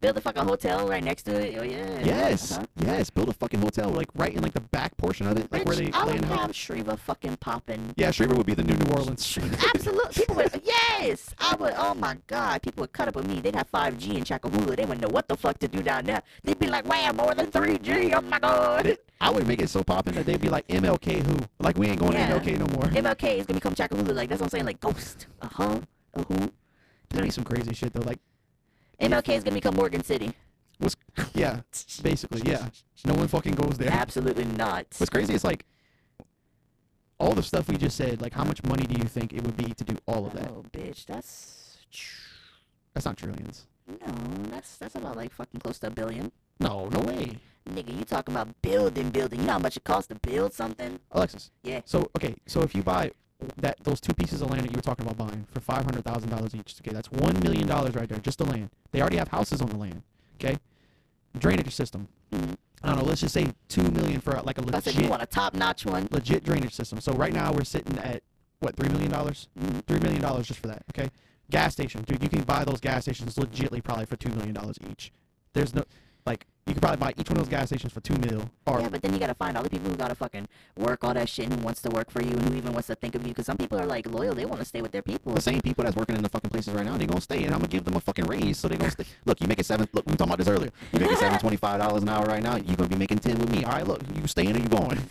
Build 0.00 0.16
a 0.16 0.20
fucking 0.20 0.44
hotel 0.44 0.86
right 0.86 1.02
next 1.02 1.24
to 1.24 1.32
it. 1.34 1.56
Oh 1.58 1.64
yeah. 1.64 2.00
Yes, 2.04 2.52
Uh-huh. 2.52 2.66
yes. 2.76 3.10
Build 3.10 3.28
a 3.30 3.32
fucking 3.32 3.60
hotel 3.60 3.88
like 3.90 4.08
right 4.14 4.32
in 4.32 4.42
like 4.42 4.54
the 4.54 4.60
back 4.60 4.96
portion 4.96 5.26
of 5.26 5.36
it, 5.36 5.50
like 5.50 5.64
where 5.66 5.74
they 5.74 5.86
Bitch, 5.86 5.94
I 5.94 6.06
in 6.14 6.20
would 6.20 6.24
have 6.26 6.50
Shreva 6.52 6.96
fucking 6.98 7.36
popping. 7.38 7.94
Yeah, 7.96 8.12
Shreveport 8.12 8.38
would 8.38 8.46
be 8.46 8.54
the 8.54 8.62
new 8.62 8.76
New 8.76 8.92
Orleans. 8.92 9.36
Absolutely. 9.74 10.12
People 10.14 10.36
would, 10.36 10.60
yes! 10.64 11.34
I 11.40 11.56
would, 11.56 11.74
oh 11.76 11.94
my 11.94 12.16
god. 12.28 12.62
People 12.62 12.82
would 12.82 12.92
cut 12.92 13.08
up 13.08 13.16
with 13.16 13.26
me. 13.26 13.40
They'd 13.40 13.56
have 13.56 13.70
5G 13.72 14.14
in 14.16 14.22
Chacahoula. 14.24 14.76
They 14.76 14.84
wouldn't 14.84 15.00
know 15.00 15.08
what 15.08 15.26
the 15.26 15.36
fuck 15.36 15.58
to 15.58 15.68
do 15.68 15.82
down 15.82 16.04
there. 16.04 16.22
They'd 16.44 16.58
be 16.58 16.68
like, 16.68 16.86
wow, 16.88 17.10
more 17.12 17.34
than 17.34 17.50
3G. 17.50 18.12
Oh 18.16 18.20
my 18.20 18.38
god. 18.38 18.98
I 19.20 19.30
would 19.30 19.48
make 19.48 19.60
it 19.60 19.68
so 19.68 19.82
popping 19.82 20.14
that 20.14 20.26
they'd 20.26 20.40
be 20.40 20.48
like 20.48 20.68
MLK 20.68 21.26
who? 21.26 21.38
Like 21.58 21.76
we 21.76 21.88
ain't 21.88 21.98
going 21.98 22.12
Yeah. 22.12 22.38
to 22.38 22.40
MLK 22.40 22.56
no 22.58 22.66
more. 22.68 22.84
MLK 22.84 23.38
is 23.38 23.46
gonna 23.46 23.58
become 23.58 23.74
Chacahoula. 23.74 24.14
Like, 24.14 24.28
that's 24.28 24.40
what 24.40 24.46
I'm 24.46 24.50
saying. 24.50 24.64
Like, 24.64 24.78
ghost. 24.78 25.26
Uh 25.42 25.48
huh. 25.52 25.80
Uh 26.14 26.24
huh. 26.30 26.48
That'd 27.10 27.24
be 27.24 27.30
some 27.30 27.42
crazy 27.44 27.74
shit 27.74 27.92
though. 27.94 28.02
Like 28.06 28.20
MLK 29.00 29.28
is 29.36 29.44
gonna 29.44 29.54
become 29.54 29.76
Morgan 29.76 30.02
City. 30.02 30.32
what's 30.78 30.96
yeah, 31.34 31.60
basically 32.02 32.42
yeah. 32.44 32.68
No 33.04 33.14
one 33.14 33.28
fucking 33.28 33.54
goes 33.54 33.78
there. 33.78 33.90
Absolutely 33.90 34.44
not. 34.44 34.86
What's 34.96 35.10
crazy 35.10 35.34
is 35.34 35.44
like 35.44 35.64
all 37.18 37.32
the 37.32 37.42
stuff 37.42 37.68
we 37.68 37.76
just 37.76 37.96
said. 37.96 38.20
Like 38.20 38.34
how 38.34 38.44
much 38.44 38.62
money 38.64 38.86
do 38.86 38.96
you 38.96 39.04
think 39.08 39.32
it 39.32 39.42
would 39.42 39.56
be 39.56 39.74
to 39.74 39.84
do 39.84 39.96
all 40.06 40.26
of 40.26 40.32
that? 40.34 40.50
Oh, 40.50 40.64
bitch. 40.72 41.06
That's. 41.06 41.78
That's 42.94 43.06
not 43.06 43.16
trillions. 43.16 43.66
No, 43.86 44.14
that's 44.50 44.76
that's 44.76 44.94
about 44.94 45.16
like 45.16 45.32
fucking 45.32 45.60
close 45.60 45.78
to 45.80 45.86
a 45.86 45.90
billion. 45.90 46.30
No, 46.60 46.88
no 46.88 47.00
way. 47.00 47.38
Nigga, 47.70 47.96
you 47.96 48.04
talking 48.04 48.34
about 48.34 48.60
building, 48.62 49.10
building. 49.10 49.40
You 49.40 49.46
know 49.46 49.52
how 49.52 49.58
much 49.58 49.76
it 49.76 49.84
costs 49.84 50.08
to 50.08 50.14
build 50.16 50.52
something? 50.52 50.98
Alexis. 51.12 51.50
Yeah. 51.62 51.80
So 51.84 52.10
okay, 52.16 52.34
so 52.46 52.62
if 52.62 52.74
you 52.74 52.82
buy 52.82 53.12
that 53.56 53.78
those 53.84 54.00
two 54.00 54.12
pieces 54.14 54.42
of 54.42 54.50
land 54.50 54.64
that 54.64 54.70
you 54.72 54.76
were 54.76 54.82
talking 54.82 55.06
about 55.06 55.16
buying 55.28 55.46
for 55.52 55.60
five 55.60 55.84
hundred 55.84 56.04
thousand 56.04 56.30
dollars 56.30 56.54
each, 56.54 56.74
okay, 56.80 56.92
that's 56.92 57.10
one 57.10 57.38
million 57.40 57.66
dollars 57.66 57.94
right 57.94 58.08
there, 58.08 58.18
just 58.18 58.38
the 58.38 58.44
land. 58.44 58.70
They 58.92 59.00
already 59.00 59.16
have 59.16 59.28
houses 59.28 59.60
on 59.60 59.68
the 59.68 59.76
land. 59.76 60.02
Okay, 60.40 60.58
drainage 61.38 61.74
system. 61.74 62.08
Mhm. 62.32 62.56
I 62.82 62.88
don't 62.90 62.98
know. 62.98 63.04
Let's 63.04 63.20
just 63.20 63.34
say 63.34 63.52
two 63.68 63.90
million 63.90 64.20
for 64.20 64.40
like 64.44 64.58
a 64.58 64.76
I 64.76 64.80
said, 64.80 64.94
you 64.94 65.08
want 65.08 65.22
a 65.22 65.26
top 65.26 65.54
notch 65.54 65.84
one? 65.84 66.08
legit 66.10 66.44
drainage 66.44 66.74
system. 66.74 67.00
So 67.00 67.12
right 67.12 67.32
now 67.32 67.52
we're 67.52 67.64
sitting 67.64 67.98
at 67.98 68.22
what 68.60 68.76
three 68.76 68.88
million 68.88 69.10
dollars? 69.10 69.48
Mhm. 69.58 69.84
Three 69.86 70.00
million 70.00 70.20
dollars 70.22 70.46
just 70.48 70.60
for 70.60 70.68
that. 70.68 70.82
Okay, 70.90 71.10
gas 71.50 71.72
station, 71.72 72.02
dude. 72.02 72.22
You 72.22 72.28
can 72.28 72.42
buy 72.42 72.64
those 72.64 72.80
gas 72.80 73.02
stations 73.04 73.36
legitly 73.36 73.82
probably 73.82 74.06
for 74.06 74.16
two 74.16 74.30
million 74.30 74.54
dollars 74.54 74.76
each. 74.90 75.12
There's 75.52 75.74
no 75.74 75.84
like 76.26 76.46
you 76.68 76.74
could 76.74 76.82
probably 76.82 76.98
buy 76.98 77.14
each 77.18 77.28
one 77.30 77.38
of 77.38 77.44
those 77.44 77.48
gas 77.48 77.68
stations 77.68 77.92
for 77.92 78.00
two 78.00 78.14
mil. 78.18 78.48
Or 78.66 78.80
Yeah, 78.80 78.88
but 78.88 79.02
then 79.02 79.12
you 79.14 79.18
gotta 79.18 79.34
find 79.34 79.56
all 79.56 79.62
the 79.62 79.70
people 79.70 79.90
who 79.90 79.96
gotta 79.96 80.14
fucking 80.14 80.46
work 80.76 81.02
all 81.02 81.14
that 81.14 81.28
shit 81.28 81.46
and 81.46 81.54
who 81.58 81.64
wants 81.64 81.80
to 81.82 81.90
work 81.90 82.10
for 82.10 82.22
you 82.22 82.30
and 82.30 82.42
who 82.42 82.54
even 82.54 82.72
wants 82.72 82.88
to 82.88 82.94
think 82.94 83.14
of 83.14 83.22
you. 83.22 83.28
Because 83.28 83.46
some 83.46 83.56
people 83.56 83.78
are 83.80 83.86
like 83.86 84.06
loyal; 84.06 84.34
they 84.34 84.44
want 84.44 84.60
to 84.60 84.66
stay 84.66 84.82
with 84.82 84.92
their 84.92 85.02
people. 85.02 85.32
the 85.32 85.40
same 85.40 85.60
people 85.60 85.84
that's 85.84 85.96
working 85.96 86.14
in 86.16 86.22
the 86.22 86.28
fucking 86.28 86.50
places 86.50 86.74
right 86.74 86.84
now, 86.84 86.96
they 86.96 87.06
gonna 87.06 87.20
stay, 87.20 87.42
and 87.44 87.54
I'm 87.54 87.60
gonna 87.60 87.68
give 87.68 87.84
them 87.84 87.96
a 87.96 88.00
fucking 88.00 88.26
raise, 88.26 88.58
so 88.58 88.68
they 88.68 88.76
gonna 88.76 88.90
stay. 88.90 89.04
Look, 89.24 89.40
you 89.40 89.46
making 89.46 89.64
seven. 89.64 89.88
Look, 89.92 90.06
we 90.06 90.12
were 90.12 90.16
talking 90.16 90.34
about 90.34 90.38
this 90.38 90.48
earlier. 90.48 90.70
You 90.92 91.00
making 91.00 91.16
seven 91.16 91.38
twenty 91.44 91.56
five 91.56 91.80
dollars 91.80 92.02
an 92.02 92.08
hour 92.10 92.26
right 92.26 92.42
now. 92.42 92.56
You 92.56 92.76
gonna 92.76 92.88
be 92.88 92.96
making 92.96 93.18
ten 93.20 93.38
with 93.38 93.50
me. 93.50 93.64
All 93.64 93.72
right, 93.72 93.86
look, 93.86 94.02
you 94.14 94.26
staying 94.26 94.54
or 94.56 94.60
you 94.60 94.68
going? 94.68 94.98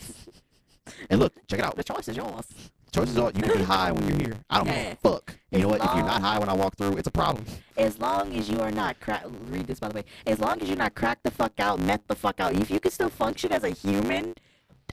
And 1.09 1.19
look, 1.19 1.33
check 1.47 1.59
it 1.59 1.65
out. 1.65 1.75
The 1.75 1.83
choice 1.83 2.07
is 2.07 2.15
yours. 2.15 2.45
Choices 2.91 3.17
are 3.17 3.31
you 3.35 3.41
can 3.41 3.57
be 3.57 3.63
high 3.63 3.91
when 3.91 4.07
you're 4.07 4.17
here. 4.17 4.33
I 4.49 4.57
don't 4.57 4.67
give 4.67 4.75
a 4.75 4.95
fuck. 5.03 5.35
You 5.51 5.59
know 5.59 5.67
what? 5.69 5.83
If 5.83 5.93
you're 5.95 6.03
not 6.05 6.21
high 6.21 6.39
when 6.39 6.49
I 6.49 6.53
walk 6.53 6.75
through, 6.77 6.97
it's 6.97 7.07
a 7.07 7.11
problem. 7.11 7.45
As 7.75 7.99
long 7.99 8.33
as 8.35 8.49
you 8.49 8.59
are 8.59 8.71
not 8.71 8.99
crack. 8.99 9.23
Read 9.49 9.67
this 9.67 9.79
by 9.79 9.89
the 9.89 9.95
way. 9.95 10.03
As 10.25 10.39
long 10.39 10.61
as 10.61 10.67
you're 10.67 10.77
not 10.77 10.95
cracked 10.95 11.23
the 11.23 11.31
fuck 11.31 11.53
out, 11.59 11.79
met 11.79 12.07
the 12.07 12.15
fuck 12.15 12.39
out. 12.39 12.53
If 12.53 12.71
you 12.71 12.79
can 12.79 12.91
still 12.91 13.09
function 13.09 13.51
as 13.51 13.63
a 13.63 13.69
human, 13.69 14.33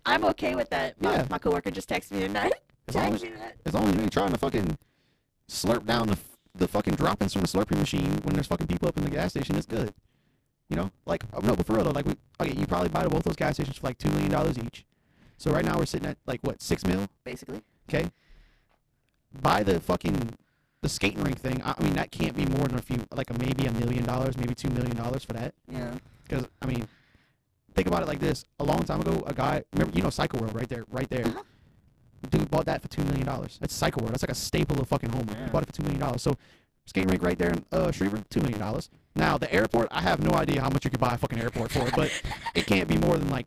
I'm 0.04 0.24
okay 0.26 0.54
with 0.54 0.70
that. 0.70 1.00
My, 1.00 1.12
Yeah. 1.14 1.26
my 1.30 1.38
coworker 1.38 1.70
just 1.70 1.88
texted 1.88 2.12
me 2.12 2.20
tonight. 2.20 2.54
As 2.88 2.94
long 2.94 3.14
as, 3.14 3.24
as 3.64 3.74
long 3.74 3.88
as 3.88 3.94
you 3.94 4.00
ain't 4.02 4.12
trying 4.12 4.32
to 4.32 4.38
fucking 4.38 4.76
slurp 5.48 5.86
down 5.86 6.08
the 6.08 6.18
the 6.56 6.68
fucking 6.68 6.94
droppings 6.94 7.32
from 7.32 7.42
the 7.42 7.48
slurping 7.48 7.78
machine 7.78 8.20
when 8.22 8.34
there's 8.34 8.46
fucking 8.46 8.68
people 8.68 8.86
up 8.88 8.96
in 8.96 9.02
the 9.02 9.10
gas 9.10 9.30
station, 9.30 9.56
it's 9.56 9.66
good. 9.66 9.92
You 10.68 10.76
know, 10.76 10.90
like 11.04 11.24
oh, 11.32 11.40
no, 11.40 11.56
but 11.56 11.66
for 11.66 11.74
real 11.74 11.84
though, 11.84 11.90
like 11.90 12.06
we 12.06 12.14
okay, 12.40 12.52
you 12.58 12.66
probably 12.66 12.88
buy 12.90 13.06
both 13.06 13.24
those 13.24 13.36
gas 13.36 13.54
stations 13.54 13.78
for 13.78 13.86
like 13.88 13.98
two 13.98 14.08
million 14.10 14.30
dollars 14.30 14.58
each. 14.58 14.84
So 15.36 15.50
right 15.50 15.64
now 15.64 15.78
we're 15.78 15.86
sitting 15.86 16.08
at 16.08 16.16
like 16.26 16.40
what 16.42 16.62
six 16.62 16.84
mil. 16.86 17.06
Basically. 17.24 17.60
Okay. 17.88 18.10
Buy 19.40 19.62
the 19.62 19.80
fucking 19.80 20.34
the 20.82 20.88
skating 20.88 21.22
rink 21.22 21.38
thing. 21.40 21.60
I, 21.62 21.74
I 21.78 21.82
mean 21.82 21.94
that 21.94 22.10
can't 22.10 22.36
be 22.36 22.46
more 22.46 22.66
than 22.66 22.78
a 22.78 22.82
few, 22.82 23.04
like 23.12 23.30
a, 23.30 23.34
maybe 23.38 23.66
a 23.66 23.72
million 23.72 24.04
dollars, 24.04 24.36
maybe 24.36 24.54
two 24.54 24.70
million 24.70 24.96
dollars 24.96 25.24
for 25.24 25.32
that. 25.32 25.54
Yeah. 25.70 25.94
Because 26.26 26.46
I 26.62 26.66
mean, 26.66 26.86
think 27.74 27.88
about 27.88 28.02
it 28.02 28.08
like 28.08 28.20
this: 28.20 28.44
a 28.60 28.64
long 28.64 28.82
time 28.84 29.00
ago, 29.00 29.22
a 29.26 29.34
guy, 29.34 29.64
remember 29.72 29.96
you 29.96 30.02
know 30.02 30.10
Cycle 30.10 30.40
World 30.40 30.54
right 30.54 30.68
there, 30.68 30.84
right 30.90 31.08
there. 31.10 31.26
Uh-huh. 31.26 31.42
Dude 32.30 32.50
bought 32.50 32.64
that 32.66 32.80
for 32.80 32.88
two 32.88 33.04
million 33.04 33.26
dollars. 33.26 33.58
That's 33.60 33.74
Cycle 33.74 34.00
World. 34.02 34.14
That's 34.14 34.22
like 34.22 34.30
a 34.30 34.34
staple 34.34 34.80
of 34.80 34.88
fucking 34.88 35.10
Houma. 35.10 35.34
He 35.34 35.40
Yeah. 35.40 35.50
bought 35.50 35.62
it 35.64 35.66
for 35.66 35.72
two 35.72 35.82
million 35.82 36.00
dollars. 36.00 36.22
So 36.22 36.36
skating 36.86 37.10
rink 37.10 37.22
right 37.22 37.36
there 37.38 37.50
in 37.50 37.64
uh, 37.72 37.90
Shreveport, 37.90 38.30
two 38.30 38.40
million 38.40 38.60
dollars. 38.60 38.88
Now 39.16 39.36
the 39.36 39.52
airport, 39.52 39.88
I 39.90 40.00
have 40.00 40.20
no 40.20 40.30
idea 40.34 40.60
how 40.62 40.70
much 40.70 40.84
you 40.84 40.90
could 40.90 41.00
buy 41.00 41.14
a 41.14 41.18
fucking 41.18 41.38
airport 41.40 41.72
for, 41.72 41.90
but 41.94 42.10
it 42.54 42.66
can't 42.66 42.88
be 42.88 42.96
more 42.96 43.16
than 43.18 43.30
like 43.30 43.46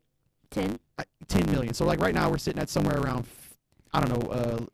Ten. 0.50 0.80
uh, 0.97 1.04
10 1.28 1.50
million. 1.52 1.73
So 1.73 1.86
like 1.86 2.00
right 2.00 2.13
now 2.15 2.30
we're 2.30 2.38
sitting 2.38 2.62
at 2.62 2.69
somewhere 2.69 3.00
around 3.00 3.26
I 3.93 4.02
don't 4.02 4.10
know, 4.23 4.30
uh 4.32 4.65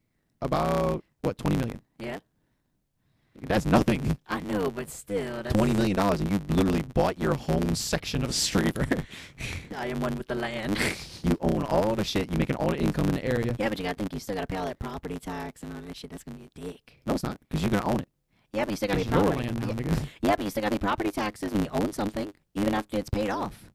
about 0.42 1.04
what 1.22 1.38
20 1.38 1.58
million. 1.58 1.82
Yeah. 2.00 2.20
That's 3.42 3.66
nothing. 3.66 4.18
I 4.30 4.42
know, 4.42 4.70
but 4.70 4.90
still, 4.90 5.42
that's, 5.42 5.56
20 5.56 5.74
million 5.74 5.96
dollars 5.96 6.22
and 6.22 6.30
you 6.32 6.40
literally 6.50 6.84
bought 6.94 7.20
your 7.20 7.34
home 7.34 7.74
section 7.76 8.24
of 8.24 8.30
a 8.30 8.34
Shreveport. 8.34 9.00
I 9.76 9.88
am 9.88 10.00
one 10.02 10.16
with 10.16 10.28
the 10.28 10.36
land. 10.36 10.78
you 11.24 11.38
own 11.42 11.64
all 11.64 11.96
the 11.96 12.04
shit, 12.04 12.32
you 12.32 12.38
making 12.38 12.58
all 12.58 12.70
the 12.70 12.78
income 12.78 13.06
in 13.06 13.16
the 13.16 13.26
area. 13.26 13.56
yeah, 13.58 13.70
but 13.70 13.80
you 13.80 13.84
gotta 13.84 13.96
think 13.96 14.14
you 14.14 14.20
still 14.20 14.36
gotta 14.36 14.48
pay 14.48 14.58
all 14.58 14.66
that 14.66 14.80
property 14.80 15.18
tax 15.18 15.64
and 15.64 15.74
all 15.74 15.82
that 15.82 15.96
shit. 15.96 16.12
That's 16.12 16.24
gonna 16.24 16.38
be 16.38 16.50
a 16.56 16.62
dick. 16.62 17.02
No, 17.06 17.14
it's 17.16 17.24
not 17.24 17.38
cuz 17.50 17.62
you're 17.62 17.72
to 17.72 17.84
own 17.84 18.02
it. 18.02 18.08
Yeah, 18.54 18.66
but 18.66 18.72
you 18.72 18.78
still 18.78 18.90
gotta 18.90 19.04
pay 19.04 19.10
property. 19.10 19.38
land 19.48 19.60
now, 19.62 19.68
yeah, 19.68 20.06
yeah, 20.22 20.36
but 20.36 20.44
you 20.44 20.50
still 20.52 20.62
gotta 20.62 20.76
pay 20.78 20.86
property 20.86 21.12
taxes 21.12 21.52
when 21.52 21.64
you 21.64 21.72
own 21.74 21.92
something, 21.92 22.32
even 22.54 22.76
after 22.76 23.00
it's 23.00 23.10
paid 23.10 23.32
off. 23.32 23.72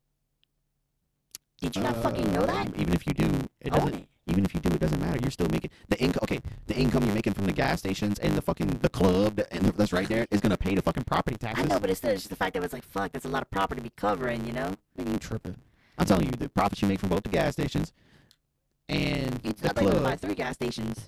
Did 1.60 1.74
you 1.74 1.82
not 1.82 1.96
fucking 1.96 2.32
know 2.32 2.46
that? 2.46 2.68
Um, 2.68 2.74
Even 2.76 2.94
if 2.94 3.04
you 3.06 3.14
do, 3.14 3.48
it 3.60 3.72
Own 3.72 3.80
doesn't 3.80 3.94
it. 3.94 4.08
Even 4.28 4.44
if 4.44 4.54
you 4.54 4.60
do 4.60 4.68
it 4.74 4.80
doesn't 4.80 5.00
matter. 5.00 5.18
You're 5.22 5.30
still 5.30 5.48
making 5.48 5.70
the 5.88 5.98
income 5.98 6.20
okay, 6.22 6.40
the 6.66 6.76
income 6.76 7.04
you're 7.04 7.14
making 7.14 7.32
from 7.34 7.46
the 7.46 7.52
gas 7.52 7.78
stations 7.80 8.18
and 8.18 8.34
the 8.34 8.42
fucking 8.42 8.78
the 8.82 8.88
club 8.88 9.40
and 9.50 9.66
that's 9.66 9.92
right 9.92 10.08
there 10.08 10.26
is 10.30 10.40
going 10.40 10.50
to 10.50 10.56
pay 10.58 10.74
the 10.74 10.82
fucking 10.82 11.04
property 11.04 11.36
taxes. 11.36 11.64
I 11.64 11.68
know, 11.68 11.80
but 11.80 11.90
it's 11.90 11.98
still 11.98 12.14
just 12.14 12.28
the 12.30 12.36
fact 12.36 12.54
that 12.54 12.62
it's 12.64 12.72
like, 12.72 12.84
fuck, 12.84 13.12
that's 13.12 13.24
a 13.24 13.28
lot 13.28 13.42
of 13.42 13.50
property 13.50 13.80
to 13.80 13.84
be 13.84 13.92
covering, 13.96 14.44
you 14.46 14.52
know? 14.52 14.74
Nigga, 14.98 15.12
you 15.12 15.18
tripping. 15.18 15.56
I'm 15.98 16.06
telling 16.06 16.26
you, 16.26 16.30
the 16.32 16.48
profits 16.48 16.80
you 16.82 16.88
make 16.88 17.00
from 17.00 17.08
both 17.08 17.22
the 17.24 17.28
gas 17.30 17.52
stations 17.54 17.92
and 18.88 19.40
You, 19.44 19.52
the 19.52 19.70
I 19.70 19.72
thought 19.72 19.82
you 19.84 19.90
buy 19.90 19.98
club. 20.00 20.20
three 20.20 20.34
gas 20.34 20.54
stations. 20.54 21.06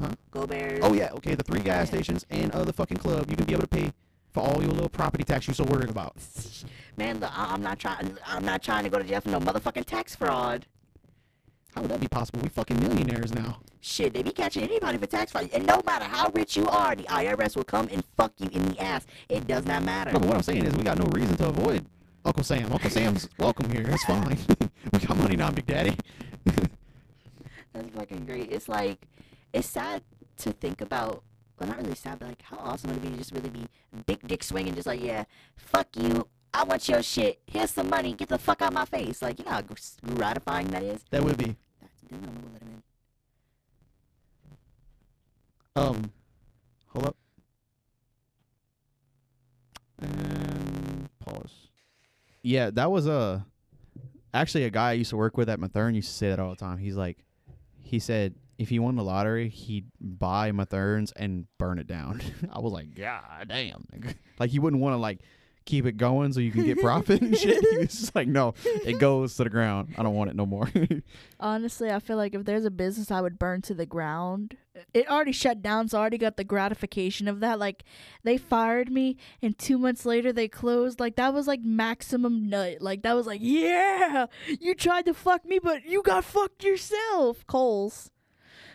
Huh? 0.00 0.08
Go 0.30 0.46
Bears. 0.46 0.80
Oh 0.82 0.92
yeah, 0.92 1.10
okay, 1.12 1.34
the 1.34 1.42
three 1.44 1.60
gas 1.60 1.86
Yeah. 1.88 1.94
stations 2.00 2.26
and 2.30 2.50
uh, 2.52 2.64
the 2.64 2.72
fucking 2.72 2.96
club. 2.96 3.30
You 3.30 3.36
can 3.36 3.44
be 3.46 3.52
able 3.52 3.62
to 3.62 3.68
pay 3.68 3.92
for 4.32 4.40
all 4.42 4.60
your 4.60 4.72
little 4.72 4.88
property 4.88 5.22
tax 5.22 5.46
you're 5.46 5.54
so 5.54 5.64
worried 5.64 5.90
about. 5.90 6.16
Man, 6.96 7.20
look, 7.20 7.30
I- 7.38 7.52
I'm 7.52 7.62
not 7.62 7.78
trying. 7.78 8.16
I'm 8.26 8.44
not 8.44 8.62
trying 8.62 8.82
to 8.84 8.90
go 8.90 8.98
to 8.98 9.04
jail 9.04 9.20
for 9.20 9.28
no 9.30 9.38
motherfucking 9.38 9.84
tax 9.84 10.16
fraud. 10.16 10.66
How 11.74 11.82
would 11.82 11.90
that 11.90 12.00
be 12.00 12.06
possible? 12.06 12.40
We 12.40 12.48
fucking 12.48 12.78
millionaires 12.80 13.34
now. 13.34 13.58
Shit, 13.80 14.14
they 14.14 14.22
be 14.22 14.30
catching 14.30 14.62
anybody 14.62 14.96
for 14.96 15.06
tax 15.06 15.32
fraud, 15.32 15.50
and 15.52 15.66
no 15.66 15.82
matter 15.84 16.04
how 16.04 16.30
rich 16.32 16.56
you 16.56 16.66
are, 16.68 16.94
the 16.94 17.02
IRS 17.04 17.56
will 17.56 17.64
come 17.64 17.88
and 17.90 18.04
fuck 18.16 18.32
you 18.38 18.48
in 18.52 18.64
the 18.68 18.80
ass. 18.80 19.06
It 19.28 19.46
does 19.48 19.66
not 19.66 19.82
matter. 19.82 20.12
No, 20.12 20.20
but 20.20 20.28
what 20.28 20.36
I'm 20.36 20.42
saying 20.42 20.64
is 20.64 20.74
we 20.74 20.84
got 20.84 20.98
no 20.98 21.06
reason 21.06 21.36
to 21.38 21.48
avoid 21.48 21.84
Uncle 22.24 22.44
Sam. 22.44 22.72
Uncle 22.72 22.90
Sam's 22.90 23.28
welcome 23.38 23.70
here. 23.70 23.82
That's 23.82 24.04
fine. 24.04 24.38
we 24.92 24.98
got 25.00 25.16
money 25.16 25.34
now, 25.34 25.50
Big 25.50 25.66
Daddy. 25.66 25.96
That's 27.72 27.90
fucking 27.96 28.24
great. 28.24 28.52
It's 28.52 28.68
like, 28.68 29.04
it's 29.52 29.68
sad 29.68 30.02
to 30.38 30.52
think 30.52 30.80
about. 30.80 31.24
Well, 31.58 31.68
not 31.68 31.78
really 31.78 31.94
sad, 31.94 32.18
but 32.20 32.28
like, 32.28 32.42
how 32.42 32.56
awesome 32.58 32.90
would 32.90 32.98
it 32.98 33.02
be 33.02 33.10
to 33.10 33.16
just 33.16 33.32
really 33.32 33.50
be 33.50 33.66
big 34.06 34.26
dick 34.26 34.42
swinging, 34.42 34.74
just 34.74 34.86
like, 34.86 35.02
yeah, 35.02 35.24
fuck 35.56 35.88
you. 35.96 36.28
I 36.54 36.62
want 36.62 36.88
your 36.88 37.02
shit. 37.02 37.40
Here's 37.46 37.72
some 37.72 37.90
money. 37.90 38.12
Get 38.14 38.28
the 38.28 38.38
fuck 38.38 38.62
out 38.62 38.68
of 38.68 38.74
my 38.74 38.84
face. 38.84 39.20
Like, 39.20 39.40
you 39.40 39.44
know 39.44 39.50
how 39.50 39.62
gratifying 40.14 40.68
that 40.68 40.84
is. 40.84 41.04
That 41.10 41.24
would 41.24 41.36
be. 41.36 41.56
That's 41.80 41.92
I'm 42.12 42.20
gonna 42.20 42.32
let 42.52 42.62
him 42.62 42.82
in. 45.76 45.82
Um, 45.82 46.12
hold 46.86 47.06
up. 47.06 47.16
And 50.00 51.08
pause. 51.18 51.68
Yeah, 52.42 52.70
that 52.70 52.90
was 52.90 53.08
a 53.08 53.44
actually 54.32 54.64
a 54.64 54.70
guy 54.70 54.90
I 54.90 54.92
used 54.92 55.10
to 55.10 55.16
work 55.16 55.36
with 55.36 55.48
at 55.48 55.58
Mathern 55.58 55.96
used 55.96 56.08
to 56.08 56.14
say 56.14 56.28
that 56.28 56.38
all 56.38 56.50
the 56.50 56.56
time. 56.56 56.78
He's 56.78 56.96
like, 56.96 57.18
he 57.82 57.98
said 57.98 58.36
if 58.58 58.68
he 58.68 58.78
won 58.78 58.94
the 58.94 59.02
lottery, 59.02 59.48
he'd 59.48 59.86
buy 60.00 60.52
Mathern's 60.52 61.10
and 61.12 61.46
burn 61.58 61.80
it 61.80 61.88
down. 61.88 62.20
I 62.52 62.60
was 62.60 62.72
like, 62.72 62.94
God 62.94 63.48
damn, 63.48 63.86
like 64.38 64.50
he 64.50 64.60
wouldn't 64.60 64.80
want 64.80 64.92
to 64.92 64.98
like 64.98 65.18
keep 65.64 65.86
it 65.86 65.96
going 65.96 66.32
so 66.32 66.40
you 66.40 66.50
can 66.50 66.64
get 66.64 66.80
profit 66.80 67.20
and 67.22 67.36
shit. 67.36 67.64
He 67.70 67.78
was 67.78 67.98
just 67.98 68.14
like, 68.14 68.28
no, 68.28 68.54
it 68.84 68.98
goes 68.98 69.36
to 69.36 69.44
the 69.44 69.50
ground. 69.50 69.94
I 69.96 70.02
don't 70.02 70.14
want 70.14 70.30
it 70.30 70.36
no 70.36 70.46
more. 70.46 70.70
Honestly, 71.40 71.90
I 71.90 71.98
feel 71.98 72.16
like 72.16 72.34
if 72.34 72.44
there's 72.44 72.64
a 72.64 72.70
business 72.70 73.10
I 73.10 73.20
would 73.20 73.38
burn 73.38 73.62
to 73.62 73.74
the 73.74 73.86
ground, 73.86 74.56
it 74.92 75.08
already 75.08 75.32
shut 75.32 75.62
down, 75.62 75.88
so 75.88 75.98
I 75.98 76.00
already 76.02 76.18
got 76.18 76.36
the 76.36 76.44
gratification 76.44 77.28
of 77.28 77.40
that. 77.40 77.58
Like, 77.58 77.84
they 78.22 78.36
fired 78.36 78.90
me, 78.90 79.16
and 79.40 79.56
two 79.56 79.78
months 79.78 80.04
later 80.04 80.32
they 80.32 80.48
closed. 80.48 81.00
Like, 81.00 81.16
that 81.16 81.32
was 81.32 81.46
like 81.46 81.62
maximum 81.62 82.48
nut. 82.48 82.78
Like, 82.80 83.02
that 83.02 83.14
was 83.14 83.26
like, 83.26 83.40
yeah, 83.42 84.26
you 84.60 84.74
tried 84.74 85.06
to 85.06 85.14
fuck 85.14 85.44
me, 85.44 85.58
but 85.58 85.84
you 85.84 86.02
got 86.02 86.24
fucked 86.24 86.64
yourself. 86.64 87.46
Kohl's. 87.46 88.10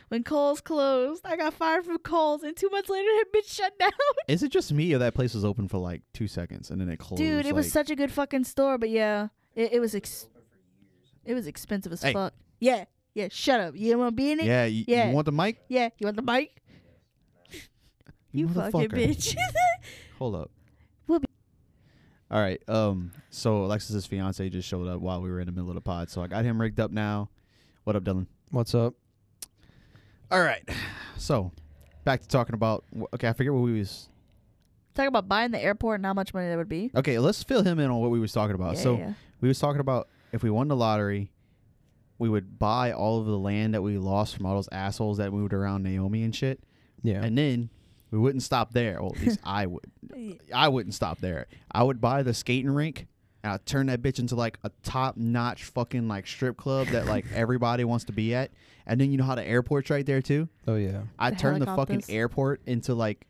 When 0.10 0.24
Kohl's 0.24 0.60
closed, 0.60 1.24
I 1.26 1.36
got 1.38 1.53
fired 1.53 1.86
from 1.86 1.99
Kohl's, 1.99 2.41
and 2.43 2.55
two 2.57 2.70
months 2.70 2.89
later, 2.89 3.07
that 3.07 3.26
bitch 3.36 3.51
shut 3.53 3.78
down. 3.80 3.91
Is 4.28 4.41
it 4.43 4.51
just 4.51 4.74
me 4.74 4.91
or 4.93 4.97
that 4.97 5.14
place 5.14 5.34
was 5.36 5.45
open 5.45 5.68
for 5.68 5.78
like 5.78 6.01
two 6.14 6.28
seconds 6.28 6.72
and 6.72 6.82
then 6.82 6.89
it 6.89 6.97
closed? 6.97 7.22
Dude, 7.22 7.45
it 7.45 7.53
was 7.53 7.72
such 7.72 7.89
a 7.91 7.95
good 7.95 8.12
fucking 8.12 8.43
store, 8.45 8.78
but 8.80 8.89
yeah, 8.89 9.28
it, 9.55 9.74
it 9.74 9.80
was 9.80 9.93
ex- 9.93 10.28
it 11.26 11.36
was 11.36 11.45
expensive 11.47 11.91
as 11.93 12.01
Hey. 12.01 12.14
fuck. 12.14 12.34
Yeah, 12.60 12.86
yeah. 13.14 13.28
Shut 13.32 13.60
up. 13.60 13.76
You 13.76 13.91
don't 13.91 13.99
want 13.99 14.10
to 14.14 14.16
be 14.16 14.32
in 14.32 14.39
it? 14.39 14.45
Yeah, 14.45 14.66
you, 14.66 14.84
Yeah. 14.88 15.10
you 15.10 15.14
want 15.16 15.26
the 15.26 15.32
mic? 15.32 15.62
Yeah, 15.68 15.89
you 15.99 16.05
want 16.07 16.16
the 16.18 16.24
mic? 16.24 16.55
You, 18.32 18.47
fucking 18.47 18.89
bitch. 18.89 19.36
Hold 20.20 20.36
up. 20.36 20.51
We'll 21.07 21.20
be- 21.20 21.26
All 22.30 22.39
right. 22.39 22.62
Um. 22.68 23.12
So 23.32 23.64
Alexis's 23.66 24.05
fiance 24.05 24.47
just 24.49 24.68
showed 24.68 24.88
up 24.88 25.01
while 25.01 25.20
we 25.22 25.32
were 25.32 25.39
in 25.39 25.47
the 25.47 25.51
middle 25.51 25.70
of 25.70 25.76
the 25.76 25.82
pod, 25.82 26.10
so 26.12 26.22
I 26.22 26.28
got 26.28 26.45
him 26.45 26.62
rigged 26.62 26.80
up 26.80 26.91
now. 26.91 27.30
What 27.86 27.95
up, 27.95 28.03
Dillan? 28.03 28.28
What's 28.51 28.76
up? 28.76 28.93
All 30.32 30.42
right. 30.42 30.68
So 31.18 31.52
back 32.06 32.22
to 32.22 32.28
talking 32.28 32.54
about. 32.54 32.84
Okay, 33.14 33.28
I 33.28 33.34
forget 33.34 33.54
what 33.54 33.62
we 33.62 33.78
was. 33.80 34.10
Talking 34.96 35.08
about 35.08 35.28
buying 35.28 35.52
the 35.52 35.62
airport 35.62 36.00
and 36.00 36.06
how 36.06 36.14
much 36.14 36.34
money 36.34 36.48
that 36.50 36.58
would 36.58 36.70
be. 36.70 36.92
Okay, 36.96 37.20
let's 37.20 37.42
fill 37.44 37.64
him 37.64 37.80
in 37.80 37.90
on 37.90 38.00
what 38.00 38.12
we 38.12 38.20
was 38.20 38.34
talking 38.34 38.56
about. 38.56 38.76
Yeah, 38.76 38.82
so 38.82 38.98
yeah. 38.98 39.14
we 39.42 39.48
was 39.48 39.60
talking 39.60 39.80
about 39.80 40.08
if 40.32 40.44
we 40.44 40.50
won 40.50 40.68
the 40.68 40.76
lottery, 40.76 41.32
we 42.18 42.28
would 42.30 42.60
buy 42.60 42.92
all 42.92 43.20
of 43.20 43.26
the 43.26 43.38
land 43.38 43.74
that 43.74 43.82
we 43.82 43.98
lost 43.98 44.36
from 44.36 44.46
all 44.46 44.56
those 44.56 44.70
assholes 44.72 45.18
that 45.18 45.32
moved 45.32 45.54
around 45.54 45.84
Naomi 45.84 46.24
and 46.24 46.36
shit, 46.36 46.62
Yeah. 47.02 47.24
and 47.24 47.38
then 47.38 47.70
we 48.12 48.18
wouldn't 48.20 48.44
stop 48.44 48.74
there. 48.74 49.02
Well, 49.02 49.14
at 49.16 49.22
least 49.22 49.40
I 49.44 49.66
would. 49.68 49.86
I 50.54 50.68
wouldn't 50.68 50.96
stop 50.96 51.20
there. 51.20 51.48
I 51.72 51.84
would 51.84 52.02
buy 52.02 52.24
the 52.24 52.34
skating 52.34 52.72
rink 52.72 53.08
and 53.44 53.54
I 53.54 53.58
turned 53.58 53.90
that 53.90 54.02
bitch 54.02 54.20
into 54.20 54.36
like 54.36 54.58
a 54.64 54.72
top 54.84 55.16
notch 55.18 55.64
fucking 55.66 56.08
like 56.08 56.28
strip 56.28 56.58
club 56.58 56.88
that 56.88 57.06
like 57.06 57.26
everybody 57.34 57.84
wants 57.84 58.06
to 58.06 58.12
be 58.12 58.36
at. 58.36 58.52
And 58.86 59.00
then 59.00 59.12
you 59.12 59.18
know 59.18 59.24
how 59.24 59.36
the 59.36 59.48
airport's 59.48 59.90
right 59.90 60.06
there 60.06 60.22
too? 60.22 60.50
oh 60.68 60.76
yeah. 60.76 61.02
I'd 61.18 61.36
The 61.36 61.40
turn 61.40 61.60
the 61.60 61.66
fucking 61.68 62.04
airport 62.10 62.62
into 62.66 62.94
like 62.96 63.26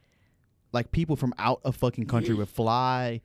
like 0.71 0.91
people 0.91 1.15
from 1.15 1.33
out 1.37 1.61
of 1.63 1.75
fucking 1.75 2.05
country 2.05 2.33
would 2.35 2.49
fly, 2.49 3.21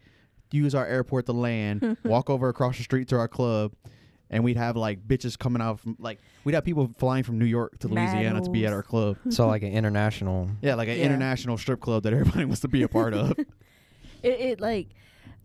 use 0.51 0.75
our 0.75 0.87
airport 0.87 1.27
to 1.27 1.33
land, 1.33 1.97
walk 2.05 2.31
over 2.31 2.49
across 2.49 2.77
the 2.79 2.83
street 2.83 3.09
to 3.09 3.17
our 3.17 3.29
club. 3.29 3.73
And 4.31 4.43
we'd 4.43 4.57
have 4.57 4.77
like 4.77 5.07
bitches 5.07 5.39
coming 5.39 5.63
out 5.63 5.79
from 5.81 5.97
like 6.01 6.19
we'd 6.43 6.55
have 6.55 6.65
people 6.65 6.91
flying 6.99 7.23
from 7.23 7.39
New 7.39 7.45
York 7.45 7.79
to 7.81 7.89
Louisiana 7.89 8.41
to 8.41 8.51
be 8.51 8.67
at 8.67 8.73
our 8.73 8.83
club. 8.83 9.17
So 9.31 9.47
like 9.47 9.63
an 9.63 9.73
international. 9.73 10.51
Yeah, 10.61 10.75
like 10.75 10.89
an 10.89 10.97
Yeah. 10.99 11.05
international 11.05 11.57
strip 11.57 11.81
club 11.81 12.03
that 12.03 12.13
everybody 12.13 12.45
wants 12.47 12.63
to 12.63 12.69
be 12.69 12.83
a 12.83 12.89
part 12.89 13.15
of. 13.15 13.39
It, 13.39 13.47
it 14.23 14.61
like, 14.61 14.89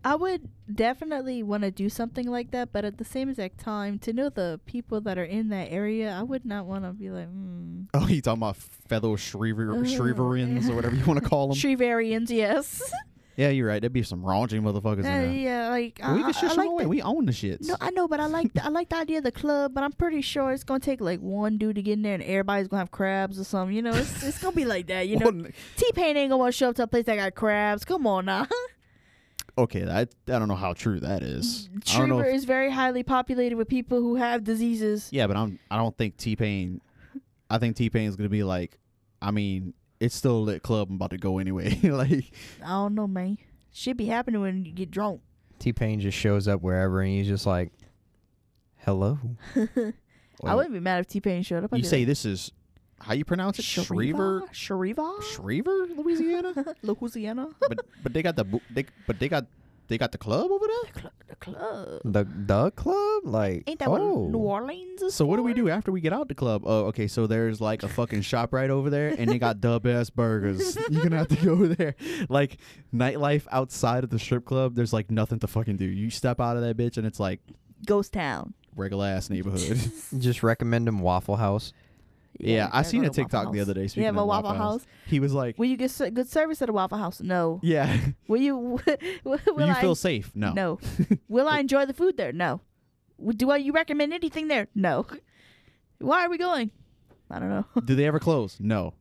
I 0.04 0.16
would 0.16 0.48
definitely 0.74 1.44
want 1.44 1.64
to 1.64 1.72
do 1.72 1.90
something 1.90 2.26
like 2.28 2.52
that, 2.52 2.72
but 2.72 2.86
at 2.86 2.98
the 2.98 3.04
same 3.06 3.30
exact 3.30 3.60
time, 3.60 4.00
to 4.00 4.14
know 4.14 4.30
the 4.30 4.60
people 4.66 5.02
that 5.02 5.18
are 5.18 5.24
in 5.26 5.50
that 5.50 5.72
area, 5.72 6.12
I 6.18 6.24
would 6.24 6.46
not 6.46 6.66
want 6.66 6.86
to 6.86 6.94
be 6.94 7.10
like, 7.10 7.28
hmm. 7.28 7.82
Oh, 7.94 8.08
you 8.08 8.22
talking 8.22 8.40
about 8.40 8.56
fellow 8.56 9.16
Shrever 9.18 9.74
Uh, 9.74 9.84
Shreverians 9.84 10.70
or 10.70 10.76
whatever 10.76 10.96
you 10.96 11.04
want 11.06 11.22
to 11.22 11.28
call 11.28 11.48
them? 11.50 11.58
Shreverians, 11.58 12.30
yes. 12.30 12.82
yeah, 13.36 13.50
you're 13.50 13.68
right. 13.68 13.82
There'd 13.82 13.92
be 13.92 14.04
some 14.04 14.22
raunchy 14.22 14.62
motherfuckers 14.62 15.04
Uh, 15.06 15.10
in 15.10 15.22
there. 15.22 15.32
yeah, 15.34 15.70
like 15.70 16.00
we 16.00 16.04
I, 16.06 16.16
can 16.18 16.24
I 16.26 16.32
shush 16.32 16.50
them 16.50 16.58
like 16.58 16.68
away. 16.70 16.84
the- 16.84 16.90
We 16.90 17.02
own 17.02 17.26
the 17.26 17.32
shits. 17.34 17.68
No, 17.68 17.76
I 17.82 17.90
know, 17.92 18.08
but 18.08 18.20
I 18.22 18.28
like 18.28 18.54
the, 18.54 18.64
I 18.64 18.70
like 18.70 18.88
the 18.90 18.98
idea 18.98 19.18
of 19.18 19.26
the 19.26 19.32
club, 19.34 19.74
but 19.74 19.84
I'm 19.84 19.92
pretty 19.92 20.22
sure 20.22 20.52
it's 20.54 20.64
gonna 20.64 20.80
take 20.80 21.02
like 21.02 21.20
one 21.20 21.58
dude 21.58 21.76
to 21.76 21.82
get 21.82 21.94
in 21.94 22.04
there, 22.04 22.14
and 22.14 22.24
everybody's 22.24 22.68
gonna 22.70 22.80
have 22.82 22.92
crabs 22.92 23.38
or 23.40 23.44
something. 23.44 23.76
You 23.76 23.82
know, 23.82 23.92
it's 23.94 24.24
it's 24.24 24.40
gonna 24.42 24.56
be 24.56 24.66
like 24.66 24.88
that. 24.88 25.08
You 25.10 25.18
know, 25.18 25.32
T 25.76 25.92
Pain 25.94 26.16
ain't 26.16 26.30
gonna 26.30 26.38
wanna 26.38 26.52
show 26.54 26.70
up 26.70 26.76
to 26.78 26.84
a 26.84 26.88
place 26.88 27.06
that 27.06 27.18
got 27.18 27.36
crabs. 27.36 27.84
Come 27.84 28.08
on 28.08 28.26
now. 28.26 28.48
okay, 29.64 29.88
I, 29.90 30.02
I 30.02 30.06
don't 30.40 30.48
know 30.48 30.56
how 30.56 30.74
true 30.74 31.00
that 31.00 31.22
is. 31.24 31.70
Mm, 31.74 31.96
I 31.96 31.98
don't 32.00 32.10
know. 32.10 32.16
Schriever 32.18 32.30
if- 32.30 32.36
is 32.36 32.46
very 32.46 32.72
highly 32.72 33.04
populated 33.04 33.56
with 33.56 33.68
people 33.68 34.00
who 34.00 34.16
have 34.16 34.44
diseases. 34.44 35.10
yeah, 35.12 35.28
but 35.28 35.38
I'm. 35.38 35.60
I 35.72 35.78
don't 35.78 35.98
think 35.98 36.18
T 36.18 36.36
Pain. 36.36 36.82
I 37.50 37.58
think 37.58 37.76
T 37.76 37.90
Pain 37.90 38.08
is 38.10 38.16
gonna 38.16 38.30
be 38.30 38.44
like. 38.44 38.78
I 39.22 39.32
mean, 39.32 39.74
it's 40.00 40.16
still 40.16 40.38
a 40.38 40.40
lit 40.40 40.64
club. 40.64 40.90
I'm 40.90 40.96
about 40.96 41.10
to 41.12 41.18
go 41.18 41.40
anyway. 41.40 41.78
like, 41.84 42.32
I 42.64 42.70
don't 42.70 42.96
know, 42.96 43.08
man. 43.08 43.38
Shit 43.72 43.98
be 43.98 44.06
happening 44.06 44.42
when 44.42 44.66
you 44.66 44.72
get 44.72 44.90
drunk. 44.92 45.22
T 45.60 45.74
Pain 45.74 46.00
just 46.00 46.18
shows 46.18 46.48
up 46.48 46.62
wherever 46.62 47.02
and 47.02 47.12
he's 47.12 47.28
just 47.28 47.46
like, 47.46 47.72
"Hello." 48.78 49.20
I 50.44 50.56
wouldn't 50.56 50.74
be 50.74 50.80
mad 50.80 51.02
if 51.02 51.08
T 51.08 51.20
Pain 51.20 51.44
showed 51.44 51.64
up. 51.66 51.74
I'd 51.74 51.80
You 51.80 51.84
say 51.84 52.00
like, 52.00 52.08
this 52.08 52.24
is 52.26 52.52
how 53.02 53.14
you 53.14 53.26
pronounce 53.26 53.60
it? 53.60 53.64
Shrever, 53.66 54.44
Shriver, 54.52 55.12
Shrever, 55.22 55.96
Louisiana. 55.98 56.76
Louisiana. 56.84 57.50
but 57.68 57.80
but 58.04 58.14
they 58.14 58.22
got 58.22 58.36
the 58.36 58.44
bu- 58.44 58.60
they 58.72 58.86
but 59.08 59.20
they 59.20 59.30
got 59.30 59.46
they 59.88 59.98
got 59.98 60.12
the 60.12 60.20
club 60.20 60.52
over 60.52 60.68
there. 60.68 60.92
the, 60.94 61.00
cl- 61.02 61.14
the 61.30 61.36
club. 61.36 62.02
The 62.06 62.28
the 62.46 62.72
club, 62.72 63.24
like, 63.26 63.64
Ain't 63.66 63.80
that 63.80 63.88
oh, 63.88 63.92
what 64.20 64.30
New 64.32 64.38
Orleans 64.38 65.02
is 65.02 65.16
So 65.16 65.26
what 65.26 65.38
do 65.38 65.44
we 65.44 65.56
do 65.56 65.68
after 65.68 65.92
we 65.92 66.00
get 66.00 66.14
out 66.14 66.28
the 66.28 66.36
club? 66.36 66.62
Oh, 66.66 66.86
okay. 66.88 67.08
So 67.08 67.26
there's 67.26 67.60
like 67.60 67.82
a 67.82 67.88
fucking 67.88 68.22
shop 68.22 68.54
right 68.54 68.70
over 68.70 68.92
there, 68.92 69.16
and 69.18 69.28
they 69.30 69.40
got 69.40 69.62
the 69.62 69.80
best 69.80 70.16
burgers. 70.16 70.78
You're 70.92 71.02
gonna 71.04 71.18
have 71.18 71.30
to 71.30 71.36
go 71.44 71.54
over 71.54 71.68
there. 71.70 71.96
Like 72.30 72.58
nightlife 72.94 73.48
outside 73.52 74.04
of 74.04 74.12
the 74.12 74.20
strip 74.20 74.46
club, 74.46 74.76
there's 74.76 74.94
like 74.94 75.10
nothing 75.10 75.40
to 75.40 75.48
fucking 75.48 75.78
do. 75.78 75.86
You 75.86 76.12
step 76.12 76.40
out 76.40 76.56
of 76.56 76.62
that 76.62 76.78
bitch, 76.78 76.98
and 76.98 77.08
it's 77.08 77.20
like 77.20 77.40
Ghost 77.86 78.14
Town. 78.14 78.54
regular 78.76 79.08
ass 79.08 79.30
neighborhood. 79.32 79.80
Just 80.20 80.44
recommend 80.44 80.88
him 80.88 81.00
Waffle 81.00 81.38
House. 81.38 81.74
Yeah, 82.40 82.66
you 82.66 82.70
I 82.74 82.82
seen 82.84 83.06
a 83.06 83.10
TikTok 83.10 83.52
the 83.52 83.60
other 83.60 83.74
day. 83.74 83.88
Speaking 83.88 84.04
Yeah, 84.04 84.12
but 84.12 84.22
of 84.22 84.28
Waffle 84.28 84.54
House. 84.54 84.86
he 85.08 85.20
was 85.20 85.34
like, 85.34 85.58
Will 85.60 85.66
you 85.68 85.78
get 85.78 85.86
s- 85.92 86.10
good 86.14 86.30
service 86.30 86.62
at 86.62 86.70
a 86.70 86.74
Waffle 86.74 86.98
House? 86.98 87.22
No. 87.22 87.60
"Yeah, 87.64 87.96
Will 88.28 88.42
you? 88.42 88.56
Will, 89.24 89.40
will 89.48 89.66
you 89.68 89.74
I, 89.74 89.82
feel 89.82 89.96
safe? 89.96 90.32
No. 90.36 90.54
No. 90.54 90.80
Will 91.28 91.48
I 91.48 91.60
enjoy 91.60 91.86
the 91.86 91.94
food 91.94 92.18
there? 92.18 92.32
No. 92.32 92.62
Do 93.36 93.52
I, 93.52 93.58
you 93.58 93.74
recommend 93.74 94.14
anything 94.14 94.48
there? 94.48 94.68
No. 94.74 95.06
Why 96.00 96.26
are 96.26 96.30
we 96.30 96.38
going? 96.38 96.72
I 97.30 97.40
don't 97.40 97.50
know. 97.50 97.66
Do 97.84 97.94
they 97.96 98.06
ever 98.06 98.20
close? 98.20 98.58
No. 98.60 98.94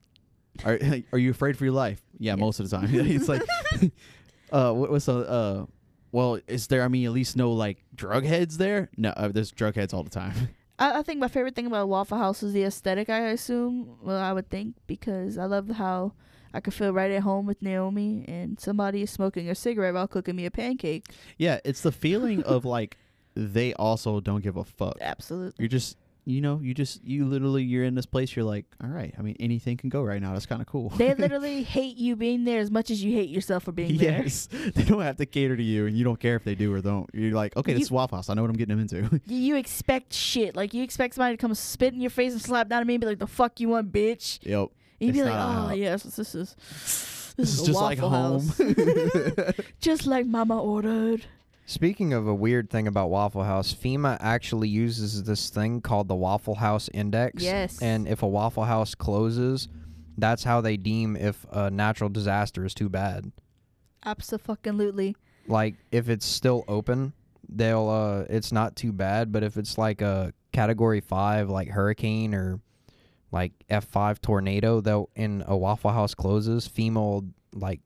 Are 0.65 0.79
Are 1.13 1.19
you 1.19 1.31
afraid 1.31 1.57
for 1.57 1.65
your 1.65 1.75
life? 1.75 2.03
Yeah, 2.19 2.35
most 2.35 2.59
of 2.59 2.69
the 2.69 2.77
time. 2.77 2.89
it's 2.93 3.29
like, 3.29 3.43
uh, 4.51 4.73
what, 4.73 4.91
the 5.05 5.13
uh, 5.13 5.67
well, 6.11 6.41
is 6.49 6.67
there? 6.67 6.83
I 6.83 6.89
mean, 6.89 7.07
at 7.07 7.13
least 7.13 7.37
no 7.37 7.53
like 7.53 7.85
drug 7.95 8.25
heads 8.25 8.59
there. 8.59 8.91
No, 8.97 9.11
uh, 9.11 9.29
there's 9.29 9.53
drug 9.53 9.77
heads 9.77 9.95
all 9.95 10.03
the 10.03 10.11
time. 10.11 10.35
I, 10.79 10.99
I 11.01 11.03
think 11.03 11.21
my 11.21 11.29
favorite 11.29 11.55
thing 11.55 11.67
about 11.67 11.89
Waffle 11.89 12.19
House 12.19 12.43
is 12.43 12.53
the 12.53 12.65
aesthetic. 12.65 13.09
I 13.09 13.29
assume. 13.29 13.97
Well, 14.03 14.19
I 14.19 14.33
would 14.33 14.49
think 14.49 14.77
because 14.87 15.39
I 15.39 15.45
love 15.45 15.69
how 15.71 16.13
I 16.55 16.61
could 16.61 16.75
feel 16.75 16.93
right 16.93 17.11
at 17.11 17.23
home 17.23 17.47
with 17.47 17.61
Naomi 17.63 18.25
and 18.27 18.59
somebody 18.59 19.03
is 19.03 19.11
smoking 19.11 19.49
a 19.51 19.55
cigarette 19.55 19.95
while 19.95 20.09
cooking 20.09 20.37
me 20.37 20.47
a 20.47 20.51
pancake. 20.51 21.07
yeah, 21.37 21.61
it's 21.65 21.83
the 21.83 21.93
feeling 21.93 22.43
of 22.45 22.65
like 22.65 22.97
they 23.35 23.75
also 23.75 24.21
don't 24.21 24.43
give 24.43 24.57
a 24.57 24.65
fuck. 24.65 24.97
Absolutely. 25.01 25.55
You're 25.59 25.69
just 25.69 25.97
you 26.29 26.43
know, 26.43 26.61
you 26.63 26.75
just 26.75 27.03
you 27.05 27.25
literally 27.25 27.63
you're 27.63 27.85
in 27.85 27.95
this 27.95 28.05
place. 28.05 28.37
You're 28.37 28.45
like, 28.45 28.67
all 28.83 28.91
right. 28.91 29.15
I 29.19 29.23
mean, 29.23 29.37
anything 29.41 29.79
can 29.79 29.89
go 29.89 30.03
right 30.03 30.21
now. 30.21 30.35
That's 30.35 30.45
kind 30.47 30.61
of 30.61 30.67
cool. 30.69 30.91
They 30.91 31.15
literally 31.19 31.63
hate 31.63 31.97
you 31.97 32.17
being 32.17 32.45
there 32.45 32.61
as 32.61 32.71
much 32.71 32.91
as 32.91 33.03
you 33.03 33.13
hate 33.15 33.31
yourself 33.31 33.65
for 33.65 33.73
being 33.73 33.97
there. 33.97 34.23
yes, 34.23 34.47
they 34.75 34.85
don't 34.85 35.01
have 35.01 35.17
to 35.17 35.27
cater 35.27 35.57
to 35.57 35.63
you, 35.63 35.87
and 35.87 35.97
you 35.97 36.05
don't 36.05 36.21
care 36.21 36.37
if 36.37 36.45
they 36.45 36.55
do 36.55 36.73
or 36.75 36.81
don't. 36.83 37.09
You're 37.15 37.33
like, 37.35 37.57
okay, 37.57 37.73
this 37.73 37.81
You- 37.81 37.85
is 37.87 37.91
Waffle 37.91 38.17
House. 38.19 38.29
I 38.29 38.35
know 38.35 38.43
what 38.43 38.51
I'm 38.51 38.57
getting 38.57 38.77
them 38.77 38.81
into. 38.83 39.21
You, 39.27 39.37
you 39.39 39.57
expect 39.57 40.13
shit. 40.13 40.55
Like 40.55 40.75
you 40.75 40.83
expect 40.83 41.15
somebody 41.15 41.37
to 41.37 41.41
come 41.41 41.55
spit 41.55 41.95
in 41.95 42.01
your 42.03 42.11
face 42.11 42.33
and 42.33 42.43
slap 42.43 42.69
down 42.69 42.81
at 42.83 42.87
me 42.87 42.95
and 42.97 43.01
be 43.01 43.07
like, 43.07 43.19
"The 43.19 43.27
fuck 43.27 43.59
you 43.61 43.71
want, 43.71 43.91
bitch?" 43.91 44.39
yep. 44.43 44.69
And 45.01 45.07
you'd 45.07 45.13
be 45.15 45.23
like, 45.23 45.35
"Oh 45.35 45.73
yes, 45.73 46.03
this 46.03 46.35
is 46.35 46.55
This 47.37 47.55
is 47.55 47.63
a 47.63 47.67
just 47.67 47.81
like 47.81 47.99
home. 47.99 48.53
Just 49.81 50.07
like 50.07 50.27
Mama 50.27 50.61
ordered." 50.61 51.25
Speaking 51.69 52.15
of 52.15 52.27
a 52.27 52.35
weird 52.35 52.71
thing 52.71 52.89
about 52.89 53.11
Waffle 53.11 53.43
House, 53.43 53.75
FEMA 53.75 54.17
actually 54.21 54.71
uses 54.71 55.23
this 55.25 55.51
thing 55.51 55.83
called 55.83 56.09
the 56.09 56.15
Waffle 56.15 56.55
House 56.55 56.89
Index. 56.95 57.43
Yes. 57.43 57.83
And 57.83 58.09
if 58.09 58.23
a 58.23 58.27
Waffle 58.27 58.65
House 58.65 58.95
closes, 58.95 59.69
that's 60.17 60.45
how 60.45 60.63
they 60.63 60.79
deem 60.79 61.15
if 61.15 61.45
a 61.53 61.71
natural 61.71 62.09
disaster 62.09 62.65
is 62.65 62.73
too 62.73 62.89
bad. 62.89 63.33
Absolutely. 64.03 65.15
Like 65.47 65.75
if 65.93 66.09
it's 66.09 66.25
still 66.25 66.65
open, 66.69 67.13
they'll 67.47 67.91
uh 67.91 68.25
it's 68.31 68.51
not 68.51 68.75
too 68.75 68.91
bad, 68.91 69.31
but 69.31 69.43
if 69.43 69.59
it's 69.59 69.77
like 69.77 70.01
a 70.01 70.33
category 70.53 71.03
5 71.03 71.51
like 71.51 71.69
hurricane 71.69 72.35
or 72.35 72.61
like 73.31 73.53
F5 73.69 74.23
tornado, 74.23 74.81
they'll 74.81 75.11
in 75.15 75.45
a 75.47 75.55
Waffle 75.55 75.91
House 75.91 76.15
closes, 76.15 76.67
FEMA 76.67 76.95
will 76.95 77.27
like 77.53 77.81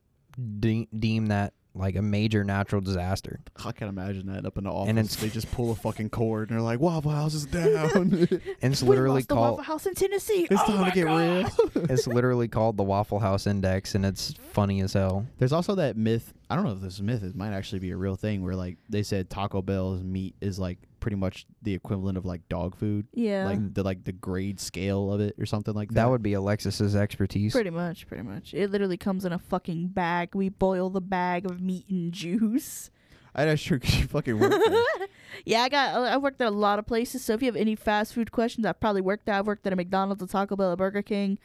de- 0.61 0.87
deem 0.97 1.27
that 1.27 1.53
like 1.75 1.97
a 1.97 2.03
major 2.03 2.45
natural 2.45 2.81
disaster. 2.83 3.41
I 3.65 3.73
can't 3.73 3.89
imagine 3.89 4.27
that 4.27 4.45
up 4.45 4.59
in 4.59 4.65
the 4.65 4.71
office. 4.71 4.91
And 4.91 4.99
it's- 4.99 5.17
they 5.17 5.29
just 5.31 5.51
pull 5.53 5.71
a 5.71 5.75
fucking 5.75 6.11
cord 6.11 6.51
and 6.51 6.59
they're 6.59 6.63
like, 6.65 6.81
Waffle 6.81 7.11
House 7.13 7.33
is 7.35 7.47
down. 7.47 8.29
And 8.63 8.73
it's 8.73 8.83
literally 8.83 9.23
called 9.23 9.59
Waffle 9.59 9.65
House 9.65 9.87
in 9.87 9.95
Tennessee. 9.95 10.47
it's 10.51 10.61
oh 10.61 10.67
time 10.77 10.85
to 10.91 10.91
get 10.95 11.07
God. 11.07 11.53
real. 11.75 11.85
it's 11.91 12.07
literally 12.07 12.49
called 12.49 12.77
the 12.77 12.83
Waffle 12.83 13.19
House 13.21 13.47
Index, 13.47 13.95
and 13.95 14.05
it's 14.05 14.35
funny 14.53 14.81
as 14.83 14.93
hell. 14.93 15.27
There's 15.39 15.53
also 15.53 15.75
that 15.77 15.97
myth. 15.97 16.35
I 16.51 16.57
don't 16.57 16.65
know 16.67 16.73
if 16.73 16.81
this 16.81 17.01
myth. 17.01 17.23
It 17.23 17.35
might 17.35 17.53
actually 17.55 17.79
be 17.79 17.91
a 17.93 17.97
real 17.97 18.17
thing 18.17 18.43
where 18.43 18.55
like 18.55 18.77
they 18.91 19.03
said 19.03 19.31
Taco 19.31 19.63
Bell's 19.63 20.03
meat 20.03 20.35
is 20.43 20.59
like 20.59 20.79
pretty 21.03 21.17
much 21.17 21.45
the 21.63 21.75
equivalent 21.75 22.17
of 22.17 22.25
like 22.25 22.49
dog 22.49 22.77
food, 22.77 23.07
Yeah. 23.13 23.45
like 23.45 23.75
the 23.75 23.83
like 23.83 24.05
the 24.05 24.13
grade 24.13 24.61
scale 24.61 25.13
of 25.13 25.21
it 25.21 25.35
or 25.39 25.45
something 25.45 25.75
like 25.75 25.89
that. 25.91 25.95
That 25.97 26.11
would 26.11 26.23
be 26.23 26.33
Alexis's 26.35 26.95
expertise. 26.97 27.53
Pretty 27.53 27.71
much, 27.71 28.07
pretty 28.07 28.23
much. 28.23 28.55
It 28.55 28.71
literally 28.71 28.97
comes 28.97 29.25
in 29.25 29.33
a 29.33 29.39
fucking 29.39 29.89
bag. 29.89 30.35
We 30.35 30.49
boil 30.49 30.89
the 30.91 31.01
bag 31.01 31.45
of 31.45 31.61
meat 31.61 31.87
and 31.91 32.13
juice. 32.13 32.91
I 33.35 33.45
that's 33.47 33.63
true. 33.63 33.79
'cause 33.81 33.95
you 33.99 34.07
fucking 34.07 34.39
work. 34.39 34.53
there. 34.53 35.09
yeah, 35.45 35.63
I 35.63 35.69
got. 35.69 35.95
Uh, 35.95 36.03
I 36.03 36.17
worked 36.19 36.41
at 36.41 36.49
a 36.49 36.51
lot 36.51 36.79
of 36.79 36.87
places. 36.87 37.25
So 37.25 37.33
if 37.33 37.43
you 37.43 37.47
have 37.47 37.57
any 37.57 37.75
fast 37.75 38.15
food 38.15 38.31
questions, 38.31 38.65
I've 38.67 38.79
probably 38.79 39.01
worked 39.01 39.29
at. 39.29 39.39
I've 39.39 39.47
worked 39.47 39.67
at 39.67 39.73
a 39.73 39.77
McDonald's, 39.77 40.23
a 40.23 40.27
Taco 40.27 40.55
Bell, 40.55 40.71
a 40.73 40.77
Burger 40.77 41.03
King. 41.03 41.39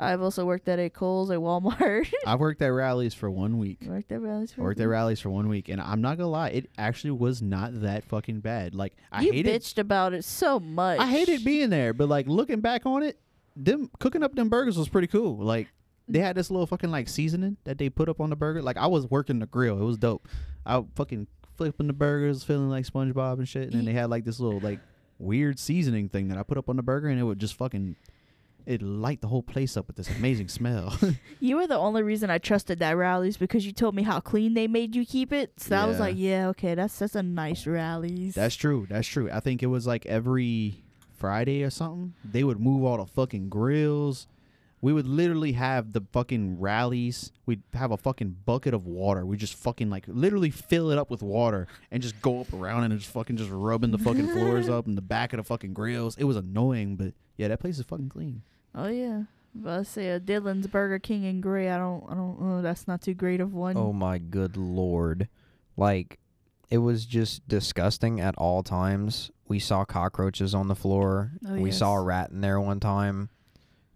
I've 0.00 0.22
also 0.22 0.44
worked 0.44 0.68
at 0.68 0.78
a 0.78 0.88
Kohl's, 0.90 1.30
a 1.30 1.34
Walmart. 1.34 2.12
I've 2.26 2.38
worked 2.38 2.62
at 2.62 2.68
Rally's 2.68 3.14
for 3.14 3.28
one 3.30 3.58
week. 3.58 3.78
worked 3.84 4.12
at 4.12 4.20
Rally's. 4.20 4.54
I 4.56 4.60
worked 4.60 4.78
at 4.80 4.88
Rally's 4.88 5.20
for 5.20 5.30
one 5.30 5.48
week, 5.48 5.68
and 5.68 5.80
I'm 5.80 6.00
not 6.00 6.18
gonna 6.18 6.30
lie, 6.30 6.50
it 6.50 6.70
actually 6.78 7.10
was 7.12 7.42
not 7.42 7.80
that 7.82 8.04
fucking 8.04 8.40
bad. 8.40 8.74
Like 8.74 8.94
I 9.10 9.22
hated 9.22 9.34
it. 9.34 9.36
you 9.36 9.42
hated, 9.52 9.62
bitched 9.62 9.78
about 9.78 10.12
it 10.12 10.24
so 10.24 10.60
much. 10.60 11.00
I 11.00 11.06
hated 11.06 11.44
being 11.44 11.70
there, 11.70 11.92
but 11.92 12.08
like 12.08 12.28
looking 12.28 12.60
back 12.60 12.86
on 12.86 13.02
it, 13.02 13.18
them 13.56 13.90
cooking 13.98 14.22
up 14.22 14.34
them 14.34 14.48
burgers 14.48 14.78
was 14.78 14.88
pretty 14.88 15.08
cool. 15.08 15.36
Like 15.38 15.66
they 16.06 16.20
had 16.20 16.36
this 16.36 16.50
little 16.50 16.66
fucking 16.66 16.90
like 16.90 17.08
seasoning 17.08 17.56
that 17.64 17.78
they 17.78 17.90
put 17.90 18.08
up 18.08 18.20
on 18.20 18.30
the 18.30 18.36
burger. 18.36 18.62
Like 18.62 18.76
I 18.76 18.86
was 18.86 19.10
working 19.10 19.40
the 19.40 19.46
grill, 19.46 19.80
it 19.80 19.84
was 19.84 19.98
dope. 19.98 20.28
I 20.64 20.84
fucking 20.94 21.26
flipping 21.56 21.88
the 21.88 21.92
burgers, 21.92 22.44
feeling 22.44 22.70
like 22.70 22.86
SpongeBob 22.86 23.38
and 23.38 23.48
shit. 23.48 23.64
And 23.64 23.72
then 23.72 23.84
they 23.84 23.92
had 23.94 24.10
like 24.10 24.24
this 24.24 24.38
little 24.38 24.60
like 24.60 24.78
weird 25.18 25.58
seasoning 25.58 26.08
thing 26.08 26.28
that 26.28 26.38
I 26.38 26.44
put 26.44 26.56
up 26.56 26.68
on 26.68 26.76
the 26.76 26.82
burger, 26.84 27.08
and 27.08 27.18
it 27.18 27.24
would 27.24 27.40
just 27.40 27.54
fucking. 27.54 27.96
It 28.68 28.82
light 28.82 29.22
the 29.22 29.28
whole 29.28 29.42
place 29.42 29.78
up 29.78 29.86
with 29.86 29.96
this 29.96 30.10
amazing 30.10 30.48
smell. 30.48 30.94
You 31.40 31.56
were 31.56 31.66
the 31.66 31.78
only 31.78 32.02
reason 32.02 32.28
I 32.28 32.36
trusted 32.36 32.80
that 32.80 32.96
Rally's 32.96 33.38
because 33.38 33.64
you 33.64 33.72
told 33.72 33.94
me 33.94 34.02
how 34.02 34.20
clean 34.20 34.52
they 34.52 34.66
made 34.66 34.94
you 34.94 35.06
keep 35.06 35.32
it. 35.32 35.52
So 35.56 35.74
I 35.74 35.86
was 35.86 35.98
like, 35.98 36.16
yeah, 36.18 36.48
okay, 36.48 36.74
that's 36.74 36.98
that's 36.98 37.14
a 37.14 37.22
nice 37.22 37.66
Rally's. 37.66 38.34
That's 38.34 38.56
true. 38.56 38.86
That's 38.90 39.08
true. 39.08 39.30
I 39.32 39.40
think 39.40 39.62
it 39.62 39.68
was 39.68 39.86
like 39.86 40.04
every 40.04 40.82
Friday 41.16 41.62
or 41.62 41.70
something. 41.70 42.12
They 42.22 42.44
would 42.44 42.60
move 42.60 42.84
all 42.84 42.98
the 42.98 43.06
fucking 43.06 43.48
grills. 43.48 44.26
We 44.82 44.92
would 44.92 45.06
literally 45.06 45.52
have 45.52 45.92
the 45.94 46.02
fucking 46.12 46.60
rallies. 46.60 47.32
We'd 47.46 47.62
have 47.72 47.90
a 47.90 47.96
fucking 47.96 48.36
bucket 48.44 48.74
of 48.74 48.86
water. 48.86 49.24
We 49.24 49.38
just 49.38 49.54
fucking 49.54 49.88
like 49.88 50.04
literally 50.08 50.50
fill 50.50 50.90
it 50.90 50.98
up 50.98 51.08
with 51.08 51.22
water 51.22 51.68
and 51.90 52.02
just 52.02 52.20
go 52.20 52.42
up 52.42 52.52
around 52.52 52.84
and 52.84 52.98
just 52.98 53.10
fucking 53.12 53.38
just 53.38 53.50
rubbing 53.50 53.92
the 53.92 53.98
fucking 53.98 54.28
floors 54.28 54.68
up 54.76 54.86
and 54.86 54.96
the 54.98 55.02
back 55.02 55.32
of 55.32 55.38
the 55.38 55.44
fucking 55.44 55.72
grills. 55.72 56.16
It 56.18 56.24
was 56.24 56.36
annoying, 56.36 56.96
but 56.96 57.14
yeah, 57.38 57.48
that 57.48 57.60
place 57.60 57.78
is 57.78 57.86
fucking 57.86 58.10
clean. 58.10 58.42
Oh 58.78 58.88
yeah. 58.88 59.22
But 59.54 59.80
I 59.80 59.82
say 59.82 60.10
a 60.10 60.20
Dillan's 60.20 60.68
Burger 60.68 61.00
King 61.00 61.26
and 61.26 61.42
Gray. 61.42 61.68
I 61.68 61.78
don't. 61.78 62.04
I 62.08 62.14
don't. 62.14 62.40
know. 62.40 62.62
that's 62.62 62.86
not 62.86 63.02
too 63.02 63.14
great 63.14 63.40
of 63.40 63.52
one. 63.52 63.76
Oh 63.76 63.92
my 63.92 64.18
good 64.18 64.56
lord. 64.56 65.28
Like 65.76 66.18
it 66.70 66.78
was 66.78 67.04
just 67.04 67.46
disgusting 67.48 68.20
at 68.20 68.36
all 68.36 68.62
times. 68.62 69.32
We 69.48 69.58
saw 69.58 69.84
cockroaches 69.84 70.54
on 70.54 70.68
the 70.68 70.76
floor. 70.76 71.32
Oh, 71.46 71.56
we 71.56 71.72
saw 71.72 71.94
a 71.94 72.02
rat 72.02 72.30
in 72.30 72.40
there 72.40 72.60
one 72.60 72.78
time. 72.78 73.30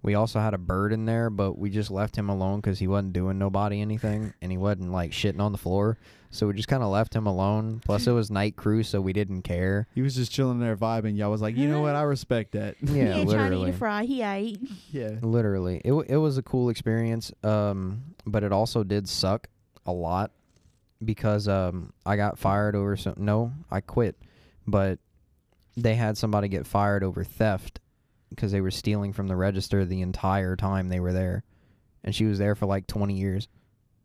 We 0.03 0.14
also 0.14 0.41
had 0.41 0.53
a 0.53 0.59
bird 0.59 0.93
in 0.93 1.05
there, 1.05 1.30
but 1.30 1.57
we 1.57 1.70
just 1.70 1.91
left 1.91 2.16
him 2.16 2.28
alone 2.28 2.61
because 2.61 2.80
he 2.80 2.89
wasn't 2.89 3.12
doing 3.12 3.39
nobody 3.39 3.80
anything, 3.80 4.35
and 4.43 4.51
he 4.51 4.59
wasn't 4.59 4.91
like 4.91 5.12
shitting 5.12 5.41
on 5.41 5.53
the 5.53 5.59
floor. 5.59 5.97
So 6.35 6.47
we 6.49 6.55
just 6.55 6.66
kind 6.68 6.83
of 6.83 6.89
left 6.89 7.14
him 7.14 7.26
alone. 7.26 7.80
Plus, 7.85 8.07
it 8.07 8.11
was 8.12 8.30
night 8.30 8.57
crew, 8.57 8.83
so 8.83 9.01
we 9.01 9.12
didn't 9.12 9.43
care. 9.43 9.87
He 9.95 10.01
was 10.03 10.14
just 10.16 10.33
chilling 10.33 10.59
there 10.61 10.76
vibing. 10.76 11.16
Y'all 11.16 11.30
was 11.30 11.43
like, 11.43 11.57
you 11.57 11.68
know 11.68 11.83
what? 11.83 11.95
I 11.95 12.03
respect 12.03 12.53
that. 12.53 12.76
he 12.80 12.99
Yeah, 12.99 13.16
ain't 13.16 13.28
trying 13.30 13.51
to 13.51 13.57
eat 13.57 13.61
literally. 13.61 13.70
a 13.70 13.74
fry. 13.74 14.05
He 14.05 14.22
ate. 14.22 14.59
yeah. 14.91 15.11
Literally, 15.20 15.76
it 15.85 15.91
w- 15.91 16.07
it 16.09 16.16
was 16.16 16.39
a 16.39 16.43
cool 16.43 16.70
experience. 16.70 17.30
Um, 17.45 18.03
but 18.26 18.43
it 18.45 18.51
also 18.53 18.83
did 18.83 19.09
suck 19.09 19.49
a 19.87 19.93
lot 19.93 20.30
because 21.05 21.49
um 21.49 21.93
I 22.07 22.16
got 22.16 22.39
fired 22.39 22.74
over 22.76 22.97
some. 22.97 23.14
No, 23.18 23.53
I 23.70 23.80
quit, 23.80 24.16
but 24.66 24.99
they 25.76 25.95
had 25.97 26.16
somebody 26.16 26.49
get 26.49 26.66
fired 26.66 27.05
over 27.05 27.24
theft 27.24 27.78
because 28.30 28.53
they 28.53 28.61
were 28.62 28.70
stealing 28.70 29.12
from 29.12 29.28
the 29.28 29.37
register 29.37 29.85
the 29.85 30.01
entire 30.01 30.57
time 30.57 30.89
they 30.89 31.01
were 31.01 31.12
there, 31.12 31.45
and 32.05 32.14
she 32.14 32.24
was 32.24 32.39
there 32.39 32.55
for 32.55 32.64
like 32.66 32.87
twenty 32.87 33.14
years, 33.18 33.49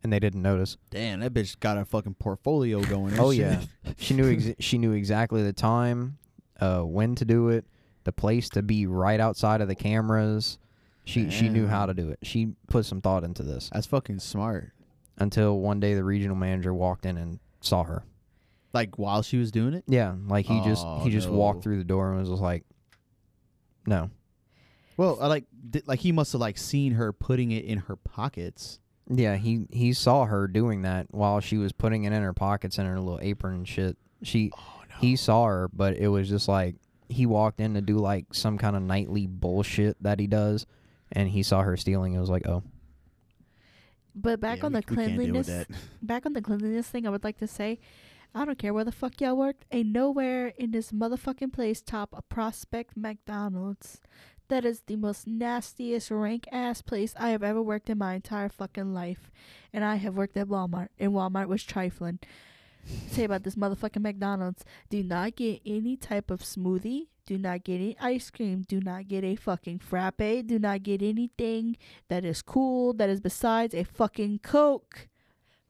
and 0.04 0.12
they 0.14 0.20
didn't 0.20 0.42
notice. 0.42 0.78
Damn, 0.92 1.20
that 1.22 1.34
bitch 1.34 1.60
got 1.60 1.78
a 1.78 1.86
fucking 1.86 2.16
portfolio 2.16 2.82
going. 2.82 3.20
Oh, 3.20 3.32
yeah. 3.32 3.62
She 3.98 4.14
knew 4.14 4.32
ex- 4.32 4.54
she 4.60 4.78
knew 4.78 4.92
exactly 4.92 5.42
the 5.44 5.54
time, 5.54 6.18
uh, 6.60 6.82
when 6.82 7.16
to 7.16 7.26
do 7.26 7.50
it, 7.50 7.66
the 8.04 8.12
place 8.12 8.48
to 8.50 8.62
be 8.62 8.86
right 8.86 9.20
outside 9.20 9.60
of 9.62 9.68
the 9.68 9.76
cameras. 9.76 10.60
She 11.06 11.30
she 11.30 11.48
knew 11.50 11.68
how 11.68 11.86
to 11.86 11.94
do 11.94 12.10
it. 12.10 12.20
She 12.22 12.54
put 12.68 12.86
some 12.86 13.00
thought 13.02 13.24
into 13.24 13.42
this 13.42 13.70
That's 13.74 13.88
fucking 13.88 14.20
smart. 14.20 14.72
until 15.18 15.58
one 15.60 15.80
day 15.80 15.94
the 15.96 16.04
regional 16.04 16.36
manager 16.36 16.74
walked 16.74 17.06
in 17.06 17.18
and 17.18 17.40
saw 17.62 17.84
her. 17.86 18.04
Like 18.74 19.00
while 19.00 19.22
she 19.24 19.38
was 19.38 19.52
doing 19.52 19.74
it. 19.74 19.86
Yeah, 19.88 20.14
like 20.28 20.46
he 20.46 20.62
just 20.64 20.86
Oh, 20.86 21.00
he 21.00 21.10
just 21.10 21.28
no. 21.30 21.34
walked 21.36 21.64
through 21.64 21.78
the 21.78 21.84
door 21.86 22.10
and 22.10 22.20
was 22.20 22.30
just 22.30 22.42
like, 22.42 22.66
"No." 23.86 24.10
Well, 24.98 25.18
I 25.22 25.28
like 25.28 25.46
like 25.86 26.00
he 26.00 26.12
must 26.12 26.34
have 26.34 26.42
like 26.42 26.58
seen 26.58 26.94
her 26.94 27.14
putting 27.14 27.52
it 27.52 27.66
in 27.66 27.80
her 27.80 27.96
pockets. 27.96 28.80
Yeah, 29.10 29.36
he 29.38 29.68
he 29.72 29.94
saw 29.94 30.26
her 30.26 30.48
doing 30.48 30.82
that 30.82 31.08
while 31.12 31.40
she 31.40 31.58
was 31.58 31.72
putting 31.72 32.04
it 32.04 32.12
in 32.14 32.22
her 32.22 32.34
pockets 32.34 32.78
and 32.78 32.88
her 32.88 33.00
little 33.00 33.20
apron 33.22 33.56
and 33.56 33.68
shit. 33.68 33.98
She 34.24 34.52
Oh 34.58 34.84
no. 34.90 34.96
he 35.00 35.16
saw 35.16 35.46
her, 35.46 35.70
but 35.72 35.96
it 35.98 36.08
was 36.10 36.28
just 36.28 36.48
like 36.48 36.76
he 37.10 37.26
walked 37.26 37.62
in 37.62 37.74
to 37.76 37.82
do 37.82 37.98
like 37.98 38.34
some 38.34 38.58
kind 38.58 38.76
of 38.76 38.82
nightly 38.82 39.26
bullshit 39.28 39.96
that 40.04 40.20
he 40.20 40.28
does, 40.28 40.66
and 41.12 41.30
he 41.30 41.42
saw 41.44 41.62
her 41.62 41.78
stealing. 41.78 42.14
It 42.14 42.20
was 42.20 42.30
like, 42.30 42.46
oh, 42.48 42.64
But 44.16 44.40
back 44.40 44.60
Yeah, 44.60 44.66
on 44.66 44.74
we- 44.74 44.80
the 44.82 44.86
we 44.90 44.96
can't 44.96 45.08
deal 45.20 45.34
with 45.36 45.46
cleanliness, 45.46 45.68
back 46.02 46.26
on 46.26 46.34
the 46.34 46.42
cleanliness 46.42 46.88
thing, 46.88 47.06
I 47.08 47.10
would 47.10 47.24
like 47.24 47.38
to 47.38 47.48
say, 47.48 47.80
I 48.36 48.44
don't 48.46 48.58
care 48.58 48.74
where 48.74 48.84
the 48.84 48.92
fuck 48.92 49.22
y'all 49.22 49.38
worked. 49.38 49.66
Ain't 49.72 49.90
nowhere 49.90 50.48
in 50.58 50.72
this 50.72 50.92
motherfucking 50.92 51.54
place 51.54 51.82
top 51.82 52.10
a 52.14 52.22
Prospect 52.24 52.98
McDonald's. 52.98 54.02
That 54.50 54.64
is 54.64 54.82
the 54.88 54.96
most 54.96 55.28
nastiest 55.28 56.10
rank 56.10 56.48
ass 56.52 56.82
place 56.82 57.14
I 57.18 57.30
have 57.30 57.44
ever 57.44 57.62
worked 57.62 57.90
in 57.90 57.98
my 57.98 58.16
entire 58.16 58.48
fucking 58.50 58.94
life. 58.94 59.30
And 59.74 59.84
I 59.84 59.96
have 59.96 60.16
worked 60.16 60.38
at 60.38 60.48
Walmart, 60.48 60.88
and 60.98 61.12
Walmart 61.12 61.48
was 61.48 61.64
trifling. 61.64 62.20
Say 63.10 63.26
about 63.26 63.44
this 63.44 63.56
motherfucking 63.56 64.02
McDonald's. 64.02 64.64
Do 64.90 65.04
not 65.04 65.36
get 65.36 65.62
any 65.66 65.98
type 65.98 66.32
of 66.32 66.42
smoothie. 66.42 67.08
Do 67.26 67.38
not 67.38 67.66
get 67.66 67.76
any 67.76 67.98
ice 68.00 68.30
cream. 68.30 68.64
Do 68.66 68.80
not 68.80 69.10
get 69.10 69.26
a 69.26 69.36
fucking 69.36 69.80
frappe. 69.80 70.48
Do 70.48 70.58
not 70.60 70.84
get 70.84 71.02
anything 71.02 71.76
that 72.08 72.24
is 72.24 72.42
cool 72.42 72.94
that 72.94 73.10
is 73.10 73.20
besides 73.20 73.76
a 73.76 73.84
fucking 73.84 74.40
Coke. 74.40 75.10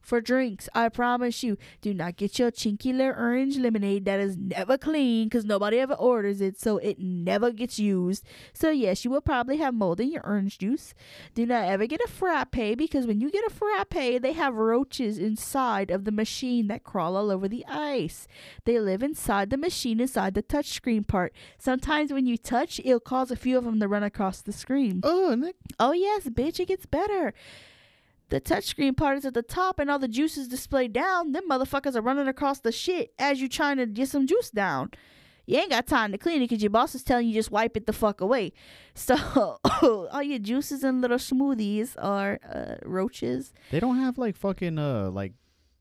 For 0.00 0.20
drinks, 0.20 0.68
I 0.74 0.88
promise 0.88 1.42
you, 1.42 1.58
do 1.82 1.92
not 1.92 2.16
get 2.16 2.38
your 2.38 2.50
chinky 2.50 2.96
little 2.96 3.14
orange 3.20 3.58
lemonade 3.58 4.06
that 4.06 4.20
is 4.20 4.36
never 4.36 4.78
clean 4.78 5.28
because 5.28 5.44
nobody 5.44 5.78
ever 5.78 5.94
orders 5.94 6.40
it, 6.40 6.58
so 6.58 6.78
it 6.78 6.98
never 6.98 7.52
gets 7.52 7.78
used. 7.78 8.24
So, 8.52 8.70
yes, 8.70 9.04
you 9.04 9.10
will 9.10 9.20
probably 9.20 9.58
have 9.58 9.74
mold 9.74 10.00
in 10.00 10.10
your 10.10 10.26
orange 10.26 10.58
juice. 10.58 10.94
Do 11.34 11.44
not 11.44 11.64
ever 11.64 11.86
get 11.86 12.00
a 12.00 12.08
frappe 12.08 12.76
because 12.76 13.06
when 13.06 13.20
you 13.20 13.30
get 13.30 13.44
a 13.46 13.50
frappe, 13.50 14.22
they 14.22 14.32
have 14.32 14.54
roaches 14.54 15.18
inside 15.18 15.90
of 15.90 16.04
the 16.04 16.12
machine 16.12 16.68
that 16.68 16.84
crawl 16.84 17.16
all 17.16 17.30
over 17.30 17.48
the 17.48 17.66
ice. 17.66 18.26
They 18.64 18.80
live 18.80 19.02
inside 19.02 19.50
the 19.50 19.58
machine, 19.58 20.00
inside 20.00 20.34
the 20.34 20.42
touchscreen 20.42 21.06
part. 21.06 21.34
Sometimes 21.58 22.12
when 22.12 22.26
you 22.26 22.38
touch, 22.38 22.80
it'll 22.82 23.00
cause 23.00 23.30
a 23.30 23.36
few 23.36 23.58
of 23.58 23.64
them 23.64 23.78
to 23.80 23.88
run 23.88 24.02
across 24.02 24.40
the 24.40 24.52
screen. 24.52 25.00
Oh, 25.02 25.34
Nick. 25.34 25.56
Oh 25.78 25.92
yes, 25.92 26.24
bitch, 26.28 26.60
it 26.60 26.68
gets 26.68 26.86
better. 26.86 27.34
The 28.30 28.40
touchscreen 28.40 28.96
part 28.96 29.18
is 29.18 29.24
at 29.24 29.34
the 29.34 29.42
top 29.42 29.78
and 29.78 29.90
all 29.90 29.98
the 29.98 30.08
juice 30.08 30.36
is 30.36 30.48
displayed 30.48 30.92
down. 30.92 31.32
Them 31.32 31.44
motherfuckers 31.48 31.96
are 31.96 32.02
running 32.02 32.28
across 32.28 32.60
the 32.60 32.72
shit 32.72 33.12
as 33.18 33.40
you 33.40 33.48
trying 33.48 33.78
to 33.78 33.86
get 33.86 34.08
some 34.08 34.26
juice 34.26 34.50
down. 34.50 34.90
You 35.46 35.56
ain't 35.56 35.70
got 35.70 35.86
time 35.86 36.12
to 36.12 36.18
clean 36.18 36.42
it 36.42 36.48
because 36.50 36.62
your 36.62 36.68
boss 36.68 36.94
is 36.94 37.02
telling 37.02 37.26
you 37.26 37.32
just 37.32 37.50
wipe 37.50 37.74
it 37.74 37.86
the 37.86 37.92
fuck 37.92 38.20
away. 38.20 38.52
So 38.94 39.14
all 39.82 40.22
your 40.22 40.40
juices 40.40 40.82
and 40.82 41.00
little 41.00 41.18
smoothies 41.18 41.94
are 41.98 42.40
uh, 42.52 42.74
roaches. 42.84 43.52
They 43.70 43.78
don't 43.78 43.96
have 43.98 44.18
like 44.18 44.36
fucking 44.36 44.76
uh 44.76 45.10
like 45.10 45.34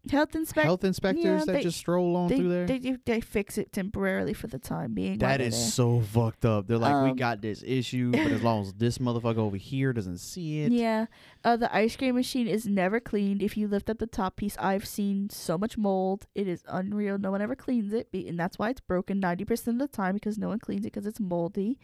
Health 0.10 0.36
inspector. 0.36 0.66
health 0.68 0.84
inspectors 0.84 1.24
yeah, 1.24 1.38
that 1.46 1.52
they- 1.54 1.62
just 1.64 1.78
stroll 1.78 2.16
on 2.16 2.28
They, 2.30 2.38
through 2.38 2.50
there. 2.50 2.66
they, 2.68 2.80
they 2.80 2.98
they 3.06 3.22
fix 3.22 3.58
it 3.58 3.72
temporarily 3.72 4.34
for 4.34 4.48
the 4.48 4.60
time 4.60 4.94
being. 4.94 5.18
that 5.20 5.42
is 5.42 5.54
there. 5.54 5.70
so 5.72 6.02
fucked 6.02 6.46
up. 6.46 6.68
They're 6.68 6.78
like, 6.78 7.04
we 7.04 7.10
Um, 7.12 7.16
got 7.16 7.42
this 7.42 7.64
issue, 7.66 8.12
but 8.12 8.20
as 8.32 8.42
long 8.44 8.62
as 8.64 8.74
this 8.74 8.98
motherfucker 8.98 9.38
over 9.38 9.58
here 9.58 9.94
doesn't 9.94 10.18
see 10.20 10.62
it, 10.62 10.72
Yeah. 10.72 11.06
Uh, 11.44 11.56
the 11.56 11.74
ice 11.76 11.96
cream 11.96 12.16
machine 12.16 12.48
is 12.48 12.66
never 12.66 13.00
cleaned. 13.00 13.42
If 13.42 13.56
you 13.58 13.68
lift 13.68 13.90
up 13.90 14.00
the 14.00 14.08
top 14.08 14.36
piece, 14.36 14.58
I've 14.60 14.86
seen 14.86 15.30
so 15.30 15.58
much 15.58 15.78
mold. 15.78 16.28
It 16.36 16.48
is 16.48 16.64
unreal. 16.68 17.18
No 17.18 17.32
one 17.32 17.42
ever 17.42 17.56
cleans 17.56 17.94
it, 17.94 18.10
and 18.14 18.38
that's 18.40 18.60
why 18.60 18.70
it's 18.70 18.82
broken 18.82 19.22
90% 19.22 19.68
of 19.68 19.80
the 19.80 19.88
time 19.88 20.14
because 20.16 20.38
no 20.38 20.50
one 20.50 20.60
cleans 20.60 20.82
it 20.86 20.92
because 20.94 21.06
it's 21.06 21.20
moldy. 21.20 21.78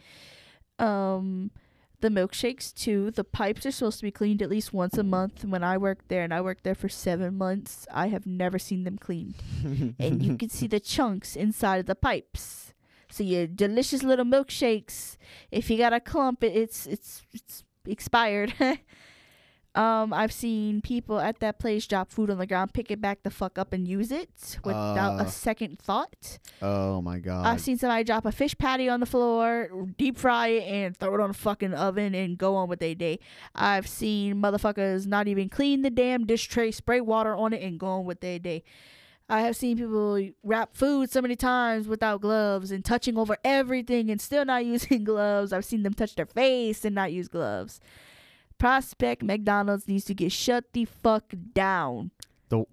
Um, 0.78 1.50
the 2.00 2.08
milkshakes 2.08 2.74
too. 2.74 3.10
The 3.10 3.24
pipes 3.24 3.64
are 3.66 3.70
supposed 3.70 3.98
to 3.98 4.04
be 4.04 4.10
cleaned 4.10 4.42
at 4.42 4.50
least 4.50 4.72
once 4.72 4.98
a 4.98 5.02
month. 5.02 5.44
When 5.44 5.64
I 5.64 5.78
worked 5.78 6.08
there, 6.08 6.22
and 6.22 6.34
I 6.34 6.40
worked 6.40 6.64
there 6.64 6.74
for 6.74 6.88
seven 6.88 7.36
months, 7.36 7.86
I 7.92 8.08
have 8.08 8.26
never 8.26 8.58
seen 8.58 8.84
them 8.84 8.98
cleaned, 8.98 9.36
and 9.98 10.22
you 10.22 10.36
can 10.36 10.48
see 10.48 10.66
the 10.66 10.80
chunks 10.94 11.36
inside 11.36 11.80
of 11.80 11.86
the 11.86 11.94
pipes. 11.94 12.72
So 13.10 13.22
your 13.22 13.46
delicious 13.46 14.02
little 14.02 14.24
milkshakes. 14.24 15.16
If 15.50 15.70
you 15.70 15.78
got 15.78 15.92
a 15.92 16.00
clump, 16.00 16.42
it, 16.42 16.54
it's 16.56 16.86
it's 16.86 17.22
it's 17.32 17.64
expired. 17.86 18.54
um, 19.74 20.12
I've 20.12 20.32
seen 20.32 20.80
people 20.80 21.18
at 21.18 21.40
that 21.40 21.58
place 21.58 21.86
drop 21.86 22.10
food 22.12 22.30
on 22.30 22.38
the 22.38 22.46
ground, 22.46 22.72
pick 22.72 22.90
it 22.90 23.00
back 23.00 23.22
the 23.24 23.30
fuck 23.30 23.58
up, 23.58 23.72
and 23.72 23.88
use 23.88 24.12
it 24.12 24.58
without 24.64 25.20
Uh, 25.20 25.24
a 25.24 25.28
second 25.28 25.78
thought. 25.80 26.38
oh 26.62 27.02
my 27.02 27.18
god, 27.18 27.46
I've 27.46 27.60
seen 27.60 27.76
somebody 27.78 28.04
drop 28.04 28.24
a 28.24 28.32
fish 28.32 28.56
patty 28.56 28.88
on 28.88 29.00
the 29.00 29.06
floor, 29.06 29.68
deep 29.98 30.16
fry 30.18 30.48
it, 30.48 30.62
and 30.68 30.96
throw 30.96 31.14
it 31.14 31.20
on 31.20 31.30
a 31.30 31.34
fucking 31.34 31.74
oven 31.74 32.14
and 32.14 32.38
go 32.38 32.54
on 32.56 32.68
with 32.68 32.78
their 32.80 32.94
day. 32.94 33.18
I've 33.54 33.88
seen 33.88 34.36
motherfuckers 34.36 35.06
not 35.06 35.26
even 35.28 35.48
clean 35.48 35.82
the 35.82 35.90
damn 35.90 36.24
dish 36.26 36.46
tray, 36.46 36.70
spray 36.70 37.00
water 37.00 37.34
on 37.34 37.52
it, 37.52 37.62
and 37.62 37.78
go 37.80 37.86
on 37.88 38.04
with 38.04 38.20
their 38.20 38.38
day. 38.38 38.62
I 39.26 39.40
have 39.40 39.56
seen 39.56 39.78
people 39.78 40.20
wrap 40.42 40.76
food 40.76 41.10
so 41.10 41.22
many 41.22 41.34
times 41.34 41.88
without 41.88 42.20
gloves 42.20 42.70
and 42.70 42.84
touching 42.84 43.16
over 43.16 43.38
everything 43.42 44.10
and 44.10 44.20
still 44.20 44.44
not 44.44 44.66
using 44.74 45.02
gloves. 45.02 45.50
I've 45.50 45.64
seen 45.64 45.82
them 45.82 45.94
touch 45.94 46.14
their 46.14 46.26
face 46.26 46.84
and 46.84 46.94
not 46.94 47.10
use 47.10 47.28
gloves. 47.28 47.80
Prospect 48.58 49.22
McDonald's 49.22 49.88
needs 49.88 50.04
to 50.06 50.14
get 50.14 50.32
shut 50.32 50.72
the 50.72 50.84
fuck 50.84 51.32
down. 51.52 52.10
The- 52.48 52.64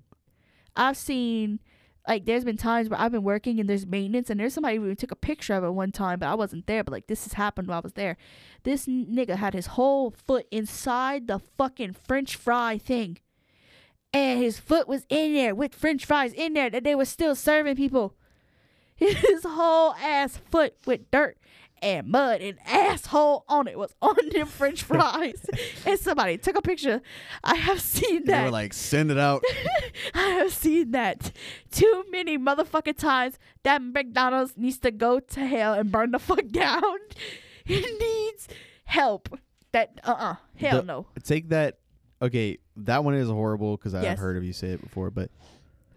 I've 0.76 0.98
seen 0.98 1.60
like 2.08 2.26
there's 2.26 2.44
been 2.44 2.58
times 2.58 2.90
where 2.90 3.00
I've 3.00 3.12
been 3.12 3.24
working 3.24 3.60
and 3.60 3.70
there's 3.70 3.86
maintenance 3.86 4.30
and 4.30 4.40
there's 4.40 4.54
somebody 4.54 4.78
who 4.78 4.96
took 4.96 5.12
a 5.12 5.16
picture 5.16 5.54
of 5.54 5.64
it 5.64 5.70
one 5.72 5.92
time, 5.92 6.20
but 6.20 6.30
I 6.30 6.36
wasn't 6.36 6.68
there. 6.68 6.84
But 6.84 6.92
like 6.92 7.08
this 7.08 7.24
has 7.26 7.34
happened 7.34 7.68
while 7.68 7.78
I 7.78 7.82
was 7.82 7.94
there. 7.94 8.18
This 8.64 8.86
nigga 8.86 9.36
had 9.36 9.54
his 9.54 9.68
whole 9.68 10.12
foot 10.12 10.48
inside 10.52 11.28
the 11.28 11.40
fucking 11.40 11.94
French 11.94 12.36
fry 12.36 12.78
thing, 12.78 13.20
and 14.14 14.42
his 14.42 14.60
foot 14.60 14.88
was 14.88 15.06
in 15.10 15.34
there 15.34 15.54
with 15.56 15.76
French 15.76 16.06
fries 16.06 16.34
in 16.34 16.54
there 16.54 16.70
that 16.70 16.84
they 16.84 16.96
were 16.96 17.06
still 17.06 17.36
serving 17.36 17.76
people. 17.76 18.16
His 19.02 19.44
whole 19.44 19.96
ass 19.96 20.38
foot 20.38 20.76
with 20.86 21.10
dirt 21.10 21.38
and 21.82 22.08
mud 22.08 22.42
and 22.42 22.58
asshole 22.66 23.44
on 23.48 23.68
it 23.68 23.78
was 23.78 23.94
on 24.02 24.16
them 24.32 24.48
French 24.48 24.84
fries, 24.84 25.46
and 25.86 26.00
somebody 26.00 26.38
took 26.38 26.56
a 26.56 26.62
picture. 26.62 27.02
I 27.44 27.56
have 27.56 27.82
seen 27.82 28.26
that. 28.26 28.38
they 28.40 28.44
were 28.46 28.52
like, 28.52 28.74
send 28.74 29.12
it 29.12 29.18
out. 29.18 29.44
I 30.14 30.28
have 30.30 30.54
seen 30.54 30.92
that 30.92 31.32
too 31.72 32.04
many 32.12 32.38
motherfucking 32.38 32.98
times. 32.98 33.40
That 33.64 33.82
McDonald's 33.82 34.54
needs 34.58 34.80
to 34.80 34.92
go 34.92 35.20
to 35.20 35.46
hell 35.46 35.74
and 35.74 35.92
burn 35.92 36.12
the 36.12 36.20
fuck 36.20 36.48
down. 36.52 36.84
It 37.66 38.00
needs 38.00 38.48
help. 38.86 39.30
That 39.72 40.00
uh 40.04 40.12
uh 40.18 40.36
hell 40.58 40.82
The- 40.82 40.86
no. 40.88 41.06
Take 41.24 41.50
that. 41.50 41.78
Okay, 42.22 42.60
that 42.78 43.04
one 43.04 43.16
is 43.16 43.28
horrible 43.30 43.78
because 43.78 43.96
I've 43.96 44.04
Yes. 44.04 44.20
heard 44.20 44.38
of 44.38 44.44
you 44.44 44.54
say 44.54 44.68
it 44.70 44.82
before. 44.82 45.10
But 45.10 45.32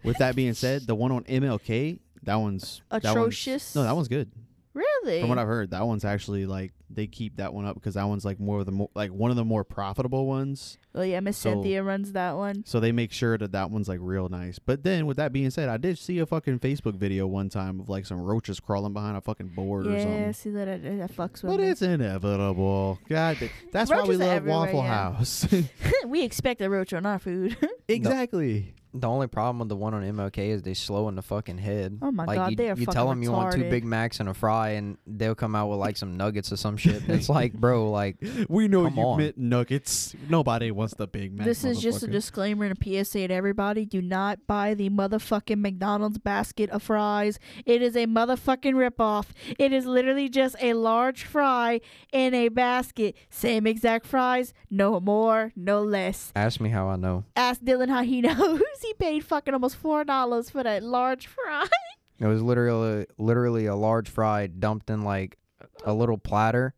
with 0.03 0.17
that 0.17 0.35
being 0.35 0.53
said, 0.53 0.87
the 0.87 0.95
one 0.95 1.11
on 1.11 1.23
MLK, 1.25 1.99
that 2.23 2.35
one's 2.35 2.81
that 2.89 3.03
one's- 3.03 3.11
Atrocious. 3.15 3.75
no, 3.75 3.83
that 3.83 3.95
one's 3.95 4.07
good. 4.07 4.31
Really? 4.75 5.21
From 5.21 5.29
what 5.29 5.39
I've 5.39 5.47
heard, 5.47 5.71
that 5.71 5.87
one's 5.87 6.03
actually 6.03 6.45
like 6.45 6.73
they 6.89 7.07
keep 7.07 7.37
that 7.37 7.53
one 7.53 7.65
up 7.65 7.75
because 7.75 7.93
that 7.95 8.03
one's 8.03 8.25
like 8.25 8.39
more 8.39 8.59
of 8.59 8.65
the 8.65 8.71
more 8.73 8.89
like 8.93 9.09
one 9.09 9.31
of 9.31 9.37
the 9.37 9.45
more 9.45 9.63
profitable 9.63 10.25
ones. 10.27 10.77
oh 10.93 11.01
yeah, 11.01 11.19
Miss 11.21 11.37
So- 11.37 11.51
Cynthia 11.53 11.81
runs 11.81 12.11
that 12.11 12.35
one. 12.35 12.63
So 12.65 12.81
they 12.81 12.91
make 12.91 13.11
sure 13.13 13.37
that 13.37 13.53
that 13.53 13.71
one's 13.71 13.87
like 13.87 13.99
real 14.01 14.27
nice. 14.27 14.59
But 14.59 14.83
then 14.83 15.05
with 15.05 15.15
that 15.17 15.31
being 15.31 15.49
said, 15.49 15.69
I 15.69 15.77
did 15.77 15.97
see 15.97 16.19
a 16.19 16.25
fucking 16.25 16.59
Facebook 16.59 16.95
video 16.95 17.25
one 17.25 17.47
time 17.49 17.79
of 17.79 17.87
like 17.87 18.05
some 18.05 18.19
roaches 18.19 18.59
crawling 18.59 18.91
behind 18.93 19.15
a 19.15 19.21
fucking 19.21 19.47
board 19.55 19.87
or 19.87 19.91
something. 19.97 20.11
Yeah, 20.21 20.31
see 20.33 20.49
that 20.51 20.65
that, 20.65 20.83
that 20.83 21.15
fucks 21.15 21.41
with 21.41 21.53
But 21.53 21.59
me. 21.61 21.67
it's 21.69 21.81
inevitable. 21.81 22.99
God, 23.07 23.37
that's 23.71 23.89
why 23.89 24.03
we 24.03 24.17
love 24.17 24.45
Waffle 24.45 24.81
yeah. 24.83 25.13
House. 25.13 25.47
we 26.05 26.23
expect 26.23 26.59
a 26.61 26.69
roach 26.69 26.93
on 26.93 27.05
our 27.05 27.19
food. 27.19 27.55
exactly. 27.87 28.73
The 28.99 29.07
only 29.09 29.27
problem 29.27 29.59
with 29.59 29.69
the 29.69 29.75
one 29.75 29.93
on 29.93 30.03
MLK 30.03 30.37
is 30.37 30.61
they 30.61 30.73
slow 30.73 31.09
in 31.09 31.15
the 31.15 31.21
fucking 31.21 31.57
head. 31.57 31.99
Oh 32.01 32.11
my 32.11 32.25
like 32.25 32.35
God, 32.37 32.49
you, 32.51 32.55
they 32.55 32.69
are 32.69 32.75
you 32.77 32.85
tell 32.85 33.09
them 33.09 33.21
you 33.21 33.31
want 33.31 33.53
two 33.53 33.61
retarded. 33.61 33.69
Big 33.69 33.83
Macs 33.85 34.19
and 34.19 34.29
a 34.29 34.33
fry, 34.33 34.69
and 34.69 34.97
they'll 35.05 35.35
come 35.35 35.55
out 35.55 35.67
with 35.67 35.79
like 35.79 35.97
some 35.97 36.15
nuggets 36.17 36.51
or 36.51 36.57
some 36.57 36.77
shit. 36.77 37.01
And 37.03 37.11
it's 37.11 37.29
like, 37.29 37.53
bro, 37.53 37.89
like 38.01 38.17
We 38.49 38.67
know 38.67 38.85
Come 38.85 38.95
you 38.97 39.03
on. 39.03 39.17
meant 39.19 39.37
nuggets. 39.37 40.15
Nobody 40.29 40.71
wants 40.71 40.93
the 40.95 41.07
Big 41.07 41.33
Mac. 41.37 41.45
this 41.45 41.63
is 41.63 41.81
just 41.81 42.03
a 42.03 42.07
motherfucker. 42.07 42.11
disclaimer 42.11 42.65
and 42.65 42.77
a 42.77 43.03
PSA 43.05 43.27
to 43.27 43.33
everybody. 43.33 43.85
Do 43.85 44.01
not 44.01 44.47
buy 44.47 44.73
the 44.73 44.89
motherfucking 44.89 45.59
McDonald's 45.59 46.17
basket 46.17 46.69
of 46.69 46.81
fries. 46.83 47.39
It 47.65 47.81
is 47.81 47.95
a 47.95 48.05
motherfucking 48.07 48.73
ripoff. 48.73 49.27
It 49.59 49.73
is 49.73 49.85
literally 49.85 50.29
just 50.29 50.55
a 50.61 50.73
large 50.73 51.23
fry 51.23 51.81
in 52.13 52.33
a 52.33 52.49
basket. 52.49 53.15
Same 53.29 53.67
exact 53.67 54.05
fries, 54.05 54.53
no 54.69 54.99
more, 54.99 55.51
no 55.55 55.81
less. 55.81 56.31
ask 56.35 56.59
me 56.59 56.69
how 56.69 56.87
I 56.87 56.95
know. 56.95 57.25
Ask 57.35 57.61
Dillan 57.61 57.89
how 57.89 58.03
he 58.03 58.21
knows. 58.27 58.61
He 58.85 58.93
paid 58.93 59.23
fucking 59.25 59.53
almost 59.53 59.75
four 59.77 60.03
dollars 60.03 60.49
for 60.49 60.63
that 60.63 60.83
large 60.83 61.27
fry. 61.27 61.65
It 62.17 62.27
was 62.27 62.41
literally 62.41 63.07
literally 63.17 63.65
a 63.65 63.75
large 63.75 64.07
fry 64.07 64.47
dumped 64.47 64.89
in 64.89 65.03
like 65.03 65.37
a 65.83 65.93
little 65.93 66.17
platter, 66.17 66.73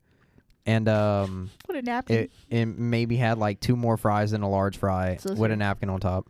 and 0.66 0.88
um, 0.88 1.50
what 1.66 1.78
a 1.78 1.82
napkin. 1.82 2.16
it 2.24 2.32
it 2.50 2.66
maybe 2.66 3.16
had 3.16 3.38
like 3.38 3.60
two 3.60 3.76
more 3.76 3.96
fries 3.96 4.32
than 4.32 4.42
a 4.42 4.48
large 4.50 4.76
fry 4.76 5.16
So 5.20 5.30
with 5.30 5.38
a 5.38 5.54
sorry. 5.54 5.56
napkin 5.56 5.90
on 5.90 6.00
top. 6.00 6.26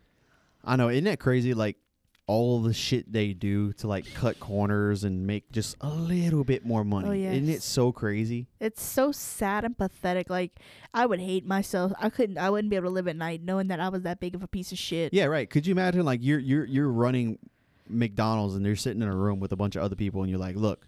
I 0.63 0.77
know, 0.77 0.91
isn't 0.91 1.05
that 1.05 1.21
crazy? 1.21 1.55
Like 1.55 1.79
all 2.29 2.61
the 2.61 2.75
shit 2.75 3.11
they 3.11 3.33
do 3.33 3.73
to 3.73 3.89
like 3.89 4.05
cut 4.15 4.39
corners 4.39 5.03
and 5.03 5.27
make 5.27 5.51
just 5.51 5.77
a 5.81 5.89
little 5.89 6.45
bit 6.45 6.65
more 6.65 6.83
oh, 6.83 6.85
money. 6.85 7.27
Oh, 7.27 7.33
Isn't 7.33 7.49
it 7.49 7.63
so 7.63 7.91
crazy? 7.91 8.47
It's 8.61 8.83
so 8.83 9.11
sad 9.11 9.65
and 9.65 9.77
pathetic. 9.77 10.31
Like 10.31 10.61
I 10.95 11.07
would 11.07 11.21
hate 11.21 11.45
myself. 11.47 11.93
I 11.99 12.11
couldn't. 12.11 12.39
I 12.39 12.51
wouldn't 12.51 12.71
be 12.71 12.77
able 12.77 12.91
to 12.91 12.93
live 12.93 13.09
at 13.09 13.17
night 13.17 13.43
knowing 13.43 13.69
that 13.69 13.81
I 13.81 13.89
was 13.89 14.03
that 14.03 14.21
big 14.21 14.35
of 14.35 14.43
a 14.43 14.47
piece 14.47 14.71
of 14.71 14.79
shit. 14.79 15.13
Yeah, 15.13 15.25
right. 15.25 15.49
Could 15.49 15.67
you 15.67 15.73
imagine 15.73 16.05
like 16.05 16.21
you're 16.23 16.39
you're 16.39 16.67
you're 16.67 16.89
running 16.89 17.39
McDonald's 17.89 18.55
and 18.55 18.65
they're 18.65 18.77
sitting 18.77 19.03
in 19.03 19.09
a 19.09 19.17
room 19.17 19.41
with 19.41 19.51
a 19.53 19.57
bunch 19.57 19.75
of 19.75 19.83
other 19.83 19.97
people 19.97 20.21
and 20.21 20.31
you're 20.31 20.39
like, 20.39 20.55
look, 20.55 20.87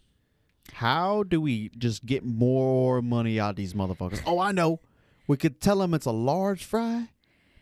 how 0.75 1.23
do 1.23 1.41
we 1.41 1.71
just 1.71 2.05
get 2.05 2.23
more 2.23 3.01
money 3.01 3.41
out 3.41 3.51
of 3.51 3.57
these 3.57 3.73
motherfuckers? 3.73 4.23
Oh, 4.27 4.39
I 4.39 4.53
know. 4.53 4.81
We 5.27 5.37
could 5.37 5.61
tell 5.61 5.79
them 5.79 5.95
it's 5.95 6.07
a 6.07 6.13
large 6.13 6.65
fry, 6.65 7.09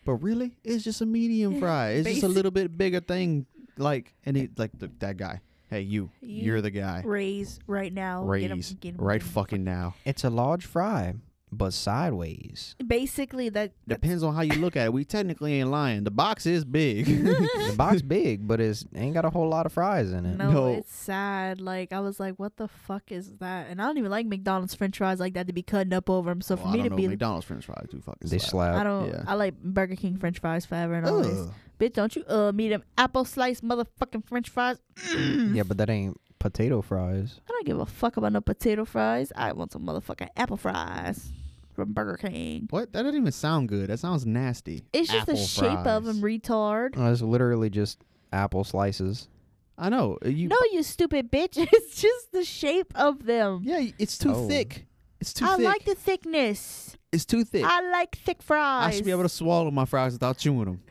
but 0.03 0.15
really 0.15 0.57
it's 0.65 0.83
just 0.83 0.99
a 0.99 1.05
medium 1.05 1.59
fry. 1.61 1.91
It's 1.91 2.09
just 2.09 2.23
a 2.23 2.27
little 2.27 2.51
bit 2.51 2.77
bigger 2.77 2.99
thing. 2.99 3.45
Like 3.79 4.13
and 4.25 4.37
he 4.37 4.43
eh. 4.43 4.47
like 4.57 4.71
the, 4.77 4.91
that 4.99 5.17
guy. 5.17 5.41
Hey, 5.69 5.81
you, 5.81 6.09
You 6.21 6.43
you 6.45 6.55
are 6.55 6.61
the 6.61 6.71
guy. 6.71 7.03
Raise 7.05 7.59
right 7.67 7.93
now. 7.93 8.21
Get 8.33 8.49
'em- 8.51 8.57
Raise 8.57 8.73
get 8.73 8.95
'em- 8.95 9.05
right 9.05 9.19
get 9.21 9.27
'em. 9.27 9.33
fucking 9.33 9.63
now. 9.63 9.95
It's 10.05 10.23
a 10.23 10.29
large 10.29 10.65
fry. 10.65 11.13
but 11.51 11.73
sideways. 11.73 12.75
Basically, 12.85 13.49
that 13.49 13.71
Depends 13.87 14.21
on 14.23 14.35
how 14.35 14.41
you 14.41 14.53
look 14.61 14.75
at 14.75 14.85
it. 14.85 14.93
We 14.93 15.03
technically 15.03 15.53
ain't 15.59 15.69
lying. 15.71 16.03
The 16.03 16.11
box 16.11 16.45
is 16.45 16.63
big. 16.63 17.05
the 17.07 17.73
box 17.75 18.01
big, 18.03 18.47
but 18.47 18.59
it's 18.61 18.85
ain't 18.95 19.13
got 19.15 19.25
a 19.25 19.29
whole 19.31 19.47
lot 19.49 19.65
of 19.65 19.73
fries 19.73 20.11
in 20.11 20.25
it. 20.27 20.37
no, 20.37 20.51
No. 20.51 20.73
it's 20.73 20.93
sad. 20.93 21.59
Like 21.59 21.91
I 21.93 21.99
was 22.01 22.19
like, 22.19 22.35
what 22.37 22.57
the 22.57 22.67
fuck 22.67 23.11
is 23.11 23.33
that? 23.37 23.67
And 23.69 23.81
I 23.81 23.85
don't 23.85 23.97
even 23.97 24.11
like 24.11 24.25
McDonald's 24.27 24.75
French 24.75 24.97
fries 24.97 25.19
like 25.19 25.33
that 25.33 25.47
to 25.47 25.53
be 25.53 25.63
cutting 25.63 25.93
up 25.93 26.07
over 26.09 26.29
them. 26.29 26.41
So 26.41 26.55
Well, 26.55 26.65
for 26.65 26.69
I 26.69 26.71
me 26.73 26.77
don't 26.79 26.83
to 26.85 26.89
know. 26.91 26.95
be, 26.97 27.07
McDonald's 27.07 27.45
French 27.47 27.65
fries 27.65 27.87
do 27.89 27.99
fucking 27.99 28.29
They 28.29 28.37
slap. 28.39 28.73
slap. 28.73 28.75
I 28.75 28.83
don't. 28.83 29.07
yeah. 29.09 29.23
I 29.27 29.33
like 29.35 29.59
Burger 29.61 29.95
King 29.95 30.17
French 30.17 30.39
fries 30.39 30.65
forever 30.65 30.93
and 30.95 31.05
always. 31.07 31.27
Ugh. 31.35 31.51
Bitch, 31.79 31.93
don't 31.93 32.15
you 32.15 32.23
uh 32.27 32.51
me 32.51 32.69
them 32.69 32.83
apple 32.97 33.25
slice 33.25 33.61
motherfucking 33.61 34.25
French 34.27 34.49
fries? 34.49 34.77
Yeah, 35.17 35.63
but 35.63 35.77
that 35.77 35.89
ain't 35.89 36.19
potato 36.39 36.81
fries. 36.81 37.39
I 37.47 37.51
don't 37.51 37.65
give 37.65 37.79
a 37.79 37.85
fuck 37.85 38.17
about 38.17 38.33
no 38.33 38.41
potato 38.41 38.85
fries. 38.85 39.31
I 39.35 39.53
want 39.53 39.71
some 39.71 39.85
motherfucking 39.85 40.29
apple 40.35 40.57
fries 40.57 41.31
from 41.73 41.93
Burger 41.93 42.17
King. 42.17 42.67
What? 42.69 42.91
That 42.93 43.03
doesn't 43.03 43.19
even 43.19 43.31
sound 43.31 43.69
good. 43.69 43.89
That 43.89 43.99
sounds 43.99 44.25
nasty. 44.25 44.83
It's 44.91 45.09
just 45.09 45.25
the 45.25 45.33
Apple 45.33 45.45
shape 45.45 45.85
of 45.87 46.03
them, 46.03 46.21
retard. 46.21 46.97
Uh, 46.97 47.11
It's 47.11 47.21
literally 47.21 47.69
just 47.69 48.03
apple 48.33 48.63
slices. 48.65 49.29
I 49.77 49.87
know. 49.87 50.17
uh, 50.25 50.27
You. 50.27 50.49
No, 50.49 50.57
you 50.73 50.83
stupid 50.83 51.31
bitch. 51.31 51.55
It's 51.71 51.95
just 52.01 52.33
the 52.33 52.43
shape 52.43 52.91
of 52.95 53.25
them. 53.25 53.61
Yeah, 53.63 53.85
it's 53.97 54.17
too 54.17 54.33
Oh. 54.33 54.47
thick. 54.49 54.85
It's 55.21 55.33
too 55.33 55.45
I 55.45 55.55
thick. 55.57 55.65
I 55.65 55.69
like 55.69 55.85
the 55.85 55.95
thickness. 55.95 56.97
it's 57.13 57.25
too 57.25 57.43
thick. 57.45 57.63
I, 57.65 57.79
I 57.79 57.89
like 57.91 58.17
thick 58.17 58.41
fries. 58.41 58.87
I 58.87 58.91
should 58.95 59.05
be 59.05 59.11
able 59.11 59.23
to 59.23 59.29
swallow 59.29 59.71
my 59.71 59.85
fries 59.85 60.13
without 60.13 60.37
chewing 60.37 60.65
them. 60.65 60.81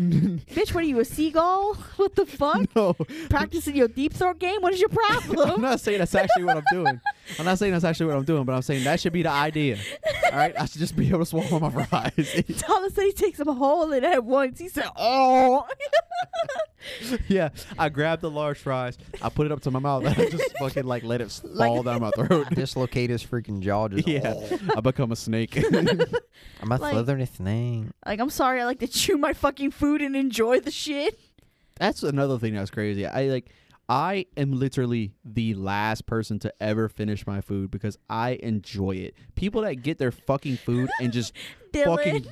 Mm-hmm. 0.00 0.36
Bitch, 0.54 0.74
what 0.74 0.82
are 0.82 0.86
you, 0.86 0.98
a 1.00 1.04
seagull? 1.04 1.76
What 1.96 2.14
the 2.16 2.24
fuck? 2.24 2.64
no, 2.76 2.94
Practicing 3.28 3.76
your 3.76 3.88
deep 3.88 4.14
throat 4.14 4.38
game? 4.38 4.62
What 4.62 4.72
is 4.72 4.80
your 4.80 4.88
problem? 5.00 5.50
I'm 5.50 5.60
not 5.60 5.80
saying 5.80 5.98
that's 5.98 6.14
actually 6.14 6.44
what 6.44 6.56
I'm 6.56 6.64
doing. 6.72 7.00
I'm 7.38 7.44
not 7.44 7.58
saying 7.58 7.72
that's 7.72 7.84
actually 7.84 8.06
what 8.06 8.16
I'm 8.16 8.24
doing, 8.24 8.44
but 8.44 8.54
I'm 8.54 8.62
saying 8.62 8.84
that 8.84 9.00
should 9.00 9.12
be 9.12 9.22
the 9.22 9.30
idea. 9.30 9.78
All 10.32 10.38
right, 10.38 10.54
I 10.58 10.64
should 10.66 10.78
just 10.80 10.96
be 10.96 11.08
able 11.08 11.20
to 11.20 11.26
swallow 11.26 11.58
my 11.60 11.70
fries. 11.84 12.42
Tyler 12.58 12.90
said 12.90 13.04
he 13.04 13.12
takes 13.12 13.38
him 13.40 13.48
a 13.48 13.54
hole 13.54 13.90
in 13.92 14.04
it 14.04 14.06
at 14.06 14.24
once. 14.24 14.58
He 14.58 14.68
said, 14.68 14.84
"Oh, 14.96 15.66
yeah, 17.28 17.50
I 17.78 17.88
grabbed 17.88 18.22
the 18.22 18.30
large 18.30 18.58
fries, 18.58 18.98
I 19.22 19.28
put 19.28 19.46
it 19.46 19.52
up 19.52 19.60
to 19.62 19.70
my 19.70 19.78
mouth, 19.78 20.04
and 20.04 20.16
I 20.18 20.28
just 20.28 20.56
fucking 20.58 20.84
like 20.84 21.02
let 21.04 21.20
it 21.20 21.40
Like- 21.44 21.68
fall 21.68 21.82
down 21.82 22.00
my 22.00 22.10
throat. 22.10 22.50
Dislocate 22.50 23.10
his 23.10 23.24
freaking 23.24 23.60
jaw. 23.60 23.88
Just 23.88 24.06
yeah, 24.08 24.34
I 24.76 24.80
become 24.80 25.12
a 25.12 25.16
snake. 25.16 25.56
I'm 25.56 26.72
a 26.72 26.76
Like- 26.76 26.92
slithering 26.92 27.26
snake. 27.26 27.84
like 28.06 28.20
I'm 28.20 28.30
sorry. 28.30 28.60
I 28.60 28.64
like 28.64 28.80
to 28.80 28.88
chew 28.88 29.16
my 29.18 29.32
fucking 29.32 29.70
food 29.72 30.02
and 30.02 30.14
enjoy 30.16 30.60
the 30.60 30.70
shit." 30.70 31.18
that's 31.78 32.02
another 32.02 32.38
thing 32.38 32.54
that's 32.54 32.70
crazy. 32.70 33.06
I 33.06 33.22
like. 33.28 33.46
I 33.90 34.26
am 34.36 34.52
literally 34.52 35.14
the 35.24 35.54
last 35.54 36.06
person 36.06 36.38
to 36.40 36.54
ever 36.60 36.88
finish 36.88 37.26
my 37.26 37.40
food 37.40 37.72
because 37.72 37.98
I 38.08 38.38
enjoy 38.40 38.92
it. 38.92 39.16
People 39.34 39.62
that 39.62 39.82
get 39.82 39.98
their 39.98 40.12
fucking 40.12 40.58
food 40.58 40.88
and 41.00 41.12
just 41.12 41.32
fucking 41.72 42.26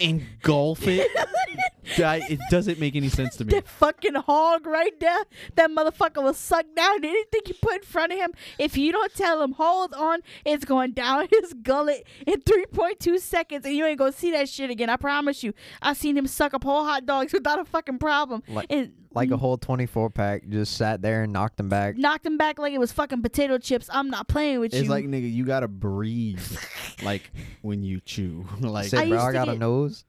engulf 0.00 0.86
it, 0.86 1.10
I- 1.98 2.22
it 2.28 2.38
doesn't 2.50 2.78
make 2.78 2.94
any 2.94 3.08
sense 3.08 3.36
to 3.36 3.44
me. 3.44 3.52
that 3.52 3.66
fucking 3.66 4.14
hog 4.14 4.66
right 4.66 4.98
there, 5.00 5.24
that 5.56 5.70
motherfucker 5.70 6.22
will 6.22 6.34
suck 6.34 6.66
down 6.76 6.96
anything 7.04 7.40
you 7.46 7.54
put 7.60 7.76
in 7.76 7.82
front 7.82 8.12
of 8.12 8.18
him. 8.18 8.30
If 8.58 8.76
you 8.76 8.92
don't 8.92 9.12
tell 9.14 9.42
him, 9.42 9.52
hold 9.52 9.94
on, 9.94 10.20
it's 10.44 10.64
going 10.64 10.92
down 10.92 11.28
his 11.42 11.54
gullet 11.54 12.06
in 12.26 12.40
3.2 12.42 13.18
seconds, 13.18 13.64
and 13.64 13.74
you 13.74 13.84
ain't 13.86 13.98
gonna 13.98 14.12
see 14.12 14.30
that 14.32 14.48
shit 14.48 14.70
again. 14.70 14.90
I 14.90 14.96
promise 14.96 15.42
you. 15.42 15.54
I 15.82 15.94
seen 15.94 16.16
him 16.16 16.26
suck 16.26 16.54
up 16.54 16.62
whole 16.64 16.84
hot 16.84 17.06
dogs 17.06 17.32
without 17.32 17.58
a 17.58 17.64
fucking 17.64 17.98
problem. 17.98 18.42
Like- 18.48 18.66
and 18.70 18.92
Like 19.14 19.30
a 19.30 19.36
whole 19.38 19.56
24 19.56 20.10
pack, 20.10 20.46
just 20.48 20.76
sat 20.76 21.00
there 21.02 21.22
and 21.24 21.32
knocked 21.32 21.58
him 21.58 21.68
back. 21.70 21.96
knocked 21.96 22.26
him 22.26 22.36
back 22.36 22.58
like 22.58 22.72
it 22.74 22.78
was 22.78 22.92
fucking 22.92 23.22
potato 23.22 23.56
chips. 23.58 23.88
I'm 23.90 24.10
not 24.10 24.28
playing 24.28 24.60
with 24.60 24.66
It's 24.66 24.76
you. 24.76 24.80
It's 24.82 24.90
like 24.90 25.06
nigga, 25.06 25.32
you 25.32 25.44
gotta 25.44 25.66
breathe, 25.66 26.40
like 27.02 27.30
when 27.62 27.82
you 27.82 28.00
chew. 28.00 28.44
like 28.60 28.77
Said, 28.86 29.00
I 29.00 29.08
bro, 29.08 29.12
used 29.16 29.24
I 29.24 29.28
to 29.28 29.32
got 29.32 29.48
a 29.48 29.52
get- 29.52 29.58
nose. 29.60 30.04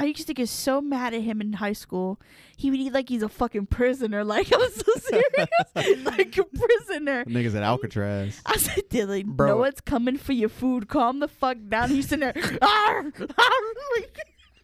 I 0.00 0.04
used 0.04 0.28
to 0.28 0.34
get 0.34 0.48
so 0.48 0.80
mad 0.80 1.12
at 1.12 1.22
him 1.22 1.40
in 1.40 1.54
high 1.54 1.72
school. 1.72 2.20
He 2.56 2.70
would 2.70 2.78
eat 2.78 2.92
like 2.92 3.08
he's 3.08 3.22
a 3.22 3.28
fucking 3.28 3.66
prisoner. 3.66 4.22
Like 4.32 4.46
I'm 4.54 4.70
so 4.70 4.92
serious, 4.94 5.48
like 6.04 6.38
a 6.38 6.44
prisoner. 6.44 7.24
niggas 7.24 7.56
at 7.56 7.64
Alcatraz. 7.64 8.40
I 8.46 8.58
said, 8.58 8.88
Dillan, 8.90 9.24
Bro. 9.26 9.48
no 9.48 9.56
one's 9.56 9.80
coming 9.80 10.16
for 10.16 10.32
your 10.34 10.50
food. 10.50 10.88
Calm 10.88 11.18
the 11.18 11.26
fuck 11.26 11.56
down. 11.68 11.90
He's 11.90 12.08
sitting 12.08 12.20
there, 12.32 12.58
"Arr, 12.62 12.98
arr," 12.98 13.74
like, 13.96 14.18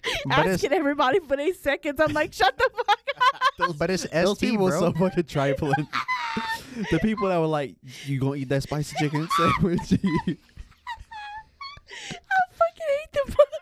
But 0.26 0.46
asking 0.46 0.72
everybody 0.72 1.18
for 1.20 1.36
their 1.36 1.52
seconds. 1.54 1.98
I'm 1.98 2.12
like, 2.12 2.32
shut 2.32 2.56
the 2.56 2.70
fuck 2.76 2.98
up. 3.70 3.76
But 3.78 3.90
it's 3.90 4.06
Those 4.10 4.38
ST, 4.38 4.50
people 4.52 4.68
bro. 4.68 4.78
so 4.78 4.92
fucking 4.92 5.24
trifling. 5.24 5.88
the 6.92 6.98
people 7.00 7.26
that 7.28 7.38
were 7.40 7.46
like, 7.46 7.74
"You 8.04 8.20
gonna 8.20 8.36
eat 8.36 8.50
that 8.50 8.62
spicy 8.62 8.94
chicken 9.00 9.26
sandwich?" 9.36 9.94
I 10.30 10.36
fucking 13.26 13.54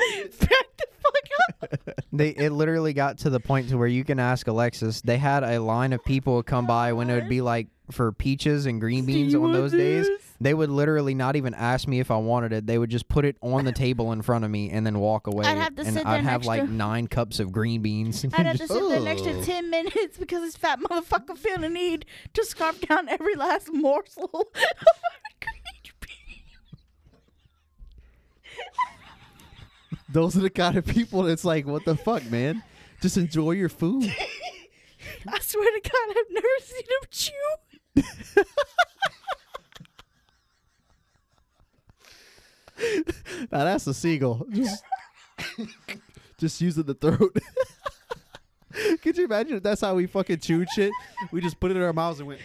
hate 0.00 0.32
motherfuckers. 0.32 0.38
Back 0.48 0.66
the 0.76 0.86
fuck 1.00 1.72
up. 1.72 2.04
They 2.12 2.30
it 2.30 2.50
literally 2.50 2.94
got 2.94 3.18
to 3.18 3.30
the 3.30 3.38
point 3.38 3.68
to 3.68 3.76
where 3.76 3.86
you 3.86 4.02
can 4.02 4.18
ask 4.18 4.46
Alexis. 4.46 5.02
They 5.02 5.18
had 5.18 5.44
a 5.44 5.60
line 5.60 5.92
of 5.92 6.02
people 6.04 6.42
come 6.42 6.66
by 6.66 6.92
when 6.92 7.10
it 7.10 7.14
would 7.14 7.28
be 7.28 7.40
uh-huh. 7.40 7.44
like 7.44 7.68
for 7.90 8.12
peaches 8.12 8.66
and 8.66 8.80
green 8.80 9.04
beans 9.04 9.34
on 9.34 9.42
want 9.42 9.52
those 9.52 9.72
days. 9.72 10.08
They 10.40 10.54
would 10.54 10.70
literally 10.70 11.14
not 11.14 11.36
even 11.36 11.54
ask 11.54 11.88
me 11.88 12.00
if 12.00 12.10
I 12.10 12.16
wanted 12.16 12.52
it. 12.52 12.66
They 12.66 12.78
would 12.78 12.90
just 12.90 13.08
put 13.08 13.24
it 13.24 13.36
on 13.42 13.64
the 13.64 13.72
table 13.72 14.12
in 14.12 14.22
front 14.22 14.44
of 14.44 14.50
me 14.50 14.70
and 14.70 14.86
then 14.86 15.00
walk 15.00 15.26
away. 15.26 15.46
I'd 15.46 15.58
have 15.58 15.76
to 15.76 15.82
and 15.82 15.94
sit 15.94 16.06
I'd 16.06 16.22
have 16.22 16.40
next 16.40 16.46
like 16.46 16.62
to- 16.64 16.72
nine 16.72 17.08
cups 17.08 17.40
of 17.40 17.52
green 17.52 17.82
beans. 17.82 18.24
I'd 18.24 18.46
have 18.46 18.56
to 18.58 18.68
sit 18.68 18.88
there 18.88 19.00
next 19.00 19.22
to 19.22 19.42
10 19.44 19.70
minutes 19.70 20.16
because 20.18 20.42
this 20.42 20.56
fat 20.56 20.78
motherfucker 20.80 21.36
feel 21.36 21.58
the 21.58 21.68
need 21.68 22.06
to 22.34 22.44
scarf 22.44 22.80
down 22.80 23.08
every 23.08 23.34
last 23.34 23.72
morsel 23.72 24.30
oh 24.32 24.40
of 24.40 24.48
green 25.40 25.92
bean. 26.00 26.42
Those 30.10 30.36
are 30.36 30.40
the 30.40 30.50
kind 30.50 30.76
of 30.76 30.86
people 30.86 31.22
that's 31.22 31.44
like, 31.44 31.66
"What 31.66 31.84
the 31.84 31.96
fuck, 31.96 32.24
man? 32.30 32.62
Just 33.00 33.16
enjoy 33.16 33.52
your 33.52 33.68
food." 33.68 34.04
I 35.28 35.38
swear 35.40 35.70
to 35.80 35.80
God, 35.90 36.16
I've 36.16 36.30
never 36.30 36.46
seen 36.60 36.82
him 36.82 37.08
chew. 37.10 38.44
now 43.50 43.64
that's 43.64 43.86
a 43.86 43.94
seagull. 43.94 44.46
Just, 44.50 44.84
just 46.38 46.60
using 46.60 46.84
the 46.84 46.94
throat. 46.94 47.36
Could 49.02 49.16
you 49.18 49.24
imagine 49.24 49.56
if 49.56 49.62
that's 49.62 49.80
how 49.80 49.94
we 49.94 50.06
fucking 50.06 50.38
chewed 50.38 50.68
shit? 50.74 50.92
We 51.32 51.40
just 51.40 51.58
put 51.58 51.70
it 51.70 51.76
in 51.76 51.82
our 51.82 51.92
mouths 51.92 52.20
and 52.20 52.28
went, 52.28 52.40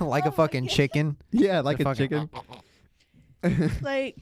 like 0.00 0.24
a 0.24 0.28
oh 0.28 0.32
fucking 0.32 0.68
chicken. 0.68 1.16
yeah, 1.32 1.60
like 1.60 1.78
The 1.78 1.82
a 1.90 1.94
fucking- 1.94 2.30
chicken. 3.42 3.76
like 3.82 4.16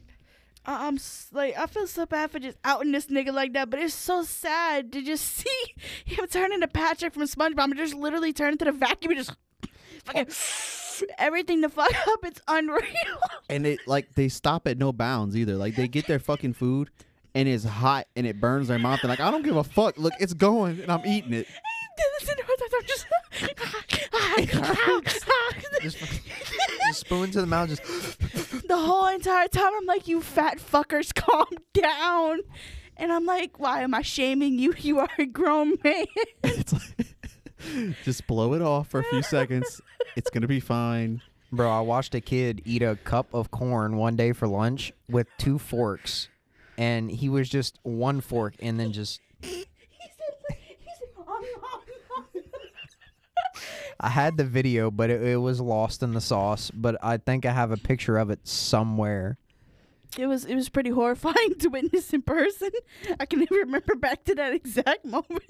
I- 0.67 0.87
I'm 0.87 0.99
like 1.31 1.57
I 1.57 1.65
feel 1.65 1.87
so 1.87 2.05
bad 2.05 2.29
for 2.29 2.39
just 2.39 2.57
outing 2.65 2.91
this 2.91 3.07
nigga 3.07 3.33
like 3.33 3.53
that, 3.53 3.69
but 3.69 3.79
it's 3.79 3.93
so 3.93 4.23
sad 4.23 4.91
to 4.91 5.01
just 5.01 5.25
see 5.37 5.73
him 6.05 6.27
turn 6.27 6.51
into 6.53 6.67
Patrick 6.67 7.13
from 7.13 7.23
SpongeBob 7.23 7.63
and 7.65 7.77
just 7.77 7.95
literally 7.95 8.33
turn 8.33 8.51
into 8.53 8.65
the 8.65 8.71
vacuum 8.73 9.11
and 9.13 9.19
just 9.25 9.35
fucking 10.05 10.27
everything 11.17 11.61
the 11.61 11.69
fuck 11.69 11.93
up. 12.07 12.19
It's 12.25 12.41
unreal. 12.47 12.81
and 13.49 13.65
it 13.65 13.79
like 13.87 14.13
they 14.15 14.27
stop 14.29 14.67
at 14.67 14.77
no 14.77 14.91
bounds 14.91 15.35
either. 15.37 15.55
Like 15.55 15.75
they 15.75 15.87
get 15.87 16.05
their 16.07 16.19
fucking 16.19 16.53
food 16.53 16.89
and 17.33 17.47
it's 17.47 17.63
hot 17.63 18.07
and 18.15 18.27
it 18.27 18.39
burns 18.41 18.67
their 18.67 18.79
mouth. 18.79 18.99
And 19.03 19.09
like 19.09 19.19
I 19.21 19.31
don't 19.31 19.43
give 19.43 19.55
a 19.55 19.63
fuck. 19.63 19.97
Look, 19.97 20.13
it's 20.19 20.33
going 20.33 20.81
and 20.81 20.91
I'm 20.91 21.05
eating 21.05 21.33
it. 21.33 21.47
Just, 25.81 25.97
just 25.99 26.99
spoon 26.99 27.31
to 27.31 27.41
the 27.41 27.47
mouth. 27.47 27.69
Just 27.69 27.83
the 28.67 28.77
whole 28.77 29.07
entire 29.07 29.47
time 29.47 29.71
I'm 29.75 29.85
like, 29.85 30.07
you 30.07 30.21
fat 30.21 30.59
fuckers, 30.59 31.13
calm 31.15 31.47
down. 31.73 32.39
And 32.97 33.11
I'm 33.11 33.25
like, 33.25 33.59
why 33.59 33.81
am 33.81 33.93
I 33.93 34.01
shaming 34.01 34.57
you? 34.57 34.73
You 34.77 34.99
are 34.99 35.09
a 35.17 35.25
grown 35.25 35.75
man. 35.83 36.05
It's 36.43 36.73
like 36.73 37.95
just 38.03 38.27
blow 38.27 38.53
it 38.53 38.61
off 38.61 38.89
for 38.89 38.99
a 38.99 39.03
few 39.03 39.21
seconds. 39.21 39.81
It's 40.15 40.29
gonna 40.29 40.47
be 40.47 40.59
fine. 40.59 41.21
Bro, 41.51 41.69
I 41.69 41.81
watched 41.81 42.13
a 42.15 42.21
kid 42.21 42.61
eat 42.65 42.81
a 42.81 42.95
cup 43.03 43.33
of 43.33 43.51
corn 43.51 43.97
one 43.97 44.15
day 44.15 44.33
for 44.33 44.47
lunch 44.47 44.91
with 45.09 45.27
two 45.37 45.57
forks, 45.57 46.27
and 46.77 47.09
he 47.09 47.29
was 47.29 47.49
just 47.49 47.79
one 47.83 48.21
fork 48.21 48.55
and 48.59 48.79
then 48.79 48.91
just. 48.91 49.21
I 53.99 54.09
had 54.09 54.37
the 54.37 54.43
video, 54.43 54.91
but 54.91 55.09
it, 55.09 55.23
it 55.23 55.37
was 55.37 55.59
lost 55.59 56.03
in 56.03 56.13
the 56.13 56.21
sauce. 56.21 56.71
But 56.71 56.97
I 57.03 57.17
think 57.17 57.45
I 57.45 57.51
have 57.51 57.71
a 57.71 57.77
picture 57.77 58.17
of 58.17 58.29
it 58.29 58.47
somewhere. 58.47 59.37
It 60.17 60.27
was 60.27 60.45
it 60.45 60.55
was 60.55 60.69
pretty 60.69 60.89
horrifying 60.89 61.55
to 61.59 61.67
witness 61.69 62.13
in 62.13 62.21
person. 62.21 62.69
I 63.19 63.25
can 63.25 63.41
even 63.41 63.57
remember 63.57 63.95
back 63.95 64.23
to 64.25 64.35
that 64.35 64.53
exact 64.53 65.05
moment. 65.05 65.43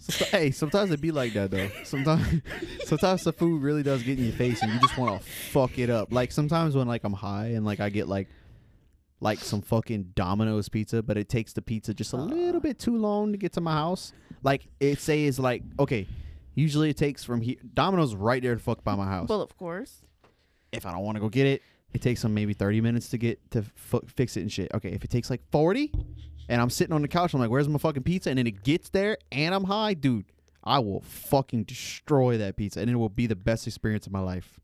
Someti- 0.00 0.30
hey, 0.30 0.50
sometimes 0.50 0.90
it 0.90 1.00
be 1.00 1.12
like 1.12 1.32
that 1.34 1.50
though. 1.50 1.68
Sometimes, 1.84 2.42
sometimes 2.84 3.22
the 3.24 3.32
food 3.32 3.62
really 3.62 3.82
does 3.82 4.02
get 4.02 4.18
in 4.18 4.24
your 4.24 4.32
face, 4.32 4.62
and 4.62 4.72
you 4.72 4.80
just 4.80 4.96
want 4.96 5.20
to 5.20 5.28
fuck 5.28 5.78
it 5.78 5.90
up. 5.90 6.12
Like 6.12 6.32
sometimes 6.32 6.74
when 6.74 6.88
like 6.88 7.04
I'm 7.04 7.12
high 7.12 7.48
and 7.48 7.64
like 7.64 7.80
I 7.80 7.88
get 7.88 8.08
like, 8.08 8.28
like 9.20 9.38
some 9.38 9.62
fucking 9.62 10.12
Domino's 10.16 10.68
pizza, 10.68 11.02
but 11.02 11.16
it 11.16 11.28
takes 11.28 11.52
the 11.52 11.62
pizza 11.62 11.94
just 11.94 12.12
a 12.12 12.16
uh-huh. 12.16 12.34
little 12.34 12.60
bit 12.60 12.80
too 12.80 12.96
long 12.96 13.30
to 13.32 13.38
get 13.38 13.52
to 13.52 13.60
my 13.60 13.74
house. 13.74 14.12
Like 14.42 14.66
it 14.80 14.98
say 14.98 15.24
is 15.24 15.38
like 15.38 15.62
okay, 15.78 16.08
usually 16.54 16.90
it 16.90 16.96
takes 16.96 17.24
from 17.24 17.40
here. 17.40 17.56
Domino's 17.74 18.14
right 18.14 18.42
there 18.42 18.54
to 18.54 18.60
fuck 18.60 18.82
by 18.84 18.94
my 18.94 19.06
house. 19.06 19.28
well, 19.28 19.40
of 19.42 19.56
course. 19.56 20.02
if 20.72 20.86
I 20.86 20.92
don't 20.92 21.02
want 21.04 21.16
to 21.16 21.20
go 21.20 21.28
get 21.28 21.46
it, 21.46 21.62
it 21.92 22.00
takes 22.00 22.22
them 22.22 22.32
maybe 22.34 22.52
30 22.54 22.80
minutes 22.80 23.08
to 23.10 23.18
get 23.18 23.38
to 23.50 23.58
f- 23.58 24.00
fix 24.06 24.36
it 24.36 24.40
and 24.40 24.50
shit. 24.52 24.70
Okay, 24.74 24.90
if 24.90 25.04
it 25.04 25.10
takes 25.10 25.28
like 25.28 25.42
40 25.50 25.92
and 26.48 26.60
I'm 26.60 26.70
sitting 26.70 26.94
on 26.94 27.02
the 27.02 27.08
couch, 27.08 27.34
I'm 27.34 27.40
like, 27.40 27.50
where's 27.50 27.68
my 27.68 27.78
fucking 27.78 28.02
pizza? 28.02 28.30
And 28.30 28.38
then 28.38 28.46
it 28.46 28.62
gets 28.64 28.88
there 28.88 29.18
and 29.30 29.54
I'm 29.54 29.64
high, 29.64 29.92
dude, 29.94 30.24
I 30.64 30.78
will 30.78 31.00
fucking 31.02 31.64
destroy 31.64 32.38
that 32.38 32.56
pizza 32.56 32.80
and 32.80 32.88
it 32.90 32.96
will 32.96 33.08
be 33.10 33.26
the 33.26 33.36
best 33.36 33.66
experience 33.66 34.06
of 34.06 34.12
my 34.12 34.20
life. 34.20 34.58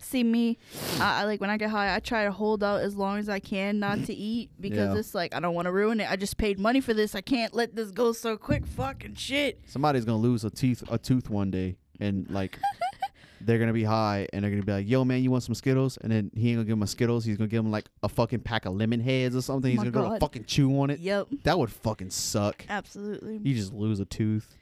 See 0.00 0.22
me, 0.22 0.58
I, 1.00 1.22
I 1.22 1.24
like 1.24 1.40
when 1.40 1.50
I 1.50 1.56
get 1.56 1.70
high, 1.70 1.94
I 1.94 1.98
try 1.98 2.24
to 2.24 2.30
hold 2.30 2.62
out 2.62 2.80
as 2.82 2.94
long 2.94 3.18
as 3.18 3.28
I 3.28 3.40
can 3.40 3.80
not 3.80 4.04
to 4.04 4.14
eat 4.30 4.50
because 4.60 4.94
Yeah. 4.94 4.98
it's 4.98 5.14
like 5.14 5.34
I 5.34 5.40
don't 5.40 5.54
want 5.54 5.66
to 5.66 5.72
ruin 5.72 5.98
it. 6.00 6.08
I 6.10 6.14
just 6.16 6.36
paid 6.36 6.58
money 6.58 6.80
for 6.80 6.94
this. 6.94 7.14
I 7.16 7.20
can't 7.20 7.52
let 7.52 7.74
this 7.74 7.90
go 7.90 8.12
so 8.12 8.36
quick. 8.36 8.64
Fucking 8.64 9.14
shit. 9.16 9.60
Somebody's 9.66 10.04
gonna 10.04 10.18
lose 10.18 10.44
a 10.44 10.50
tooth 10.50 10.84
a 10.90 10.98
tooth 10.98 11.28
one 11.28 11.50
day 11.50 11.76
and 12.00 12.30
like 12.30 12.58
they're 13.40 13.58
gonna 13.58 13.72
be 13.72 13.82
high 13.84 14.28
and 14.32 14.42
they're 14.44 14.50
gonna 14.52 14.62
be 14.62 14.72
like, 14.72 14.88
yo 14.88 15.04
man, 15.04 15.22
you 15.22 15.30
want 15.32 15.42
some 15.42 15.54
Skittles? 15.56 15.96
And 16.00 16.12
then 16.12 16.30
he 16.34 16.50
ain't 16.50 16.58
gonna 16.58 16.64
give 16.66 16.72
him 16.74 16.82
a 16.82 16.86
Skittles, 16.86 17.24
he's 17.24 17.36
gonna 17.36 17.48
give 17.48 17.64
him 17.64 17.70
like 17.72 17.86
a 18.04 18.08
fucking 18.08 18.40
pack 18.40 18.66
of 18.66 18.74
lemon 18.74 19.00
heads 19.00 19.34
or 19.34 19.42
something. 19.42 19.68
He's 19.70 19.78
my 19.78 19.84
gonna 19.84 19.92
go 19.92 20.02
to 20.04 20.08
God. 20.10 20.20
fucking 20.20 20.44
chew 20.44 20.78
on 20.80 20.90
it. 20.90 21.00
Yep, 21.00 21.26
That 21.42 21.58
would 21.58 21.72
fucking 21.72 22.10
suck. 22.10 22.64
absolutely. 22.68 23.38
You 23.42 23.54
just 23.54 23.72
lose 23.72 23.98
a 23.98 24.04
tooth. 24.04 24.54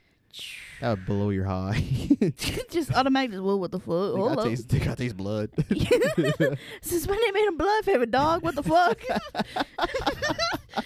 That 0.81 0.89
would 0.91 1.05
blow 1.05 1.29
your 1.29 1.45
high. 1.45 1.83
just 2.69 2.93
automatically. 2.93 3.39
Well, 3.39 3.59
what 3.59 3.71
the 3.71 3.79
fuck? 3.79 4.13
Think 4.13 4.17
Hold 4.17 4.37
I 4.37 4.41
up. 4.41 4.47
taste, 4.47 4.69
think 4.69 4.87
I 4.87 4.95
taste 4.95 5.17
blood. 5.17 5.49
Since 6.81 7.07
when 7.07 7.19
they 7.19 7.31
made 7.31 7.47
a 7.47 7.53
blood 7.53 7.85
favorite 7.85 8.11
dog? 8.11 8.43
What 8.43 8.55
the 8.55 8.63
fuck? 8.63 9.01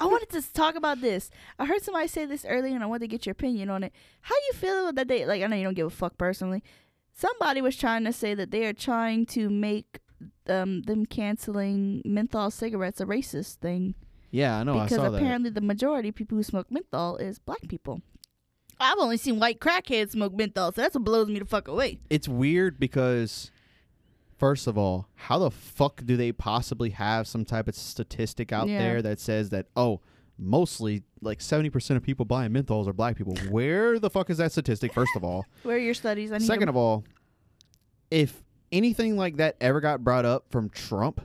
I 0.00 0.04
wanted 0.04 0.30
to 0.30 0.52
talk 0.52 0.76
about 0.76 1.00
this. 1.00 1.30
I 1.58 1.64
heard 1.64 1.82
somebody 1.82 2.06
say 2.06 2.26
this 2.26 2.44
earlier, 2.44 2.74
and 2.74 2.84
I 2.84 2.86
wanted 2.86 3.00
to 3.00 3.08
get 3.08 3.26
your 3.26 3.32
opinion 3.32 3.70
on 3.70 3.82
it. 3.82 3.92
How 4.20 4.34
you 4.34 4.52
feel 4.54 4.92
that 4.92 5.08
they 5.08 5.24
like? 5.24 5.42
I 5.42 5.46
know 5.46 5.56
you 5.56 5.64
don't 5.64 5.74
give 5.74 5.86
a 5.86 5.90
fuck 5.90 6.16
personally. 6.18 6.62
Somebody 7.14 7.60
was 7.62 7.76
trying 7.76 8.04
to 8.04 8.12
say 8.12 8.34
that 8.34 8.50
they 8.50 8.64
are 8.66 8.72
trying 8.72 9.26
to 9.26 9.50
make 9.50 9.98
um, 10.48 10.82
them 10.82 11.04
canceling 11.06 12.02
menthol 12.04 12.50
cigarettes 12.50 13.00
a 13.00 13.06
racist 13.06 13.56
thing 13.56 13.94
yeah, 14.32 14.58
I 14.58 14.64
know. 14.64 14.78
I 14.78 14.84
because 14.84 14.96
saw 14.96 15.10
that. 15.10 15.18
apparently 15.18 15.50
the 15.50 15.60
majority 15.60 16.08
of 16.08 16.14
people 16.14 16.36
who 16.36 16.42
smoke 16.42 16.70
menthol 16.70 17.18
is 17.18 17.38
black 17.38 17.68
people. 17.68 18.00
I've 18.80 18.98
only 18.98 19.16
seen 19.16 19.38
white 19.38 19.60
crackheads 19.60 20.10
smoke 20.12 20.34
menthol, 20.34 20.72
so 20.72 20.80
that's 20.80 20.94
what 20.94 21.04
blows 21.04 21.28
me 21.28 21.38
the 21.38 21.44
fuck 21.44 21.68
away. 21.68 21.98
It's 22.10 22.28
weird 22.28 22.78
because, 22.80 23.50
first 24.38 24.66
of 24.66 24.76
all, 24.76 25.08
how 25.14 25.38
the 25.38 25.50
fuck 25.50 26.02
do 26.04 26.16
they 26.16 26.32
possibly 26.32 26.90
have 26.90 27.26
some 27.28 27.44
type 27.44 27.68
of 27.68 27.74
statistic 27.76 28.52
out 28.52 28.68
Yeah. 28.68 28.78
there 28.78 29.02
that 29.02 29.20
says 29.20 29.50
that 29.50 29.66
oh, 29.76 30.00
mostly 30.38 31.02
like 31.20 31.40
seventy 31.40 31.70
percent 31.70 31.96
of 31.96 32.02
people 32.02 32.24
buying 32.24 32.50
menthols 32.52 32.88
are 32.88 32.92
black 32.92 33.16
people? 33.16 33.36
Where 33.50 33.98
the 34.00 34.10
fuck 34.10 34.30
is 34.30 34.38
that 34.38 34.50
statistic? 34.52 34.92
First 34.92 35.12
of 35.16 35.22
all, 35.22 35.46
Where 35.62 35.76
are 35.76 35.80
your 35.80 35.94
studies? 35.94 36.32
I 36.32 36.38
need 36.38 36.46
second 36.46 36.68
of 36.68 36.76
all, 36.76 37.04
if 38.10 38.42
anything 38.72 39.16
like 39.16 39.36
that 39.36 39.56
ever 39.60 39.80
got 39.80 40.02
brought 40.02 40.24
up 40.24 40.46
from 40.50 40.68
Trump. 40.70 41.20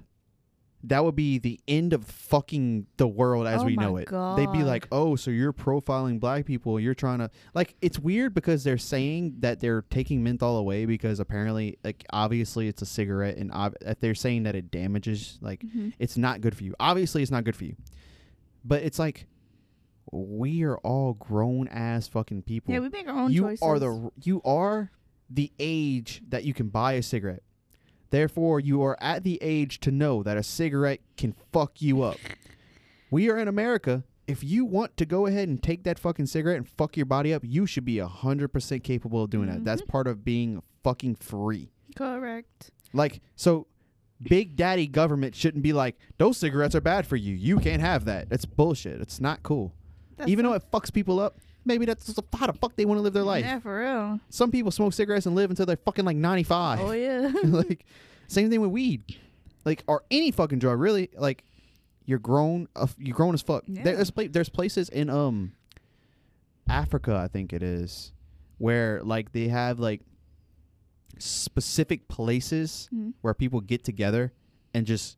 That 0.84 1.04
would 1.04 1.16
be 1.16 1.40
the 1.40 1.60
end 1.68 1.92
of 1.92 2.06
fucking 2.06 2.86
the 2.98 3.08
world 3.08 3.48
as 3.48 3.62
Oh 3.62 3.66
we 3.66 3.76
know 3.76 3.98
it. 3.98 4.10
They'd 4.38 4.52
be 4.52 4.64
like, 4.64 4.88
"Oh, 4.92 5.16
so 5.16 5.32
you're 5.32 5.52
profiling 5.52 6.20
black 6.20 6.46
people? 6.46 6.80
You're 6.80 6.94
trying 6.94 7.18
to 7.20 7.32
like." 7.56 7.76
It's 7.82 7.98
weird 7.98 8.36
because 8.36 8.64
they're 8.64 8.78
saying 8.78 9.38
that 9.40 9.60
they're 9.60 9.82
taking 9.90 10.24
menthol 10.24 10.56
away 10.58 10.86
because 10.86 11.20
apparently, 11.20 11.80
like, 11.84 12.06
obviously 12.14 12.68
it's 12.68 12.84
a 12.84 12.86
cigarette, 12.86 13.38
and 13.38 13.52
ob- 13.52 13.76
they're 14.02 14.14
saying 14.16 14.44
that 14.44 14.56
it 14.56 14.70
damages. 14.70 15.40
Like, 15.42 15.62
Mhm. 15.66 15.94
it's 15.98 16.16
not 16.16 16.42
good 16.42 16.56
for 16.56 16.64
you. 16.64 16.76
Obviously, 16.80 17.24
it's 17.24 17.32
not 17.32 17.44
good 17.44 17.56
for 17.56 17.66
you. 17.66 17.76
But 18.64 18.84
it's 18.84 19.00
like 19.00 19.26
we 20.12 20.64
are 20.64 20.78
all 20.80 21.14
grown 21.16 21.68
ass 21.70 22.08
fucking 22.08 22.44
people. 22.44 22.74
Yeah, 22.74 22.80
we 22.82 22.90
make 22.90 23.08
our 23.08 23.18
own 23.18 23.32
you 23.32 23.42
choices. 23.42 23.62
are 23.64 23.80
the 23.80 24.12
you 24.24 24.42
are 24.44 24.92
the 25.30 25.52
age 25.60 26.22
that 26.30 26.46
you 26.46 26.54
can 26.54 26.70
buy 26.70 26.94
a 26.94 27.02
cigarette. 27.04 27.44
Therefore, 28.10 28.60
you 28.60 28.82
are 28.84 28.98
at 29.02 29.24
the 29.24 29.38
age 29.42 29.80
to 29.82 29.92
know 29.92 30.24
that 30.24 30.38
a 30.38 30.44
cigarette 30.44 31.02
can 31.18 31.34
fuck 31.52 31.82
you 31.82 32.02
up. 32.02 32.18
We 33.12 33.30
are 33.30 33.38
in 33.38 33.48
America. 33.48 34.04
If 34.28 34.44
you 34.44 34.66
want 34.66 34.98
to 34.98 35.06
go 35.06 35.26
ahead 35.26 35.48
and 35.48 35.62
take 35.64 35.84
that 35.84 35.98
fucking 36.00 36.26
cigarette 36.26 36.58
and 36.58 36.68
fuck 36.68 36.98
your 36.98 37.06
body 37.06 37.34
up, 37.34 37.44
you 37.46 37.66
should 37.66 37.86
be 37.86 38.00
hundred 38.00 38.50
percent 38.50 38.84
capable 38.84 39.24
of 39.24 39.30
doing 39.30 39.48
that. 39.50 39.64
That's 39.64 39.82
Mhm. 39.82 39.88
part 39.88 40.08
of 40.08 40.24
being 40.26 40.62
fucking 40.84 41.16
free. 41.16 41.72
correct. 41.96 42.70
Like 42.94 43.22
so, 43.36 43.66
Big 44.22 44.56
Daddy 44.56 44.86
government 44.88 45.34
shouldn't 45.36 45.64
be 45.64 45.74
like 45.74 45.98
those 46.18 46.38
cigarettes 46.38 46.76
are 46.76 46.82
bad 46.82 47.08
for 47.08 47.16
you. 47.16 47.34
You 47.36 47.58
can't 47.60 47.82
have 47.82 48.06
that. 48.06 48.30
That's 48.30 48.46
bullshit. 48.46 49.02
It's 49.02 49.20
not 49.20 49.42
cool. 49.44 49.74
That's 50.18 50.30
Even 50.30 50.46
though 50.46 50.54
it 50.54 50.64
fucks 50.72 50.92
people 50.94 51.20
up, 51.20 51.40
maybe 51.68 51.86
that's 51.86 52.16
how 52.34 52.48
the 52.48 52.54
fuck 52.54 52.76
they 52.76 52.86
want 52.86 52.98
to 52.98 53.02
live 53.02 53.14
their 53.14 53.24
life. 53.24 53.46
Yeah, 53.46 53.60
for 53.60 53.80
real. 53.80 54.20
Some 54.30 54.50
people 54.52 54.72
smoke 54.72 54.94
cigarettes 54.94 55.26
and 55.26 55.36
live 55.36 55.50
until 55.50 55.66
they're 55.66 55.78
fucking 55.78 56.06
like 56.06 56.18
95. 56.18 56.80
Oh 56.82 56.92
yeah. 56.92 57.32
like, 57.44 57.86
same 58.28 58.50
thing 58.50 58.62
with 58.62 58.72
weed. 58.72 59.04
Like, 59.66 59.84
or 59.88 60.04
any 60.10 60.32
fucking 60.32 60.60
drug, 60.60 60.80
really. 60.80 61.10
Like, 61.16 61.44
you're 62.06 62.20
grown, 62.20 62.68
uh, 62.76 62.88
you're 62.98 63.16
grown 63.16 63.34
as 63.34 63.42
fuck. 63.42 63.64
Yeah. 63.68 63.84
There's, 63.84 64.12
pla- 64.12 64.26
there's 64.30 64.48
places 64.50 64.88
in, 64.90 65.10
um, 65.10 65.52
Africa, 66.70 67.16
I 67.16 67.28
think 67.28 67.52
it 67.54 67.62
is, 67.62 68.14
where, 68.60 69.02
like, 69.04 69.34
they 69.34 69.50
have, 69.50 69.80
like, 69.80 70.02
specific 71.20 72.08
places 72.08 72.90
Mhm. 72.94 73.14
where 73.22 73.34
people 73.34 73.60
get 73.62 73.84
together 73.84 74.32
and 74.74 74.86
just, 74.86 75.18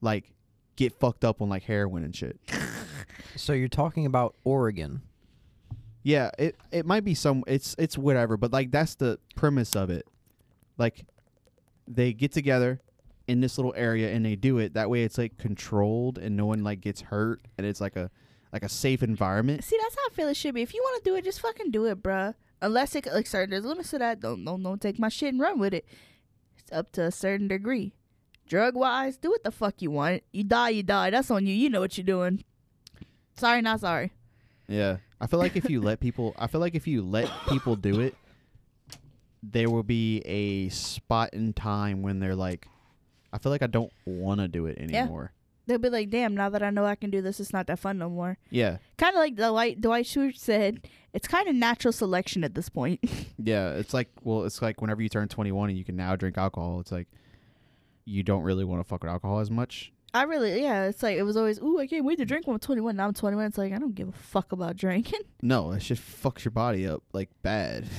like, 0.00 0.32
get 0.76 0.92
fucked 0.92 1.24
up 1.24 1.40
on, 1.42 1.48
like, 1.48 1.64
heroin 1.64 2.04
and 2.04 2.14
shit. 2.14 2.40
So 3.36 3.52
you're 3.52 3.68
talking 3.68 4.06
about 4.06 4.36
Oregon. 4.44 5.02
Yeah, 6.02 6.30
it 6.38 6.56
it 6.70 6.86
might 6.86 7.04
be 7.04 7.14
some 7.14 7.44
it's 7.46 7.74
it's 7.78 7.98
whatever, 7.98 8.36
but 8.36 8.52
like 8.52 8.70
that's 8.70 8.94
the 8.94 9.18
premise 9.36 9.76
of 9.76 9.90
it. 9.90 10.06
Like 10.78 11.04
they 11.86 12.12
get 12.12 12.32
together 12.32 12.80
in 13.28 13.40
this 13.40 13.58
little 13.58 13.74
area 13.76 14.12
and 14.12 14.24
they 14.24 14.34
do 14.34 14.58
it. 14.58 14.74
That 14.74 14.88
way 14.88 15.02
it's 15.02 15.18
like 15.18 15.36
controlled 15.38 16.18
and 16.18 16.36
no 16.36 16.46
one 16.46 16.64
like 16.64 16.80
gets 16.80 17.02
hurt 17.02 17.42
and 17.58 17.66
it's 17.66 17.80
like 17.80 17.96
a 17.96 18.10
like 18.52 18.62
a 18.62 18.68
safe 18.68 19.02
environment. 19.02 19.62
See, 19.62 19.76
that's 19.80 19.94
how 19.94 20.02
I 20.10 20.14
feel 20.14 20.28
it 20.28 20.36
should 20.36 20.54
be. 20.54 20.62
If 20.62 20.74
you 20.74 20.82
want 20.82 21.04
to 21.04 21.10
do 21.10 21.16
it, 21.16 21.24
just 21.24 21.40
fucking 21.40 21.70
do 21.70 21.84
it, 21.84 22.02
bruh. 22.02 22.34
Unless 22.62 22.94
it 22.94 23.06
like 23.06 23.26
certain 23.26 23.50
there's 23.50 23.64
limits 23.64 23.90
to 23.90 23.98
that. 23.98 24.20
Don't 24.20 24.44
don't 24.44 24.62
don't 24.62 24.80
take 24.80 24.98
my 24.98 25.08
shit 25.08 25.32
and 25.32 25.40
run 25.40 25.58
with 25.58 25.74
it. 25.74 25.84
It's 26.58 26.72
up 26.72 26.92
to 26.92 27.04
a 27.04 27.10
certain 27.10 27.48
degree. 27.48 27.92
Drug 28.48 28.74
wise, 28.74 29.16
do 29.16 29.30
what 29.30 29.44
the 29.44 29.52
fuck 29.52 29.80
you 29.80 29.90
want. 29.90 30.24
You 30.32 30.44
die, 30.44 30.70
you 30.70 30.82
die. 30.82 31.10
That's 31.10 31.30
on 31.30 31.46
you. 31.46 31.54
You 31.54 31.70
know 31.70 31.80
what 31.80 31.96
you're 31.96 32.04
doing. 32.04 32.42
Sorry, 33.36 33.62
not 33.62 33.80
sorry. 33.80 34.12
Yeah. 34.66 34.96
I 35.20 35.26
feel 35.26 35.38
like 35.38 35.56
if 35.56 35.68
you 35.68 35.80
let 35.80 36.00
people 36.00 36.34
I 36.38 36.46
feel 36.46 36.60
like 36.60 36.74
if 36.74 36.86
you 36.86 37.02
let 37.02 37.28
people 37.48 37.76
do 37.76 38.00
it, 38.00 38.14
there 39.42 39.70
will 39.70 39.82
be 39.82 40.18
a 40.24 40.68
spot 40.70 41.30
in 41.32 41.52
time 41.52 42.02
when 42.02 42.20
they're 42.20 42.34
like 42.36 42.66
I 43.32 43.38
feel 43.38 43.52
like 43.52 43.62
I 43.62 43.66
don't 43.68 43.92
want 44.04 44.40
to 44.40 44.48
do 44.48 44.66
it 44.66 44.78
Yeah. 44.78 45.02
anymore. 45.02 45.32
They'll 45.66 45.78
be 45.78 45.88
like, 45.90 46.10
damn, 46.10 46.34
now 46.34 46.48
that 46.48 46.64
I 46.64 46.70
know 46.70 46.84
I 46.84 46.96
can 46.96 47.10
do 47.10 47.22
this, 47.22 47.38
it's 47.38 47.52
not 47.52 47.68
that 47.68 47.78
fun 47.78 47.96
no 47.96 48.08
more. 48.10 48.38
Yeah. 48.50 48.78
Kind 48.98 49.14
of 49.14 49.20
like 49.20 49.36
Dwight, 49.36 49.80
Dwight 49.80 50.04
Schrute 50.04 50.36
said, 50.36 50.88
it's 51.12 51.28
kind 51.28 51.46
of 51.48 51.54
natural 51.54 51.92
selection 51.92 52.42
at 52.42 52.54
this 52.54 52.68
point. 52.68 53.00
Yeah, 53.42 53.70
it's 53.70 53.94
like 53.94 54.08
well, 54.22 54.44
it's 54.44 54.60
like 54.60 54.82
whenever 54.82 55.00
you 55.00 55.08
turn 55.08 55.26
21 55.28 55.70
and 55.70 55.78
you 55.78 55.84
can 55.84 55.96
now 55.96 56.14
drink 56.14 56.36
alcohol, 56.36 56.80
it's 56.80 56.92
like 56.92 57.08
you 58.04 58.22
don't 58.22 58.42
really 58.42 58.64
want 58.64 58.80
to 58.82 58.84
fuck 58.88 59.02
with 59.02 59.10
alcohol 59.10 59.38
as 59.40 59.50
much. 59.50 59.92
I 60.12 60.22
really, 60.24 60.60
yeah, 60.62 60.86
it's 60.86 61.02
like, 61.02 61.16
it 61.16 61.22
was 61.22 61.36
always, 61.36 61.60
ooh, 61.60 61.78
I 61.78 61.86
can't 61.86 62.04
wait 62.04 62.16
to 62.18 62.24
drink 62.24 62.46
when 62.46 62.54
I'm 62.54 62.60
21. 62.60 62.96
Now 62.96 63.06
I'm 63.06 63.14
21. 63.14 63.44
It's 63.46 63.58
like, 63.58 63.72
I 63.72 63.78
don't 63.78 63.94
give 63.94 64.08
a 64.08 64.12
fuck 64.12 64.52
about 64.52 64.76
drinking. 64.76 65.20
No, 65.42 65.72
it 65.72 65.78
just 65.80 66.02
fucks 66.02 66.44
your 66.44 66.50
body 66.52 66.86
up 66.86 67.02
like 67.12 67.30
bad. 67.42 67.84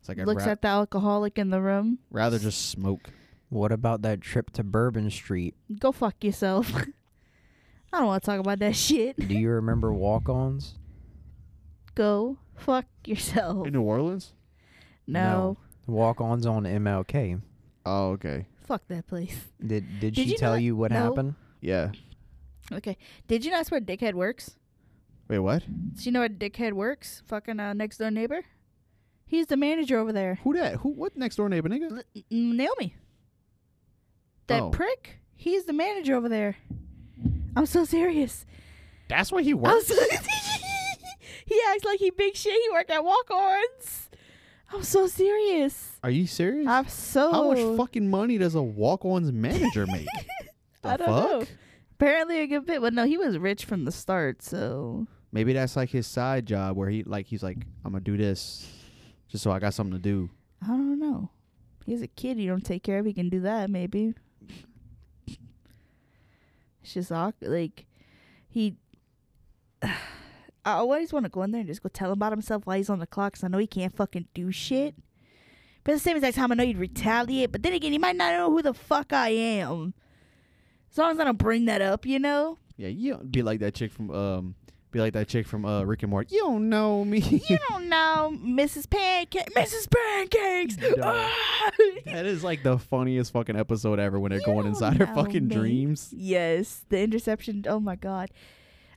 It's 0.00 0.08
like 0.10 0.18
I'd 0.18 0.26
Looks 0.26 0.44
ra- 0.44 0.52
at 0.52 0.60
the 0.60 0.68
alcoholic 0.68 1.38
in 1.38 1.48
the 1.48 1.62
room. 1.62 1.98
rather 2.10 2.38
just 2.38 2.68
smoke. 2.68 3.08
What 3.48 3.72
about 3.72 4.02
that 4.02 4.20
trip 4.20 4.50
to 4.50 4.62
Bourbon 4.62 5.08
Street? 5.10 5.54
Go 5.78 5.92
fuck 5.92 6.22
yourself. 6.22 6.70
I 7.92 7.98
don't 7.98 8.08
want 8.08 8.22
to 8.22 8.26
talk 8.30 8.38
about 8.40 8.58
that 8.58 8.76
shit. 8.76 9.16
Do 9.16 9.34
you 9.34 9.48
remember 9.48 9.94
walk-ons? 9.94 10.74
Go 11.94 12.36
fuck 12.56 12.84
yourself. 13.06 13.66
In 13.66 13.72
New 13.72 13.80
Orleans? 13.82 14.34
No. 15.06 15.56
Walk-ons 15.86 16.44
on 16.44 16.64
MLK. 16.64 17.40
Oh, 17.86 18.10
okay. 18.10 18.46
Fuck 18.66 18.82
that 18.88 19.06
place. 19.06 19.34
Did 19.64 19.86
did, 20.00 20.14
Did 20.14 20.16
she 20.16 20.32
you 20.32 20.36
tell 20.36 20.52
not 20.52 20.62
you 20.62 20.76
what 20.76 20.90
know- 20.90 21.02
happened? 21.10 21.34
Yeah. 21.64 21.92
Okay. 22.70 22.98
Did 23.26 23.44
you 23.44 23.50
know 23.50 23.62
where 23.70 23.80
Dickhead 23.80 24.12
works? 24.14 24.56
Wait, 25.28 25.38
what? 25.38 25.62
Do 25.66 26.02
you 26.02 26.12
know 26.12 26.20
where 26.20 26.28
Dickhead 26.28 26.74
works? 26.74 27.22
Fucking 27.26 27.58
uh, 27.58 27.72
next 27.72 27.96
door 27.98 28.10
neighbor? 28.10 28.42
He's 29.26 29.46
the 29.46 29.56
manager 29.56 29.98
over 29.98 30.12
there. 30.12 30.38
Who 30.44 30.52
that? 30.54 30.76
Who? 30.76 30.90
What 30.90 31.16
next 31.16 31.36
door 31.36 31.48
neighbor, 31.48 31.70
nigga? 31.70 31.90
L- 31.90 32.22
Naomi. 32.30 32.96
That 34.48 34.60
Oh. 34.62 34.70
prick? 34.70 35.20
He's 35.34 35.64
the 35.64 35.72
manager 35.72 36.14
over 36.14 36.28
there. 36.28 36.56
I'm 37.56 37.64
so 37.66 37.84
serious. 37.86 38.44
That's 39.08 39.32
where 39.32 39.42
he 39.42 39.52
I'm 39.52 39.60
works. 39.60 39.86
so 39.86 39.94
he 41.46 41.60
acts 41.70 41.84
like 41.84 41.98
he 41.98 42.10
big 42.10 42.36
shit. 42.36 42.52
He 42.52 42.68
work 42.72 42.90
at 42.90 43.02
walk-ons. 43.02 44.10
I'm 44.70 44.82
so 44.82 45.06
serious. 45.06 45.98
Are 46.02 46.10
you 46.10 46.26
serious? 46.26 46.66
I'm 46.68 46.88
so. 46.88 47.32
How 47.32 47.48
much 47.52 47.76
fucking 47.78 48.10
money 48.10 48.36
does 48.36 48.54
a 48.54 48.62
walk-on's 48.62 49.32
manager 49.32 49.86
make? 49.86 50.06
the 50.84 50.90
I 50.90 50.96
don't 50.96 51.08
fuck? 51.08 51.30
know. 51.40 51.46
Apparently 51.92 52.40
a 52.40 52.46
good 52.46 52.66
bit, 52.66 52.80
but 52.80 52.92
no, 52.92 53.04
he 53.04 53.16
was 53.18 53.38
rich 53.38 53.64
from 53.64 53.84
the 53.84 53.92
start. 53.92 54.42
So 54.42 55.06
Maybe 55.32 55.52
that's 55.52 55.74
like 55.76 55.90
his 55.90 56.06
side 56.06 56.46
job 56.46 56.76
where 56.76 56.88
he 56.88 57.02
like 57.02 57.26
he's 57.26 57.42
like 57.42 57.58
I'm 57.84 57.92
gonna 57.92 58.04
do 58.04 58.16
this 58.16 58.70
just 59.28 59.42
so 59.42 59.50
I 59.50 59.58
got 59.58 59.74
something 59.74 59.92
to 59.94 59.98
do. 59.98 60.30
I 60.62 60.68
don't 60.68 60.98
know. 61.00 61.30
He's 61.84 62.02
a 62.02 62.06
kid 62.06 62.38
you 62.38 62.48
don't 62.48 62.64
take 62.64 62.82
care 62.82 62.98
of. 63.00 63.06
He 63.06 63.12
can 63.12 63.28
do 63.28 63.40
that, 63.40 63.68
maybe. 63.68 64.14
It's 65.26 66.94
just 66.94 67.12
awkward. 67.12 67.50
Like, 67.50 67.86
he. 68.48 68.76
I 70.66 70.72
always 70.72 71.12
want 71.12 71.24
to 71.24 71.30
go 71.30 71.42
in 71.42 71.50
there 71.50 71.60
and 71.60 71.68
just 71.68 71.82
go 71.82 71.90
tell 71.90 72.08
him 72.08 72.14
about 72.14 72.32
himself 72.32 72.64
while 72.64 72.78
he's 72.78 72.88
on 72.88 72.98
the 72.98 73.06
clock 73.06 73.32
because 73.34 73.44
I 73.44 73.48
know 73.48 73.58
he 73.58 73.66
can't 73.66 73.94
fucking 73.94 74.28
do 74.32 74.50
shit. 74.50 74.94
But 75.82 75.92
at 75.92 75.94
the 75.96 76.00
same 76.00 76.16
exact 76.16 76.36
time, 76.36 76.52
I 76.52 76.54
know 76.54 76.64
he'd 76.64 76.78
retaliate. 76.78 77.52
But 77.52 77.62
then 77.62 77.74
again, 77.74 77.92
he 77.92 77.98
might 77.98 78.16
not 78.16 78.32
know 78.32 78.50
who 78.50 78.62
the 78.62 78.72
fuck 78.72 79.12
I 79.12 79.28
am. 79.30 79.92
As 80.94 80.98
long 80.98 81.10
as 81.12 81.18
I 81.20 81.24
don't 81.24 81.36
bring 81.38 81.64
that 81.64 81.82
up, 81.82 82.06
you 82.06 82.20
know? 82.20 82.56
Yeah, 82.76 82.88
you 82.88 83.14
don't 83.14 83.30
be 83.32 83.42
like 83.42 83.58
that 83.60 83.74
chick 83.74 83.90
from 83.92 84.10
um, 84.12 84.54
be 84.92 85.00
like 85.00 85.12
that 85.14 85.26
chick 85.26 85.44
from 85.46 85.64
uh 85.64 85.82
Rick 85.82 86.04
and 86.04 86.10
Morty. 86.10 86.34
You 86.36 86.42
don't 86.42 86.68
know 86.68 87.04
me. 87.04 87.18
You 87.18 87.58
don't 87.68 87.88
know, 87.88 88.32
Mrs. 88.40 88.88
Pancake, 88.88 89.52
Mrs. 89.54 89.88
Pancakes. 89.90 90.76
No. 90.96 91.30
That 92.06 92.26
is 92.26 92.44
like 92.44 92.62
the 92.62 92.78
funniest 92.78 93.32
fucking 93.32 93.56
episode 93.56 93.98
ever 93.98 94.20
when 94.20 94.30
they're 94.30 94.38
You 94.40 94.46
going 94.46 94.66
inside 94.68 94.98
her 94.98 95.06
fucking 95.06 95.48
me. 95.48 95.54
dreams. 95.56 96.12
yes, 96.16 96.84
the 96.90 97.00
interception. 97.00 97.64
Oh 97.68 97.80
my 97.80 97.96
god. 97.96 98.30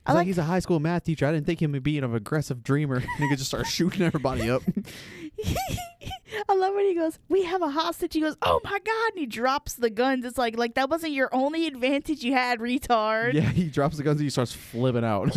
It's 0.08 0.14
like, 0.14 0.26
he's 0.26 0.38
a 0.38 0.44
high 0.44 0.60
school 0.60 0.80
math 0.80 1.04
teacher. 1.04 1.26
I 1.26 1.32
didn't 1.32 1.46
think 1.46 1.60
him 1.60 1.74
to 1.74 1.80
be 1.80 1.98
an 1.98 2.14
aggressive 2.14 2.62
dreamer. 2.62 3.00
Nigga 3.18 3.32
just 3.36 3.46
start 3.46 3.66
shooting 3.66 4.02
everybody 4.02 4.50
up. 4.50 4.62
I 6.48 6.54
love 6.54 6.74
when 6.74 6.86
he 6.86 6.94
goes, 6.94 7.18
"We 7.28 7.44
have 7.44 7.62
a 7.62 7.68
hostage." 7.70 8.14
He 8.14 8.20
goes, 8.20 8.36
"Oh 8.42 8.60
my 8.64 8.78
god!" 8.78 9.10
And 9.10 9.18
he 9.18 9.26
drops 9.26 9.74
the 9.74 9.90
guns. 9.90 10.24
It's 10.24 10.38
like, 10.38 10.56
like 10.56 10.74
that 10.74 10.88
wasn't 10.88 11.12
your 11.12 11.28
only 11.34 11.66
advantage 11.66 12.24
you 12.24 12.32
had, 12.32 12.58
retard. 12.58 13.34
yeah, 13.34 13.42
he 13.42 13.68
drops 13.68 13.96
the 13.98 14.02
guns 14.02 14.20
and 14.20 14.24
he 14.24 14.30
starts 14.30 14.52
flipping 14.52 15.04
out. 15.04 15.36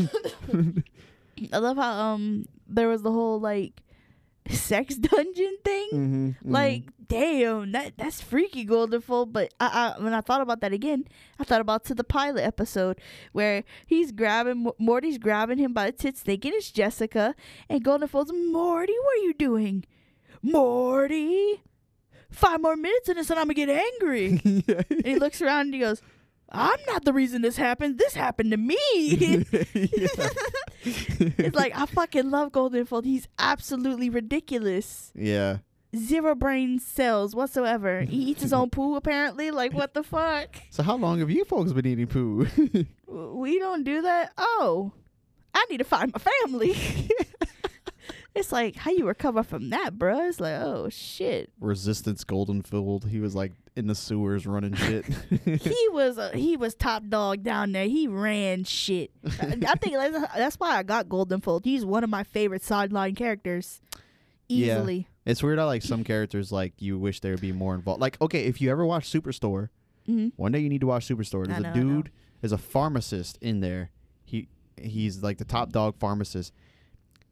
I 1.53 1.57
love 1.57 1.77
how 1.77 1.91
um 2.13 2.45
there 2.67 2.87
was 2.87 3.01
the 3.01 3.11
whole 3.11 3.39
like 3.39 3.81
sex 4.49 4.95
dungeon 4.95 5.57
thing. 5.63 5.89
Mhm, 5.93 6.35
mhm. 6.35 6.35
Like, 6.43 6.83
damn, 7.07 7.71
that 7.73 7.93
that's 7.97 8.21
freaky, 8.21 8.65
Goldenfold. 8.65 9.31
But 9.33 9.53
I, 9.59 9.93
I, 9.97 10.03
when 10.03 10.13
I 10.13 10.21
thought 10.21 10.41
about 10.41 10.61
that 10.61 10.73
again, 10.73 11.05
I 11.39 11.43
thought 11.43 11.61
about 11.61 11.85
to 11.85 11.95
the 11.95 12.03
pilot 12.03 12.41
episode 12.43 12.99
where 13.33 13.63
he's 13.85 14.11
grabbing 14.11 14.71
Morty's 14.79 15.17
grabbing 15.17 15.57
him 15.57 15.73
by 15.73 15.87
the 15.87 15.91
tits, 15.91 16.21
thinking 16.21 16.53
it's 16.55 16.71
Jessica, 16.71 17.35
and 17.69 17.83
Goldenfold's 17.83 18.31
Morty, 18.33 18.93
what 19.03 19.17
are 19.19 19.23
you 19.23 19.33
doing, 19.33 19.85
Morty? 20.41 21.61
Five 22.29 22.61
more 22.61 22.77
minutes 22.77 23.09
and 23.09 23.17
then 23.19 23.37
I'm 23.37 23.47
gonna 23.49 23.53
get 23.53 23.69
angry. 23.69 24.41
and 24.89 25.05
he 25.05 25.15
looks 25.19 25.41
around 25.41 25.61
and 25.65 25.73
he 25.73 25.79
goes, 25.81 26.01
"I'm 26.51 26.79
not 26.87 27.05
the 27.05 27.13
reason 27.13 27.41
this 27.41 27.57
happened. 27.57 27.97
This 27.97 28.13
happened 28.13 28.51
to 28.51 28.57
me." 28.57 28.75
it's 30.83 31.55
like 31.55 31.77
I 31.77 31.85
fucking 31.85 32.29
love 32.29 32.51
Goldenfold. 32.51 33.05
He's 33.05 33.27
absolutely 33.39 34.09
ridiculous 34.09 35.11
yeah. 35.15 35.57
zero 35.95 36.35
brain 36.35 36.79
cells 36.79 37.35
whatsoever. 37.35 38.01
He 38.01 38.17
eats 38.17 38.41
his 38.41 38.53
own 38.53 38.69
poo 38.69 38.95
apparently. 38.95 39.51
Like 39.51 39.73
what 39.73 39.93
the 39.93 40.03
fuck? 40.03 40.55
So 40.71 40.83
how 40.83 40.95
long 40.95 41.19
have 41.19 41.29
you 41.29 41.45
folks 41.45 41.73
been 41.73 41.85
eating 41.85 42.07
poo? 42.07 42.47
We 43.07 43.59
don't 43.59 43.83
do 43.83 44.01
that. 44.03 44.31
Oh, 44.37 44.93
I 45.53 45.65
need 45.69 45.79
to 45.79 45.83
find 45.83 46.13
my 46.13 46.19
family. 46.19 46.75
it's 48.33 48.51
like 48.51 48.75
how 48.75 48.91
you 48.91 49.05
recover 49.07 49.43
from 49.43 49.69
that, 49.71 49.97
bro. 49.97 50.27
It's 50.27 50.39
like 50.39 50.53
oh 50.61 50.89
shit. 50.89 51.49
Resistance 51.59 52.23
Goldenfield. 52.23 53.09
He 53.09 53.19
was 53.19 53.35
like 53.35 53.51
in 53.75 53.87
the 53.87 53.95
sewers 53.95 54.45
running 54.45 54.73
shit. 54.73 55.05
He 55.45 55.87
was 55.91 56.17
a, 56.17 56.35
he 56.35 56.57
was 56.57 56.75
top 56.75 57.03
dog 57.07 57.43
down 57.43 57.71
there. 57.71 57.85
He 57.85 58.07
ran 58.07 58.63
shit. 58.63 59.11
I, 59.25 59.57
I 59.67 59.75
think 59.75 59.93
that's, 59.95 60.35
that's 60.35 60.55
why 60.57 60.77
I 60.77 60.83
got 60.83 61.07
Goldenfold. 61.07 61.65
He's 61.65 61.85
one 61.85 62.03
of 62.03 62.09
my 62.09 62.23
favorite 62.23 62.63
sideline 62.63 63.15
characters. 63.15 63.81
Yeah. 64.47 64.75
Easily. 64.75 65.07
it's 65.25 65.41
weird 65.41 65.59
how 65.59 65.65
like 65.65 65.81
some 65.81 66.03
characters 66.03 66.51
like 66.51 66.73
you 66.79 66.99
wish 66.99 67.21
they 67.21 67.31
would 67.31 67.41
be 67.41 67.53
more 67.53 67.73
involved. 67.75 68.01
Like 68.01 68.19
okay, 68.21 68.45
if 68.45 68.61
you 68.61 68.69
ever 68.71 68.85
watch 68.85 69.09
Superstore, 69.11 69.69
hmm 70.05 70.29
one 70.35 70.51
day 70.51 70.59
you 70.59 70.69
need 70.69 70.81
to 70.81 70.87
watch 70.87 71.07
Superstore. 71.07 71.47
There's 71.47 71.61
know, 71.61 71.71
a 71.71 71.73
dude, 71.73 72.11
there's 72.41 72.51
a 72.51 72.57
pharmacist 72.57 73.37
in 73.41 73.59
there. 73.61 73.91
He 74.25 74.47
he's 74.77 75.23
like 75.23 75.37
the 75.37 75.45
top 75.45 75.71
dog 75.71 75.95
pharmacist. 75.99 76.53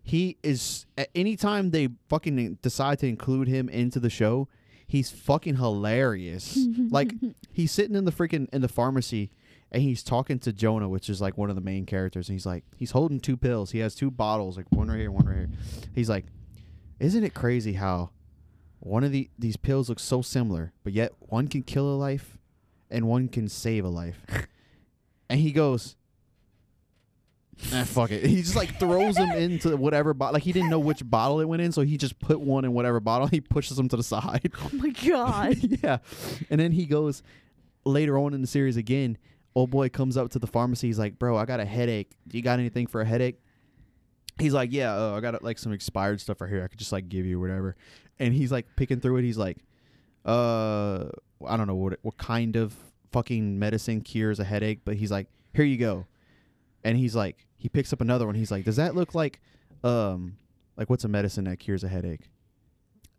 He 0.02 0.38
is 0.44 0.86
at 0.98 1.10
any 1.14 1.36
time 1.36 1.72
they 1.72 1.90
fucking 2.08 2.60
decide 2.62 3.00
to 3.00 3.08
include 3.08 3.48
him 3.48 3.70
into 3.70 4.00
the 4.00 4.10
show, 4.10 4.48
he's 4.88 5.12
fucking 5.12 5.58
hilarious. 5.58 6.58
like 6.90 7.14
he's 7.52 7.72
sitting 7.72 7.96
in 7.96 8.06
the 8.06 8.12
freaking 8.12 8.48
in 8.52 8.62
the 8.62 8.68
pharmacy 8.68 9.32
and 9.72 9.84
he's 9.84 10.04
talking 10.04 10.40
to 10.40 10.52
Jonah, 10.52 10.90
which 10.90 11.10
is 11.10 11.22
like 11.22 11.38
one 11.38 11.50
of 11.50 11.56
the 11.56 11.62
main 11.62 11.86
characters, 11.86 12.28
and 12.28 12.36
he's 12.36 12.46
like 12.46 12.64
he's 12.76 12.92
holding 12.92 13.20
two 13.20 13.38
pills. 13.38 13.72
He 13.72 13.80
has 13.80 13.96
two 13.96 14.10
bottles, 14.10 14.58
like 14.58 14.66
one 14.72 14.90
right 14.90 15.00
here, 15.00 15.12
one 15.12 15.26
right 15.26 15.38
here. 15.38 15.50
He's 15.94 16.10
like, 16.10 16.26
Isn't 17.00 17.24
it 17.24 17.34
crazy 17.34 17.74
how 17.74 18.10
one 18.80 19.04
of 19.04 19.12
the 19.12 19.30
these 19.38 19.58
pills 19.58 19.90
looks 19.90 20.04
so 20.04 20.22
similar, 20.22 20.74
but 20.84 20.94
yet 20.94 21.14
one 21.20 21.48
can 21.48 21.64
kill 21.64 21.88
a 21.88 21.96
life 21.96 22.38
and 22.90 23.08
one 23.08 23.28
can 23.28 23.48
save 23.48 23.86
a 23.86 23.90
life. 23.90 24.26
and 25.30 25.40
he 25.40 25.52
goes, 25.52 25.96
Ah, 27.74 27.84
fuck 27.84 28.12
it. 28.12 28.26
He 28.30 28.38
just 28.38 28.56
like 28.56 28.80
throws 28.80 29.16
them 29.16 29.32
into 29.32 29.76
whatever 29.76 30.14
bottle. 30.14 30.34
Like 30.34 30.44
he 30.44 30.52
didn't 30.52 30.70
know 30.70 30.80
which 30.80 31.08
bottle 31.08 31.40
it 31.40 31.46
went 31.46 31.62
in, 31.62 31.72
so 31.72 31.82
he 31.82 31.98
just 31.98 32.20
put 32.20 32.40
one 32.40 32.66
in 32.66 32.74
whatever 32.74 33.00
bottle. 33.00 33.28
He 33.40 33.42
pushes 33.42 33.78
them 33.78 33.90
to 33.90 33.98
the 33.98 34.04
side. 34.04 34.52
Oh 34.60 34.70
my 34.74 34.90
god. 34.90 35.58
yeah. 35.84 35.98
And 36.50 36.60
then 36.60 36.72
he 36.72 36.86
goes 36.86 37.22
later 37.86 38.18
on 38.18 38.34
in 38.34 38.42
the 38.42 38.48
series 38.48 38.78
again. 38.78 39.18
Old 39.56 39.70
boy 39.70 39.90
comes 39.90 40.16
up 40.18 40.30
to 40.32 40.40
the 40.40 40.48
pharmacy. 40.48 40.88
He's 40.88 41.00
like, 41.00 41.20
"Bro, 41.20 41.38
I 41.38 41.46
got 41.46 41.60
a 41.60 41.66
headache. 41.66 42.12
Do 42.28 42.38
you 42.38 42.44
got 42.44 42.60
anything 42.60 42.88
for 42.88 43.02
a 43.02 43.06
headache?" 43.06 43.40
He's 44.40 44.54
like, 44.54 44.72
"Yeah, 44.72 44.96
uh, 44.96 45.16
I 45.16 45.20
got 45.20 45.42
like 45.44 45.58
some 45.58 45.74
expired 45.74 46.22
stuff 46.22 46.40
right 46.42 46.50
here. 46.50 46.64
I 46.64 46.68
could 46.68 46.80
just 46.80 46.92
like 46.92 47.10
give 47.10 47.26
you 47.26 47.40
whatever." 47.40 47.76
And 48.20 48.34
he's 48.34 48.52
like 48.52 48.68
picking 48.76 49.00
through 49.00 49.18
it. 49.18 49.24
He's 49.24 49.38
like, 49.38 49.58
"Uh, 50.26 51.06
I 51.46 51.58
don't 51.58 51.68
know 51.68 51.76
what 51.76 52.00
what 52.04 52.18
kind 52.18 52.56
of 52.56 52.76
fucking 53.12 53.58
medicine 53.58 54.02
cures 54.02 54.40
a 54.40 54.44
headache, 54.44 54.82
but 54.86 54.96
he's 54.96 55.12
like, 55.12 55.28
here 55.54 55.66
you 55.66 55.78
go." 55.78 56.06
And 56.84 56.98
he's 56.98 57.16
like, 57.16 57.46
he 57.60 57.70
picks 57.70 57.94
up 57.94 58.02
another 58.02 58.26
one. 58.26 58.34
He's 58.36 58.50
like, 58.52 58.66
"Does 58.66 58.78
that 58.78 58.96
look 58.96 59.14
like, 59.14 59.40
um, 59.84 60.38
like 60.78 60.90
what's 60.90 61.04
a 61.04 61.08
medicine 61.08 61.44
that 61.44 61.58
cures 61.60 61.84
a 61.84 61.88
headache?" 61.88 62.30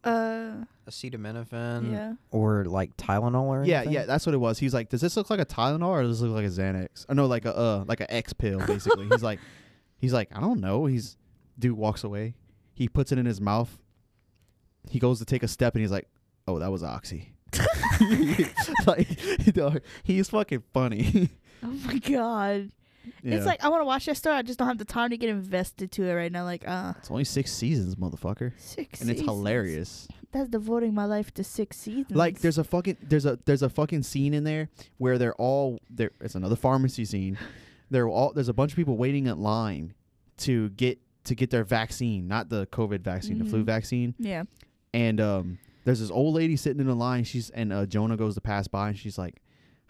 Uh, 0.03 0.64
Acetaminophen 0.88 1.93
yeah. 1.93 2.14
or 2.30 2.64
like 2.64 2.97
Tylenol 2.97 3.43
or 3.45 3.64
Yeah, 3.64 3.78
anything? 3.78 3.93
yeah, 3.95 4.07
that's 4.07 4.24
what 4.24 4.34
it 4.34 4.38
was. 4.38 4.59
He's 4.59 4.72
like, 4.74 4.88
"Does 4.88 5.03
this 5.03 5.16
look 5.16 5.28
like 5.30 5.41
a 5.41 5.45
Tylenol 5.47 5.88
or 5.88 6.03
does 6.03 6.20
this 6.20 6.26
look 6.26 6.34
like 6.36 6.47
a 6.47 6.49
Xanax?" 6.49 7.05
Oh 7.09 7.12
no, 7.12 7.26
like 7.26 7.45
a 7.45 7.55
uh, 7.57 7.84
like 7.86 8.01
a 8.01 8.12
X 8.12 8.32
pill, 8.32 8.59
basically. 8.66 9.07
he's 9.09 9.22
like, 9.22 9.38
he's 9.99 10.12
like, 10.14 10.34
I 10.34 10.41
don't 10.41 10.61
know. 10.61 10.86
He's 10.86 11.16
dude 11.59 11.76
walks 11.76 12.03
away. 12.03 12.34
He 12.72 12.88
puts 12.88 13.12
it 13.12 13.18
in 13.18 13.26
his 13.26 13.41
mouth. 13.43 13.78
He 14.88 14.99
goes 14.99 15.18
to 15.18 15.26
take 15.26 15.43
a 15.43 15.49
step 15.49 15.74
and 15.74 15.82
he's 15.82 15.91
like, 15.93 16.09
"Oh, 16.49 16.59
that 16.59 16.72
was 16.72 16.82
oxy." 16.82 17.34
like, 18.86 19.09
dog, 19.53 19.82
he's 20.03 20.30
fucking 20.30 20.62
funny. 20.72 21.28
Oh 21.62 21.66
my 21.86 21.99
god. 21.99 22.70
Yeah. 23.22 23.34
It's 23.36 23.46
like 23.46 23.62
I 23.64 23.68
want 23.68 23.80
to 23.80 23.84
watch 23.86 24.06
that 24.06 24.16
story. 24.16 24.36
I 24.36 24.42
just 24.42 24.58
don't 24.58 24.68
have 24.68 24.78
the 24.78 24.84
time 24.84 25.11
to 25.11 25.16
get 25.16 25.28
invested 25.30 25.92
to 25.92 26.04
it 26.04 26.12
right 26.14 26.30
now. 26.32 26.44
Like, 26.44 26.66
uh, 26.66 26.94
it's 26.98 27.11
only 27.11 27.24
six 27.24 27.52
seasons, 27.52 27.94
motherfucker, 27.96 28.52
six. 28.58 29.00
and 29.00 29.11
it's 29.11 29.20
hilarious. 29.20 30.08
That's 30.32 30.48
devoting 30.48 30.94
my 30.94 31.06
life 31.06 31.32
to 31.34 31.44
six 31.44 31.76
seasons. 31.76 32.16
Like 32.16 32.38
there's 32.40 32.58
a 32.58 32.64
fucking 32.64 32.96
there's 33.02 33.26
a 33.26 33.38
there's 33.46 33.62
a 33.62 33.68
fucking 33.68 34.02
scene 34.04 34.32
in 34.34 34.44
there 34.44 34.68
where 34.98 35.18
they're 35.18 35.34
all 35.34 35.78
there. 35.90 36.11
It's 36.20 36.34
another 36.34 36.56
pharmacy 36.56 37.04
scene. 37.04 37.36
They're 37.92 38.08
all 38.08 38.32
there's 38.32 38.48
a 38.48 38.52
bunch 38.54 38.70
of 38.70 38.76
people 38.76 38.96
waiting 38.96 39.26
in 39.26 39.40
line 39.40 39.94
to 40.38 40.68
get 40.70 41.00
to 41.24 41.34
get 41.34 41.50
their 41.50 41.64
vaccine, 41.64 42.28
not 42.28 42.48
the 42.48 42.66
COVID 42.68 43.00
vaccine, 43.00 43.38
the 43.40 43.44
flu 43.44 43.62
Mhm. 43.62 43.66
vaccine. 43.66 44.14
yeah. 44.18 44.44
And 44.94 45.20
um, 45.20 45.58
there's 45.84 45.98
this 45.98 46.11
old 46.11 46.34
lady 46.36 46.54
sitting 46.56 46.78
in 46.80 46.86
the 46.86 46.94
line. 46.94 47.24
She's 47.24 47.50
and 47.50 47.72
uh, 47.72 47.86
Jonah 47.86 48.16
goes 48.16 48.36
to 48.36 48.40
pass 48.40 48.68
by, 48.68 48.90
and 48.90 48.96
she's 48.96 49.18
like, 49.18 49.42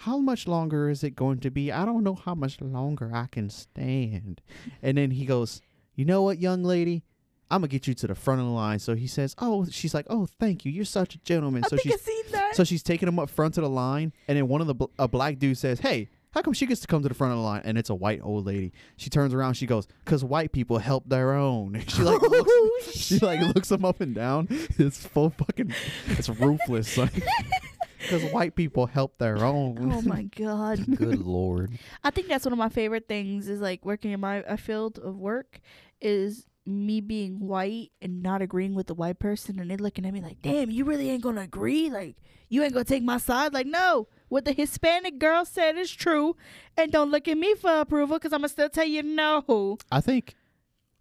"How 0.05 0.19
much 0.19 0.47
longer 0.49 0.89
is 0.89 1.03
it 1.05 1.15
going 1.17 1.39
to 1.41 1.51
be? 1.51 1.71
I 1.73 1.85
don't 1.85 2.03
know 2.05 2.15
how 2.15 2.35
much 2.35 2.61
longer 2.61 3.11
I 3.15 3.27
can 3.27 3.51
stand." 3.51 4.41
And 4.83 4.97
then 4.99 5.11
he 5.13 5.25
goes, 5.27 5.61
"You 5.95 6.05
know 6.05 6.23
what, 6.23 6.39
young 6.39 6.63
lady." 6.63 7.05
I'm 7.53 7.63
gonna 7.63 7.69
get 7.69 7.89
you 7.89 7.95
to 7.95 8.07
the 8.07 8.15
front 8.15 8.41
of 8.41 8.47
the 8.47 8.53
line. 8.53 8.79
So 8.79 8.95
he 8.95 9.09
says, 9.09 9.35
"Oh," 9.39 9.67
she's 9.71 9.93
like, 9.93 10.07
"Oh, 10.09 10.27
thank 10.39 10.65
you. 10.65 10.71
You're 10.71 10.85
such 10.85 11.17
a 11.17 11.19
gentleman." 11.19 11.65
I 11.65 11.69
so 11.69 11.77
think 11.77 11.83
she's 11.83 11.95
I've 11.95 12.01
seen 12.01 12.25
that. 12.33 12.55
so 12.55 12.63
she's 12.65 12.83
taking 12.83 13.09
him 13.09 13.19
up 13.19 13.29
front 13.29 13.55
to 13.55 13.61
the 13.61 13.69
line, 13.69 14.13
and 14.29 14.39
then 14.39 14.47
one 14.47 14.61
of 14.61 14.69
the 14.69 14.75
bl- 14.75 14.85
a 15.01 15.09
black 15.09 15.39
dude 15.41 15.59
says, 15.59 15.81
"Hey, 15.81 16.09
how 16.31 16.43
come 16.43 16.53
she 16.53 16.65
gets 16.67 16.81
to 16.83 16.87
come 16.87 17.03
to 17.03 17.09
the 17.09 17.15
front 17.15 17.33
of 17.33 17.39
the 17.39 17.43
line?" 17.45 17.63
And 17.65 17.77
it's 17.77 17.91
a 17.91 17.95
white 17.95 18.21
old 18.23 18.47
lady. 18.47 18.73
She 18.97 19.11
turns 19.11 19.35
around, 19.35 19.55
she 19.55 19.67
goes, 19.67 19.89
"Cause 20.05 20.23
white 20.25 20.53
people 20.53 20.79
help 20.79 21.09
their 21.09 21.33
own." 21.35 21.75
And 21.81 21.91
she 21.91 22.03
like 22.03 22.23
looks, 22.23 22.49
Oh, 22.51 22.81
she 22.95 23.19
like 23.19 23.41
looks 23.55 23.71
him 23.73 23.85
up 23.85 24.01
and 24.01 24.15
down. 24.15 24.47
It's 24.79 25.05
full 25.05 25.31
fucking, 25.31 25.75
it's 26.07 26.29
ruthless. 26.29 26.87
son. 26.87 27.11
Cause 28.09 28.23
white 28.33 28.55
people 28.55 28.87
help 28.87 29.19
their 29.19 29.45
own. 29.45 29.93
oh 29.93 30.03
my 30.03 30.23
god. 30.37 30.85
Good 30.97 31.21
lord. 31.25 31.79
I 32.03 32.11
think 32.11 32.29
that's 32.29 32.45
one 32.45 32.53
of 32.53 32.59
my 32.59 32.69
favorite 32.69 33.09
things 33.09 33.49
is 33.49 33.61
like 33.61 33.85
working 33.85 34.13
in 34.13 34.21
my 34.21 34.37
a 34.47 34.57
field 34.57 34.99
of 34.99 35.17
work 35.19 35.61
is 36.01 36.47
me 36.67 37.01
being 37.01 37.41
white 37.41 37.91
and 38.01 38.23
not 38.23 38.43
agreeing 38.43 38.75
with 38.75 38.87
the 38.87 38.95
white 38.95 39.19
person 39.19 39.59
and 39.59 39.71
they 39.71 39.77
looking 39.77 40.07
at 40.07 40.13
me 40.15 40.21
like, 40.21 40.41
damn, 40.43 40.71
you 40.71 40.85
really 40.85 41.11
ain't 41.11 41.23
gonna 41.23 41.43
agree? 41.43 41.91
Like 41.91 42.17
you 42.49 42.63
ain't 42.63 42.73
gonna 42.73 42.85
take 42.85 43.03
my 43.03 43.19
side? 43.19 43.53
Like, 43.53 43.67
no. 43.67 44.09
What 44.29 44.45
the 44.45 44.53
Hispanic 44.53 45.19
girl 45.19 45.45
said 45.45 45.77
is 45.77 45.91
true 45.91 46.37
and 46.77 46.93
don't 46.93 47.11
look 47.11 47.27
at 47.29 47.37
me 47.37 47.55
for 47.55 47.81
approval 47.81 48.17
because 48.19 48.33
I'm 48.33 48.41
gonna 48.41 48.49
still 48.49 48.69
tell 48.71 48.87
you 48.87 49.03
no. 49.03 49.79
I 49.91 50.01
think 50.01 50.35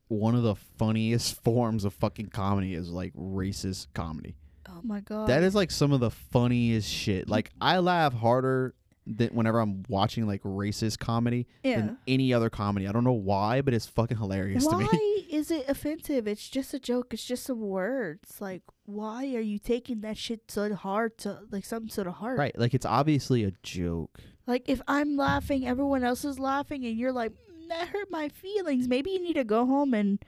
one 0.07 0.35
of 0.35 0.43
the 0.43 0.55
funniest 0.55 1.41
forms 1.43 1.85
of 1.85 1.93
fucking 1.93 2.27
comedy 2.29 2.73
is 2.73 2.89
like 2.89 3.13
racist 3.13 3.87
comedy. 3.93 4.35
Oh 4.79 4.87
my 4.87 5.01
god. 5.01 5.27
That 5.27 5.43
is 5.43 5.55
like 5.55 5.71
some 5.71 5.91
of 5.91 5.99
the 5.99 6.11
funniest 6.11 6.89
shit. 6.89 7.29
Like 7.29 7.51
I 7.59 7.79
laugh 7.79 8.13
harder 8.13 8.75
than 9.05 9.29
whenever 9.29 9.59
I'm 9.59 9.83
watching 9.89 10.27
like 10.27 10.43
racist 10.43 10.99
comedy 10.99 11.47
yeah. 11.63 11.77
than 11.77 11.97
any 12.07 12.33
other 12.33 12.49
comedy. 12.49 12.87
I 12.87 12.91
don't 12.91 13.03
know 13.03 13.11
why, 13.11 13.61
but 13.61 13.73
it's 13.73 13.87
fucking 13.87 14.17
hilarious 14.17 14.65
to 14.67 14.77
me. 14.77 14.85
Why 14.85 15.23
is 15.29 15.51
it 15.51 15.67
offensive? 15.67 16.27
It's 16.27 16.47
just 16.47 16.73
a 16.73 16.79
joke. 16.79 17.13
It's 17.13 17.25
just 17.25 17.43
some 17.43 17.61
words. 17.61 18.39
Like, 18.39 18.61
why 18.85 19.33
are 19.35 19.41
you 19.41 19.57
taking 19.59 20.01
that 20.01 20.17
shit 20.17 20.41
so 20.49 20.73
hard 20.75 21.17
to 21.19 21.39
like 21.51 21.65
something 21.65 21.89
so 21.89 22.03
to 22.03 22.11
heart? 22.11 22.37
Right, 22.37 22.57
like 22.57 22.73
it's 22.73 22.85
obviously 22.85 23.43
a 23.43 23.51
joke. 23.63 24.19
Like 24.45 24.63
if 24.67 24.81
I'm 24.87 25.17
laughing, 25.17 25.67
everyone 25.67 26.03
else 26.03 26.23
is 26.23 26.39
laughing, 26.39 26.85
and 26.85 26.97
you're 26.97 27.11
like, 27.11 27.31
"Mm, 27.31 27.69
that 27.69 27.89
hurt 27.89 28.11
my 28.11 28.29
feelings. 28.29 28.87
Maybe 28.87 29.11
you 29.11 29.21
need 29.21 29.35
to 29.35 29.43
go 29.43 29.65
home 29.65 29.93
and 29.93 30.23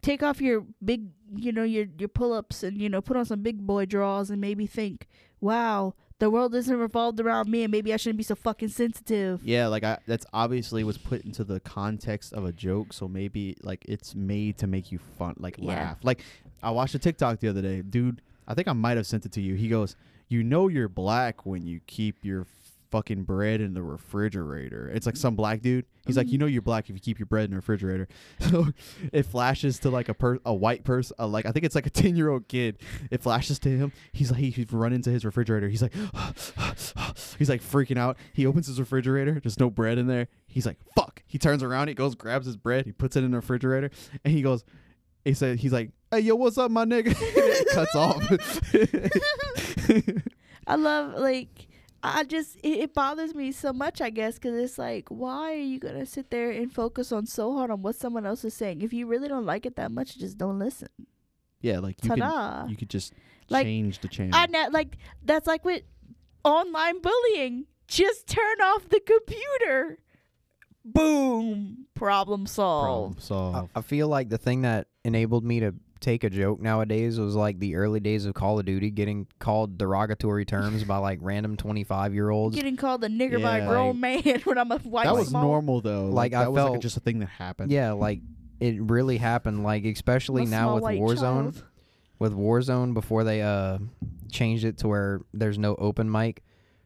take 0.00 0.22
off 0.22 0.40
your 0.40 0.64
big, 0.84 1.08
you 1.34 1.52
know, 1.52 1.62
your 1.64 1.86
your 1.98 2.08
pull 2.08 2.32
ups 2.32 2.62
and 2.62 2.80
you 2.80 2.88
know 2.88 3.00
put 3.00 3.16
on 3.16 3.24
some 3.24 3.42
big 3.42 3.58
boy 3.66 3.84
draws 3.86 4.30
and 4.30 4.40
maybe 4.40 4.66
think, 4.66 5.06
wow, 5.40 5.94
the 6.18 6.30
world 6.30 6.54
isn't 6.54 6.76
revolved 6.76 7.18
around 7.20 7.50
me, 7.50 7.64
and 7.64 7.70
maybe 7.72 7.92
I 7.92 7.96
shouldn't 7.96 8.16
be 8.18 8.22
so 8.24 8.34
fucking 8.34 8.68
sensitive. 8.68 9.42
Yeah, 9.44 9.66
like 9.66 9.84
I 9.84 9.98
that's 10.06 10.24
obviously 10.32 10.84
was 10.84 10.96
put 10.98 11.24
into 11.24 11.44
the 11.44 11.60
context 11.60 12.32
of 12.32 12.44
a 12.44 12.52
joke, 12.52 12.92
so 12.92 13.08
maybe 13.08 13.56
like 13.62 13.84
it's 13.88 14.14
made 14.14 14.58
to 14.58 14.66
make 14.66 14.92
you 14.92 14.98
fun, 14.98 15.34
like 15.38 15.56
Yeah. 15.58 15.64
laugh. 15.66 15.98
Like 16.02 16.22
I 16.62 16.70
watched 16.70 16.94
a 16.94 16.98
TikTok 16.98 17.40
the 17.40 17.48
other 17.48 17.62
day, 17.62 17.82
dude. 17.82 18.22
I 18.46 18.54
think 18.54 18.68
I 18.68 18.72
might 18.72 18.96
have 18.96 19.06
sent 19.06 19.26
it 19.26 19.32
to 19.32 19.40
you. 19.40 19.54
He 19.54 19.68
goes, 19.68 19.96
"You 20.28 20.42
know 20.42 20.68
you're 20.68 20.88
black 20.88 21.44
when 21.46 21.66
you 21.66 21.80
keep 21.86 22.24
your 22.24 22.44
fucking 22.92 23.24
bread 23.24 23.60
in 23.60 23.74
the 23.74 23.82
refrigerator." 23.82 24.88
It's 24.94 25.06
like 25.06 25.16
some 25.16 25.34
black 25.34 25.60
dude. 25.60 25.86
He's 26.06 26.16
like. 26.16 26.30
"You 26.30 26.38
know 26.38 26.46
you're 26.46 26.62
black 26.62 26.88
if 26.88 26.94
you 26.94 27.00
keep 27.00 27.18
your 27.18 27.26
bread 27.26 27.46
in 27.46 27.50
the 27.50 27.56
refrigerator." 27.56 28.06
So 28.52 28.68
it 29.12 29.24
flashes 29.24 29.78
to 29.80 29.90
like 29.90 30.08
a 30.08 30.14
per 30.14 30.38
a 30.44 30.54
white 30.54 30.84
person, 30.84 31.16
uh, 31.18 31.26
like 31.26 31.46
I 31.46 31.52
think 31.52 31.64
it's 31.64 31.74
like 31.74 31.86
a 31.86 31.90
ten 32.02 32.16
year 32.16 32.28
old 32.28 32.48
kid. 32.48 32.78
It 33.10 33.22
flashes 33.22 33.58
to 33.60 33.68
him. 33.68 33.92
He's 34.12 34.30
like 34.30 34.40
he's 34.40 34.70
run 34.72 34.92
into 34.92 35.10
his 35.10 35.24
refrigerator. 35.24 35.68
He's 35.68 35.82
like 35.82 35.94
he's 37.38 37.48
like 37.48 37.62
freaking 37.62 37.98
out. 37.98 38.16
He 38.32 38.46
opens 38.46 38.66
his 38.66 38.78
refrigerator. 38.78 39.40
There's 39.42 39.58
no 39.58 39.70
bread 39.70 39.98
in 39.98 40.06
there. 40.06 40.28
He's 40.46 40.66
like 40.66 40.76
fuck. 40.94 41.22
He 41.26 41.38
turns 41.38 41.62
around. 41.62 41.88
He 41.88 41.94
goes 41.94 42.14
grabs 42.14 42.46
his 42.46 42.56
bread. 42.56 42.84
He 42.84 42.92
puts 42.92 43.16
it 43.16 43.24
in 43.24 43.30
the 43.30 43.38
refrigerator, 43.38 43.90
and 44.24 44.34
he 44.34 44.42
goes. 44.42 44.64
He 45.24 45.34
said 45.34 45.60
he's 45.60 45.72
like, 45.72 45.92
"Hey 46.10 46.20
yo, 46.20 46.34
what's 46.34 46.58
up, 46.58 46.70
my 46.70 46.84
nigga?" 46.84 47.14
cuts 47.72 47.94
off. 47.94 48.22
I 50.66 50.74
love 50.74 51.14
like 51.14 51.68
I 52.04 52.24
just 52.24 52.56
it, 52.56 52.78
it 52.80 52.94
bothers 52.94 53.34
me 53.34 53.52
so 53.52 53.72
much. 53.72 54.00
I 54.00 54.10
guess 54.10 54.34
because 54.34 54.56
it's 54.56 54.78
like, 54.78 55.08
why 55.08 55.52
are 55.52 55.56
you 55.56 55.78
gonna 55.78 56.06
sit 56.06 56.30
there 56.30 56.50
and 56.50 56.72
focus 56.72 57.12
on 57.12 57.26
so 57.26 57.52
hard 57.54 57.70
on 57.70 57.82
what 57.82 57.94
someone 57.96 58.26
else 58.26 58.44
is 58.44 58.54
saying? 58.54 58.82
If 58.82 58.92
you 58.92 59.06
really 59.06 59.28
don't 59.28 59.46
like 59.46 59.66
it 59.66 59.76
that 59.76 59.90
much, 59.92 60.18
just 60.18 60.36
don't 60.38 60.58
listen. 60.58 60.88
yeah, 61.60 61.78
like 61.78 62.02
you 62.02 62.10
can 62.10 62.18
Ta-da! 62.18 62.66
you 62.66 62.76
could 62.76 62.90
just 62.90 63.12
Like, 63.48 63.64
change 63.66 64.00
the 64.00 64.08
channel. 64.08 64.32
I 64.34 64.46
know, 64.46 64.68
like 64.72 64.96
that's 65.24 65.46
like 65.46 65.64
with 65.64 65.82
online 66.44 67.00
bullying. 67.00 67.66
Just 67.86 68.26
turn 68.26 68.60
off 68.62 68.88
the 68.88 69.00
computer. 69.00 69.98
Boom. 70.84 71.86
Problem 71.94 72.46
solved. 72.46 72.86
Problem 72.86 73.16
solved. 73.20 73.70
I, 73.74 73.78
I 73.78 73.82
feel 73.82 74.08
like 74.08 74.28
the 74.28 74.38
thing 74.38 74.62
that 74.62 74.88
enabled 75.04 75.44
me 75.44 75.60
to 75.60 75.74
take 76.02 76.24
a 76.24 76.28
joke 76.30 76.60
nowadays 76.60 77.18
was 77.18 77.34
like 77.34 77.58
the 77.58 77.76
early 77.76 78.00
days 78.00 78.26
of 78.26 78.34
Call 78.34 78.58
of 78.58 78.66
Duty, 78.66 78.90
getting 78.90 79.26
called 79.38 79.78
derogatory 79.78 80.44
terms 80.44 80.84
by 80.84 80.98
like 80.98 81.18
random 81.22 81.56
twenty 81.56 81.84
five 81.84 82.12
year 82.12 82.28
olds. 82.28 82.54
Getting 82.54 82.76
called 82.76 83.02
a 83.04 83.08
nigger 83.08 83.40
by 83.42 83.58
Yeah. 83.58 83.64
a 83.64 83.68
grown 83.68 84.00
man 84.00 84.22
when 84.44 84.58
I'm 84.58 84.70
a 84.70 84.78
white 84.80 85.04
that 85.04 85.14
was 85.14 85.28
small- 85.28 85.42
normal 85.44 85.80
though. 85.80 86.06
Like, 86.06 86.32
Like, 86.32 86.34
I 86.34 86.44
that 86.44 86.52
was 86.52 86.62
like 86.62 86.72
felt- 86.72 86.82
just 86.82 86.96
a 86.98 87.00
thing 87.00 87.20
that 87.20 87.28
happened. 87.30 87.72
Yeah, 87.72 87.92
like 87.92 88.20
it 88.60 88.80
really 88.82 89.16
happened. 89.16 89.62
Like 89.62 89.84
especially 89.86 90.42
a 90.42 90.46
now 90.46 90.64
small 90.66 90.74
with 90.74 90.82
white 90.82 91.00
Warzone. 91.00 91.18
child. 91.20 91.64
with 92.18 92.32
Warzone 92.34 92.92
before 92.94 93.24
they 93.24 93.40
uh 93.42 93.78
changed 94.30 94.64
it 94.64 94.78
to 94.78 94.88
where 94.88 95.20
there's 95.32 95.58
no 95.58 95.74
open 95.76 96.10
mic. 96.10 96.42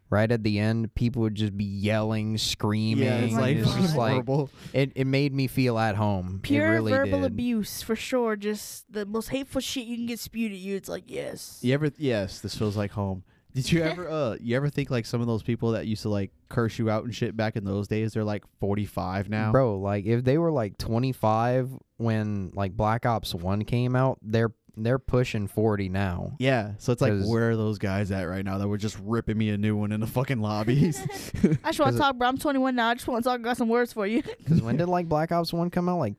Right 0.08 0.30
at 0.30 0.44
the 0.44 0.58
end, 0.60 0.94
people 0.94 1.22
would 1.22 1.34
just 1.34 1.56
be 1.56 1.64
yelling, 1.64 2.38
screaming. 2.38 3.04
yeah, 3.04 3.16
it's 3.18 3.34
my 3.34 3.40
like 3.40 3.56
it's 3.56 3.74
just 3.74 3.96
like 3.96 4.12
horrible. 4.12 4.50
it, 4.72 4.92
it 4.94 5.06
made 5.06 5.34
me 5.34 5.48
feel 5.48 5.78
at 5.78 5.96
home. 5.96 6.38
Pure 6.42 6.66
it 6.66 6.70
really 6.70 6.92
verbal 6.92 7.20
did. 7.22 7.32
abuse 7.32 7.82
for 7.82 7.96
sure. 7.96 8.36
Just 8.36 8.90
the 8.92 9.04
most 9.04 9.30
hateful 9.30 9.60
shit 9.60 9.84
you 9.86 9.96
can 9.96 10.06
get 10.06 10.20
spewed 10.20 10.52
at 10.52 10.58
you. 10.58 10.76
It's 10.76 10.88
like 10.88 11.04
yes. 11.08 11.58
You 11.62 11.74
ever? 11.74 11.90
Yes, 11.96 12.40
this 12.40 12.56
feels 12.56 12.76
like 12.76 12.92
home. 12.92 13.24
Did 13.52 13.72
you 13.72 13.82
ever? 13.82 14.06
Uh, 14.16 14.36
you 14.40 14.54
ever 14.54 14.68
think 14.68 14.90
like 14.90 15.06
some 15.06 15.20
of 15.20 15.26
those 15.26 15.42
people 15.42 15.72
that 15.72 15.86
used 15.86 16.02
to 16.02 16.08
like 16.08 16.30
curse 16.48 16.78
you 16.78 16.88
out 16.88 17.04
and 17.04 17.12
shit 17.14 17.36
back 17.36 17.56
in 17.56 17.64
those 17.64 17.88
days? 17.88 18.12
They're 18.12 18.22
like 18.22 18.44
forty 18.60 18.84
five 18.84 19.28
now. 19.28 19.50
Bro, 19.50 19.78
like 19.80 20.04
if 20.04 20.22
they 20.22 20.38
were 20.38 20.52
like 20.52 20.78
25 20.78 21.70
when 21.96 22.52
like 22.54 22.76
Black 22.76 23.06
Ops 23.06 23.34
1 23.34 23.64
came 23.64 23.96
out, 23.96 24.18
they're 24.22 24.52
they're 24.76 24.98
pushing 24.98 25.46
40 25.48 25.88
now. 25.88 26.36
Yeah, 26.38 26.72
so 26.78 26.92
it's 26.92 27.00
like, 27.00 27.12
'Cause- 27.12 27.28
where 27.28 27.50
are 27.50 27.56
those 27.56 27.78
guys 27.78 28.10
at 28.10 28.24
right 28.24 28.44
now 28.44 28.58
that 28.58 28.68
were 28.68 28.76
just 28.78 28.98
ripping 29.02 29.38
me 29.38 29.48
a 29.50 29.56
new 29.58 29.74
one 29.76 29.90
in 29.92 30.00
the 30.00 30.06
fucking 30.06 30.40
lobbies? 30.40 31.00
I 31.04 31.06
just 31.06 31.42
want 31.42 31.64
'Cause 31.78 31.94
to 31.94 31.98
talk, 32.00 32.16
bro. 32.18 32.28
I'm 32.28 32.38
21 32.38 32.76
now. 32.76 32.88
I 32.90 32.94
just 32.94 33.08
want 33.08 33.24
to 33.24 33.30
talk. 33.30 33.40
Got 33.42 33.56
some 33.56 33.68
words 33.68 33.92
for 33.92 34.06
you. 34.06 34.22
Cuz 34.22 34.60
when 34.62 34.76
did 34.78 34.88
like 34.88 35.08
Black 35.08 35.32
Ops 35.32 35.52
1 35.52 35.70
come 35.70 35.88
out 35.88 35.98
like 35.98 36.14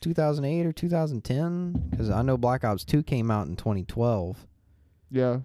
2008 0.00 0.66
or 0.66 0.72
2010? 0.72 1.92
Cuz 1.96 2.10
I 2.10 2.22
know 2.22 2.36
Black 2.36 2.64
Ops 2.64 2.84
2 2.84 3.02
came 3.02 3.30
out 3.30 3.48
in 3.48 3.56
2012. 3.56 4.46
yeah, 5.10 5.40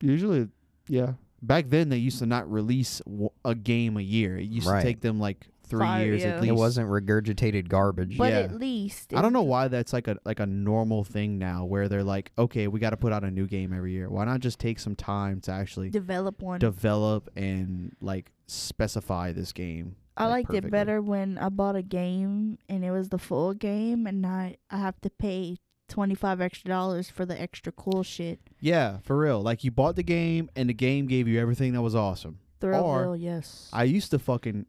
usually, 0.00 0.48
yeah. 0.88 1.12
Back 1.42 1.68
then, 1.68 1.90
they 1.90 1.98
used 1.98 2.18
to 2.20 2.26
not 2.26 2.50
release 2.50 3.00
w- 3.04 3.28
a 3.44 3.54
game 3.54 3.96
a 3.98 4.00
year. 4.00 4.38
It 4.38 4.44
used 4.48 4.66
Right. 4.66 4.80
to 4.80 4.86
take 4.86 5.00
them 5.02 5.20
like 5.20 5.46
three 5.66 5.80
Five, 5.80 6.06
years 6.06 6.22
yeah. 6.22 6.28
at 6.28 6.40
least. 6.40 6.50
It 6.50 6.54
wasn't 6.54 6.88
regurgitated 6.88 7.68
garbage. 7.68 8.16
But 8.16 8.32
Yeah. 8.32 8.40
at 8.40 8.54
least 8.54 9.12
I 9.14 9.20
don't 9.22 9.32
know 9.32 9.42
why 9.42 9.68
that's 9.68 9.92
like 9.92 10.08
a 10.08 10.16
like 10.24 10.40
a 10.40 10.46
normal 10.46 11.04
thing 11.04 11.38
now, 11.38 11.64
where 11.64 11.88
they're 11.88 12.04
like, 12.04 12.32
okay, 12.38 12.68
we 12.68 12.80
got 12.80 12.90
to 12.90 12.96
put 12.96 13.12
out 13.12 13.24
a 13.24 13.30
new 13.30 13.46
game 13.46 13.72
every 13.72 13.92
year. 13.92 14.08
Why 14.08 14.24
not 14.24 14.40
just 14.40 14.58
take 14.58 14.78
some 14.78 14.94
time 14.96 15.40
to 15.42 15.52
actually 15.52 15.90
develop 15.90 16.42
one. 16.42 16.58
develop 16.60 17.28
and 17.36 17.94
like 18.00 18.32
specify 18.46 19.32
this 19.32 19.52
game? 19.52 19.96
I 20.16 20.24
like, 20.24 20.32
liked 20.32 20.46
perfectly. 20.48 20.68
it 20.68 20.70
better 20.70 21.02
when 21.02 21.36
I 21.36 21.50
bought 21.50 21.76
a 21.76 21.82
game 21.82 22.58
and 22.68 22.84
it 22.84 22.90
was 22.90 23.10
the 23.10 23.18
full 23.18 23.52
game, 23.54 24.06
and 24.06 24.24
I 24.26 24.56
I 24.70 24.78
have 24.78 25.00
to 25.02 25.10
pay 25.10 25.58
25 25.88 26.40
extra 26.40 26.68
dollars 26.68 27.10
for 27.10 27.24
the 27.26 27.40
extra 27.40 27.70
cool 27.72 28.02
shit. 28.02 28.40
Yeah, 28.60 28.98
for 29.04 29.16
real. 29.18 29.40
Like 29.42 29.62
you 29.62 29.70
bought 29.70 29.96
the 29.96 30.02
game 30.02 30.50
and 30.56 30.68
the 30.68 30.74
game 30.74 31.06
gave 31.06 31.28
you 31.28 31.38
everything 31.40 31.74
that 31.74 31.82
was 31.82 31.94
awesome. 31.94 32.38
Thrillville, 32.60 33.20
yes. 33.20 33.68
I 33.72 33.84
used 33.84 34.10
to 34.12 34.18
fucking 34.18 34.66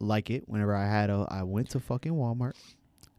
like 0.00 0.30
it 0.30 0.48
whenever 0.48 0.74
I 0.74 0.86
had 0.86 1.10
a 1.10 1.26
I 1.28 1.42
went 1.42 1.70
to 1.70 1.80
fucking 1.80 2.12
Walmart. 2.12 2.54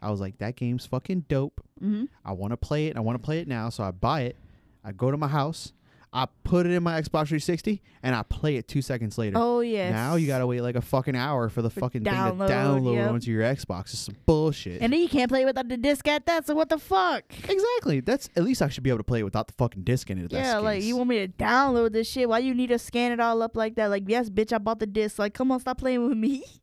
I 0.02 0.10
was 0.10 0.22
like, 0.22 0.38
that 0.38 0.56
game's 0.56 0.86
fucking 0.86 1.26
dope. 1.28 1.62
mm-hmm. 1.82 2.06
I 2.24 2.32
want 2.32 2.52
to 2.52 2.58
play 2.58 2.88
it. 2.88 2.96
I 2.96 3.02
want 3.02 3.22
to 3.22 3.26
play 3.26 3.40
it 3.40 3.48
now, 3.48 3.70
so 3.70 3.84
I 3.84 3.92
buy 3.92 4.22
it. 4.22 4.38
I 4.84 4.94
go 4.94 5.12
to 5.12 5.18
my 5.18 5.28
house. 5.28 5.74
I 6.12 6.28
put 6.44 6.66
it 6.66 6.72
in 6.72 6.82
my 6.82 7.00
Xbox 7.00 7.28
360 7.28 7.84
and 8.02 8.16
I 8.16 8.24
play 8.24 8.56
it 8.56 8.68
2 8.68 8.82
seconds 8.82 9.18
later. 9.20 9.38
Oh 9.38 9.60
yes. 9.60 9.94
Now 9.94 10.16
you 10.16 10.26
got 10.26 10.40
to 10.40 10.48
wait 10.48 10.62
like 10.62 10.76
a 10.76 10.82
fucking 10.82 11.16
hour 11.16 11.50
for 11.50 11.62
the 11.62 11.70
For 11.70 11.82
fucking 11.82 12.04
download, 12.04 12.40
thing 12.40 12.48
to 12.48 12.54
download 12.54 12.96
yep. 12.96 13.12
onto 13.12 13.32
your 13.32 13.44
Xbox. 13.44 13.94
It's 13.94 14.00
some 14.00 14.16
bullshit. 14.26 14.82
And 14.82 14.92
then 14.92 15.00
you 15.00 15.08
can't 15.08 15.30
play 15.30 15.44
it 15.44 15.46
without 15.46 15.68
the 15.68 15.78
disc 15.78 16.08
at 16.08 16.26
that. 16.26 16.48
So 16.48 16.56
what 16.56 16.70
the 16.70 16.80
fuck? 16.80 17.26
exactly. 17.48 18.00
That's 18.00 18.28
at 18.36 18.44
least 18.44 18.64
I 18.64 18.70
should 18.70 18.84
be 18.84 18.90
able 18.90 19.00
to 19.00 19.04
play 19.04 19.20
it 19.20 19.24
without 19.24 19.48
the 19.48 19.54
fucking 19.54 19.84
disc 19.84 20.10
in 20.10 20.18
it. 20.18 20.32
yeah, 20.32 20.58
like 20.58 20.80
case. 20.80 20.86
you 20.86 20.98
want 20.98 21.10
me 21.10 21.28
to 21.28 21.28
download 21.28 21.92
this 21.92 22.10
shit? 22.10 22.28
Why 22.28 22.40
you 22.40 22.56
need 22.56 22.68
to 22.68 22.80
scan 22.80 23.12
it 23.12 23.20
all 23.20 23.44
up 23.44 23.56
like 23.56 23.76
that? 23.76 23.88
Like 23.88 24.06
yes, 24.08 24.32
bitch, 24.32 24.52
I 24.52 24.58
bought 24.58 24.80
the 24.80 24.88
disc. 24.88 25.20
Like 25.20 25.36
come 25.36 25.52
on, 25.52 25.60
stop 25.60 25.78
playing 25.78 26.08
with 26.08 26.18
me. 26.18 26.44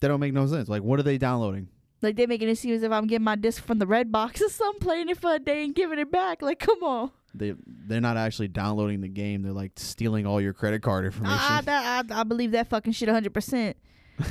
That 0.00 0.08
don't 0.08 0.20
make 0.20 0.32
no 0.32 0.46
sense. 0.46 0.68
Like 0.68 0.82
what 0.82 0.98
are 1.00 1.02
they 1.04 1.18
downloading? 1.18 1.68
Like 2.00 2.14
they're 2.16 2.28
making 2.28 2.48
it 2.48 2.56
seem 2.56 2.74
as 2.74 2.82
if 2.84 2.92
I'm 2.92 3.06
getting 3.08 3.24
my 3.24 3.34
disc 3.36 3.62
from 3.64 3.78
the 3.80 3.86
red 3.86 4.12
box 4.12 4.40
or 4.40 4.48
something, 4.48 4.80
playing 4.80 5.08
it 5.08 5.18
for 5.18 5.34
a 5.34 5.38
day 5.40 5.64
and 5.64 5.74
giving 5.74 5.98
it 5.98 6.10
back. 6.12 6.42
Like 6.42 6.58
come 6.60 6.82
on. 6.82 7.10
They 7.34 7.54
they're 7.66 8.00
not 8.00 8.16
actually 8.16 8.48
downloading 8.48 9.00
the 9.00 9.08
game. 9.08 9.42
They're 9.42 9.52
like 9.52 9.72
stealing 9.76 10.24
all 10.26 10.40
your 10.40 10.52
credit 10.52 10.82
card 10.82 11.04
information. 11.04 11.38
I, 11.38 11.62
I, 11.66 12.02
I, 12.16 12.20
I 12.20 12.22
believe 12.24 12.52
that 12.52 12.68
fucking 12.68 12.92
shit 12.92 13.08
100. 13.08 13.34
percent 13.34 13.76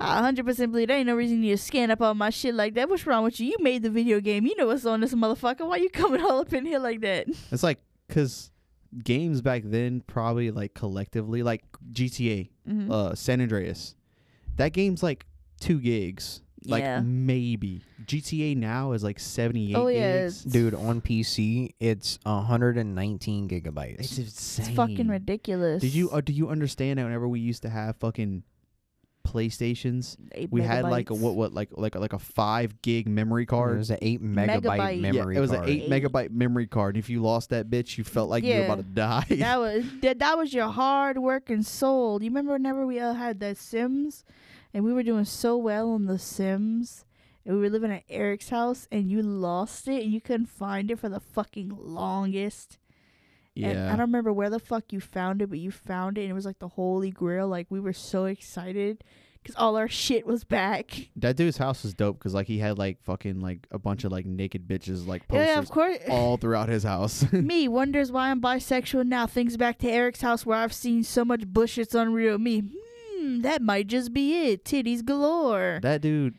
I 0.00 0.16
100 0.16 0.44
percent 0.46 0.72
believe 0.72 0.88
there 0.88 0.96
ain't 0.96 1.06
no 1.06 1.14
reason 1.16 1.36
you 1.38 1.50
need 1.50 1.56
to 1.58 1.62
scan 1.62 1.90
up 1.90 2.00
all 2.00 2.14
my 2.14 2.30
shit 2.30 2.54
like 2.54 2.74
that. 2.74 2.88
What's 2.88 3.06
wrong 3.06 3.24
with 3.24 3.40
you? 3.40 3.48
You 3.48 3.56
made 3.60 3.82
the 3.82 3.90
video 3.90 4.20
game. 4.20 4.46
You 4.46 4.56
know 4.56 4.66
what's 4.66 4.84
on 4.86 5.00
this 5.00 5.14
motherfucker. 5.14 5.66
Why 5.66 5.76
you 5.76 5.90
coming 5.90 6.20
all 6.22 6.40
up 6.40 6.52
in 6.52 6.66
here 6.66 6.78
like 6.78 7.00
that? 7.00 7.26
it's 7.52 7.62
like 7.62 7.78
because 8.08 8.50
games 9.02 9.40
back 9.40 9.62
then 9.64 10.00
probably 10.06 10.50
like 10.50 10.74
collectively 10.74 11.42
like 11.42 11.64
GTA, 11.92 12.50
Mhm. 12.68 12.90
uh, 12.90 13.14
San 13.14 13.40
Andreas, 13.40 13.94
that 14.56 14.72
game's 14.72 15.02
like 15.02 15.26
two 15.60 15.80
gigs. 15.80 16.40
Like 16.66 16.82
Yeah. 16.82 17.00
maybe 17.00 17.82
GTA 18.06 18.56
now 18.56 18.92
is 18.92 19.04
like 19.04 19.20
seventy 19.20 19.72
eight. 19.72 19.76
Oh, 19.76 19.88
yeah, 19.88 20.22
gigs. 20.22 20.40
it's- 20.46 20.52
Dude, 20.52 20.74
on 20.74 21.02
PC, 21.02 21.74
it's 21.78 22.18
119 22.24 23.48
gigabytes. 23.50 24.00
it's 24.00 24.16
insane. 24.18 24.66
It's 24.68 24.74
fucking 24.74 25.08
ridiculous. 25.08 25.82
Did 25.82 25.94
you 25.94 26.08
uh, 26.10 26.22
do 26.22 26.32
you 26.32 26.48
understand 26.48 26.98
that 26.98 27.04
whenever 27.04 27.28
we 27.28 27.40
used 27.40 27.62
to 27.62 27.68
have 27.68 27.96
fucking 27.96 28.44
PlayStations, 29.26 30.16
Eight 30.32 30.50
we 30.52 30.60
had 30.60 30.84
like 30.84 31.08
a 31.10 31.14
megabytes. 31.14 31.18
what 31.20 31.34
what 31.34 31.52
like 31.54 31.68
like 31.72 31.94
like 31.96 32.12
a 32.12 32.18
five 32.18 32.80
gig 32.82 33.08
memory 33.08 33.44
It 33.44 33.46
card. 33.46 33.78
was 33.78 33.90
an 33.90 33.98
8 34.02 34.22
megabyte, 34.22 34.60
Megabyte. 34.62 35.00
memory 35.00 35.34
yeah, 35.34 35.38
it 35.38 35.40
was 35.40 35.50
card. 35.50 35.64
an 35.64 35.68
eight 35.70 35.82
Eight. 35.84 35.90
megabyte 35.90 36.30
memory 36.30 36.66
card. 36.66 36.94
And 36.96 37.02
if 37.04 37.08
you 37.10 37.22
lost 37.22 37.50
that 37.50 37.70
bitch, 37.70 37.96
you 37.96 38.04
felt 38.04 38.28
like 38.28 38.44
you 38.44 38.50
were 38.52 38.58
Yeah. 38.60 38.64
about 38.64 38.76
to 38.76 38.82
die. 38.82 39.26
that 39.30 39.58
was 39.58 39.84
that, 40.02 40.18
that 40.18 40.36
was 40.38 40.52
your 40.52 40.68
hard 40.68 41.18
working 41.18 41.62
soul. 41.62 42.22
You 42.22 42.28
remember 42.30 42.52
whenever 42.52 42.86
we 42.86 43.00
uh, 43.00 43.14
had 43.14 43.40
the 43.40 43.54
Sims, 43.54 44.24
and 44.74 44.84
we 44.84 44.92
were 44.92 45.02
doing 45.04 45.24
so 45.24 45.56
well 45.56 45.90
on 45.90 46.04
the 46.06 46.18
Sims, 46.18 47.04
and 47.46 47.54
we 47.54 47.62
were 47.62 47.70
living 47.70 47.92
at 47.92 48.02
Eric's 48.10 48.50
house, 48.50 48.86
and 48.92 49.10
you 49.10 49.22
lost 49.22 49.88
it 49.88 50.02
and 50.02 50.12
you 50.12 50.20
couldn't 50.20 50.46
find 50.46 50.90
it 50.90 50.98
for 50.98 51.08
the 51.08 51.20
fucking 51.20 51.72
longest. 51.80 52.78
And 53.56 53.78
I 53.78 53.90
don't 53.90 54.00
remember 54.00 54.32
where 54.32 54.50
the 54.50 54.58
fuck 54.58 54.92
you 54.92 55.00
found 55.00 55.40
it, 55.40 55.48
but 55.48 55.60
you 55.60 55.70
found 55.70 56.18
it, 56.18 56.22
and 56.22 56.30
it 56.30 56.34
was 56.34 56.44
like 56.44 56.58
the 56.58 56.68
holy 56.68 57.10
grail. 57.12 57.46
Like 57.46 57.68
we 57.70 57.78
were 57.78 57.92
so 57.92 58.24
excited 58.24 59.04
because 59.40 59.54
all 59.54 59.76
our 59.76 59.88
shit 59.88 60.26
was 60.26 60.42
back. 60.42 61.08
That 61.16 61.36
dude's 61.36 61.56
house 61.58 61.84
was 61.84 61.94
dope 61.94 62.18
because 62.18 62.34
like 62.34 62.48
he 62.48 62.58
had 62.58 62.78
like 62.78 63.00
fucking 63.04 63.38
like 63.40 63.68
a 63.70 63.78
bunch 63.78 64.02
of 64.02 64.10
like 64.10 64.26
naked 64.26 64.66
bitches 64.66 65.06
like 65.06 65.22
Yeah, 65.30 65.44
posters 65.54 65.64
of 65.64 65.70
course. 65.70 65.98
all 66.10 66.36
throughout 66.36 66.68
his 66.68 66.82
house. 66.82 67.24
Me 67.32 67.68
wonders 67.68 68.10
why 68.10 68.30
I'm 68.30 68.40
bisexual 68.40 69.06
now. 69.06 69.26
Things 69.28 69.56
back 69.56 69.78
to 69.78 69.88
Eric's 69.88 70.22
house 70.22 70.44
where 70.44 70.58
I've 70.58 70.72
seen 70.72 71.04
so 71.04 71.24
much 71.24 71.46
bush 71.46 71.78
it's 71.78 71.94
unreal. 71.94 72.38
Me, 72.38 72.64
hmm, 73.24 73.40
that 73.42 73.62
might 73.62 73.86
just 73.86 74.12
be 74.12 74.48
it. 74.50 74.64
Titties 74.64 75.04
galore. 75.04 75.80
that 75.82 76.00
dude, 76.00 76.34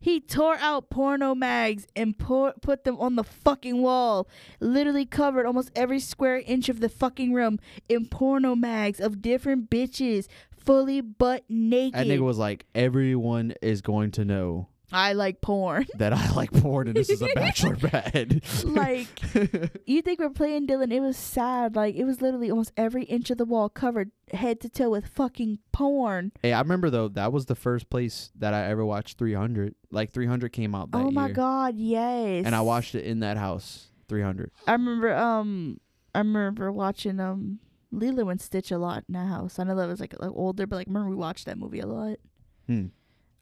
He 0.00 0.20
tore 0.20 0.56
out 0.56 0.88
porno 0.90 1.34
mags 1.34 1.86
and 1.94 2.18
pour, 2.18 2.54
put 2.62 2.84
them 2.84 2.98
on 2.98 3.16
the 3.16 3.24
fucking 3.24 3.82
wall. 3.82 4.28
Literally 4.60 5.04
covered 5.06 5.46
almost 5.46 5.70
every 5.76 6.00
square 6.00 6.42
inch 6.46 6.68
of 6.68 6.80
the 6.80 6.88
fucking 6.88 7.32
room 7.32 7.58
in 7.88 8.06
porno 8.06 8.54
mags 8.54 9.00
of 9.00 9.20
different 9.20 9.68
bitches, 9.70 10.26
fully 10.50 11.00
butt 11.00 11.44
naked. 11.48 12.00
that 12.00 12.06
nigga 12.06 12.20
was 12.20 12.38
like, 12.38 12.66
everyone 12.74 13.52
is 13.62 13.80
going 13.82 14.10
to 14.12 14.24
know 14.24 14.68
I 14.92 15.12
like 15.12 15.40
porn. 15.40 15.86
that 15.96 16.12
I 16.12 16.30
like 16.32 16.52
porn 16.52 16.88
and 16.88 16.96
this 16.96 17.10
is 17.10 17.22
a 17.22 17.28
bachelor 17.34 17.76
pad. 17.80 18.42
like, 18.64 19.08
you 19.86 20.02
think 20.02 20.18
we're 20.18 20.30
playing 20.30 20.66
Dillan? 20.66 20.92
It 20.92 21.00
was 21.00 21.16
sad. 21.16 21.76
Like, 21.76 21.94
it 21.94 22.04
was 22.04 22.20
literally 22.20 22.50
almost 22.50 22.72
every 22.76 23.04
inch 23.04 23.30
of 23.30 23.38
the 23.38 23.44
wall 23.44 23.68
covered 23.68 24.10
head 24.32 24.60
to 24.60 24.68
toe 24.68 24.90
with 24.90 25.06
fucking 25.06 25.58
porn. 25.72 26.32
hey, 26.42 26.52
I 26.52 26.60
remember 26.60 26.90
though 26.90 27.08
that 27.08 27.32
was 27.32 27.46
the 27.46 27.54
first 27.56 27.90
place 27.90 28.30
that 28.38 28.54
I 28.54 28.66
ever 28.66 28.84
watched 28.84 29.18
300. 29.18 29.74
Like 29.90 30.12
300 30.12 30.52
came 30.52 30.74
out 30.74 30.90
that 30.92 30.98
oh 30.98 31.10
my 31.10 31.26
year, 31.26 31.34
god, 31.34 31.76
yes. 31.76 32.46
and 32.46 32.54
I 32.54 32.60
watched 32.60 32.94
it 32.94 33.04
in 33.04 33.20
that 33.20 33.36
house. 33.36 33.88
300. 34.08 34.50
I 34.66 34.72
remember 34.72 35.14
um 35.14 35.78
I 36.14 36.18
remember 36.18 36.70
watching 36.72 37.20
um 37.20 37.60
Lilo 37.92 38.28
and 38.28 38.40
Stitch 38.40 38.70
a 38.70 38.78
lot 38.78 39.04
in 39.08 39.14
that 39.14 39.26
house. 39.26 39.58
I 39.58 39.64
know 39.64 39.74
that 39.76 39.86
was 39.88 40.00
like, 40.00 40.14
like 40.18 40.30
older, 40.32 40.66
but 40.66 40.76
like 40.76 40.86
remember 40.86 41.10
we 41.10 41.16
watched 41.16 41.46
that 41.46 41.58
movie 41.58 41.80
a 41.80 41.86
lot. 41.86 42.18
Hmm. 42.66 42.86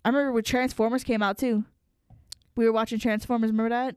I 0.09 0.11
remember 0.11 0.33
when 0.33 0.43
Transformers 0.43 1.05
came 1.05 1.23
out 1.23 1.37
too. 1.37 1.65
We 2.57 2.65
were 2.65 2.73
watching 2.73 2.99
Transformers. 2.99 3.51
Remember 3.51 3.69
that? 3.69 3.95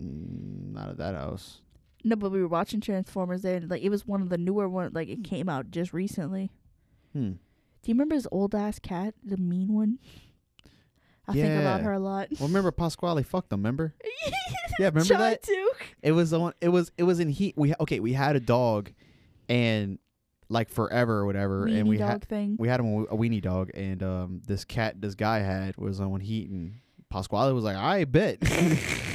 Mm, 0.00 0.72
not 0.74 0.90
at 0.90 0.98
that 0.98 1.16
house. 1.16 1.60
No, 2.04 2.14
but 2.14 2.30
we 2.30 2.40
were 2.40 2.46
watching 2.46 2.80
Transformers 2.80 3.42
there. 3.42 3.56
and, 3.56 3.68
Like 3.68 3.82
it 3.82 3.88
was 3.88 4.06
one 4.06 4.22
of 4.22 4.28
the 4.28 4.38
newer 4.38 4.68
ones. 4.68 4.94
Like 4.94 5.08
it 5.08 5.24
came 5.24 5.48
out 5.48 5.72
just 5.72 5.92
recently. 5.92 6.52
Hmm. 7.12 7.30
Do 7.82 7.90
you 7.90 7.94
remember 7.94 8.14
his 8.14 8.28
old 8.30 8.54
ass 8.54 8.78
cat, 8.78 9.14
the 9.24 9.38
mean 9.38 9.74
one? 9.74 9.98
I 11.26 11.32
think 11.32 11.60
about 11.60 11.80
her 11.80 11.92
a 11.94 11.98
lot. 11.98 12.28
Well, 12.38 12.46
remember 12.46 12.70
Pasquale 12.70 13.24
fucked 13.24 13.50
them. 13.50 13.60
Remember? 13.60 13.92
Yeah, 14.78 14.86
remember 14.86 15.04
Tried 15.08 15.18
that? 15.32 15.42
to. 15.42 15.70
It 16.02 16.12
was 16.12 16.30
the 16.30 16.40
one. 16.40 16.54
It 16.60 16.68
was. 16.68 16.90
It 16.96 17.02
was 17.02 17.20
in 17.20 17.28
heat. 17.28 17.54
We 17.58 17.74
okay. 17.80 18.00
We 18.00 18.14
had 18.14 18.34
a 18.34 18.40
dog, 18.40 18.92
and 19.46 19.98
like 20.50 20.68
forever 20.68 21.18
or 21.18 21.26
whatever, 21.26 21.66
and 21.66 21.88
we 21.88 21.98
had 21.98 22.24
thing. 22.24 22.56
we 22.58 22.68
had 22.68 22.80
him 22.80 22.86
a, 22.86 23.02
a 23.04 23.16
weenie 23.16 23.40
dog, 23.40 23.70
and 23.74 24.02
um 24.02 24.42
this 24.46 24.64
cat 24.64 25.00
this 25.00 25.14
guy 25.14 25.38
had 25.38 25.76
was 25.78 26.00
on 26.00 26.20
heat, 26.20 26.50
and 26.50 26.74
Pasquale 27.10 27.52
was 27.52 27.64
like, 27.64 27.76
I 27.76 28.04
bet. 28.04 28.42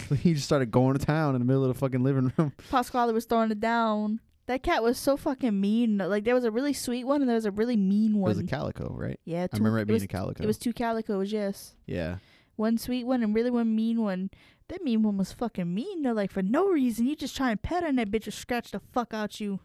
he 0.21 0.33
just 0.33 0.45
started 0.45 0.69
going 0.69 0.97
to 0.97 1.03
town 1.03 1.33
in 1.33 1.41
the 1.41 1.45
middle 1.45 1.63
of 1.63 1.73
the 1.73 1.79
fucking 1.79 2.03
living 2.03 2.31
room. 2.37 2.53
Pasquale 2.69 3.13
was 3.13 3.25
throwing 3.25 3.51
it 3.51 3.59
down. 3.59 4.19
That 4.47 4.61
cat 4.61 4.83
was 4.83 4.99
so 4.99 5.17
fucking 5.17 5.59
mean. 5.59 5.97
Like 5.97 6.23
there 6.23 6.35
was 6.35 6.43
a 6.43 6.51
really 6.51 6.73
sweet 6.73 7.05
one 7.05 7.21
and 7.21 7.29
there 7.29 7.35
was 7.35 7.45
a 7.45 7.51
really 7.51 7.77
mean 7.77 8.19
one. 8.19 8.29
It 8.29 8.35
was 8.35 8.43
a 8.43 8.47
calico, 8.47 8.93
right? 8.93 9.19
yeah, 9.25 9.47
I 9.51 9.57
remember 9.57 9.79
it 9.79 9.87
being 9.87 9.95
was, 9.95 10.03
a 10.03 10.07
calico. 10.07 10.43
It 10.43 10.47
was 10.47 10.59
two 10.59 10.73
calicos, 10.73 11.31
yes. 11.31 11.73
yeah. 11.87 12.17
One 12.55 12.77
sweet 12.77 13.05
one 13.05 13.23
and 13.23 13.33
really 13.33 13.49
one 13.49 13.75
mean 13.75 14.01
one. 14.01 14.29
That 14.67 14.83
mean 14.83 15.01
one 15.01 15.17
was 15.17 15.31
fucking 15.31 15.73
mean 15.73 16.03
though, 16.03 16.11
like 16.11 16.31
for 16.31 16.43
no 16.43 16.67
reason. 16.67 17.07
You 17.07 17.15
just 17.15 17.35
try 17.35 17.49
and 17.49 17.61
pet 17.61 17.81
her 17.81 17.89
and 17.89 17.97
that 17.97 18.11
bitch 18.11 18.25
will 18.25 18.33
scratch 18.33 18.71
the 18.71 18.79
fuck 18.79 19.13
out 19.13 19.39
you. 19.39 19.61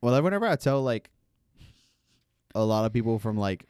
Well, 0.00 0.12
like, 0.12 0.22
whenever 0.22 0.46
I 0.46 0.56
tell 0.56 0.82
like 0.82 1.10
a 2.54 2.64
lot 2.64 2.84
of 2.86 2.92
people 2.92 3.18
from 3.18 3.36
like 3.36 3.66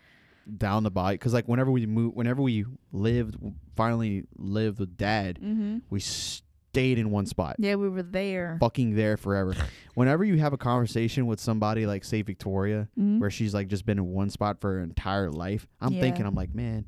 down 0.57 0.83
the 0.83 0.91
bike, 0.91 1.19
because 1.21 1.33
like 1.35 1.47
whenever 1.49 1.71
we 1.71 1.87
moved, 1.87 2.17
whenever 2.17 2.43
we 2.43 2.65
lived, 2.93 3.37
finally 3.77 4.25
lived 4.37 4.79
with 4.81 4.97
dad, 4.97 5.39
Mm-hmm. 5.43 5.79
we 5.91 6.01
stayed 6.01 6.99
in 6.99 7.11
one 7.11 7.27
spot. 7.27 7.57
Yeah, 7.59 7.77
we 7.77 7.89
were 7.89 8.03
there. 8.03 8.59
Fucking 8.61 8.95
there 8.97 9.17
forever. 9.17 9.55
Whenever 9.95 10.25
you 10.25 10.37
have 10.39 10.53
a 10.53 10.59
conversation 10.59 11.27
with 11.27 11.41
somebody 11.41 11.87
like 11.87 12.05
say 12.05 12.23
Victoria, 12.23 12.89
Mhm. 12.99 13.19
where 13.19 13.31
she's 13.31 13.55
like 13.55 13.69
just 13.69 13.87
been 13.87 13.99
in 13.99 14.07
one 14.13 14.29
spot 14.31 14.61
for 14.61 14.75
her 14.75 14.81
entire 14.81 15.31
life, 15.31 15.67
I'm 15.81 15.95
Yeah. 15.95 16.03
thinking, 16.03 16.27
I'm 16.27 16.35
like, 16.35 16.55
man, 16.55 16.85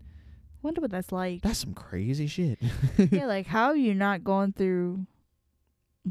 Wonder 0.63 0.81
what 0.83 0.91
that's 0.91 1.11
like. 1.13 1.41
that's 1.43 1.59
some 1.61 1.73
crazy 1.73 2.27
shit. 2.27 2.59
yeah, 2.99 3.27
like 3.27 3.47
how 3.47 3.69
are 3.69 3.77
you 3.77 3.95
not 3.95 4.25
going 4.25 4.53
through 4.53 5.07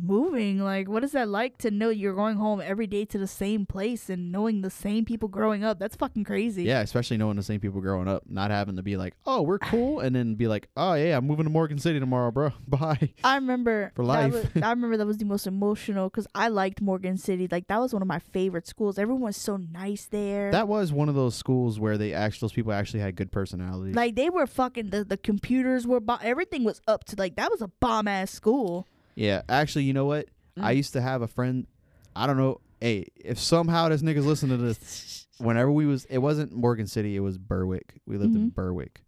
moving? 0.03 0.59
Like 0.59 0.87
what 0.89 1.03
is 1.03 1.11
that 1.13 1.27
like 1.29 1.57
to 1.59 1.71
know 1.71 1.89
you're 1.89 2.15
going 2.15 2.37
home 2.37 2.61
every 2.61 2.87
day 2.87 3.05
to 3.05 3.17
the 3.17 3.27
same 3.27 3.65
place 3.65 4.09
and 4.09 4.31
knowing 4.31 4.61
the 4.61 4.69
same 4.69 5.05
people 5.05 5.27
growing 5.29 5.63
up? 5.63 5.79
That's 5.79 5.95
fucking 5.95 6.23
crazy. 6.23 6.63
yeah, 6.63 6.81
especially 6.81 7.17
knowing 7.17 7.35
the 7.37 7.43
same 7.43 7.59
people 7.59 7.81
growing 7.81 8.07
up, 8.07 8.23
not 8.27 8.51
having 8.51 8.75
to 8.77 8.83
be 8.83 8.97
like, 8.97 9.15
oh, 9.25 9.41
we're 9.41 9.59
cool, 9.59 9.99
and 9.99 10.15
then 10.15 10.35
be 10.35 10.47
like, 10.47 10.67
oh 10.77 10.93
yeah, 10.93 11.17
I'm 11.17 11.25
moving 11.27 11.45
to 11.45 11.51
Morgan 11.51 11.79
City 11.79 11.99
tomorrow, 11.99 12.31
bro. 12.31 12.51
Bye. 12.67 13.13
I 13.23 13.35
remember 13.35 13.91
For 13.95 14.03
life. 14.03 14.33
was- 14.33 14.45
I 14.63 14.69
remember 14.69 14.97
that 14.97 15.07
was 15.07 15.17
the 15.17 15.25
most 15.25 15.47
emotional 15.47 16.09
because 16.09 16.27
I 16.35 16.47
liked 16.49 16.81
Morgan 16.81 17.17
City. 17.17 17.47
Like 17.51 17.67
that 17.67 17.79
was 17.79 17.93
one 17.93 18.01
of 18.01 18.07
my 18.07 18.19
favorite 18.19 18.67
schools. 18.67 18.97
Everyone 18.99 19.23
was 19.23 19.37
so 19.37 19.57
nice 19.57 20.05
there. 20.05 20.51
That 20.51 20.67
was 20.67 20.91
one 20.91 21.09
of 21.09 21.15
those 21.15 21.35
schools 21.35 21.79
where 21.79 21.97
they 21.97 22.13
actually 22.13 22.37
those 22.47 22.53
people 22.53 22.71
actually 22.73 22.99
had 22.99 23.15
good 23.15 23.31
personalities. 23.31 23.95
like 23.95 24.15
they 24.15 24.29
were 24.29 24.45
fucking 24.45 24.89
the 24.91 25.03
the 25.03 25.17
computers 25.17 25.87
were 25.87 25.99
bo- 25.99 26.17
everything 26.21 26.63
was 26.63 26.81
up 26.87 27.03
to 27.05 27.15
like 27.17 27.35
that 27.35 27.49
was 27.49 27.61
a 27.61 27.67
bomb 27.79 28.07
ass 28.07 28.31
school. 28.31 28.87
Yeah, 29.17 29.41
actually, 29.49 29.83
you 29.85 29.93
know 29.93 30.05
what? 30.05 30.27
I 30.59 30.73
Mm. 30.73 30.77
used 30.77 30.93
to 30.93 31.01
have 31.01 31.21
a 31.21 31.27
friend. 31.27 31.67
I 32.15 32.25
don't 32.27 32.37
know. 32.37 32.61
Hey, 32.79 33.07
if 33.15 33.37
somehow 33.39 33.89
this 33.89 34.01
nigga's 34.03 34.25
listen 34.25 34.49
to 34.49 34.57
this, 34.57 35.27
whenever 35.39 35.71
we 35.71 35.85
was, 35.85 36.05
it 36.05 36.19
wasn't 36.19 36.53
Morgan 36.53 36.87
City. 36.87 37.15
It 37.15 37.19
was 37.21 37.37
Berwick. 37.37 37.99
We 38.05 38.17
lived 38.17 38.35
in 38.35 38.51
Mhm. 38.51 38.55
Berwick, 38.55 39.01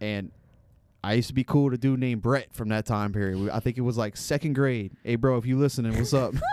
and 0.00 0.30
I 1.02 1.14
used 1.14 1.28
to 1.28 1.34
be 1.34 1.44
cool 1.44 1.64
with 1.64 1.74
a 1.74 1.78
dude 1.78 2.00
named 2.00 2.22
Brett 2.22 2.52
from 2.54 2.68
that 2.70 2.86
time 2.86 3.12
period. 3.12 3.50
I 3.50 3.60
think 3.60 3.76
it 3.76 3.82
was 3.82 3.96
like 3.98 4.16
second 4.16 4.54
grade. 4.54 4.92
Hey, 5.02 5.16
bro, 5.16 5.36
if 5.36 5.44
you 5.46 5.58
listening, 5.58 5.92
what's 5.96 6.14
up? 6.14 6.34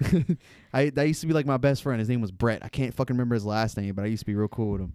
I 0.72 0.90
that 0.90 1.08
used 1.08 1.20
to 1.22 1.26
be 1.26 1.32
like 1.34 1.46
my 1.46 1.56
best 1.56 1.82
friend. 1.82 1.98
His 1.98 2.08
name 2.08 2.20
was 2.20 2.30
Brett. 2.30 2.64
I 2.64 2.68
can't 2.68 2.94
fucking 2.94 3.14
remember 3.16 3.34
his 3.34 3.44
last 3.44 3.76
name, 3.76 3.94
but 3.94 4.04
I 4.04 4.08
used 4.08 4.20
to 4.20 4.26
be 4.26 4.34
real 4.36 4.46
cool 4.48 4.70
with 4.72 4.80
him. 4.82 4.92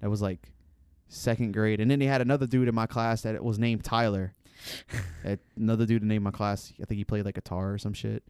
That 0.00 0.10
was 0.10 0.20
like 0.20 0.52
second 1.08 1.52
grade, 1.52 1.80
and 1.80 1.90
then 1.90 1.98
they 1.98 2.06
had 2.06 2.20
another 2.20 2.46
dude 2.46 2.68
in 2.68 2.74
my 2.74 2.86
class 2.86 3.22
that 3.22 3.42
was 3.42 3.58
named 3.58 3.84
Tyler. 3.84 4.34
Uh, 5.24 5.36
another 5.56 5.86
dude 5.86 6.02
named 6.02 6.24
my 6.24 6.32
class. 6.32 6.72
I 6.82 6.84
think 6.84 6.98
he 6.98 7.04
played 7.04 7.24
like 7.24 7.36
guitar 7.36 7.72
or 7.74 7.78
some 7.78 7.92
shit. 7.92 8.24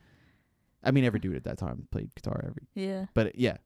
I 0.84 0.90
mean, 0.90 1.04
every 1.04 1.20
dude 1.20 1.36
at 1.36 1.44
that 1.44 1.56
time 1.56 1.88
played 1.90 2.14
guitar. 2.14 2.44
Every, 2.46 2.62
Yeah. 2.74 3.06
but 3.14 3.38
yeah, 3.38 3.56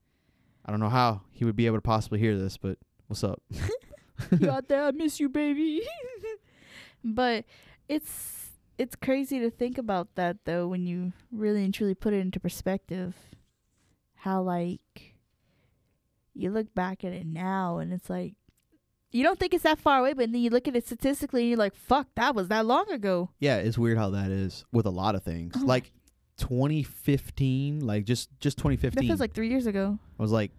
I 0.65 0.71
don't 0.71 0.79
know 0.79 0.89
how 0.89 1.23
he 1.33 1.45
would 1.45 1.57
be 1.57 1.67
able 1.67 1.79
to 1.79 1.83
possibly 1.83 2.21
hear 2.21 2.39
this. 2.39 2.57
But 2.57 2.79
what's 3.09 3.25
up? 3.25 3.43
you 4.41 4.49
out 4.49 4.69
there, 4.69 4.85
I 4.85 4.93
miss 4.93 5.19
you, 5.19 5.29
baby. 5.29 5.83
but 7.05 7.45
it's 7.89 8.51
it's 8.79 8.95
crazy 8.95 9.41
to 9.41 9.51
think 9.51 9.77
about 9.79 10.15
that 10.15 10.37
though 10.45 10.69
when 10.69 10.87
you 10.87 11.13
really 11.33 11.65
and 11.65 11.75
truly 11.75 11.95
put 11.95 12.13
it 12.15 12.19
into 12.21 12.39
perspective. 12.39 13.15
How 14.15 14.41
like 14.43 15.15
you 16.35 16.51
look 16.51 16.73
back 16.75 17.03
at 17.05 17.13
it 17.13 17.27
now 17.27 17.79
and 17.79 17.93
it's 17.93 18.09
like 18.11 18.35
you 19.17 19.25
don't 19.25 19.39
think 19.39 19.55
it's 19.55 19.65
that 19.65 19.79
far 19.79 20.01
away, 20.01 20.13
but 20.13 20.31
then 20.31 20.41
you 20.41 20.51
look 20.51 20.69
at 20.69 20.77
it 20.77 20.87
statistically 20.87 21.43
and 21.43 21.49
you're 21.51 21.59
like, 21.59 21.75
"Fuck, 21.75 22.09
that 22.17 22.35
was 22.35 22.49
that 22.49 22.67
long 22.67 22.91
ago." 22.91 23.31
Yeah, 23.41 23.57
it's 23.57 23.79
weird 23.79 23.97
how 23.97 24.11
that 24.11 24.31
is 24.31 24.65
with 24.73 24.87
a 24.87 24.91
lot 24.91 25.15
of 25.15 25.23
things. 25.23 25.55
Oh 25.57 25.65
like 25.65 25.93
2015, 26.39 27.81
like 27.87 28.05
just 28.05 28.29
just 28.41 28.59
2015. 28.59 28.91
That 28.91 29.01
2015 29.01 29.09
feels 29.09 29.21
like 29.21 29.33
three 29.33 29.49
years 29.49 29.67
ago. 29.67 29.99
I 30.19 30.23
was 30.23 30.33
like, 30.33 30.53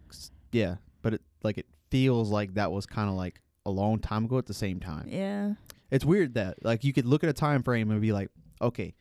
yeah, 0.51 0.75
but 1.01 1.13
it 1.13 1.21
like 1.43 1.57
it 1.57 1.67
feels 1.91 2.31
like 2.31 2.55
that 2.55 2.71
was 2.71 2.85
kind 2.85 3.09
of 3.09 3.15
like 3.15 3.41
a 3.65 3.69
long 3.69 3.99
time 3.99 4.25
ago 4.25 4.37
at 4.37 4.45
the 4.45 4.53
same 4.53 4.79
time. 4.79 5.07
Yeah. 5.07 5.53
It's 5.91 6.03
weird 6.03 6.33
that 6.33 6.63
like 6.65 6.83
you 6.83 6.93
could 6.93 7.05
look 7.05 7.23
at 7.23 7.29
a 7.29 7.33
time 7.33 7.63
frame 7.63 7.91
and 7.91 8.01
be 8.01 8.11
like, 8.11 8.29
okay, 8.61 8.95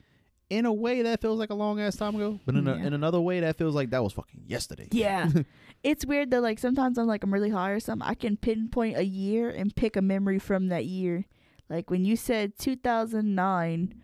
in 0.49 0.65
a 0.67 0.73
way 0.73 1.03
that 1.03 1.21
feels 1.21 1.39
like 1.39 1.51
a 1.51 1.55
long 1.55 1.81
ass 1.81 1.97
time 1.97 2.15
ago, 2.15 2.39
but 2.47 2.55
in, 2.55 2.67
a, 2.69 2.77
Yeah. 2.77 2.87
in 2.87 2.93
another 2.93 3.21
way 3.21 3.41
that 3.41 3.57
feels 3.57 3.75
like 3.75 3.91
that 3.91 4.03
was 4.05 4.13
fucking 4.13 4.45
yesterday. 4.47 4.89
Yeah. 4.93 5.29
it's 5.83 6.07
weird 6.07 6.31
that 6.31 6.41
like 6.43 6.59
sometimes 6.59 6.99
I'm 6.99 7.07
like 7.07 7.25
I'm 7.25 7.33
really 7.35 7.51
high 7.51 7.71
or 7.71 7.81
something. 7.81 8.07
I 8.07 8.15
can 8.15 8.37
pinpoint 8.37 8.97
a 8.97 9.05
year 9.05 9.51
and 9.51 9.75
pick 9.75 9.97
a 9.97 10.03
memory 10.03 10.39
from 10.39 10.69
that 10.69 10.85
year. 10.87 11.25
Like 11.69 11.91
when 11.91 12.05
you 12.05 12.15
said 12.17 12.57
2009, 12.59 13.95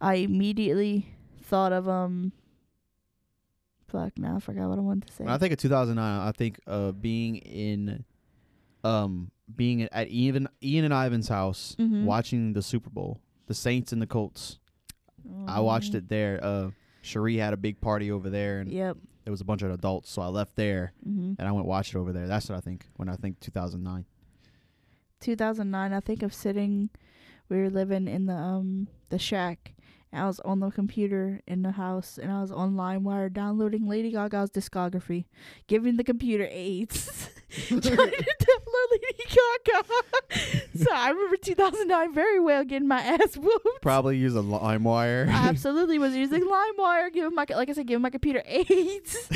I 0.00 0.14
immediately 0.16 1.16
thought 1.42 1.72
of 1.72 1.88
um. 1.88 2.32
Fuck, 3.88 4.18
now 4.18 4.36
I 4.36 4.40
forgot 4.40 4.68
what 4.68 4.78
I 4.78 4.82
wanted 4.82 5.06
to 5.08 5.12
say. 5.14 5.24
When 5.24 5.32
I 5.32 5.38
think 5.38 5.52
of 5.52 5.58
2009, 5.58 6.28
I 6.28 6.30
think 6.32 6.60
of 6.66 7.00
being 7.00 7.36
in, 7.36 8.04
um, 8.84 9.30
being 9.56 9.82
at 9.84 10.10
Ian 10.10 10.46
Ian 10.62 10.84
and 10.84 10.92
Ivan's 10.94 11.28
house 11.28 11.74
Mhm. 11.78 12.04
watching 12.04 12.52
the 12.52 12.60
Super 12.60 12.90
Bowl, 12.90 13.20
the 13.46 13.54
Saints 13.54 13.90
and 13.92 14.02
the 14.02 14.06
Colts. 14.06 14.58
I 15.46 15.60
watched 15.60 15.94
it 15.94 16.08
there. 16.08 16.40
Uh, 16.42 16.70
Cherie 17.02 17.36
had 17.36 17.52
a 17.54 17.56
big 17.56 17.80
party 17.80 18.10
over 18.10 18.28
there, 18.30 18.60
and 18.60 18.70
Yep. 18.70 18.96
there 19.24 19.30
was 19.30 19.40
a 19.40 19.44
bunch 19.44 19.62
of 19.62 19.70
adults, 19.70 20.10
so 20.10 20.20
I 20.22 20.26
left 20.26 20.56
there 20.56 20.92
hmm 21.04 21.34
and 21.38 21.46
I 21.48 21.52
went 21.52 21.66
watch 21.66 21.94
it 21.94 21.98
over 21.98 22.12
there. 22.12 22.26
That's 22.26 22.48
what 22.48 22.56
I 22.56 22.60
think 22.60 22.86
when 22.96 23.08
I 23.08 23.16
think 23.16 23.40
2009. 23.40 24.04
2009. 25.20 25.92
I 25.92 26.00
think 26.00 26.22
of 26.22 26.32
sitting 26.34 26.90
we 27.48 27.56
were 27.58 27.70
living 27.70 28.06
in 28.08 28.26
the 28.26 28.34
um 28.34 28.88
the 29.10 29.18
shack. 29.18 29.74
I 30.12 30.26
was 30.26 30.40
on 30.40 30.60
the 30.60 30.70
computer 30.70 31.42
in 31.46 31.62
the 31.62 31.72
house, 31.72 32.18
and 32.20 32.32
I 32.32 32.40
was 32.40 32.50
on 32.50 32.74
LimeWire 32.74 33.32
downloading 33.32 33.86
Lady 33.86 34.10
Gaga's 34.10 34.50
discography, 34.50 35.26
giving 35.66 35.96
the 35.96 36.04
computer 36.04 36.48
AIDS, 36.50 37.28
trying 37.68 37.80
to 37.80 37.90
download 37.90 38.90
Lady 38.90 39.24
Gaga. 39.28 39.84
so 40.84 40.92
I 40.92 41.10
remember 41.10 41.36
2009 41.36 42.14
very 42.14 42.40
well, 42.40 42.64
getting 42.64 42.88
my 42.88 43.00
ass 43.02 43.36
whooped. 43.36 43.82
Probably 43.82 44.16
use 44.16 44.34
a 44.34 44.40
LimeWire. 44.40 45.28
I 45.28 45.32
absolutely 45.48 45.98
was 45.98 46.14
using 46.14 46.42
LimeWire, 46.42 47.12
giving 47.12 47.34
my 47.34 47.44
like 47.50 47.68
I 47.68 47.72
said, 47.72 47.86
giving 47.86 48.02
my 48.02 48.10
computer 48.10 48.42
AIDS. 48.46 49.28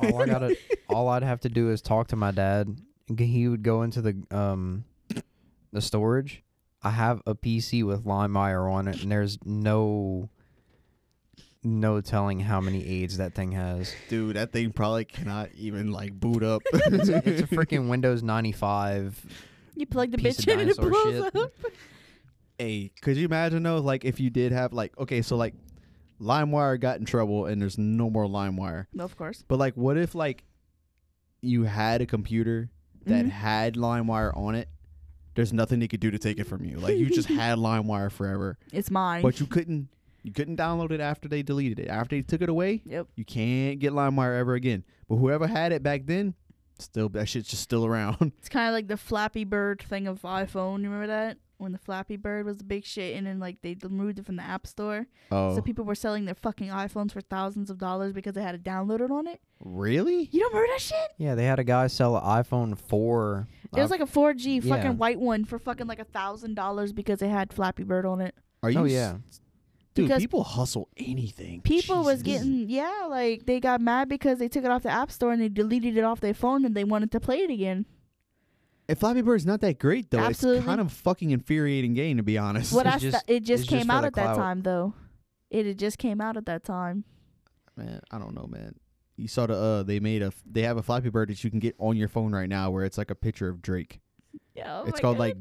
all 0.00 0.22
I 0.22 0.26
gotta, 0.26 0.56
all 0.88 1.08
I'd 1.08 1.22
have 1.22 1.40
to 1.42 1.48
do 1.48 1.70
is 1.70 1.80
talk 1.80 2.08
to 2.08 2.16
my 2.16 2.32
dad. 2.32 2.76
He 3.16 3.46
would 3.46 3.62
go 3.62 3.82
into 3.82 4.02
the 4.02 4.16
um, 4.32 4.84
the 5.72 5.80
storage. 5.80 6.42
I 6.86 6.90
have 6.90 7.20
a 7.26 7.34
PC 7.34 7.82
with 7.84 8.04
LimeWire 8.04 8.70
on 8.72 8.86
it, 8.88 9.02
and 9.02 9.10
there's 9.10 9.38
no, 9.44 10.28
no 11.64 12.00
telling 12.00 12.40
how 12.40 12.60
many 12.60 12.86
aids 12.86 13.16
that 13.18 13.34
thing 13.34 13.52
has. 13.52 13.92
Dude, 14.08 14.36
that 14.36 14.52
thing 14.52 14.72
probably 14.72 15.04
cannot 15.04 15.48
even 15.56 15.90
like 15.90 16.12
boot 16.18 16.42
up. 16.42 16.62
It's 16.72 17.08
a, 17.08 17.16
it's 17.28 17.40
a 17.42 17.46
freaking 17.56 17.88
Windows 17.88 18.22
95. 18.22 19.24
You 19.74 19.86
plug 19.86 20.10
the 20.12 20.18
bitch 20.18 20.46
in 20.46 20.60
and 20.60 20.70
it 20.70 20.76
blows 20.76 21.24
shit. 21.24 21.36
up. 21.36 21.52
hey, 22.58 22.90
could 23.02 23.16
you 23.16 23.24
imagine 23.26 23.62
though, 23.62 23.78
like 23.78 24.04
if 24.04 24.20
you 24.20 24.30
did 24.30 24.52
have 24.52 24.72
like 24.72 24.96
okay, 24.98 25.20
so 25.22 25.36
like 25.36 25.54
LimeWire 26.20 26.80
got 26.80 26.98
in 26.98 27.04
trouble 27.04 27.46
and 27.46 27.60
there's 27.60 27.76
no 27.78 28.08
more 28.08 28.26
LimeWire. 28.26 28.86
No, 28.94 29.04
of 29.04 29.16
course. 29.16 29.44
But 29.46 29.58
like 29.58 29.74
what 29.76 29.96
if 29.98 30.14
like 30.14 30.44
you 31.42 31.64
had 31.64 32.00
a 32.00 32.06
computer 32.06 32.70
that 33.04 33.26
Mhm. 33.26 33.30
had 33.30 33.74
LimeWire 33.74 34.34
on 34.36 34.54
it? 34.54 34.68
There's 35.36 35.52
nothing 35.52 35.78
they 35.78 35.88
could 35.88 36.00
do 36.00 36.10
to 36.10 36.18
take 36.18 36.38
it 36.40 36.44
from 36.44 36.64
you. 36.64 36.78
Like 36.78 36.96
you 36.96 37.06
just 37.08 37.28
had 37.42 37.58
LimeWire 37.58 38.10
forever. 38.10 38.58
It's 38.72 38.90
mine. 38.90 39.22
But 39.22 39.38
you 39.38 39.46
couldn't 39.46 39.88
you 40.22 40.32
couldn't 40.32 40.56
download 40.56 40.90
it 40.90 41.00
after 41.00 41.28
they 41.28 41.42
deleted 41.42 41.78
it. 41.78 41.88
After 41.88 42.16
they 42.16 42.22
took 42.22 42.42
it 42.42 42.48
away, 42.48 42.82
Yep. 42.84 43.06
you 43.14 43.24
can't 43.24 43.78
get 43.78 43.92
LimeWire 43.92 44.38
ever 44.40 44.54
again. 44.54 44.82
But 45.08 45.16
whoever 45.16 45.46
had 45.46 45.70
it 45.70 45.84
back 45.84 46.06
then, 46.06 46.34
still 46.80 47.08
that 47.10 47.28
shit's 47.28 47.48
just 47.48 47.62
still 47.62 47.86
around. 47.86 48.16
It's 48.38 48.48
kind 48.48 48.66
of 48.68 48.72
like 48.74 48.88
the 48.88 48.96
Flappy 48.96 49.44
Bird 49.44 49.82
thing 49.82 50.06
of 50.08 50.22
iPhone. 50.22 50.78
You 50.82 50.90
remember 50.90 51.06
that? 51.08 51.38
When 51.58 51.72
the 51.72 51.78
Flappy 51.78 52.16
Bird 52.16 52.44
was 52.44 52.58
the 52.58 52.64
big 52.64 52.84
shit, 52.84 53.16
and 53.16 53.26
then 53.26 53.38
like 53.38 53.62
they 53.62 53.76
removed 53.82 54.18
it 54.18 54.26
from 54.26 54.36
the 54.36 54.42
App 54.42 54.66
Store, 54.66 55.06
Oh, 55.30 55.54
so 55.54 55.62
people 55.62 55.84
were 55.84 55.94
selling 55.94 56.26
their 56.26 56.34
fucking 56.34 56.68
iPhones 56.68 57.12
for 57.12 57.20
thousands 57.22 57.70
of 57.70 57.78
dollars 57.78 58.12
because 58.12 58.34
they 58.34 58.42
had 58.42 58.54
it 58.54 58.62
downloaded 58.62 59.10
on 59.10 59.26
it. 59.26 59.40
really? 59.64 60.28
You 60.32 60.40
don't 60.40 60.52
remember 60.52 60.72
that 60.74 60.80
shit? 60.82 61.12
Yeah, 61.16 61.34
they 61.34 61.44
had 61.46 61.58
a 61.58 61.64
guy 61.64 61.86
sell 61.86 62.16
an 62.16 62.22
iPhone 62.22 62.78
4. 62.78 63.48
It 63.74 63.80
was 63.80 63.90
uh, 63.90 63.94
like 63.94 64.00
a 64.00 64.06
4G 64.06 64.62
yeah. 64.62 64.74
fucking 64.76 64.98
white 64.98 65.18
one 65.18 65.44
for 65.46 65.58
fucking 65.58 65.86
like 65.86 65.98
a 65.98 66.04
thousand 66.04 66.54
dollars 66.54 66.92
because 66.92 67.22
it 67.22 67.28
had 67.30 67.52
Flappy 67.52 67.84
Bird 67.84 68.04
on 68.04 68.20
it. 68.20 68.34
Are 68.62 68.70
you? 68.70 68.80
oh 68.80 68.84
s- 68.84 68.92
yeah, 68.92 69.16
dude. 69.94 70.08
Because 70.08 70.22
people 70.22 70.44
hustle 70.44 70.88
anything. 70.98 71.62
People 71.62 72.04
was 72.04 72.22
getting 72.22 72.68
yeah, 72.68 73.06
like 73.08 73.46
they 73.46 73.60
got 73.60 73.80
mad 73.80 74.08
because 74.10 74.38
they 74.38 74.48
took 74.48 74.64
it 74.64 74.70
off 74.70 74.82
the 74.82 74.90
App 74.90 75.10
Store 75.10 75.32
and 75.32 75.40
they 75.40 75.48
deleted 75.48 75.96
it 75.96 76.04
off 76.04 76.20
their 76.20 76.34
phone 76.34 76.64
and 76.66 76.74
they 76.74 76.84
wanted 76.84 77.10
to 77.12 77.20
play 77.20 77.38
it 77.38 77.50
again. 77.50 77.86
And 78.88 78.96
Flappy 78.98 79.20
Bird's 79.22 79.44
not 79.46 79.60
that 79.62 79.78
great 79.78 80.10
though. 80.10 80.18
Absolutely. 80.18 80.58
It's 80.58 80.66
kind 80.66 80.80
of 80.80 80.92
fucking 80.92 81.30
infuriating 81.30 81.94
game 81.94 82.16
to 82.18 82.22
be 82.22 82.38
honest. 82.38 82.72
What 82.72 82.86
It's 82.86 82.96
I 82.96 82.98
just- 82.98 83.18
st- 83.26 83.36
it 83.36 83.40
just 83.44 83.62
it's 83.64 83.70
just 83.70 83.82
came 83.82 83.90
out 83.90 84.04
at 84.04 84.14
that 84.14 84.24
clout. 84.34 84.36
time 84.36 84.62
though. 84.62 84.94
It 85.50 85.66
had 85.66 85.78
just 85.78 85.98
came 85.98 86.20
out 86.20 86.36
at 86.36 86.46
that 86.46 86.64
time. 86.64 87.04
man, 87.76 88.00
I 88.10 88.18
don't 88.18 88.34
know, 88.34 88.46
man. 88.46 88.74
You 89.16 89.28
saw 89.28 89.46
the 89.46 89.54
uh 89.56 89.82
they 89.82 89.98
made 90.00 90.22
a 90.22 90.26
f- 90.26 90.42
they 90.50 90.62
have 90.62 90.76
a 90.76 90.82
Flappy 90.82 91.08
Bird 91.08 91.30
that 91.30 91.42
you 91.42 91.50
can 91.50 91.58
get 91.58 91.74
on 91.78 91.96
your 91.96 92.08
phone 92.08 92.32
right 92.32 92.48
now 92.48 92.70
where 92.70 92.84
it's 92.84 92.98
like 92.98 93.10
a 93.10 93.14
picture 93.14 93.48
of 93.48 93.60
Drake. 93.62 94.00
Yeah, 94.54 94.84
it's 94.86 95.00
called 95.00 95.18
like 95.18 95.36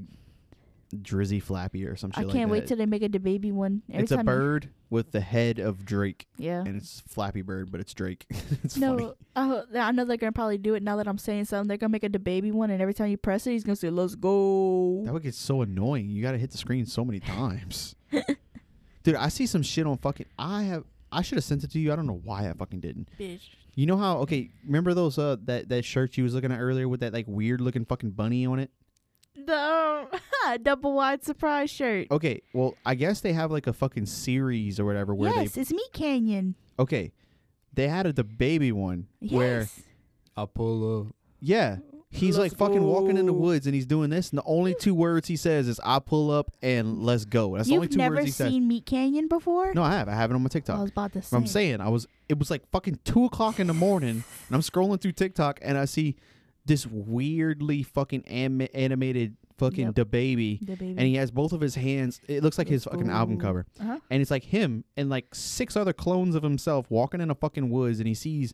Drizzy 0.96 1.42
Flappy 1.42 1.86
or 1.86 1.96
some 1.96 2.12
shit 2.12 2.20
I 2.20 2.24
like 2.24 2.36
can't 2.36 2.50
wait 2.50 2.62
that. 2.62 2.68
till 2.68 2.78
they 2.78 2.86
make 2.86 3.04
a 3.04 3.10
the 3.10 3.20
baby 3.20 3.52
one. 3.52 3.82
Every 3.90 4.04
it's 4.04 4.12
a 4.12 4.18
time 4.18 4.26
you- 4.28 4.32
bird 4.34 4.70
with 4.90 5.12
the 5.12 5.20
head 5.22 5.60
of 5.60 5.84
Drake 5.86 6.28
yeah. 6.38 6.60
and 6.60 6.76
it's 6.76 7.02
Flappy 7.08 7.42
Bird, 7.42 7.72
but 7.72 7.82
it's 7.82 7.94
Drake. 7.94 8.26
it's 8.64 8.78
No, 8.78 8.98
funny. 8.98 9.12
oh, 9.36 9.64
I 9.76 9.92
know 9.92 10.06
they're 10.06 10.18
gonna 10.18 10.32
probably 10.32 10.58
do 10.58 10.74
it 10.76 10.84
now 10.84 10.96
that 10.98 11.08
I'm 11.08 11.18
saying 11.18 11.46
something. 11.46 11.68
They're 11.68 11.78
gonna 11.78 11.92
make 11.92 12.04
a 12.04 12.10
the 12.10 12.20
baby 12.20 12.52
one, 12.52 12.70
and 12.70 12.82
every 12.82 12.94
time 12.94 13.10
you 13.10 13.18
press 13.18 13.46
it, 13.48 13.52
he's 13.52 13.64
gonna 13.64 13.76
say 13.76 13.90
"Let's 13.90 14.16
go." 14.16 15.02
That 15.06 15.14
would 15.14 15.24
get 15.24 15.36
so 15.36 15.62
annoying. 15.62 16.10
You 16.10 16.22
got 16.22 16.32
to 16.34 16.38
hit 16.38 16.52
the 16.52 16.58
screen 16.58 16.86
so 16.86 17.04
many 17.04 17.20
times. 17.20 17.96
Dude, 19.04 19.16
I 19.16 19.30
see 19.30 19.46
some 19.46 19.62
shit 19.64 19.86
on 19.86 19.98
fucking 19.98 20.26
I 20.40 20.64
have 20.64 20.84
I 21.12 21.22
should 21.22 21.38
have 21.38 21.44
sent 21.46 21.64
it 21.64 21.72
to 21.72 21.80
you. 21.80 21.92
I 21.94 21.96
don't 21.96 22.08
know 22.08 22.22
why 22.24 22.50
I 22.50 22.54
fucking 22.54 22.80
didn't. 22.80 23.10
Bitch. 23.20 23.42
You 23.76 23.86
know 23.86 23.98
how 23.98 24.20
okay, 24.20 24.50
remember 24.66 24.94
those 24.94 25.18
uh 25.18 25.36
that 25.46 25.70
that 25.70 25.84
shirt 25.86 26.18
you 26.18 26.24
was 26.24 26.34
looking 26.34 26.52
at 26.52 26.60
earlier 26.60 26.88
with 26.88 27.02
that 27.02 27.14
like 27.14 27.26
weird 27.28 27.60
looking 27.62 27.86
fucking 27.86 28.12
bunny 28.12 28.46
on 28.46 28.60
it? 28.60 28.72
The 29.46 29.56
um, 30.48 30.60
double 30.64 30.94
wide 30.94 31.24
surprise 31.24 31.70
shirt. 31.70 32.08
Okay, 32.12 32.42
well, 32.54 32.76
I 32.86 32.96
guess 32.96 33.22
they 33.22 33.34
have 33.34 33.52
like 33.52 33.68
a 33.68 33.74
fucking 33.74 34.06
series 34.08 34.80
or 34.80 34.86
whatever 34.86 35.14
where 35.14 35.32
yes, 35.34 35.58
it's 35.58 35.72
Meat 35.72 35.94
Canyon. 35.94 36.56
okay. 36.80 37.12
They 37.74 37.90
had 37.90 38.06
a, 38.06 38.14
the 38.14 38.24
baby 38.24 38.72
one 38.72 39.08
where 39.20 39.60
Yes. 39.62 39.82
I 40.38 40.46
pull 40.46 41.02
up. 41.02 41.08
yeah, 41.42 41.78
he's 42.10 42.38
Let's 42.38 42.54
like 42.54 42.58
fucking 42.58 42.82
walking 42.82 43.18
in 43.18 43.26
the 43.26 43.34
woods 43.34 43.66
and 43.66 43.76
he's 43.76 43.86
doing 43.86 44.10
this 44.10 44.30
and 44.30 44.38
the 44.40 44.44
only 44.46 44.74
two 44.80 44.96
words 44.96 45.28
he 45.28 45.36
says 45.36 45.68
is 45.68 45.78
I 45.84 46.00
pull 46.00 46.32
up 46.32 46.52
and 46.62 47.04
let's 47.04 47.26
go. 47.26 47.58
That's 47.58 47.68
the 47.68 47.76
only 47.76 47.90
two 47.90 48.00
words 48.00 48.24
he 48.24 48.32
says. 48.32 48.40
You've 48.40 48.46
never 48.46 48.52
seen 48.62 48.68
Meat 48.70 48.86
Canyon 48.86 49.28
before? 49.28 49.74
No, 49.74 49.84
I 49.84 49.92
have. 49.92 50.08
I 50.08 50.14
have 50.14 50.32
it 50.32 50.36
on 50.36 50.42
my 50.42 50.48
TikTok. 50.48 50.78
I 50.78 50.82
was 50.84 50.92
about 50.92 51.12
to 51.14 51.22
say. 51.22 51.36
I'm 51.36 51.46
saying 51.48 51.82
I 51.82 51.90
was 51.90 52.08
it 52.30 52.40
was 52.40 52.50
like 52.50 52.66
fucking 52.72 53.00
two 53.04 53.26
o'clock 53.26 53.60
in 53.60 53.68
the 53.68 53.74
morning 53.74 54.10
and 54.48 54.56
I'm 54.56 54.62
scrolling 54.62 55.02
through 55.02 55.12
TikTok 55.12 55.60
and 55.62 55.78
I 55.78 55.84
see 55.84 56.16
this 56.66 56.86
weirdly 56.88 57.84
fucking 57.84 58.28
anim- 58.28 58.68
animated 58.74 59.36
fucking 59.58 59.86
Yep. 59.86 59.96
the 59.96 60.04
baby 60.06 60.60
baby. 60.66 60.90
and 60.90 61.02
he 61.02 61.16
has 61.16 61.32
both 61.32 61.54
of 61.54 61.62
his 61.62 61.76
hands 61.76 62.20
it 62.28 62.44
looks 62.44 62.58
like 62.58 62.68
his 62.68 62.84
fucking 62.84 63.10
album 63.10 63.40
cover 63.40 63.66
uh-huh. 63.80 64.00
and 64.10 64.22
it's 64.22 64.30
like 64.32 64.44
him 64.44 64.84
and 64.98 65.10
like 65.10 65.34
six 65.34 65.78
other 65.78 65.94
clones 65.94 66.36
of 66.36 66.44
himself 66.44 66.86
walking 66.90 67.22
in 67.22 67.32
a 67.32 67.36
fucking 67.36 67.70
woods 67.70 68.00
and 68.00 68.08
he 68.08 68.14
sees 68.14 68.54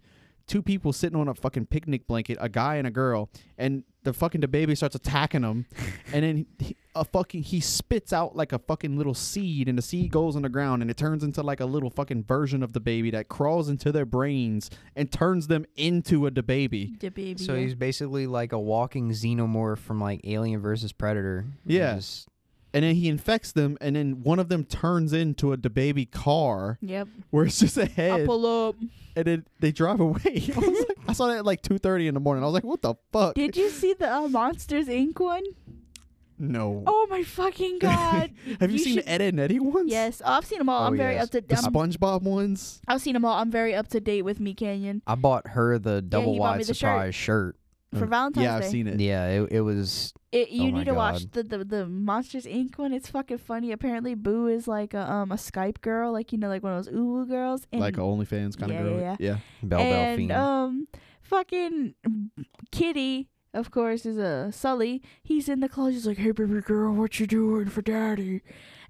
two 0.52 0.61
people 0.61 0.91
sitting 0.91 1.18
on 1.18 1.28
a 1.30 1.34
fucking 1.34 1.65
picnic 1.65 2.06
blanket 2.07 2.38
a 2.41 2.49
guy 2.49 2.76
and 2.76 2.86
a 2.86 2.91
girl 2.91 3.30
and 3.57 3.84
the 4.03 4.11
fucking 4.11 4.41
the 4.41 4.48
baby 4.48 4.76
starts 4.76 4.95
attacking 4.95 5.44
him 5.44 5.65
and 6.14 6.23
then 6.26 6.45
he, 6.60 6.76
a 6.94 7.06
fucking 7.06 7.41
he 7.41 7.61
spits 7.61 8.11
out 8.11 8.36
like 8.36 8.52
a 8.52 8.60
fucking 8.60 8.98
little 8.98 9.14
seed 9.14 9.69
and 9.69 9.78
the 9.78 9.82
seed 9.82 10.11
goes 10.11 10.36
on 10.36 10.41
the 10.41 10.49
ground 10.49 10.82
and 10.82 10.91
it 10.91 10.98
turns 10.98 11.23
into 11.23 11.41
like 11.41 11.61
a 11.61 11.65
little 11.65 11.90
fucking 11.90 12.23
version 12.26 12.64
of 12.64 12.73
the 12.73 12.82
baby 12.82 13.10
that 13.11 13.30
crawls 13.30 13.69
into 13.69 13.94
their 13.94 14.06
brains 14.06 14.69
and 14.95 15.10
turns 15.10 15.48
them 15.48 15.65
into 15.78 16.26
a 16.28 16.32
the 16.32 16.44
baby 16.44 16.95
The 16.99 17.10
baby. 17.10 17.41
So 17.41 17.56
he's 17.56 17.76
basically 17.76 18.28
like 18.28 18.52
a 18.52 18.60
walking 18.60 19.11
xenomorph 19.11 19.78
from 19.78 20.02
like 20.02 20.19
Alien 20.26 20.60
versus 20.60 20.91
Predator. 20.91 21.45
He 21.65 21.78
Yeah. 21.78 21.95
just- 21.95 22.28
and 22.73 22.84
then 22.84 22.95
he 22.95 23.07
infects 23.10 23.52
them 23.52 23.77
and 23.81 23.95
then 23.95 24.23
one 24.23 24.39
of 24.39 24.49
them 24.49 24.64
turns 24.64 25.14
into 25.14 25.52
a 25.53 25.57
baby 25.57 26.06
car 26.06 26.77
Yep. 26.81 27.07
where 27.30 27.45
it's 27.45 27.60
just 27.60 27.77
a 27.77 27.85
head 27.85 28.26
pull 28.26 28.68
up. 28.69 28.76
and 29.15 29.26
then 29.26 29.45
they 29.60 29.72
drive 29.72 29.99
away. 29.99 30.22
I, 30.56 30.60
was 30.60 30.85
like, 30.88 30.98
I 31.07 31.14
saw 31.14 31.27
that 31.27 31.38
at 31.39 31.45
like 31.45 31.61
two 31.61 31.77
thirty 31.77 32.07
in 32.07 32.14
the 32.14 32.19
morning. 32.19 32.43
I 32.43 32.48
was 32.48 32.53
like, 32.53 32.64
"What 32.64 32.81
the 32.81 32.95
fuck?" 33.11 33.35
Did 33.35 33.57
you 33.57 33.69
see 33.69 33.93
the 33.93 34.11
uh, 34.14 34.27
Monsters 34.27 34.88
Inc. 34.88 35.19
one? 35.19 35.43
no. 36.43 36.84
Oh 36.88 37.06
my 37.10 37.22
fucking 37.23 37.77
god! 37.81 38.31
Have 38.60 38.72
you, 38.72 38.80
seen 38.80 38.95
should- 38.95 39.07
Ed 39.07 39.22
and 39.22 39.39
Eddie 39.39 39.60
ones? 39.60 39.91
Yes, 39.91 40.22
oh, 40.26 40.31
I've 40.34 40.45
seen 40.45 40.57
them 40.57 40.69
all. 40.69 40.84
Oh, 40.84 40.88
I'm 40.88 40.98
very 40.98 41.14
yes. 41.15 41.26
up 41.26 41.30
to. 41.31 41.41
The 41.41 41.56
I'm, 41.56 41.64
SpongeBob 41.73 42.23
ones. 42.23 42.81
I've 42.88 43.02
seen 43.02 43.14
them 43.14 43.26
all. 43.26 43.38
I'm 43.38 43.52
very 43.52 43.76
up 43.76 43.88
to 43.89 43.99
date 43.99 44.23
with 44.23 44.39
Meat 44.39 44.57
Canyon 44.57 45.02
I 45.06 45.15
bought 45.15 45.48
her 45.49 45.77
the 45.77 46.02
double 46.02 46.34
you 46.34 46.39
bought 46.39 46.57
wide 46.57 46.65
the 46.65 46.73
shirt. 46.73 47.14
shirt. 47.14 47.56
For 47.93 48.03
Uh, 48.05 48.07
Valentine's 48.07 48.43
yeah, 48.45 48.59
Day. 48.59 48.65
I've 48.65 48.72
seen 48.72 48.88
it. 48.88 48.99
Yeah, 49.01 49.27
it, 49.27 49.51
it 49.51 49.61
was. 49.61 50.13
It, 50.31 50.49
you 50.49 50.69
Oh 50.69 50.72
need 50.77 50.85
to 50.85 50.93
watch 50.93 51.30
the, 51.31 51.43
the 51.43 51.65
the 51.65 51.85
Monsters 51.85 52.45
Inc. 52.45 52.77
one. 52.77 52.93
It's 52.93 53.09
fucking 53.09 53.39
funny. 53.39 53.73
Apparently, 53.73 54.15
Boo 54.15 54.47
is 54.47 54.65
like 54.68 54.93
a 54.93 55.11
um 55.11 55.31
a 55.31 55.35
Skype 55.35 55.81
girl, 55.81 56.13
like 56.13 56.31
you 56.31 56.38
know, 56.38 56.47
like 56.47 56.63
one 56.63 56.72
of 56.73 56.85
those 56.85 56.93
ooh 56.93 57.26
girls. 57.26 57.68
And, 57.72 57.81
Like 57.81 57.97
a 57.97 58.01
OnlyFans 58.01 58.57
kind 58.57 58.72
Yeah, 58.72 58.80
of 58.80 58.85
girl. 58.85 58.99
yeah, 59.01 59.15
yeah. 59.19 59.38
Belle 59.61 59.80
and 59.81 60.30
Delphine. 60.30 60.31
um, 60.31 60.88
fucking 61.22 61.95
Kitty, 62.72 63.27
of 63.53 63.72
course, 63.72 64.05
is 64.05 64.18
a 64.18 64.51
Sulley. 64.53 65.01
He's 65.22 65.49
in 65.49 65.59
the 65.59 65.68
closet. 65.68 65.93
He's 65.95 66.07
like, 66.07 66.18
"Hey, 66.18 66.31
baby 66.31 66.61
girl, 66.61 66.93
what 66.93 67.19
you 67.19 67.27
doing 67.27 67.68
for 67.68 67.81
daddy?" 67.81 68.41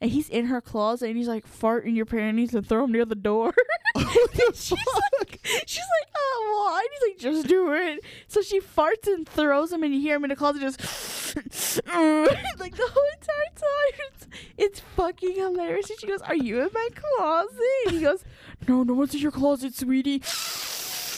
And 0.02 0.10
he's 0.10 0.28
in 0.30 0.45
her 0.45 0.60
closet, 0.61 1.10
and 1.10 1.18
he's 1.18 1.28
like, 1.28 1.45
"Fart 1.45 1.86
in 1.86 1.95
your 1.95 2.07
panties 2.07 2.56
and 2.56 2.68
throw 2.68 2.82
them 2.82 2.91
near 2.91 3.06
the 3.06 3.15
door." 3.15 3.53
And 3.95 4.56
she's 4.56 4.72
like, 5.19 5.40
she's 5.65 5.84
like, 6.02 6.10
"Oh, 6.15 6.69
why?" 6.72 6.82
And 6.82 6.90
he's 6.94 7.10
like, 7.26 7.34
"Just 7.34 7.48
do 7.48 7.72
it." 7.73 7.99
So 8.28 8.41
she 8.41 8.60
farts 8.60 9.07
and 9.07 9.28
throws 9.28 9.69
them, 9.69 9.84
and 9.84 9.94
you 9.94 10.02
hear 10.02 10.15
him 10.15 10.23
in 10.26 10.30
the 10.30 10.36
closet 10.36 10.61
just 10.61 10.80
like 11.36 12.76
the 12.76 12.90
whole 12.90 13.10
entire 13.14 13.52
time. 13.56 13.99
It's, 14.07 14.28
it's 14.57 14.80
fucking 14.80 15.36
hilarious. 15.36 15.90
And 15.90 15.99
she 15.99 16.07
goes, 16.07 16.22
"Are 16.22 16.36
you 16.36 16.61
in 16.61 16.69
my 16.73 16.88
closet?" 16.95 17.60
And 17.88 17.95
he 17.95 18.02
goes, 18.02 18.23
"No, 18.68 18.84
no 18.84 18.94
one's 18.94 19.14
in 19.14 19.22
your 19.22 19.32
closet, 19.32 19.76
sweetie." 19.76 20.23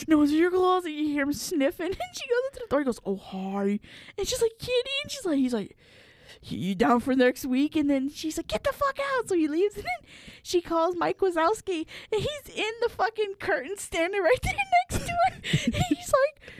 No 0.06 0.18
one's 0.18 0.32
in 0.32 0.38
your 0.38 0.50
closet. 0.50 0.90
You 0.90 1.06
hear 1.06 1.22
him 1.22 1.32
sniffing, 1.32 1.86
and 1.86 1.96
she 2.12 2.28
goes 2.28 2.38
into 2.52 2.60
the 2.60 2.66
door. 2.68 2.80
He 2.80 2.84
goes, 2.84 3.00
"Oh 3.06 3.16
hi," 3.16 3.78
and 4.18 4.28
she's 4.28 4.42
like, 4.42 4.58
"Kitty," 4.58 4.90
and 5.02 5.10
she's 5.10 5.24
like, 5.24 5.38
"He's 5.38 5.54
like." 5.54 5.76
You 6.52 6.74
down 6.74 7.00
for 7.00 7.14
next 7.14 7.44
week? 7.46 7.76
And 7.76 7.88
then 7.88 8.08
she's 8.10 8.36
like, 8.36 8.48
"Get 8.48 8.64
the 8.64 8.72
fuck 8.72 8.98
out!" 9.16 9.28
So 9.28 9.34
he 9.34 9.48
leaves, 9.48 9.74
and 9.76 9.84
then 9.84 10.10
she 10.42 10.60
calls 10.60 10.96
Mike 10.96 11.18
Wazowski, 11.18 11.86
and 12.12 12.20
he's 12.20 12.54
in 12.54 12.70
the 12.82 12.88
fucking 12.88 13.34
curtain, 13.40 13.76
standing 13.78 14.20
right 14.22 14.38
there 14.42 14.54
next 14.90 15.06
to 15.06 15.12
her. 15.12 15.34
and 15.66 15.84
he's 15.88 16.12
like, 16.12 16.52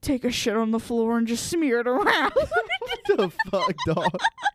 "Take 0.00 0.24
a 0.24 0.30
shit 0.30 0.56
on 0.56 0.70
the 0.70 0.80
floor 0.80 1.18
and 1.18 1.26
just 1.26 1.48
smear 1.48 1.80
it 1.80 1.86
around." 1.86 2.32
what 2.34 3.00
the 3.06 3.30
fuck, 3.50 3.74
dog? 3.86 4.10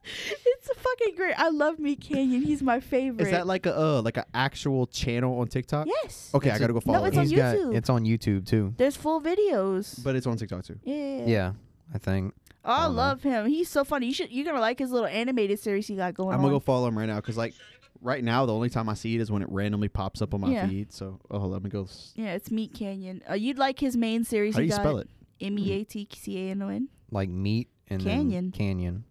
it's 0.05 0.69
a 0.69 0.75
fucking 0.75 0.83
fucking 0.99 1.15
great. 1.15 1.33
I 1.37 1.49
love 1.49 1.79
Meat 1.79 2.01
Canyon. 2.01 2.41
He's 2.43 2.61
my 2.63 2.79
favorite. 2.79 3.25
Is 3.25 3.31
that 3.31 3.45
like 3.47 3.65
a 3.65 3.77
uh, 3.77 4.01
like 4.01 4.17
an 4.17 4.23
actual 4.33 4.87
channel 4.87 5.39
on 5.39 5.47
TikTok? 5.47 5.87
yes? 5.87 6.31
Okay, 6.33 6.49
I 6.49 6.57
gotta 6.59 6.73
go 6.73 6.79
follow 6.79 6.99
No, 6.99 7.05
it. 7.05 7.07
it's 7.09 7.17
on 7.17 7.23
He's 7.23 7.33
got 7.33 7.55
YouTube. 7.55 7.75
it's 7.75 7.89
on 7.89 8.03
YouTube 8.05 8.45
too. 8.47 8.73
There's 8.77 8.95
full 8.95 9.21
videos. 9.21 10.03
but 10.03 10.15
it's 10.15 10.25
on 10.27 10.37
TikTok 10.37 10.63
too. 10.63 10.79
yeah. 10.83 11.25
Yeah, 11.25 11.53
I 11.93 11.97
think. 11.97 12.33
I 12.67 12.83
don't 12.83 12.91
know. 12.95 13.01
love 13.01 13.23
him. 13.23 13.45
He's 13.47 13.69
so 13.69 13.83
funny. 13.83 14.07
You 14.07 14.13
should. 14.13 14.31
You're 14.31 14.45
gonna 14.45 14.59
like 14.59 14.79
his 14.79 14.91
little 14.91 15.07
animated 15.07 15.59
series 15.59 15.87
he 15.87 15.95
got 15.95 16.13
going 16.13 16.33
I'm 16.35 16.41
gonna 16.41 16.53
go 16.53 16.59
follow 16.59 16.87
him 16.87 16.97
right 16.97 17.05
now 17.07 17.15
because 17.17 17.37
like 17.37 17.53
right 18.01 18.23
now 18.23 18.45
the 18.45 18.53
only 18.53 18.69
time 18.69 18.89
I 18.89 18.93
see 18.93 19.15
it 19.15 19.21
is 19.21 19.31
when 19.31 19.41
it 19.41 19.49
randomly 19.49 19.89
pops 19.89 20.21
up 20.21 20.33
on 20.33 20.41
my 20.41 20.51
Yeah. 20.51 20.67
feed. 20.67 20.91
So 20.93 21.19
oh, 21.31 21.39
let 21.47 21.63
me 21.63 21.69
go. 21.69 21.83
s- 21.83 22.13
yeah, 22.15 22.33
it's 22.33 22.51
Meat 22.51 22.73
Canyon. 22.73 23.23
Uh, 23.29 23.33
you'd 23.35 23.57
like 23.57 23.79
his 23.79 23.95
main 23.97 24.23
series. 24.23 24.53
How 24.55 24.59
do 24.59 24.65
you 24.65 24.71
got 24.71 24.81
spell 24.81 24.97
it? 24.99 25.09
M 25.41 25.57
E 25.57 25.71
A 25.71 25.83
T 25.83 26.07
C 26.13 26.47
A 26.47 26.51
N 26.51 26.61
O 26.61 26.69
N. 26.69 26.89
Like 27.11 27.29
meat 27.29 27.69
and 27.89 28.01
Canyon. 28.03 28.45
then 28.45 28.51
canyon, 28.51 29.03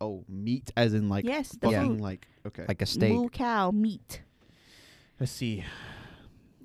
Oh, 0.00 0.24
meat 0.28 0.70
as 0.76 0.94
in 0.94 1.08
like 1.08 1.24
Yes, 1.24 1.48
the 1.50 1.58
fucking 1.70 1.88
food. 1.96 2.00
like 2.00 2.28
okay. 2.46 2.64
like 2.68 2.82
a 2.82 2.86
steak. 2.86 3.12
Moo 3.12 3.28
cow 3.28 3.70
meat. 3.72 4.22
Let's 5.18 5.32
see. 5.32 5.64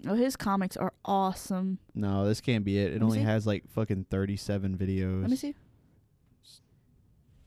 Oh, 0.07 0.15
his 0.15 0.35
comics 0.35 0.75
are 0.77 0.93
awesome. 1.05 1.77
No, 1.95 2.25
this 2.25 2.41
can't 2.41 2.65
be 2.65 2.77
it. 2.77 2.91
It 2.93 2.99
me 2.99 3.05
only 3.05 3.17
see. 3.19 3.23
has 3.23 3.47
like 3.47 3.63
fucking 3.69 4.05
37 4.09 4.77
videos. 4.77 5.21
Let 5.21 5.29
me 5.29 5.35
see. 5.35 5.55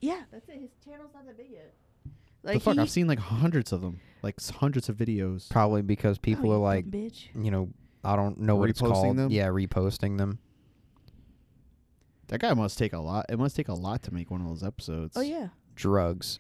Yeah, 0.05 0.23
that's 0.31 0.49
it. 0.49 0.61
His 0.61 0.71
channel's 0.85 1.11
not 1.15 1.25
that 1.27 1.37
big 1.37 1.51
yet. 1.51 1.73
the 2.43 2.53
Like 2.53 2.63
fuck? 2.63 2.79
I've 2.79 2.91
seen 2.91 3.07
like 3.07 3.19
hundreds 3.19 3.73
of 3.73 3.81
them, 3.81 4.01
like 4.23 4.35
s- 4.39 4.51
hundreds 4.51 4.89
of 4.89 4.97
videos. 4.97 5.49
Probably 5.51 5.83
because 5.83 6.19
Oh, 6.19 6.21
people 6.23 6.45
you 6.47 6.53
are 6.53 6.59
like, 6.59 6.91
bitch. 6.91 7.27
you 7.35 7.51
know, 7.51 7.71
I 8.05 8.17
don't 8.17 8.39
know 8.41 8.57
what 8.57 8.69
it's 8.71 8.83
Reposting 8.83 8.93
called. 8.93 9.17
them? 9.17 9.31
Yeah, 9.31 9.47
reposting 9.49 10.19
them. 10.19 10.39
That 12.29 12.41
guy 12.41 12.53
must 12.55 12.79
take 12.79 12.93
a 12.93 12.99
lot. 12.99 13.27
It 13.29 13.39
must 13.39 13.55
take 13.57 13.69
a 13.69 13.75
lot 13.75 14.03
to 14.05 14.15
make 14.15 14.31
one 14.31 14.41
of 14.41 14.47
those 14.49 14.63
episodes. 14.65 15.17
Oh 15.17 15.21
yeah. 15.21 15.49
Drugs. 15.75 16.39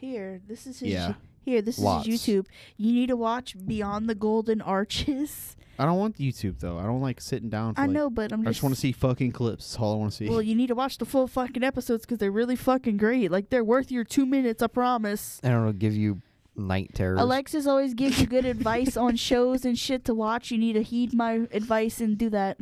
Here, 0.00 0.40
this 0.46 0.66
is 0.66 0.80
his. 0.80 0.90
Yeah. 0.90 1.14
Here, 1.48 1.62
this 1.62 1.78
Lots. 1.78 2.06
is 2.06 2.20
YouTube. 2.22 2.46
You 2.76 2.92
need 2.92 3.06
to 3.08 3.16
watch 3.16 3.54
Beyond 3.66 4.08
the 4.08 4.14
Golden 4.14 4.60
Arches. 4.60 5.56
I 5.78 5.84
don't 5.86 5.96
want 5.98 6.18
YouTube 6.18 6.58
though. 6.58 6.76
I 6.78 6.82
don't 6.82 7.00
like 7.00 7.20
sitting 7.20 7.48
down. 7.48 7.74
For, 7.74 7.80
I 7.80 7.84
like- 7.86 7.94
know, 7.94 8.10
but 8.10 8.32
I'm 8.32 8.40
I 8.40 8.44
just. 8.44 8.54
just 8.56 8.62
want 8.64 8.74
to 8.74 8.80
see 8.80 8.90
fucking 8.92 9.30
clips. 9.32 9.64
That's 9.72 9.80
all 9.80 9.94
I 9.94 9.96
want 9.96 10.10
to 10.10 10.16
see. 10.16 10.28
Well, 10.28 10.42
you 10.42 10.54
need 10.56 10.66
to 10.68 10.74
watch 10.74 10.98
the 10.98 11.04
full 11.06 11.28
fucking 11.28 11.62
episodes 11.62 12.04
because 12.04 12.18
they're 12.18 12.32
really 12.32 12.56
fucking 12.56 12.96
great. 12.96 13.30
Like 13.30 13.50
they're 13.50 13.62
worth 13.64 13.90
your 13.92 14.02
two 14.04 14.26
minutes, 14.26 14.60
I 14.62 14.66
promise. 14.66 15.38
And 15.42 15.52
it'll 15.54 15.72
give 15.72 15.94
you 15.94 16.20
night 16.56 16.90
terrors. 16.94 17.20
Alexis 17.20 17.66
always 17.68 17.94
gives 17.94 18.20
you 18.20 18.26
good 18.26 18.44
advice 18.56 18.96
on 18.96 19.14
shows 19.14 19.64
and 19.64 19.78
shit 19.78 20.04
to 20.06 20.14
watch. 20.14 20.50
You 20.50 20.58
need 20.58 20.72
to 20.72 20.82
heed 20.82 21.14
my 21.14 21.46
advice 21.52 22.00
and 22.00 22.18
do 22.18 22.28
that. 22.30 22.58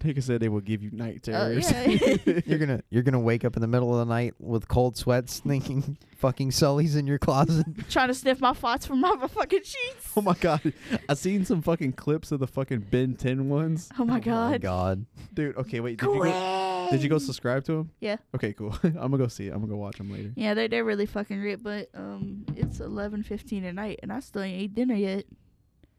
Nigga 0.00 0.22
said 0.22 0.40
they 0.40 0.48
will 0.48 0.60
give 0.60 0.82
you 0.82 0.90
night 0.92 1.28
Uh, 1.28 1.32
terrors. 1.32 1.70
yeah. 1.70 2.40
you're 2.46 2.58
gonna 2.58 2.82
you're 2.90 3.02
gonna 3.02 3.20
wake 3.20 3.44
up 3.44 3.56
in 3.56 3.60
the 3.62 3.68
middle 3.68 3.92
of 3.92 4.06
the 4.06 4.12
night 4.12 4.34
with 4.38 4.66
cold 4.68 4.96
sweats, 4.96 5.40
thinking 5.40 5.96
fucking 6.16 6.50
Sulley's 6.50 6.96
in 6.96 7.06
your 7.06 7.18
closet. 7.18 7.66
Trying 7.90 8.08
to 8.08 8.14
sniff 8.14 8.40
my 8.40 8.52
farts 8.52 8.86
from 8.86 9.00
my 9.00 9.14
fucking 9.28 9.62
sheets. 9.62 10.12
oh 10.16 10.22
my 10.22 10.34
god, 10.34 10.72
I 11.08 11.14
seen 11.14 11.44
some 11.44 11.62
fucking 11.62 11.92
clips 11.92 12.32
of 12.32 12.40
the 12.40 12.46
fucking 12.46 12.86
Ben 12.90 13.14
10 13.14 13.48
ones, 13.48 13.90
Oh 13.98 14.04
my 14.04 14.14
My 14.14 14.20
god. 14.20 14.50
My 14.52 14.58
god. 14.58 15.06
dude. 15.34 15.56
Okay, 15.56 15.80
wait. 15.80 15.98
Did 15.98 16.06
you 16.14 16.22
go? 16.22 16.88
Did 16.90 17.02
you 17.02 17.08
go 17.08 17.18
subscribe 17.18 17.62
to 17.64 17.72
him? 17.74 17.90
Yeah. 18.00 18.16
Okay, 18.34 18.52
cool. 18.52 18.74
I'm 18.82 18.92
gonna 18.94 19.18
go 19.18 19.28
see 19.28 19.46
it. 19.46 19.50
I'm 19.52 19.60
gonna 19.60 19.68
go 19.72 19.76
watch 19.76 19.98
him 20.00 20.10
later. 20.10 20.32
Yeah, 20.34 20.54
they're 20.54 20.68
they're 20.68 20.84
really 20.84 21.06
fucking 21.06 21.40
great, 21.40 21.62
but 21.62 21.88
um, 21.94 22.44
it's 22.56 22.80
eleven 22.80 23.22
fifteen 23.22 23.64
at 23.64 23.74
night, 23.74 24.00
and 24.02 24.12
I 24.12 24.20
still 24.20 24.42
ain't 24.42 24.60
ate 24.62 24.74
dinner 24.74 24.94
yet. 24.94 25.24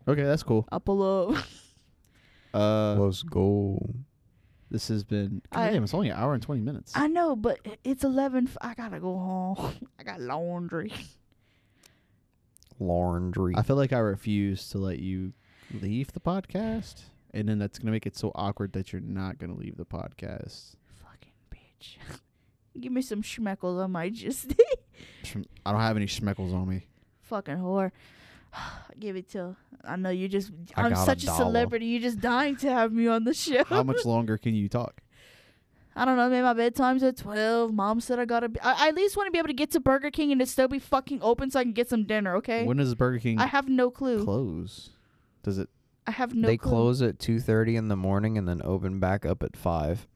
Okay, 0.08 0.24
that's 0.24 0.44
cool. 0.44 0.68
I'll 0.72 0.80
pull 0.80 1.32
up. 1.32 1.44
Uh, 2.54 2.96
Let's 2.96 3.24
go. 3.24 3.80
this 4.70 4.88
has 4.90 5.04
been. 5.04 5.42
God 5.52 5.60
I- 5.62 5.72
damn, 5.72 5.84
it's 5.84 5.94
only 5.94 6.10
an 6.10 6.18
hour 6.18 6.34
and 6.34 6.44
20 6.44 6.62
minutes. 6.62 6.92
I 6.96 7.08
know, 7.08 7.36
but 7.36 7.60
it's 7.84 8.04
eleven. 8.04 8.48
F- 8.48 8.58
I 8.62 8.74
gotta 8.74 9.00
go 9.00 9.18
home. 9.18 9.74
I 10.00 10.04
got 10.04 10.20
laundry. 10.22 10.92
Laundry. 12.80 13.54
I 13.56 13.62
feel 13.62 13.76
like 13.76 13.94
I 13.94 14.00
refuse 14.00 14.70
to 14.70 14.78
let 14.80 15.00
you 15.00 15.34
leave 15.82 16.12
the 16.14 16.20
podcast, 16.20 17.04
and 17.34 17.48
then 17.48 17.60
that's 17.60 17.78
gonna 17.80 17.92
make 17.92 18.06
it 18.06 18.18
so 18.18 18.32
awkward 18.36 18.74
that 18.74 18.92
you're 18.92 19.02
not 19.02 19.38
gonna 19.38 19.56
leave 19.56 19.78
the 19.78 19.86
podcast. 19.86 20.76
Fucking 21.04 21.32
bitch. 21.54 21.98
Give 22.80 22.92
me 22.92 23.02
some 23.02 23.22
schmeckles. 23.22 23.84
I 23.84 23.88
might 23.88 24.14
just 24.16 24.54
Schm- 25.24 25.46
I 25.66 25.72
don't 25.72 25.82
have 25.82 25.96
any 25.98 26.08
schmeckles 26.08 26.54
on 26.54 26.68
me. 26.68 26.88
fucking 27.22 27.58
whore. 27.58 27.92
Give 29.00 29.16
it 29.16 29.30
till 29.30 29.56
I 29.84 29.96
know 29.96 30.10
you're 30.10 30.30
just. 30.30 30.52
I 30.76 30.84
I'm 30.84 30.94
got 30.94 31.02
a 31.02 31.06
such 31.06 31.24
a, 31.24 31.28
dollar. 31.28 31.46
celebrity. 31.46 31.88
You're 31.88 32.02
just 32.02 32.20
dying 32.20 32.56
to 32.58 32.70
have 32.72 32.92
me 32.92 33.08
on 33.08 33.24
the 33.24 33.34
show. 33.34 33.64
How 33.66 33.84
much 33.84 34.06
longer 34.06 34.38
can 34.38 34.54
you 34.54 34.70
talk? 34.70 35.02
I 35.96 36.06
don't 36.06 36.16
know. 36.16 36.30
Maybe 36.30 36.44
my 36.44 36.54
bedtime's 36.54 37.04
at 37.04 37.18
twelve. 37.18 37.74
Mom 37.74 38.00
said 38.00 38.20
I 38.20 38.26
gotta. 38.26 38.50
Be, 38.50 38.60
I, 38.62 38.86
I 38.86 38.88
at 38.90 38.96
least 38.96 39.18
want 39.18 39.28
to 39.28 39.32
be 39.32 39.40
able 39.40 39.48
to 39.48 39.54
get 39.54 39.72
to 39.72 39.80
Burger 39.80 40.12
King 40.12 40.32
and 40.32 40.42
it 40.42 40.48
still 40.48 40.68
be 40.68 40.80
fucking 40.80 41.20
open 41.22 41.50
so 41.52 41.60
I 41.60 41.64
can 41.64 41.74
get 41.74 41.90
some 41.90 42.06
dinner. 42.06 42.36
Okay. 42.38 42.66
When 42.66 42.78
does 42.78 42.94
Burger 42.96 43.20
King 43.20 43.40
I 43.40 43.48
have 43.48 43.68
no 43.68 43.90
clue. 43.90 44.24
close? 44.24 44.92
Does 45.44 45.58
it? 45.58 45.70
I 46.08 46.12
have 46.12 46.34
no 46.34 46.48
they 46.48 46.58
clue. 46.58 46.72
close 46.72 47.02
at 47.02 47.20
two 47.20 47.40
thirty 47.40 47.76
in 47.76 47.88
the 47.88 47.96
morning 47.96 48.38
and 48.38 48.48
then 48.48 48.62
open 48.64 49.00
back 49.00 49.26
up 49.26 49.44
at 49.44 49.58
five. 49.58 50.08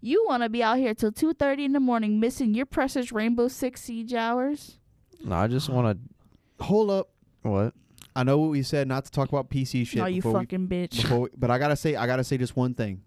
You 0.00 0.24
want 0.28 0.42
to 0.42 0.50
be 0.50 0.62
out 0.62 0.78
here 0.78 0.94
till 0.94 1.12
two 1.12 1.32
thirty 1.32 1.64
in 1.64 1.72
the 1.72 1.80
morning, 1.80 2.20
missing 2.20 2.54
your 2.54 2.66
precious 2.66 3.10
Rainbow 3.10 3.48
Six 3.48 3.82
Siege 3.82 4.14
hours? 4.14 4.78
No, 5.24 5.36
I 5.36 5.46
just 5.46 5.70
want 5.70 5.96
to 5.96 6.14
Hold 6.60 6.90
up. 6.90 7.08
To 7.44 7.50
what? 7.50 7.74
I 8.16 8.22
know 8.22 8.38
what 8.38 8.50
we 8.50 8.62
said 8.62 8.86
not 8.88 9.04
to 9.06 9.10
talk 9.10 9.28
about 9.28 9.50
PC 9.50 9.86
shit. 9.86 9.98
no, 9.98 10.06
you 10.06 10.16
before 10.22 10.32
we- 10.34 10.38
fucking 10.40 10.68
bitch. 10.68 11.02
before 11.02 11.20
we, 11.20 11.28
but 11.36 11.50
I 11.50 11.58
gotta 11.58 11.76
say, 11.76 11.96
I 11.96 12.06
gotta 12.06 12.24
say 12.24 12.36
just 12.38 12.56
one 12.56 12.74
thing. 12.74 13.02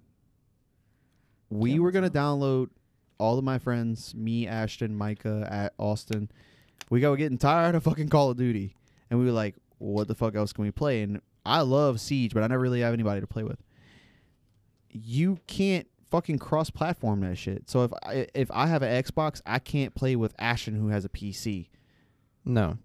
We 1.50 1.74
Yeah, 1.74 1.80
were 1.80 1.92
gonna 1.92 2.08
up? 2.08 2.14
download 2.14 2.70
all 3.20 3.38
of 3.38 3.44
my 3.44 3.58
friends, 3.58 4.14
me, 4.14 4.48
Ashton, 4.48 4.96
Micah, 4.96 5.48
at 5.50 5.74
Austin. 5.80 6.30
We 6.90 7.00
got 7.00 7.16
getting 7.16 7.38
tired 7.38 7.74
of 7.76 7.84
fucking 7.84 8.10
Call 8.10 8.30
of 8.32 8.38
Duty, 8.38 8.76
and 9.10 9.20
we 9.20 9.26
were 9.26 9.32
like, 9.32 9.56
"What 9.78 10.08
the 10.08 10.16
fuck 10.16 10.36
else 10.36 10.54
can 10.54 10.64
we 10.66 10.72
play?" 10.72 11.02
And 11.04 11.22
I 11.46 11.62
love 11.62 12.00
Siege, 12.00 12.34
but 12.34 12.44
I 12.44 12.48
never 12.48 12.62
really 12.62 12.82
have 12.82 12.94
anybody 12.94 13.22
to 13.22 13.28
play 13.28 13.44
with. 13.44 13.64
You 14.92 15.40
can't 15.48 15.88
fucking 16.10 16.40
cross-platform 16.40 17.22
that 17.22 17.38
shit. 17.38 17.70
So 17.70 17.84
if 17.84 17.92
I, 18.04 18.28
if 18.34 18.50
I 18.52 18.68
have 18.68 18.82
an 18.84 19.04
Xbox, 19.04 19.42
I 19.46 19.60
can't 19.60 19.94
play 19.96 20.16
with 20.16 20.34
Ashton 20.40 20.76
who 20.76 20.90
has 20.90 21.06
a 21.06 21.10
PC. 21.10 21.70
No. 22.46 22.78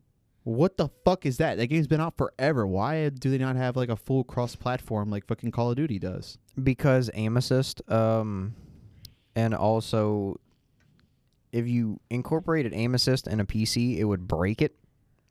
What 0.44 0.76
the 0.76 0.88
fuck 1.04 1.24
is 1.24 1.36
that? 1.36 1.56
That 1.56 1.68
game's 1.68 1.86
been 1.86 2.00
out 2.00 2.16
forever. 2.16 2.66
Why 2.66 3.08
do 3.10 3.30
they 3.30 3.38
not 3.38 3.54
have 3.56 3.76
like 3.76 3.88
a 3.90 3.96
full 3.96 4.24
cross-platform 4.24 5.08
like 5.10 5.26
fucking 5.26 5.52
Call 5.52 5.70
of 5.70 5.76
Duty 5.76 5.98
does? 5.98 6.38
because 6.62 7.08
aim 7.14 7.38
assist 7.38 7.80
um 7.90 8.54
and 9.34 9.54
also 9.54 10.38
if 11.50 11.66
you 11.66 11.98
incorporated 12.10 12.74
aim 12.74 12.94
assist 12.94 13.26
in 13.26 13.40
a 13.40 13.44
pc 13.46 13.96
it 13.96 14.04
would 14.04 14.28
break 14.28 14.60
it 14.60 14.74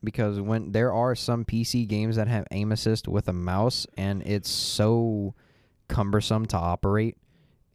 because 0.03 0.39
when 0.41 0.71
there 0.71 0.91
are 0.91 1.13
some 1.13 1.45
pc 1.45 1.87
games 1.87 2.15
that 2.15 2.27
have 2.27 2.47
aim 2.49 2.71
assist 2.71 3.07
with 3.07 3.27
a 3.27 3.33
mouse 3.33 3.85
and 3.97 4.23
it's 4.23 4.49
so 4.49 5.35
cumbersome 5.87 6.43
to 6.47 6.57
operate 6.57 7.17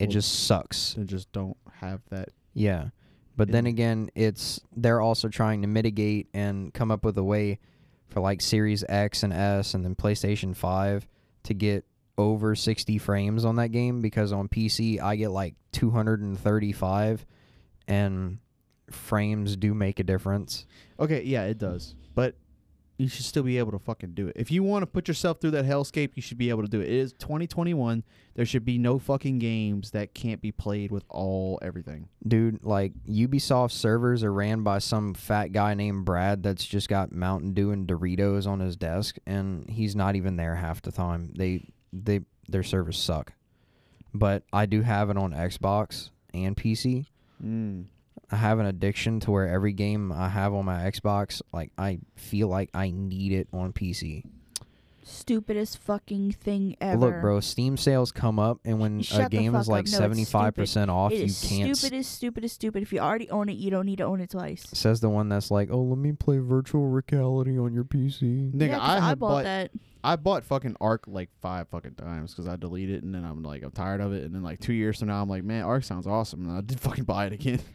it 0.01 0.07
Well, 0.07 0.13
just 0.15 0.47
sucks 0.47 0.95
They 0.95 1.05
just 1.05 1.31
don't 1.31 1.57
have 1.75 2.01
that. 2.11 2.31
yeah 2.53 2.89
but 3.37 3.51
then 3.51 3.67
again 3.67 4.11
it's 4.15 4.61
they're 4.77 5.01
also 5.01 5.29
trying 5.29 5.63
to 5.63 5.69
mitigate 5.69 6.29
and 6.35 6.73
come 6.73 6.91
up 6.91 7.05
with 7.05 7.17
a 7.19 7.25
way 7.25 7.59
for 8.09 8.21
like 8.21 8.41
series 8.41 8.85
x 8.89 9.23
and 9.23 9.33
s 9.33 9.75
and 9.75 9.85
then 9.85 9.95
playstation 9.95 10.57
5 10.57 11.07
to 11.45 11.55
get 11.55 11.85
over 12.19 12.55
60 12.55 12.99
frames 12.99 13.45
on 13.45 13.57
that 13.57 13.69
game 13.69 14.01
because 14.01 14.33
on 14.33 14.49
PC 14.49 15.01
I 15.01 15.17
get 15.17 15.31
like 15.31 15.55
235 15.73 17.27
and 17.89 18.39
frames 18.91 19.57
do 19.57 19.75
make 19.75 20.01
a 20.01 20.05
difference. 20.05 20.67
Okay, 20.99 21.23
yeah, 21.25 21.45
it 21.45 21.59
does. 21.59 21.95
But 22.15 22.37
you 22.99 23.09
should 23.09 23.25
still 23.25 23.43
be 23.43 23.59
able 23.59 23.73
to 23.73 23.79
fucking 23.79 24.13
do 24.15 24.29
it. 24.29 24.35
If 24.37 24.51
you 24.51 24.63
want 24.63 24.83
to 24.83 24.87
put 24.87 25.07
yourself 25.07 25.41
through 25.41 25.51
that 25.53 25.67
hellscape, 25.67 26.13
you 26.15 26.23
should 26.23 26.39
be 26.39 26.49
able 26.49 26.63
to 26.63 26.69
do 26.69 26.81
it. 26.81 26.89
It 26.89 26.95
is 26.95 27.13
2021. 27.15 28.03
There 28.35 28.47
should 28.47 28.65
be 28.65 28.79
no 28.79 28.99
fucking 28.99 29.39
games 29.39 29.91
that 29.91 30.15
can't 30.15 30.41
be 30.41 30.51
played 30.51 30.91
with 30.91 31.05
all 31.09 31.59
everything. 31.61 32.09
Dude, 32.27 32.65
like 32.65 32.93
Ubisoft 33.09 33.73
servers 33.73 34.25
are 34.25 34.33
ran 34.33 34.63
by 34.63 34.79
some 34.79 35.13
fat 35.13 35.53
guy 35.53 35.75
named 35.75 36.05
Brad 36.05 36.43
that's 36.43 36.65
just 36.65 36.89
got 36.89 37.13
Mountain 37.13 37.53
Dew 37.53 37.71
and 37.71 37.87
Doritos 37.87 38.47
on 38.47 38.61
his 38.61 38.77
desk 38.77 39.17
and 39.27 39.69
he's 39.69 39.95
not 39.95 40.17
even 40.17 40.37
there 40.37 40.55
half 40.55 40.81
the 40.81 40.93
time. 40.93 41.33
They 41.37 41.69
they 41.93 42.21
their 42.49 42.63
servers 42.63 42.99
suck. 42.99 43.33
But 44.15 44.45
I 44.53 44.65
do 44.65 44.81
have 44.81 45.11
it 45.11 45.19
on 45.19 45.33
Xbox 45.33 46.11
and 46.33 46.57
PC. 46.57 47.07
Mm. 47.45 47.85
I 48.31 48.37
have 48.37 48.59
an 48.59 48.67
addiction 48.67 49.21
to 49.21 49.31
where 49.31 49.49
every 49.49 49.73
game 49.73 50.11
I 50.13 50.29
have 50.29 50.53
on 50.53 50.65
my 50.65 50.81
Xbox, 50.91 51.43
like 51.53 51.71
I 51.79 52.01
feel 52.17 52.49
like 52.49 52.71
I 52.75 52.91
need 52.91 53.33
it 53.33 53.49
on 53.53 53.73
PC. 53.73 54.25
Stupidest 55.09 55.79
fucking 55.79 56.33
thing 56.33 56.77
ever. 56.81 56.99
Look, 56.99 57.21
bro, 57.21 57.39
Steam 57.39 57.77
sales 57.77 58.11
come 58.11 58.41
up, 58.41 58.59
and 58.65 58.81
when 58.81 59.03
Shut 59.03 59.27
a 59.27 59.29
game 59.29 59.55
is 59.55 59.69
like 59.69 59.85
up. 59.85 59.87
No, 59.87 59.89
it's 59.91 59.97
seventy 59.97 60.25
five 60.25 60.57
percent 60.57 60.91
off, 60.91 61.13
It 61.13 61.19
you 61.19 61.25
is 61.27 61.47
can't. 61.49 61.71
s- 61.71 61.79
stupid 61.79 61.97
as 61.99 62.07
stupid 62.09 62.45
as 62.45 62.53
stupid. 62.53 62.83
If 62.83 62.93
you 62.93 62.99
already 62.99 63.31
own 63.31 63.49
it, 63.49 63.53
you 63.53 63.71
don't 63.71 63.87
need 63.87 63.99
to 63.99 64.05
own 64.05 64.21
it 64.21 64.31
twice. 64.31 64.67
Says 64.73 64.99
the 65.01 65.09
one 65.09 65.29
that's 65.29 65.53
like, 65.53 65.69
"Oh, 65.71 65.81
let 65.81 65.99
me 65.99 66.11
play 66.11 66.39
virtual 66.39 66.89
reality 66.89 67.57
on 67.57 67.73
your 67.73 67.85
PC." 67.85 68.51
Nigga, 68.53 68.69
yeah, 68.69 68.79
'cause 68.81 69.03
I, 69.03 69.11
I, 69.11 69.15
bought, 69.15 69.29
bought, 69.29 69.45
that. 69.45 69.71
I 70.03 70.17
bought 70.17 70.45
fucking 70.45 70.77
Ark 70.81 71.05
like 71.07 71.31
five 71.41 71.69
fucking 71.69 71.95
times 71.95 72.33
because 72.33 72.49
I 72.49 72.57
deleted 72.57 72.97
it 72.97 73.03
and 73.05 73.15
then 73.15 73.25
I'm 73.25 73.45
like 73.45 73.63
I'm 73.63 73.71
tired 73.71 74.01
of 74.01 74.13
it 74.13 74.25
and 74.25 74.35
then 74.35 74.43
like 74.43 74.59
two 74.59 74.73
years 74.73 74.99
from 74.99 75.07
now 75.09 75.23
I'm 75.23 75.29
like 75.29 75.45
man 75.45 75.63
Ark 75.65 75.85
sounds 75.85 76.07
awesome 76.09 76.49
and 76.49 76.59
I 76.59 76.61
did 76.63 76.81
fucking 76.81 77.05
buy 77.05 77.27
it 77.27 77.33
again. 77.33 77.61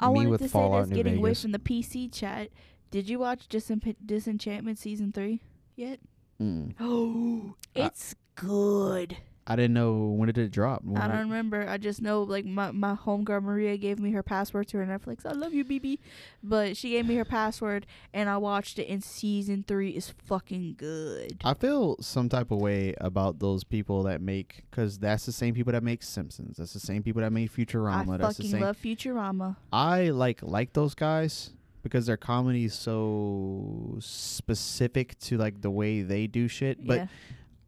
I 0.00 0.08
Me 0.08 0.14
wanted 0.14 0.30
with 0.30 0.40
to 0.42 0.48
say 0.48 0.52
Fallout 0.52 0.82
this 0.84 0.90
New 0.90 0.96
getting 0.96 1.18
away 1.18 1.34
from 1.34 1.52
the 1.52 1.58
PC 1.58 2.12
chat. 2.12 2.50
Did 2.90 3.08
you 3.08 3.18
watch 3.18 3.48
Disenp- 3.48 3.96
Disenchantment 4.04 4.78
season 4.78 5.12
three 5.12 5.40
yet? 5.76 6.00
Mm. 6.40 6.74
Oh, 6.80 7.54
it's 7.74 8.14
good. 8.34 9.16
I 9.46 9.56
didn't 9.56 9.74
know 9.74 10.14
when 10.16 10.26
did 10.26 10.38
it 10.38 10.50
drop. 10.50 10.82
When 10.84 11.00
I 11.00 11.06
don't 11.06 11.18
remember. 11.18 11.68
I 11.68 11.76
just 11.76 12.00
know 12.00 12.22
like 12.22 12.46
my 12.46 12.70
my 12.70 12.94
homegirl 12.94 13.42
Maria 13.42 13.76
gave 13.76 13.98
me 13.98 14.12
her 14.12 14.22
password 14.22 14.68
to 14.68 14.78
her 14.78 14.86
Netflix. 14.86 15.26
I 15.26 15.32
love 15.32 15.52
you, 15.52 15.64
BB. 15.64 15.98
But 16.42 16.76
she 16.76 16.90
gave 16.90 17.06
me 17.06 17.16
her 17.16 17.24
password 17.24 17.86
and 18.14 18.28
I 18.28 18.38
watched 18.38 18.78
it. 18.78 18.88
And 18.88 19.04
season 19.04 19.64
three 19.66 19.90
is 19.90 20.10
fucking 20.24 20.76
good. 20.78 21.40
I 21.44 21.54
feel 21.54 21.96
some 22.00 22.28
type 22.30 22.50
of 22.50 22.58
way 22.58 22.94
about 23.00 23.38
those 23.38 23.64
people 23.64 24.04
that 24.04 24.22
make 24.22 24.64
because 24.70 24.98
that's 24.98 25.26
the 25.26 25.32
same 25.32 25.54
people 25.54 25.72
that 25.72 25.82
make 25.82 26.02
Simpsons. 26.02 26.56
That's 26.56 26.72
the 26.72 26.80
same 26.80 27.02
people 27.02 27.20
that 27.20 27.32
make 27.32 27.52
Futurama. 27.52 28.14
I 28.14 28.16
that's 28.16 28.38
the 28.38 28.42
fucking 28.44 28.50
same. 28.50 28.60
love 28.62 28.78
Futurama. 28.78 29.56
I 29.72 30.08
like 30.08 30.42
like 30.42 30.72
those 30.72 30.94
guys 30.94 31.50
because 31.82 32.06
their 32.06 32.16
comedy 32.16 32.64
is 32.64 32.74
so 32.74 33.96
specific 34.00 35.18
to 35.18 35.36
like 35.36 35.60
the 35.60 35.70
way 35.70 36.00
they 36.00 36.26
do 36.26 36.48
shit. 36.48 36.84
But 36.84 36.94
yeah. 36.94 37.06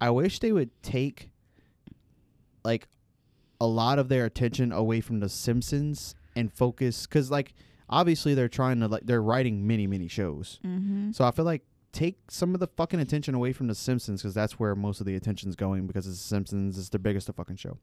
I 0.01 0.11
wish 0.11 0.39
they 0.39 0.53
would 0.53 0.71
take 0.83 1.31
like 2.67 2.89
a 3.61 3.67
lot 3.67 3.99
of 3.99 4.09
their 4.09 4.27
attention 4.27 4.73
away 4.73 5.01
from 5.01 5.21
the 5.21 5.29
Simpsons 5.29 6.15
and 6.35 6.53
focus 6.53 7.07
because 7.07 7.31
like 7.31 7.55
obviously 7.89 8.35
they're 8.35 8.49
trying 8.49 8.81
to 8.81 8.89
like 8.89 9.07
they're 9.07 9.23
writing 9.23 9.67
many 9.67 9.87
many 9.87 10.09
shows. 10.09 10.61
Mm-hmm. 10.65 11.13
So 11.13 11.25
I 11.25 11.31
feel 11.31 11.47
like 11.47 11.63
take 11.93 12.19
some 12.29 12.53
of 12.53 12.61
the 12.61 12.67
fucking 12.67 13.01
attention 13.01 13.35
away 13.35 13.53
from 13.53 13.69
the 13.69 13.75
Simpsons 13.75 14.21
because 14.21 14.35
that's 14.35 14.59
where 14.59 14.75
most 14.75 15.01
of 15.01 15.07
the 15.07 15.15
attention's 15.15 15.57
going 15.57 15.87
because 15.87 16.05
the 16.05 16.15
Simpsons 16.15 16.77
is 16.77 16.91
the 16.91 16.99
biggest 16.99 17.31
fucking 17.35 17.57
show. 17.57 17.79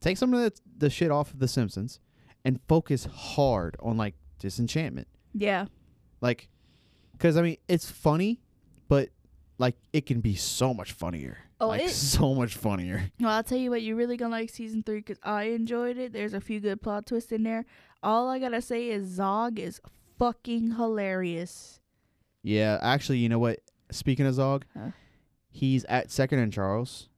Take 0.00 0.16
some 0.16 0.34
of 0.34 0.40
the, 0.40 0.60
the 0.78 0.90
shit 0.90 1.12
off 1.12 1.32
of 1.32 1.38
the 1.38 1.46
Simpsons 1.46 2.00
and 2.44 2.58
focus 2.66 3.06
hard 3.06 3.76
on 3.80 3.96
like 3.96 4.14
Disenchantment. 4.40 5.06
Yeah. 5.32 5.66
Like, 6.20 6.48
because 7.12 7.36
I 7.36 7.42
mean 7.42 7.58
it's 7.68 7.88
funny, 7.88 8.40
but 8.88 9.10
like 9.58 9.76
it 9.92 10.06
can 10.06 10.20
be 10.20 10.34
so 10.34 10.74
much 10.74 10.92
funnier. 10.92 11.38
Oh, 11.60 11.68
like 11.68 11.82
it- 11.82 11.90
so 11.90 12.34
much 12.34 12.54
funnier. 12.56 13.10
Well, 13.20 13.30
I'll 13.30 13.42
tell 13.42 13.58
you 13.58 13.70
what, 13.70 13.82
you're 13.82 13.96
really 13.96 14.16
gonna 14.16 14.32
like 14.32 14.50
season 14.50 14.82
three 14.82 14.98
because 14.98 15.18
I 15.22 15.44
enjoyed 15.44 15.96
it. 15.98 16.12
There's 16.12 16.34
a 16.34 16.40
few 16.40 16.60
good 16.60 16.82
plot 16.82 17.06
twists 17.06 17.32
in 17.32 17.42
there. 17.42 17.64
All 18.02 18.28
I 18.28 18.38
gotta 18.38 18.60
say 18.62 18.88
is 18.90 19.06
Zog 19.06 19.58
is 19.58 19.80
fucking 20.18 20.72
hilarious. 20.76 21.80
Yeah, 22.42 22.78
actually, 22.82 23.18
you 23.18 23.28
know 23.28 23.38
what? 23.38 23.60
Speaking 23.90 24.26
of 24.26 24.34
Zog, 24.34 24.64
Huh. 24.76 24.90
he's 25.48 25.84
at 25.86 26.10
Second 26.10 26.38
and 26.40 26.52
Charles. 26.52 27.08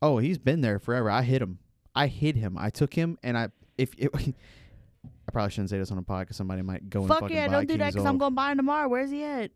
Oh, 0.00 0.18
he's 0.18 0.38
been 0.38 0.60
there 0.62 0.78
forever. 0.78 1.10
I 1.10 1.22
hit 1.22 1.42
him. 1.42 1.58
I 1.94 2.06
hit 2.06 2.36
him. 2.36 2.56
I 2.58 2.70
took 2.70 2.94
him, 2.94 3.18
and 3.22 3.36
I 3.36 3.48
if 3.78 3.94
it, 3.98 4.10
I 4.14 5.30
probably 5.32 5.50
shouldn't 5.50 5.70
say 5.70 5.78
this 5.78 5.90
on 5.90 5.98
a 5.98 6.02
pod 6.02 6.22
because 6.26 6.36
somebody 6.36 6.62
might 6.62 6.88
go 6.90 7.00
and 7.00 7.08
Fuck 7.08 7.20
fucking 7.20 7.36
yeah, 7.36 7.46
buy 7.48 7.52
don't 7.52 7.66
do 7.66 7.74
King 7.74 7.78
that 7.80 7.92
because 7.92 8.06
I'm 8.06 8.18
gonna 8.18 8.34
buy 8.34 8.52
him 8.52 8.56
tomorrow. 8.58 8.88
Where's 8.88 9.10
he 9.10 9.22
at? 9.24 9.50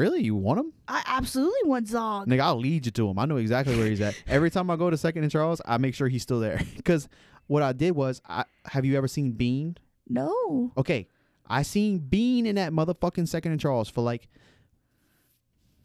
Really, 0.00 0.22
you 0.22 0.34
want 0.34 0.58
him? 0.60 0.72
I 0.88 1.02
absolutely 1.06 1.60
want 1.68 1.86
Zog. 1.88 2.26
Nigga, 2.26 2.40
I'll 2.40 2.58
lead 2.58 2.86
you 2.86 2.92
to 2.92 3.08
him. 3.10 3.18
I 3.18 3.26
know 3.26 3.36
exactly 3.36 3.76
where 3.76 3.86
he's 3.86 4.00
at. 4.00 4.14
Every 4.26 4.50
time 4.50 4.70
I 4.70 4.76
go 4.76 4.88
to 4.88 4.96
Second 4.96 5.24
and 5.24 5.30
Charles, 5.30 5.60
I 5.66 5.76
make 5.76 5.94
sure 5.94 6.08
he's 6.08 6.22
still 6.22 6.40
there. 6.40 6.60
Because 6.76 7.06
what 7.48 7.62
I 7.62 7.72
did 7.74 7.92
was, 7.92 8.22
I 8.28 8.44
have 8.64 8.84
you 8.86 8.96
ever 8.96 9.08
seen 9.08 9.32
Bean? 9.32 9.76
No. 10.08 10.72
Okay, 10.78 11.06
I 11.46 11.62
seen 11.62 11.98
Bean 11.98 12.46
in 12.46 12.54
that 12.56 12.72
motherfucking 12.72 13.28
Second 13.28 13.52
and 13.52 13.60
Charles 13.60 13.88
for 13.90 14.00
like 14.00 14.28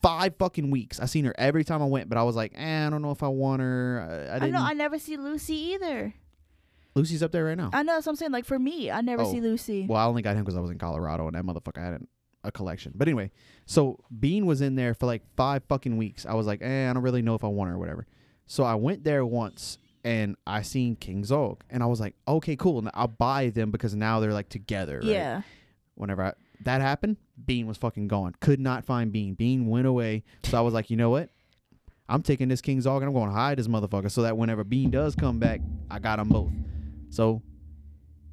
five 0.01 0.35
fucking 0.37 0.71
weeks. 0.71 0.99
I 0.99 1.05
seen 1.05 1.25
her 1.25 1.33
every 1.37 1.63
time 1.63 1.81
I 1.81 1.85
went, 1.85 2.07
but 2.09 2.17
I 2.17 2.23
was 2.23 2.35
like, 2.35 2.53
eh, 2.55 2.87
I 2.87 2.89
don't 2.89 3.01
know 3.01 3.11
if 3.11 3.23
I 3.23 3.27
want 3.27 3.61
her. 3.61 4.27
I, 4.31 4.37
I 4.37 4.47
I, 4.47 4.49
know 4.49 4.61
I 4.61 4.73
never 4.73 4.97
see 4.99 5.17
Lucy 5.17 5.55
either. 5.73 6.13
Lucy's 6.95 7.21
up 7.21 7.31
there 7.33 7.45
right 7.45 7.57
now. 7.57 7.71
I 7.73 7.83
know 7.83 7.99
So 7.99 8.11
I'm 8.11 8.15
saying. 8.15 8.31
Like 8.31 8.45
for 8.45 8.57
me, 8.57 8.89
I 8.89 9.01
never 9.01 9.23
Oh. 9.23 9.31
see 9.31 9.41
Lucy. 9.41 9.85
well, 9.89 9.99
I 9.99 10.05
only 10.05 10.21
got 10.21 10.35
him 10.37 10.43
because 10.45 10.55
I 10.55 10.61
was 10.61 10.71
in 10.71 10.77
Colorado, 10.77 11.27
and 11.27 11.35
that 11.35 11.43
motherfucker 11.43 11.81
had 11.83 11.93
an, 11.93 12.07
a 12.45 12.51
collection. 12.51 12.93
But 12.95 13.07
anyway, 13.07 13.31
so 13.65 13.99
Bean 14.19 14.45
was 14.45 14.61
in 14.61 14.75
there 14.75 14.93
for 14.93 15.05
like 15.05 15.23
five 15.35 15.63
fucking 15.67 15.97
weeks. 15.97 16.25
I 16.25 16.33
was 16.33 16.47
like, 16.47 16.61
eh, 16.61 16.89
I 16.89 16.93
don't 16.93 17.03
really 17.03 17.21
know 17.21 17.35
if 17.35 17.43
I 17.43 17.47
want 17.47 17.69
her 17.69 17.75
or 17.75 17.79
whatever. 17.79 18.05
So 18.45 18.63
I 18.63 18.75
went 18.75 19.03
there 19.03 19.25
once. 19.25 19.77
And 20.03 20.35
I 20.45 20.61
seen 20.61 20.95
King 20.97 21.23
Zog, 21.25 21.63
and 21.67 21.81
I 21.81 21.87
was 21.87 21.99
like, 21.99 22.13
"Okay, 22.27 22.55
cool. 22.55 22.77
And 22.77 22.91
I'll 22.93 23.07
buy 23.07 23.49
them 23.49 23.71
because 23.71 23.95
now 23.95 24.19
they're 24.19 24.33
like 24.33 24.49
together." 24.49 24.97
Right? 24.97 25.07
Yeah. 25.07 25.41
whenever 25.95 26.21
I, 26.25 26.33
that 26.63 26.79
happened, 26.81 27.17
Bean 27.43 27.65
was 27.65 27.77
fucking 27.77 28.07
gone. 28.07 28.35
Could 28.39 28.59
not 28.59 28.85
find 28.85 29.11
Bean. 29.11 29.33
Bean 29.33 29.65
went 29.65 29.87
away. 29.87 30.23
So 30.43 30.59
I 30.59 30.61
was 30.61 30.75
like, 30.75 30.91
you 30.91 30.95
know 30.95 31.09
what? 31.09 31.31
I'm 32.07 32.21
taking 32.21 32.49
this 32.49 32.61
King 32.61 32.81
Zog 32.81 33.01
and 33.01 33.09
I'm 33.09 33.15
going 33.15 33.29
to 33.29 33.33
hide 33.35 33.57
this 33.57 33.67
motherfucker 33.67 34.11
so 34.11 34.21
that 34.21 34.37
whenever 34.37 34.63
Bean 34.63 34.91
does 34.91 35.15
come 35.15 35.39
back, 35.39 35.61
I 35.89 35.97
got 35.97 36.17
them 36.17 36.29
both. 36.29 36.53
So 37.09 37.41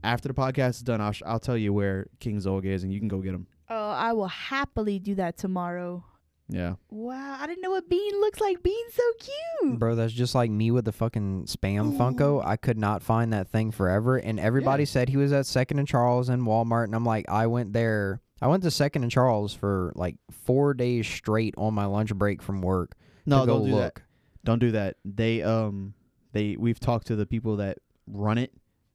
after 0.05 0.29
the 0.29 0.35
podcast 0.35 0.71
is 0.71 0.83
done, 0.83 1.01
I'll, 1.01 1.13
sh- 1.13 1.23
I'll 1.25 1.41
tell 1.41 1.57
you 1.57 1.73
where 1.73 2.07
King 2.21 2.39
Zog 2.39 2.67
is 2.67 2.83
and 2.83 2.93
you 2.93 2.99
can 2.99 3.09
go 3.09 3.19
get 3.21 3.33
him. 3.33 3.47
Oh, 3.75 3.91
I 3.91 4.13
will 4.13 4.29
happily 4.29 4.99
do 4.99 5.15
that 5.15 5.37
tomorrow. 5.39 6.05
Yeah. 6.49 6.75
Wow, 6.91 7.39
I 7.41 7.47
didn't 7.47 7.63
know 7.63 7.71
what 7.71 7.89
Bean 7.89 8.21
looks 8.21 8.39
like. 8.41 8.63
Bean's 8.63 8.93
so 8.95 9.03
cute. 9.19 9.79
Bro, 9.79 9.95
that's 9.95 10.13
just 10.13 10.35
like 10.35 10.51
me 10.51 10.71
with 10.71 10.85
the 10.85 10.93
fucking 10.93 11.47
spam 11.47 11.95
Ooh. 11.95 11.99
Funko. 11.99 12.45
I 12.45 12.57
could 12.57 12.77
not 12.77 13.03
find 13.03 13.33
that 13.33 13.49
thing 13.49 13.71
forever, 13.71 14.19
and 14.19 14.39
everybody 14.39 14.83
Yeah. 14.83 14.89
said 14.89 15.09
he 15.09 15.17
was 15.17 15.33
at 15.33 15.47
Second 15.47 15.79
and 15.79 15.89
Charles 15.89 16.29
and 16.29 16.43
Walmart, 16.43 16.85
and 16.85 16.95
I'm 16.95 17.07
like, 17.07 17.27
I 17.31 17.47
went 17.47 17.73
there. 17.73 18.21
I 18.43 18.49
went 18.49 18.63
to 18.65 18.71
Second 18.71 19.05
and 19.05 19.11
Charles 19.11 19.55
for 19.55 19.93
like 19.95 20.17
four 20.31 20.75
days 20.75 21.07
straight 21.07 21.55
on 21.57 21.73
my 21.73 21.87
lunch 21.87 22.15
break 22.15 22.43
from 22.43 22.61
work. 22.61 22.95
No, 23.25 23.41
to 23.41 23.47
go 23.47 23.53
don't 23.59 23.65
do 23.65 23.71
that. 23.71 23.77
look. 23.77 24.03
Don't 24.45 24.59
do 24.59 24.71
that. 24.73 24.97
They 25.07 25.43
um 25.43 25.95
they 26.33 26.57
we've 26.59 26.81
talked 26.81 27.07
to 27.07 27.17
the 27.17 27.25
people 27.25 27.57
that 27.59 27.79
run 28.07 28.37
it. 28.37 28.53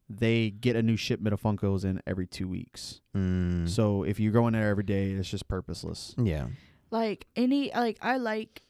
They 0.09 0.49
get 0.51 0.75
a 0.77 0.81
new 0.81 0.95
shipment 0.95 1.33
of 1.33 1.41
Funkos 1.41 1.83
in 1.83 2.01
every 2.07 2.27
two 2.27 2.47
weeks. 2.47 3.01
Mm, 3.15 3.67
So 3.67 4.03
if 4.03 4.19
you're 4.19 4.31
going 4.31 4.53
there 4.53 4.69
every 4.69 4.83
day, 4.83 5.11
it's 5.11 5.29
just 5.29 5.47
purposeless. 5.49 6.15
yeah, 6.17 6.47
Like 6.91 7.27
any, 7.35 7.71
like 7.75 7.97
I 8.01 8.15
like, 8.17 8.61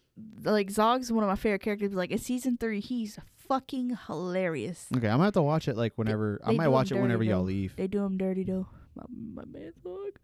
like 0.43 0.71
Zog's 0.71 1.11
one 1.11 1.23
of 1.23 1.29
my 1.29 1.35
favorite 1.35 1.61
characters. 1.61 1.93
Like 1.93 2.09
in 2.11 2.17
season 2.17 2.57
three, 2.57 2.79
he's 2.79 3.19
fucking 3.35 3.97
hilarious. 4.07 4.87
Okay, 4.95 5.07
I'm 5.07 5.13
gonna 5.17 5.25
have 5.25 5.33
to 5.33 5.43
watch 5.43 5.67
it 5.67 5.77
like 5.77 5.93
whenever 5.95 6.41
I 6.43 6.51
they 6.51 6.57
might 6.57 6.69
watch 6.69 6.91
it 6.91 6.95
whenever 6.95 7.19
dirty, 7.23 7.29
y'all 7.29 7.43
leave. 7.43 7.75
They 7.75 7.87
do 7.87 8.03
him 8.03 8.17
dirty 8.17 8.43
though. 8.43 8.65
My, 8.95 9.03
my 9.35 9.45
man 9.45 9.73
Zog. 9.83 10.17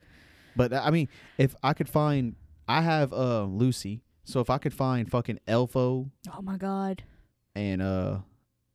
But 0.55 0.73
I 0.73 0.89
mean, 0.89 1.09
if 1.37 1.55
I 1.61 1.73
could 1.73 1.87
find, 1.89 2.35
I 2.67 2.81
have 2.81 3.13
uh 3.13 3.43
Lucy, 3.43 4.01
so 4.23 4.39
if 4.39 4.49
I 4.49 4.57
could 4.57 4.73
find 4.73 5.09
fucking 5.11 5.39
Elfo 5.47 6.09
Oh 6.35 6.41
my 6.41 6.57
god. 6.57 7.03
and 7.55 7.81
uh 7.83 8.17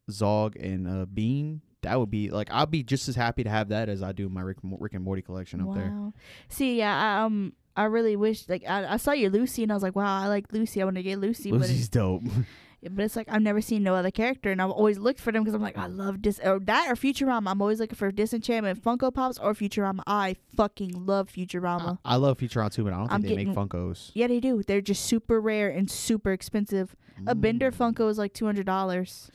Zog 0.08 0.54
and 0.56 0.86
uh 0.86 1.04
Bean, 1.06 1.62
that 1.82 1.98
would 1.98 2.10
be 2.10 2.30
like 2.30 2.48
I'd 2.50 2.70
be 2.70 2.82
just 2.82 3.08
as 3.08 3.14
happy 3.16 3.44
to 3.44 3.50
have 3.50 3.68
that 3.68 3.88
as 3.88 4.02
I 4.02 4.12
do 4.12 4.28
my 4.28 4.40
Rick, 4.40 4.58
and 4.62 4.76
Rick 4.80 4.94
and 4.94 5.04
Morty 5.04 5.22
collection 5.22 5.60
up 5.60 5.74
there. 5.74 5.90
Wow. 5.90 6.12
See, 6.48 6.78
yeah, 6.78 6.96
I, 7.20 7.24
um, 7.24 7.52
I 7.76 7.84
really 7.84 8.16
wish 8.16 8.48
like 8.48 8.64
I, 8.68 8.94
I 8.94 8.96
saw 8.96 9.12
your 9.12 9.30
Lucy 9.30 9.62
and 9.62 9.70
I 9.72 9.74
was 9.76 9.82
like, 9.82 9.94
wow, 9.96 10.22
I 10.22 10.26
like 10.28 10.52
Lucy. 10.52 10.80
I 10.82 10.84
want 10.84 10.96
to 10.96 11.02
get 11.02 11.18
Lucy, 11.18 11.50
but 11.50 11.60
Lucy's 11.60 11.86
it, 11.86 11.92
dope. 11.92 12.22
but 12.90 13.04
it's 13.04 13.14
like 13.16 13.28
I've 13.30 13.42
never 13.42 13.60
seen 13.60 13.82
no 13.82 13.94
other 13.94 14.10
character, 14.10 14.50
and 14.50 14.60
I've 14.60 14.70
always 14.70 14.98
looked 14.98 15.20
for 15.20 15.30
them 15.32 15.42
because 15.44 15.54
I'm 15.54 15.62
like, 15.62 15.78
I 15.78 15.86
love 15.86 16.22
this 16.22 16.40
or 16.44 16.58
that 16.60 16.90
or 16.90 16.94
Futurama. 16.94 17.50
I'm 17.50 17.62
always 17.62 17.78
looking 17.80 17.96
for 17.96 18.10
Disenchantment 18.10 18.82
Funko 18.82 19.14
Pops 19.14 19.38
or 19.38 19.54
Futurama. 19.54 20.00
I 20.06 20.36
fucking 20.56 21.06
love 21.06 21.30
Futurama. 21.30 21.98
I 22.04 22.16
love 22.16 22.38
Futurama 22.38 22.72
too, 22.72 22.84
but 22.84 22.92
I 22.92 22.96
don't 22.96 23.08
think 23.08 23.14
I'm 23.14 23.22
they 23.36 23.44
make 23.44 23.48
Funkos. 23.56 24.10
yeah, 24.14 24.26
they 24.26 24.40
do. 24.40 24.62
They're 24.64 24.80
just 24.80 25.04
super 25.04 25.40
rare 25.40 25.68
and 25.68 25.88
super 25.90 26.32
expensive. 26.32 26.96
A 27.26 27.34
Bender 27.34 27.70
Mm. 27.72 27.94
Funko 27.94 28.08
is 28.10 28.18
like 28.18 28.32
two 28.32 28.46
hundred 28.46 28.66
dollars. 28.66 29.30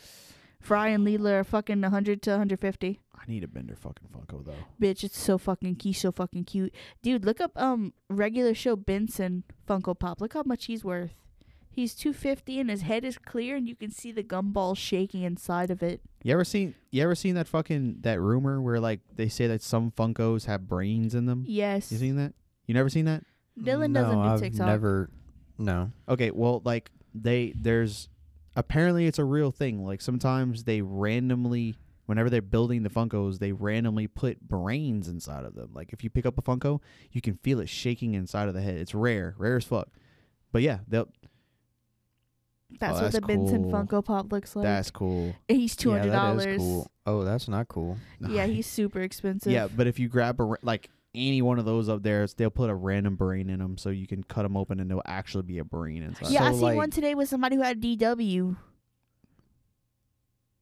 Fry 0.63 0.87
and 0.89 1.05
Leela 1.05 1.39
are 1.39 1.43
fucking 1.43 1.83
hundred 1.83 2.21
to 2.23 2.37
hundred 2.37 2.59
fifty. 2.59 2.99
I 3.15 3.29
need 3.29 3.43
a 3.43 3.47
Bender 3.47 3.75
fucking 3.75 4.07
Funko 4.13 4.45
though. 4.45 4.53
Bitch, 4.81 5.03
it's 5.03 5.17
so 5.19 5.37
fucking 5.37 5.75
key, 5.75 5.93
so 5.93 6.11
fucking 6.11 6.45
cute. 6.45 6.73
Dude, 7.01 7.25
look 7.25 7.39
up 7.41 7.51
um 7.61 7.93
regular 8.09 8.53
show 8.53 8.75
Benson 8.75 9.43
Funko 9.67 9.97
Pop. 9.97 10.21
Look 10.21 10.33
how 10.33 10.43
much 10.45 10.65
he's 10.65 10.83
worth. 10.83 11.13
He's 11.69 11.95
two 11.95 12.13
fifty 12.13 12.59
and 12.59 12.69
his 12.69 12.81
head 12.83 13.03
is 13.03 13.17
clear 13.17 13.55
and 13.55 13.67
you 13.67 13.75
can 13.75 13.91
see 13.91 14.11
the 14.11 14.23
gumball 14.23 14.77
shaking 14.77 15.23
inside 15.23 15.71
of 15.71 15.81
it. 15.81 16.01
You 16.23 16.33
ever 16.33 16.43
seen? 16.45 16.75
You 16.91 17.01
ever 17.03 17.15
seen 17.15 17.35
that 17.35 17.47
fucking 17.47 17.97
that 18.01 18.19
rumor 18.21 18.61
where 18.61 18.79
like 18.79 18.99
they 19.15 19.27
say 19.27 19.47
that 19.47 19.61
some 19.61 19.91
Funkos 19.91 20.45
have 20.45 20.67
brains 20.67 21.15
in 21.15 21.25
them? 21.25 21.43
Yes. 21.47 21.91
You 21.91 21.97
seen 21.97 22.15
that? 22.17 22.33
You 22.67 22.73
never 22.73 22.89
seen 22.89 23.05
that? 23.05 23.23
Dillan 23.59 23.91
no, 23.91 24.01
doesn't 24.03 24.17
do 24.17 24.23
I've 24.27 24.39
TikTok. 24.39 24.67
never. 24.67 25.09
No, 25.57 25.91
Okay, 26.09 26.31
well, 26.31 26.61
like 26.65 26.89
they 27.13 27.53
there's 27.55 28.09
apparently 28.55 29.05
it's 29.07 29.19
a 29.19 29.25
real 29.25 29.51
thing. 29.51 29.85
Like 29.85 30.01
sometimes 30.01 30.63
they 30.63 30.81
randomly, 30.81 31.75
whenever 32.05 32.29
they're 32.29 32.41
building 32.41 32.83
the 32.83 32.89
Funkos, 32.89 33.39
they 33.39 33.51
randomly 33.51 34.07
put 34.07 34.41
brains 34.41 35.07
inside 35.07 35.45
of 35.45 35.55
them. 35.55 35.71
Like 35.73 35.93
if 35.93 36.03
you 36.03 36.09
pick 36.09 36.25
up 36.25 36.37
a 36.37 36.41
Funko, 36.41 36.79
you 37.11 37.21
can 37.21 37.35
feel 37.35 37.59
it 37.59 37.69
shaking 37.69 38.13
inside 38.13 38.47
of 38.47 38.53
the 38.53 38.61
head. 38.61 38.75
It's 38.75 38.93
rare, 38.95 39.35
rare 39.37 39.57
as 39.57 39.65
fuck. 39.65 39.87
But 40.51 40.61
yeah, 40.61 40.79
they'll, 40.87 41.07
That's 42.79 42.91
Oh, 42.99 43.03
what 43.03 43.11
that's 43.11 43.15
the 43.15 43.21
Benson. 43.21 43.71
Funko 43.71 44.03
Pop 44.03 44.31
looks 44.31 44.55
like. 44.55 44.63
that's 44.63 44.91
cool. 44.91 45.35
he's 45.47 45.75
two 45.75 45.89
yeah, 45.89 45.97
hundred 45.99 46.11
that 46.11 46.15
dollars. 46.15 46.45
is 46.45 46.57
cool. 46.59 46.91
Oh, 47.05 47.23
that's 47.23 47.47
not 47.47 47.67
cool. 47.67 47.97
Yeah, 48.19 48.45
he's 48.45 48.67
super 48.67 49.01
expensive. 49.01 49.51
yeah. 49.51 49.67
But 49.67 49.87
if 49.87 49.99
you 49.99 50.07
grab 50.09 50.39
a 50.41 50.55
like 50.61 50.89
any 51.15 51.41
one 51.41 51.59
of 51.59 51.65
those 51.65 51.89
up 51.89 52.03
there, 52.03 52.25
they'll 52.27 52.49
put 52.49 52.69
a 52.69 52.75
random 52.75 53.15
brain 53.15 53.49
in 53.49 53.59
them, 53.59 53.77
so 53.77 53.89
you 53.89 54.07
can 54.07 54.23
cut 54.23 54.43
them 54.43 54.57
open 54.57 54.79
and 54.79 54.89
there'll 54.89 55.03
actually 55.05 55.43
be 55.43 55.59
a 55.59 55.63
brain 55.63 56.01
inside. 56.03 56.29
Yeah, 56.31 56.43
I 56.45 56.47
So, 56.51 56.53
seen 56.55 56.61
like- 56.63 56.77
one 56.77 56.89
today 56.89 57.13
with 57.15 57.29
somebody 57.29 57.55
who 57.55 57.61
had 57.61 57.81
DW. 57.81 58.55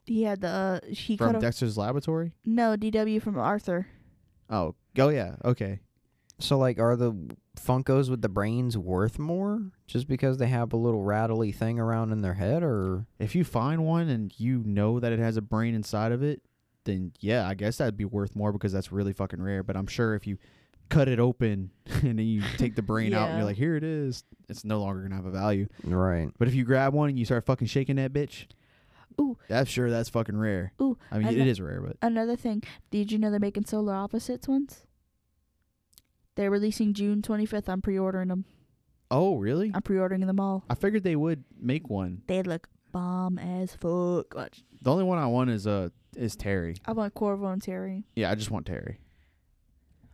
He 0.05 0.23
had 0.23 0.41
the 0.41 0.47
uh, 0.47 0.79
he 0.87 1.15
from 1.15 1.27
cut 1.27 1.35
off, 1.37 1.41
Dexter's 1.41 1.77
Laboratory. 1.77 2.33
no 2.43 2.75
DW 2.75 3.21
from 3.21 3.37
Arthur. 3.37 3.87
Oh, 4.49 4.75
oh 4.97 5.09
yeah, 5.09 5.35
okay. 5.45 5.79
So 6.39 6.57
like, 6.57 6.79
are 6.79 6.95
the 6.95 7.13
Funkos 7.55 8.09
with 8.09 8.21
the 8.21 8.27
brains 8.29 8.75
worth 8.77 9.19
more 9.19 9.71
just 9.85 10.07
because 10.07 10.37
they 10.37 10.47
have 10.47 10.73
a 10.73 10.77
little 10.77 11.03
rattly 11.03 11.51
thing 11.51 11.79
around 11.79 12.11
in 12.11 12.21
their 12.23 12.33
head, 12.33 12.63
or 12.63 13.05
If 13.19 13.35
you 13.35 13.43
find 13.43 13.85
one 13.85 14.09
and 14.09 14.33
you 14.39 14.63
know 14.65 14.99
that 14.99 15.13
it 15.13 15.19
has 15.19 15.37
a 15.37 15.41
brain 15.41 15.75
inside 15.75 16.11
of 16.11 16.23
it, 16.23 16.41
then 16.85 17.13
yeah, 17.19 17.47
I 17.47 17.53
guess 17.53 17.77
that'd 17.77 17.97
be 17.97 18.05
worth 18.05 18.35
more 18.35 18.51
because 18.51 18.71
that's 18.71 18.91
really 18.91 19.13
fucking 19.13 19.41
rare. 19.41 19.63
But 19.63 19.75
I'm 19.75 19.87
sure 19.87 20.15
if 20.15 20.25
you 20.25 20.37
cut 20.89 21.07
it 21.07 21.19
open 21.19 21.71
and 21.85 22.19
then 22.19 22.25
you 22.27 22.43
take 22.57 22.75
the 22.75 22.81
brain 22.81 23.13
out 23.13 23.29
and 23.29 23.37
you're 23.37 23.45
like, 23.45 23.57
here 23.57 23.75
it 23.75 23.83
is, 23.83 24.23
it's 24.49 24.63
no 24.63 24.81
longer 24.81 25.01
gonna 25.01 25.15
have 25.15 25.25
a 25.25 25.31
value. 25.31 25.67
right? 25.83 26.29
But 26.37 26.47
if 26.47 26.53
you 26.53 26.63
grab 26.63 26.93
one 26.93 27.09
and 27.09 27.17
you 27.17 27.25
start 27.25 27.45
fucking 27.45 27.67
shaking 27.67 27.95
that 27.95 28.13
bitch, 28.13 28.45
Ooh. 29.19 29.37
that's 29.47 29.69
sure 29.69 29.89
that's 29.89 30.09
fucking 30.09 30.37
rare. 30.37 30.73
Ooh, 30.81 30.97
I 31.11 31.17
mean 31.17 31.27
and 31.27 31.49
it 31.49 31.59
rare, 31.59 31.81
but 31.81 31.97
Another 32.01 32.35
thing, 32.35 32.63
did 32.89 33.11
you 33.11 33.17
know 33.17 33.31
they're 33.31 33.39
making 33.39 33.65
solar 33.65 33.93
opposites 33.93 34.47
ones? 34.47 34.85
They're 36.35 36.51
releasing 36.51 36.93
June 36.93 37.21
25th. 37.21 37.67
I'm 37.67 37.81
pre-ordering 37.81 38.29
them. 38.29 38.45
oh 39.09 39.37
really? 39.37 39.71
I'm 39.73 39.81
pre-ordering 39.81 40.25
them 40.25 40.39
all. 40.39 40.63
I 40.69 40.75
figured 40.75 41.03
they 41.03 41.15
would 41.15 41.43
make 41.59 41.89
one. 41.89 42.21
They 42.27 42.41
look 42.41 42.67
bomb 42.91 43.37
as 43.39 43.73
fuck. 43.75 44.33
Watch. 44.35 44.63
The 44.81 44.91
only 44.91 45.03
one 45.03 45.17
I 45.17 45.27
want 45.27 45.49
is 45.49 45.67
uh 45.67 45.89
is 46.15 46.35
Terry. 46.35 46.75
I 46.85 46.91
want 46.91 47.13
Korvo 47.13 47.51
and 47.53 47.61
Terry. 47.61 48.03
Yeah, 48.15 48.31
I 48.31 48.35
just 48.35 48.51
want 48.51 48.65
Terry. 48.65 48.99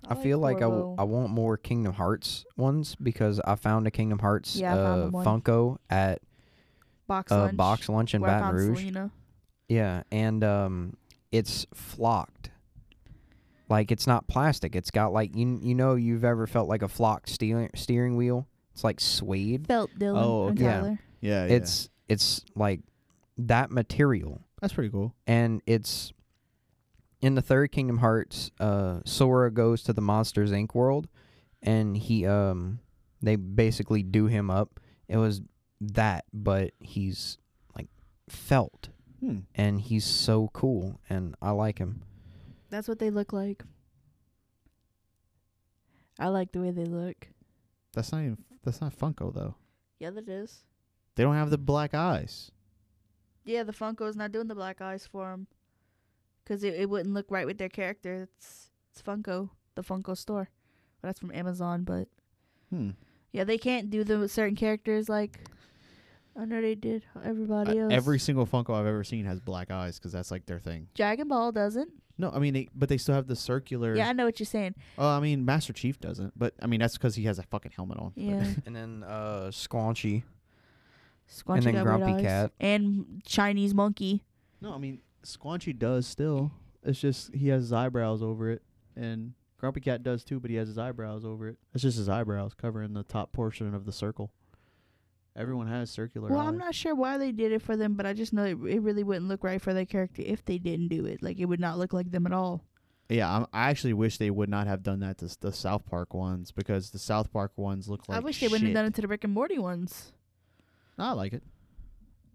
I, 0.09 0.15
feel 0.15 0.37
like 0.39 0.57
I, 0.57 0.61
w- 0.61 0.83
Korvo. 0.83 0.95
I 0.99 1.03
want 1.03 1.31
more 1.31 1.57
Kingdom 1.57 1.91
Hearts 1.93 2.45
ones 2.55 2.95
because 2.95 3.41
I 3.43 3.55
found 3.55 3.87
a 3.87 3.91
Kingdom 3.91 4.19
Hearts 4.19 4.55
Yeah, 4.55 4.75
uh. 4.75 5.09
Funko 5.09 5.77
at 5.89 6.21
box 7.07 7.31
uh, 7.31 7.39
lunch. 7.39 7.57
box 7.57 7.89
lunch 7.89 8.13
in 8.13 8.21
Baton 8.21 8.55
Rouge. 8.55 8.77
Selena. 8.79 9.11
Yeah, 9.67 10.03
and 10.11 10.43
um, 10.43 10.97
it's 11.31 11.65
flocked. 11.73 12.51
Like 13.69 13.91
it's 13.91 14.07
not 14.07 14.27
plastic. 14.27 14.75
It's 14.77 14.91
got 14.91 15.11
like 15.11 15.35
you 15.35 15.59
you 15.61 15.75
know 15.75 15.95
you've 15.95 16.23
ever 16.23 16.47
felt 16.47 16.69
like 16.69 16.83
a 16.83 16.87
flocked 16.87 17.27
steering 17.29 17.69
steering 17.75 18.15
wheel. 18.15 18.47
It's 18.73 18.83
like 18.83 19.01
suede. 19.01 19.67
Felt 19.67 19.89
Dillan 19.99 20.23
Oh, 20.23 20.47
and 20.47 20.57
okay. 20.57 20.65
Yeah. 20.65 20.71
Tyler. 20.79 20.99
Yeah, 21.19 21.45
yeah. 21.47 21.53
It's 21.55 21.89
it's 22.09 22.43
like 22.55 22.81
that 23.37 23.71
material, 23.71 24.41
that's 24.61 24.73
pretty 24.73 24.89
cool. 24.89 25.13
and 25.27 25.61
it's 25.65 26.11
in 27.21 27.35
the 27.35 27.41
third 27.41 27.71
Kingdom 27.71 27.97
Hearts. 27.97 28.51
Uh, 28.59 28.99
Sora 29.05 29.51
goes 29.51 29.81
to 29.83 29.93
the 29.93 30.01
Monsters 30.01 30.51
Inc. 30.51 30.73
world, 30.75 31.07
and 31.61 31.97
he 31.97 32.25
um 32.25 32.79
they 33.21 33.35
basically 33.35 34.03
do 34.03 34.27
him 34.27 34.49
up. 34.51 34.79
It 35.07 35.17
was 35.17 35.41
that, 35.81 36.25
but 36.33 36.71
he's 36.79 37.37
like 37.75 37.87
felt, 38.29 38.89
Hmm. 39.19 39.39
and 39.55 39.81
he's 39.81 40.05
so 40.05 40.49
cool, 40.53 40.99
and 41.09 41.35
I 41.41 41.51
like 41.51 41.79
him. 41.79 42.03
That's 42.69 42.87
what 42.87 42.99
they 42.99 43.09
look 43.09 43.31
like. 43.33 43.63
I 46.19 46.27
like 46.29 46.51
the 46.51 46.59
way 46.61 46.71
they 46.71 46.85
look. 46.85 47.27
That's 47.93 48.11
not 48.11 48.19
even 48.21 48.37
that's 48.63 48.81
not 48.81 48.95
Funko 48.97 49.33
though. 49.33 49.55
Yeah, 49.99 50.09
that 50.11 50.27
is. 50.27 50.63
They 51.17 51.23
don't 51.23 51.35
have 51.35 51.49
the 51.49 51.57
black 51.57 51.93
eyes. 51.93 52.51
Yeah, 53.43 53.63
the 53.63 53.73
Funko's 53.73 54.15
not 54.15 54.31
doing 54.31 54.47
the 54.47 54.55
black 54.55 54.79
eyes 54.81 55.05
for 55.05 55.31
them. 55.31 55.47
Because 56.43 56.63
it, 56.63 56.75
it 56.75 56.89
wouldn't 56.89 57.13
look 57.13 57.25
right 57.29 57.45
with 57.45 57.57
their 57.57 57.67
character. 57.69 58.29
It's, 58.37 58.69
it's 58.91 59.01
Funko, 59.01 59.49
the 59.75 59.83
Funko 59.83 60.15
store. 60.15 60.49
Well, 61.01 61.09
that's 61.09 61.19
from 61.19 61.31
Amazon, 61.33 61.83
but 61.83 62.07
Hmm. 62.69 62.91
yeah, 63.33 63.43
they 63.43 63.57
can't 63.57 63.89
do 63.89 64.03
the 64.03 64.27
certain 64.29 64.55
characters 64.55 65.07
like 65.09 65.39
I 66.39 66.45
know 66.45 66.61
they 66.61 66.75
did 66.75 67.03
everybody 67.25 67.79
Uh, 67.79 67.83
else. 67.85 67.93
every 67.93 68.19
single 68.19 68.45
Funko 68.45 68.75
I've 68.75 68.85
ever 68.85 69.03
seen 69.03 69.25
has 69.25 69.39
black 69.39 69.71
eyes 69.71 69.97
because 69.97 70.11
that's 70.11 70.29
like 70.31 70.45
their 70.45 70.59
thing. 70.59 70.87
Dragon 70.93 71.27
Ball 71.27 71.51
doesn't. 71.51 71.89
No, 72.19 72.29
I 72.31 72.39
mean, 72.39 72.53
they, 72.53 72.67
but 72.75 72.89
they 72.89 72.97
still 72.97 73.15
have 73.15 73.27
the 73.27 73.35
circular. 73.35 73.95
Yeah, 73.95 74.09
I 74.09 74.13
know 74.13 74.25
what 74.25 74.39
you're 74.39 74.45
saying. 74.45 74.75
Oh, 74.97 75.07
I 75.07 75.19
mean, 75.19 75.45
Master 75.45 75.71
Chief 75.73 75.99
doesn't, 75.99 76.37
but 76.37 76.53
I 76.61 76.67
mean 76.67 76.79
that's 76.79 76.93
because 76.97 77.15
he 77.15 77.23
has 77.23 77.39
a 77.39 77.43
fucking 77.43 77.71
helmet 77.75 77.97
on. 77.97 78.11
Yeah. 78.15 78.43
And 78.65 78.75
then 78.75 79.03
uh 79.03 79.47
Squanchy. 79.51 80.23
Squanchy 81.29 81.63
then 81.65 81.73
got 81.75 81.85
red 81.85 81.97
Grumpy 81.99 82.13
eyes. 82.15 82.21
Cat. 82.21 82.51
And 82.59 83.21
Chinese 83.25 83.73
monkey. 83.73 84.23
no, 84.61 84.73
I 84.73 84.77
mean 84.77 84.99
Squanchy 85.23 85.77
does 85.77 86.07
still. 86.07 86.51
It's 86.83 86.99
just 86.99 87.33
he 87.35 87.49
has 87.49 87.63
his 87.63 87.73
eyebrows 87.73 88.21
over 88.23 88.49
it, 88.49 88.61
and 88.95 89.33
Grumpy 89.57 89.81
Cat 89.81 90.03
does 90.03 90.23
too, 90.23 90.39
but 90.39 90.49
he 90.49 90.55
has 90.57 90.67
his 90.67 90.77
eyebrows 90.77 91.25
over 91.25 91.47
it. 91.49 91.57
It's 91.73 91.83
just 91.83 91.97
his 91.97 92.07
eyebrows 92.07 92.53
covering 92.53 92.93
the 92.93 93.03
top 93.03 93.33
portion 93.33 93.73
of 93.73 93.85
the 93.85 93.91
circle. 93.91 94.31
Everyone 95.35 95.67
has 95.67 95.91
circular. 95.91 96.29
Well, 96.29 96.39
eyes. 96.39 96.47
I'm 96.47 96.57
not 96.57 96.73
sure 96.73 96.95
why 96.95 97.17
they 97.17 97.31
did 97.31 97.51
it 97.51 97.61
for 97.61 97.75
them, 97.77 97.93
but 97.93 98.05
I 98.05 98.13
just 98.13 98.33
know 98.33 98.43
it, 98.43 98.57
it 98.67 98.81
really 98.81 99.03
wouldn't 99.03 99.27
look 99.27 99.43
right 99.43 99.61
for 99.61 99.73
their 99.73 99.85
character 99.85 100.23
if 100.25 100.43
they 100.45 100.57
didn't 100.57 100.87
do 100.87 101.05
it. 101.05 101.21
Like 101.21 101.39
it 101.39 101.45
would 101.45 101.59
not 101.59 101.77
look 101.77 101.93
like 101.93 102.09
them 102.11 102.25
at 102.25 102.33
all. 102.33 102.63
Yeah, 103.09 103.31
I'm, 103.33 103.45
I 103.53 103.69
actually 103.69 103.93
wish 103.93 104.17
they 104.17 104.31
would 104.31 104.49
not 104.49 104.67
have 104.67 104.81
done 104.83 104.99
that 105.01 105.19
to 105.19 105.25
s- 105.25 105.35
the 105.37 105.51
South 105.53 105.85
Park 105.85 106.13
ones 106.13 106.51
because 106.51 106.89
the 106.89 106.99
South 106.99 107.31
Park 107.31 107.51
ones 107.55 107.87
look 107.87 108.09
like. 108.09 108.17
I 108.17 108.19
wish 108.19 108.39
they 108.39 108.47
wouldn't 108.47 108.63
have 108.63 108.69
shit. 108.69 108.75
done 108.75 108.85
it 108.85 108.93
to 108.95 109.01
the 109.01 109.07
Rick 109.07 109.23
and 109.25 109.33
Morty 109.33 109.59
ones. 109.59 110.11
I 110.97 111.11
like 111.13 111.33
it. 111.33 111.43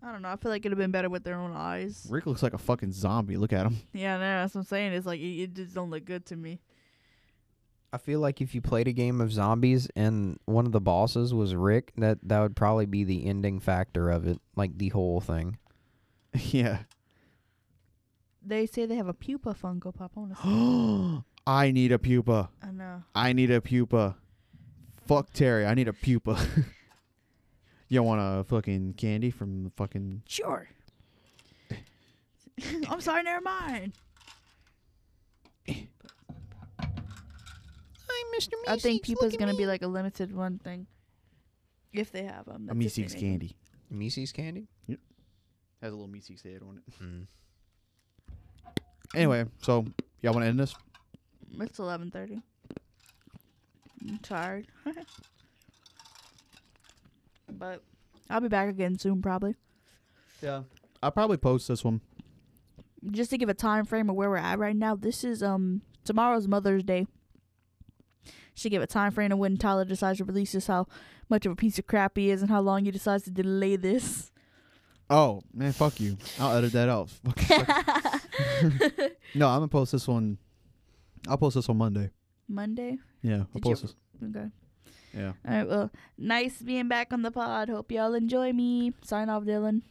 I 0.03 0.11
don't 0.11 0.23
know. 0.23 0.29
I 0.31 0.37
feel 0.37 0.51
like 0.51 0.63
it'd 0.63 0.73
have 0.73 0.79
been 0.79 0.91
better 0.91 1.09
with 1.09 1.23
their 1.23 1.37
own 1.37 1.53
eyes. 1.55 2.07
Rick 2.11 2.27
looks 2.27 2.43
like 2.43 2.55
a 2.55 2.59
fucking 2.59 2.93
zombie. 2.93 3.37
Look 3.37 3.53
at 3.53 3.67
him. 3.67 3.77
Yeah, 3.93 4.17
no, 4.17 4.23
that's 4.23 4.55
what 4.55 4.63
I'm 4.63 4.67
saying. 4.67 4.93
It's 4.93 5.07
like 5.07 5.21
it, 5.21 5.43
it 5.43 5.55
just 5.55 5.75
don't 5.75 5.91
look 5.91 6.05
good 6.05 6.27
to 6.27 6.37
me. 6.37 6.61
I 7.93 7.99
feel 7.99 8.21
like 8.21 8.41
if 8.41 8.55
you 8.55 8.63
played 8.63 8.89
a 8.89 8.93
game 8.93 9.21
of 9.21 9.31
zombies 9.33 9.87
and 9.95 10.39
one 10.47 10.65
of 10.67 10.73
the 10.73 10.81
bosses 10.81 11.35
was 11.35 11.55
Rick, 11.55 11.93
that 11.99 12.19
that 12.23 12.41
would 12.41 12.57
probably 12.57 12.87
be 12.87 13.05
the 13.05 13.27
ending 13.27 13.61
factor 13.61 14.11
of 14.11 14.27
it, 14.27 14.41
like 14.57 14.79
the 14.79 14.89
whole 14.89 15.21
thing. 15.21 15.59
yeah. 16.35 16.79
They 18.45 18.67
say 18.67 18.87
they 18.87 18.97
have 18.97 19.09
a 19.09 19.15
pupa 19.15 19.55
Funko 19.55 19.95
Pop. 19.95 20.13
I 20.17 20.21
want 20.21 20.37
to. 20.37 21.25
I 21.47 21.71
need 21.71 21.93
a 21.93 21.99
pupa. 21.99 22.51
I 22.63 22.71
know. 22.71 23.03
I 23.15 23.33
need 23.35 23.51
a 23.51 23.61
pupa. 23.61 24.17
Fuck 25.07 25.33
Terry. 25.33 25.67
I 25.67 25.75
need 25.75 25.87
a 25.89 25.93
pupa. 25.93 26.39
you 27.93 28.03
want 28.03 28.21
a 28.23 28.45
fucking 28.45 28.95
candy 28.95 29.31
from 29.31 29.65
the 29.65 29.71
fucking? 29.71 30.23
Sure. 30.27 30.67
I'm 32.89 33.01
sorry. 33.01 33.23
Never 33.23 33.43
mind. 33.43 33.93
Hi, 35.69 35.85
Mr. 38.39 38.53
I 38.67 38.79
think 38.79 39.03
pupa's 39.03 39.37
gonna 39.37 39.55
be 39.55 39.67
like 39.67 39.83
a 39.83 39.87
limited 39.87 40.35
one 40.35 40.59
thing. 40.59 40.87
If 41.93 42.11
they 42.11 42.25
have 42.25 42.47
them. 42.47 42.69
A 42.71 42.75
Meeseeks 42.75 43.19
candy. 43.19 43.57
Meeseeks 43.93 44.33
candy. 44.33 44.69
Yep. 44.87 44.99
Has 45.83 45.93
a 45.93 45.97
little 45.97 46.09
Meeseeks 46.09 46.43
head 46.43 46.63
on 46.67 46.79
it. 46.79 47.03
Mm. 47.03 47.27
Anyway, 49.15 49.45
so 49.61 49.85
y'all 50.23 50.33
want 50.33 50.45
to 50.45 50.49
end 50.49 50.59
this? 50.59 50.75
It's 51.61 51.79
eleven 51.79 52.11
thirty. 52.11 52.41
I'm 54.09 54.19
tired. 54.19 54.67
but 57.59 57.83
I'll 58.31 58.41
be 58.41 58.49
back 58.49 58.69
again 58.69 58.99
soon, 58.99 59.23
probably. 59.23 59.55
Yeah. 60.43 60.63
I'll 61.03 61.11
probably 61.11 61.37
post 61.37 61.69
this 61.69 61.85
one. 61.85 62.01
Just 63.11 63.31
to 63.31 63.39
give 63.39 63.49
a 63.49 63.55
time 63.55 63.85
frame 63.85 64.09
of 64.09 64.17
where 64.17 64.31
we're 64.31 64.37
at 64.37 64.59
right 64.59 64.77
now. 64.77 64.95
This 64.95 65.25
is 65.25 65.43
um 65.43 65.83
tomorrow's 66.05 66.47
Mother's 66.49 66.85
Day. 66.85 67.07
Should 68.55 68.71
give 68.71 68.83
a 68.83 68.87
time 68.87 69.11
frame 69.13 69.33
of 69.33 69.39
when 69.39 69.57
Tyler 69.57 69.85
decides 69.85 70.19
to 70.19 70.25
release 70.25 70.53
this, 70.53 70.67
how 70.67 70.87
much 71.29 71.47
of 71.47 71.53
a 71.53 71.57
piece 71.57 71.79
of 71.79 71.87
crap 71.87 72.17
he 72.17 72.31
is, 72.31 72.43
and 72.43 72.51
how 72.51 72.61
long 72.61 72.85
he 72.85 72.91
decides 72.91 73.25
to 73.25 73.31
delay 73.31 73.77
this. 73.77 74.31
Oh 75.11 75.43
man, 75.53 75.73
fuck 75.73 75.99
you. 76.01 76.17
I'll 76.39 76.57
edit 76.57 76.73
that 76.73 76.89
out. 76.89 77.09
Fuck- 77.25 77.41
fuck- 77.41 78.23
no, 79.35 79.49
I'm 79.49 79.57
gonna 79.61 79.69
post 79.69 79.93
this 79.93 80.07
one. 80.07 80.39
I'll 81.29 81.39
post 81.39 81.57
this 81.57 81.69
on 81.69 81.77
Monday. 81.79 82.11
Monday. 82.49 82.99
Yeah, 83.23 83.35
I'll 83.39 83.47
Did 83.55 83.63
post 83.63 83.83
you- 83.83 83.89
this. 83.89 84.31
Okay. 84.37 84.49
Yeah. 85.15 85.33
All 85.47 85.55
right. 85.55 85.69
Well, 85.69 85.91
nice 86.19 86.61
being 86.63 86.89
back 86.89 87.13
on 87.13 87.23
the 87.23 87.31
pod. 87.31 87.69
Hope 87.69 87.93
y'all 87.93 88.15
enjoy 88.15 88.53
me. 88.53 88.93
Sign 89.05 89.29
off, 89.29 89.45
Dillan. 89.45 89.83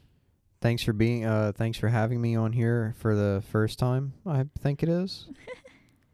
Thanks 0.61 0.83
for 0.83 0.93
being. 0.93 1.25
Uh, 1.25 1.51
thanks 1.55 1.77
for 1.77 1.87
having 1.89 2.21
me 2.21 2.35
on 2.35 2.53
here 2.53 2.93
for 2.99 3.15
the 3.15 3.43
first 3.51 3.79
time. 3.79 4.13
I 4.25 4.45
think 4.59 4.83
it 4.83 4.89
is. 4.89 5.27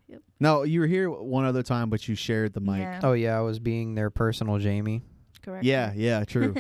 Yep. 0.10 0.22
No, 0.40 0.64
you 0.64 0.80
were 0.80 0.88
here 0.88 1.10
one 1.10 1.44
other 1.44 1.64
time, 1.64 1.90
but 1.90 2.08
you 2.08 2.16
shared 2.16 2.54
the 2.54 2.62
mic. 2.62 2.80
Yeah. 2.80 3.02
Oh 3.04 3.12
yeah, 3.12 3.38
I 3.38 3.42
was 3.42 3.60
being 3.60 3.94
their 3.94 4.10
personal 4.10 4.58
Jamie. 4.58 5.02
Correct. 5.42 5.66
Yeah, 5.66 5.92
yeah, 5.96 6.24
true. 6.28 6.56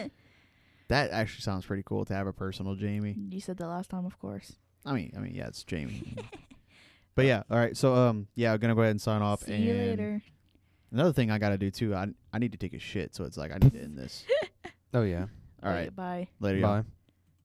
that 0.90 1.12
actually 1.12 1.42
sounds 1.42 1.66
pretty 1.66 1.84
cool 1.84 2.04
to 2.06 2.14
have 2.14 2.28
a 2.28 2.34
personal 2.34 2.76
Jamie. 2.76 3.16
you 3.30 3.40
said 3.40 3.58
that 3.58 3.68
last 3.68 3.90
time, 3.90 4.06
of 4.06 4.20
course. 4.20 4.54
I 4.86 4.94
mean, 4.94 5.14
I 5.16 5.20
mean, 5.20 5.34
yeah, 5.34 5.48
it's 5.48 5.64
Jamie. 5.64 6.18
but 7.16 7.26
yeah, 7.26 7.44
all 7.50 7.58
right. 7.58 7.76
So 7.78 7.96
um, 7.96 8.28
yeah, 8.36 8.52
I'm 8.52 8.60
gonna 8.60 8.76
go 8.76 8.82
ahead 8.82 8.92
and 8.92 9.02
sign 9.02 9.22
off. 9.22 9.44
See 9.44 9.54
and 9.54 9.64
you 9.64 9.74
later. 9.74 10.22
Another 10.92 11.12
thing 11.14 11.32
I 11.32 11.38
gotta 11.38 11.58
do 11.58 11.70
too. 11.72 11.94
I 11.96 12.08
I 12.32 12.40
need 12.40 12.52
to 12.54 12.58
take 12.58 12.74
a 12.74 12.80
shit, 12.80 13.14
so 13.16 13.24
it's 13.26 13.38
like 13.38 13.52
I 13.52 13.58
need 13.58 13.74
to 13.74 13.82
end 13.82 13.98
this. 13.98 14.24
Oh 14.94 15.04
yeah. 15.04 15.26
All 15.62 15.70
right, 15.72 15.94
Bye. 15.94 16.30
later. 16.40 16.60
y'all. 16.60 16.82
Bye. 16.82 16.88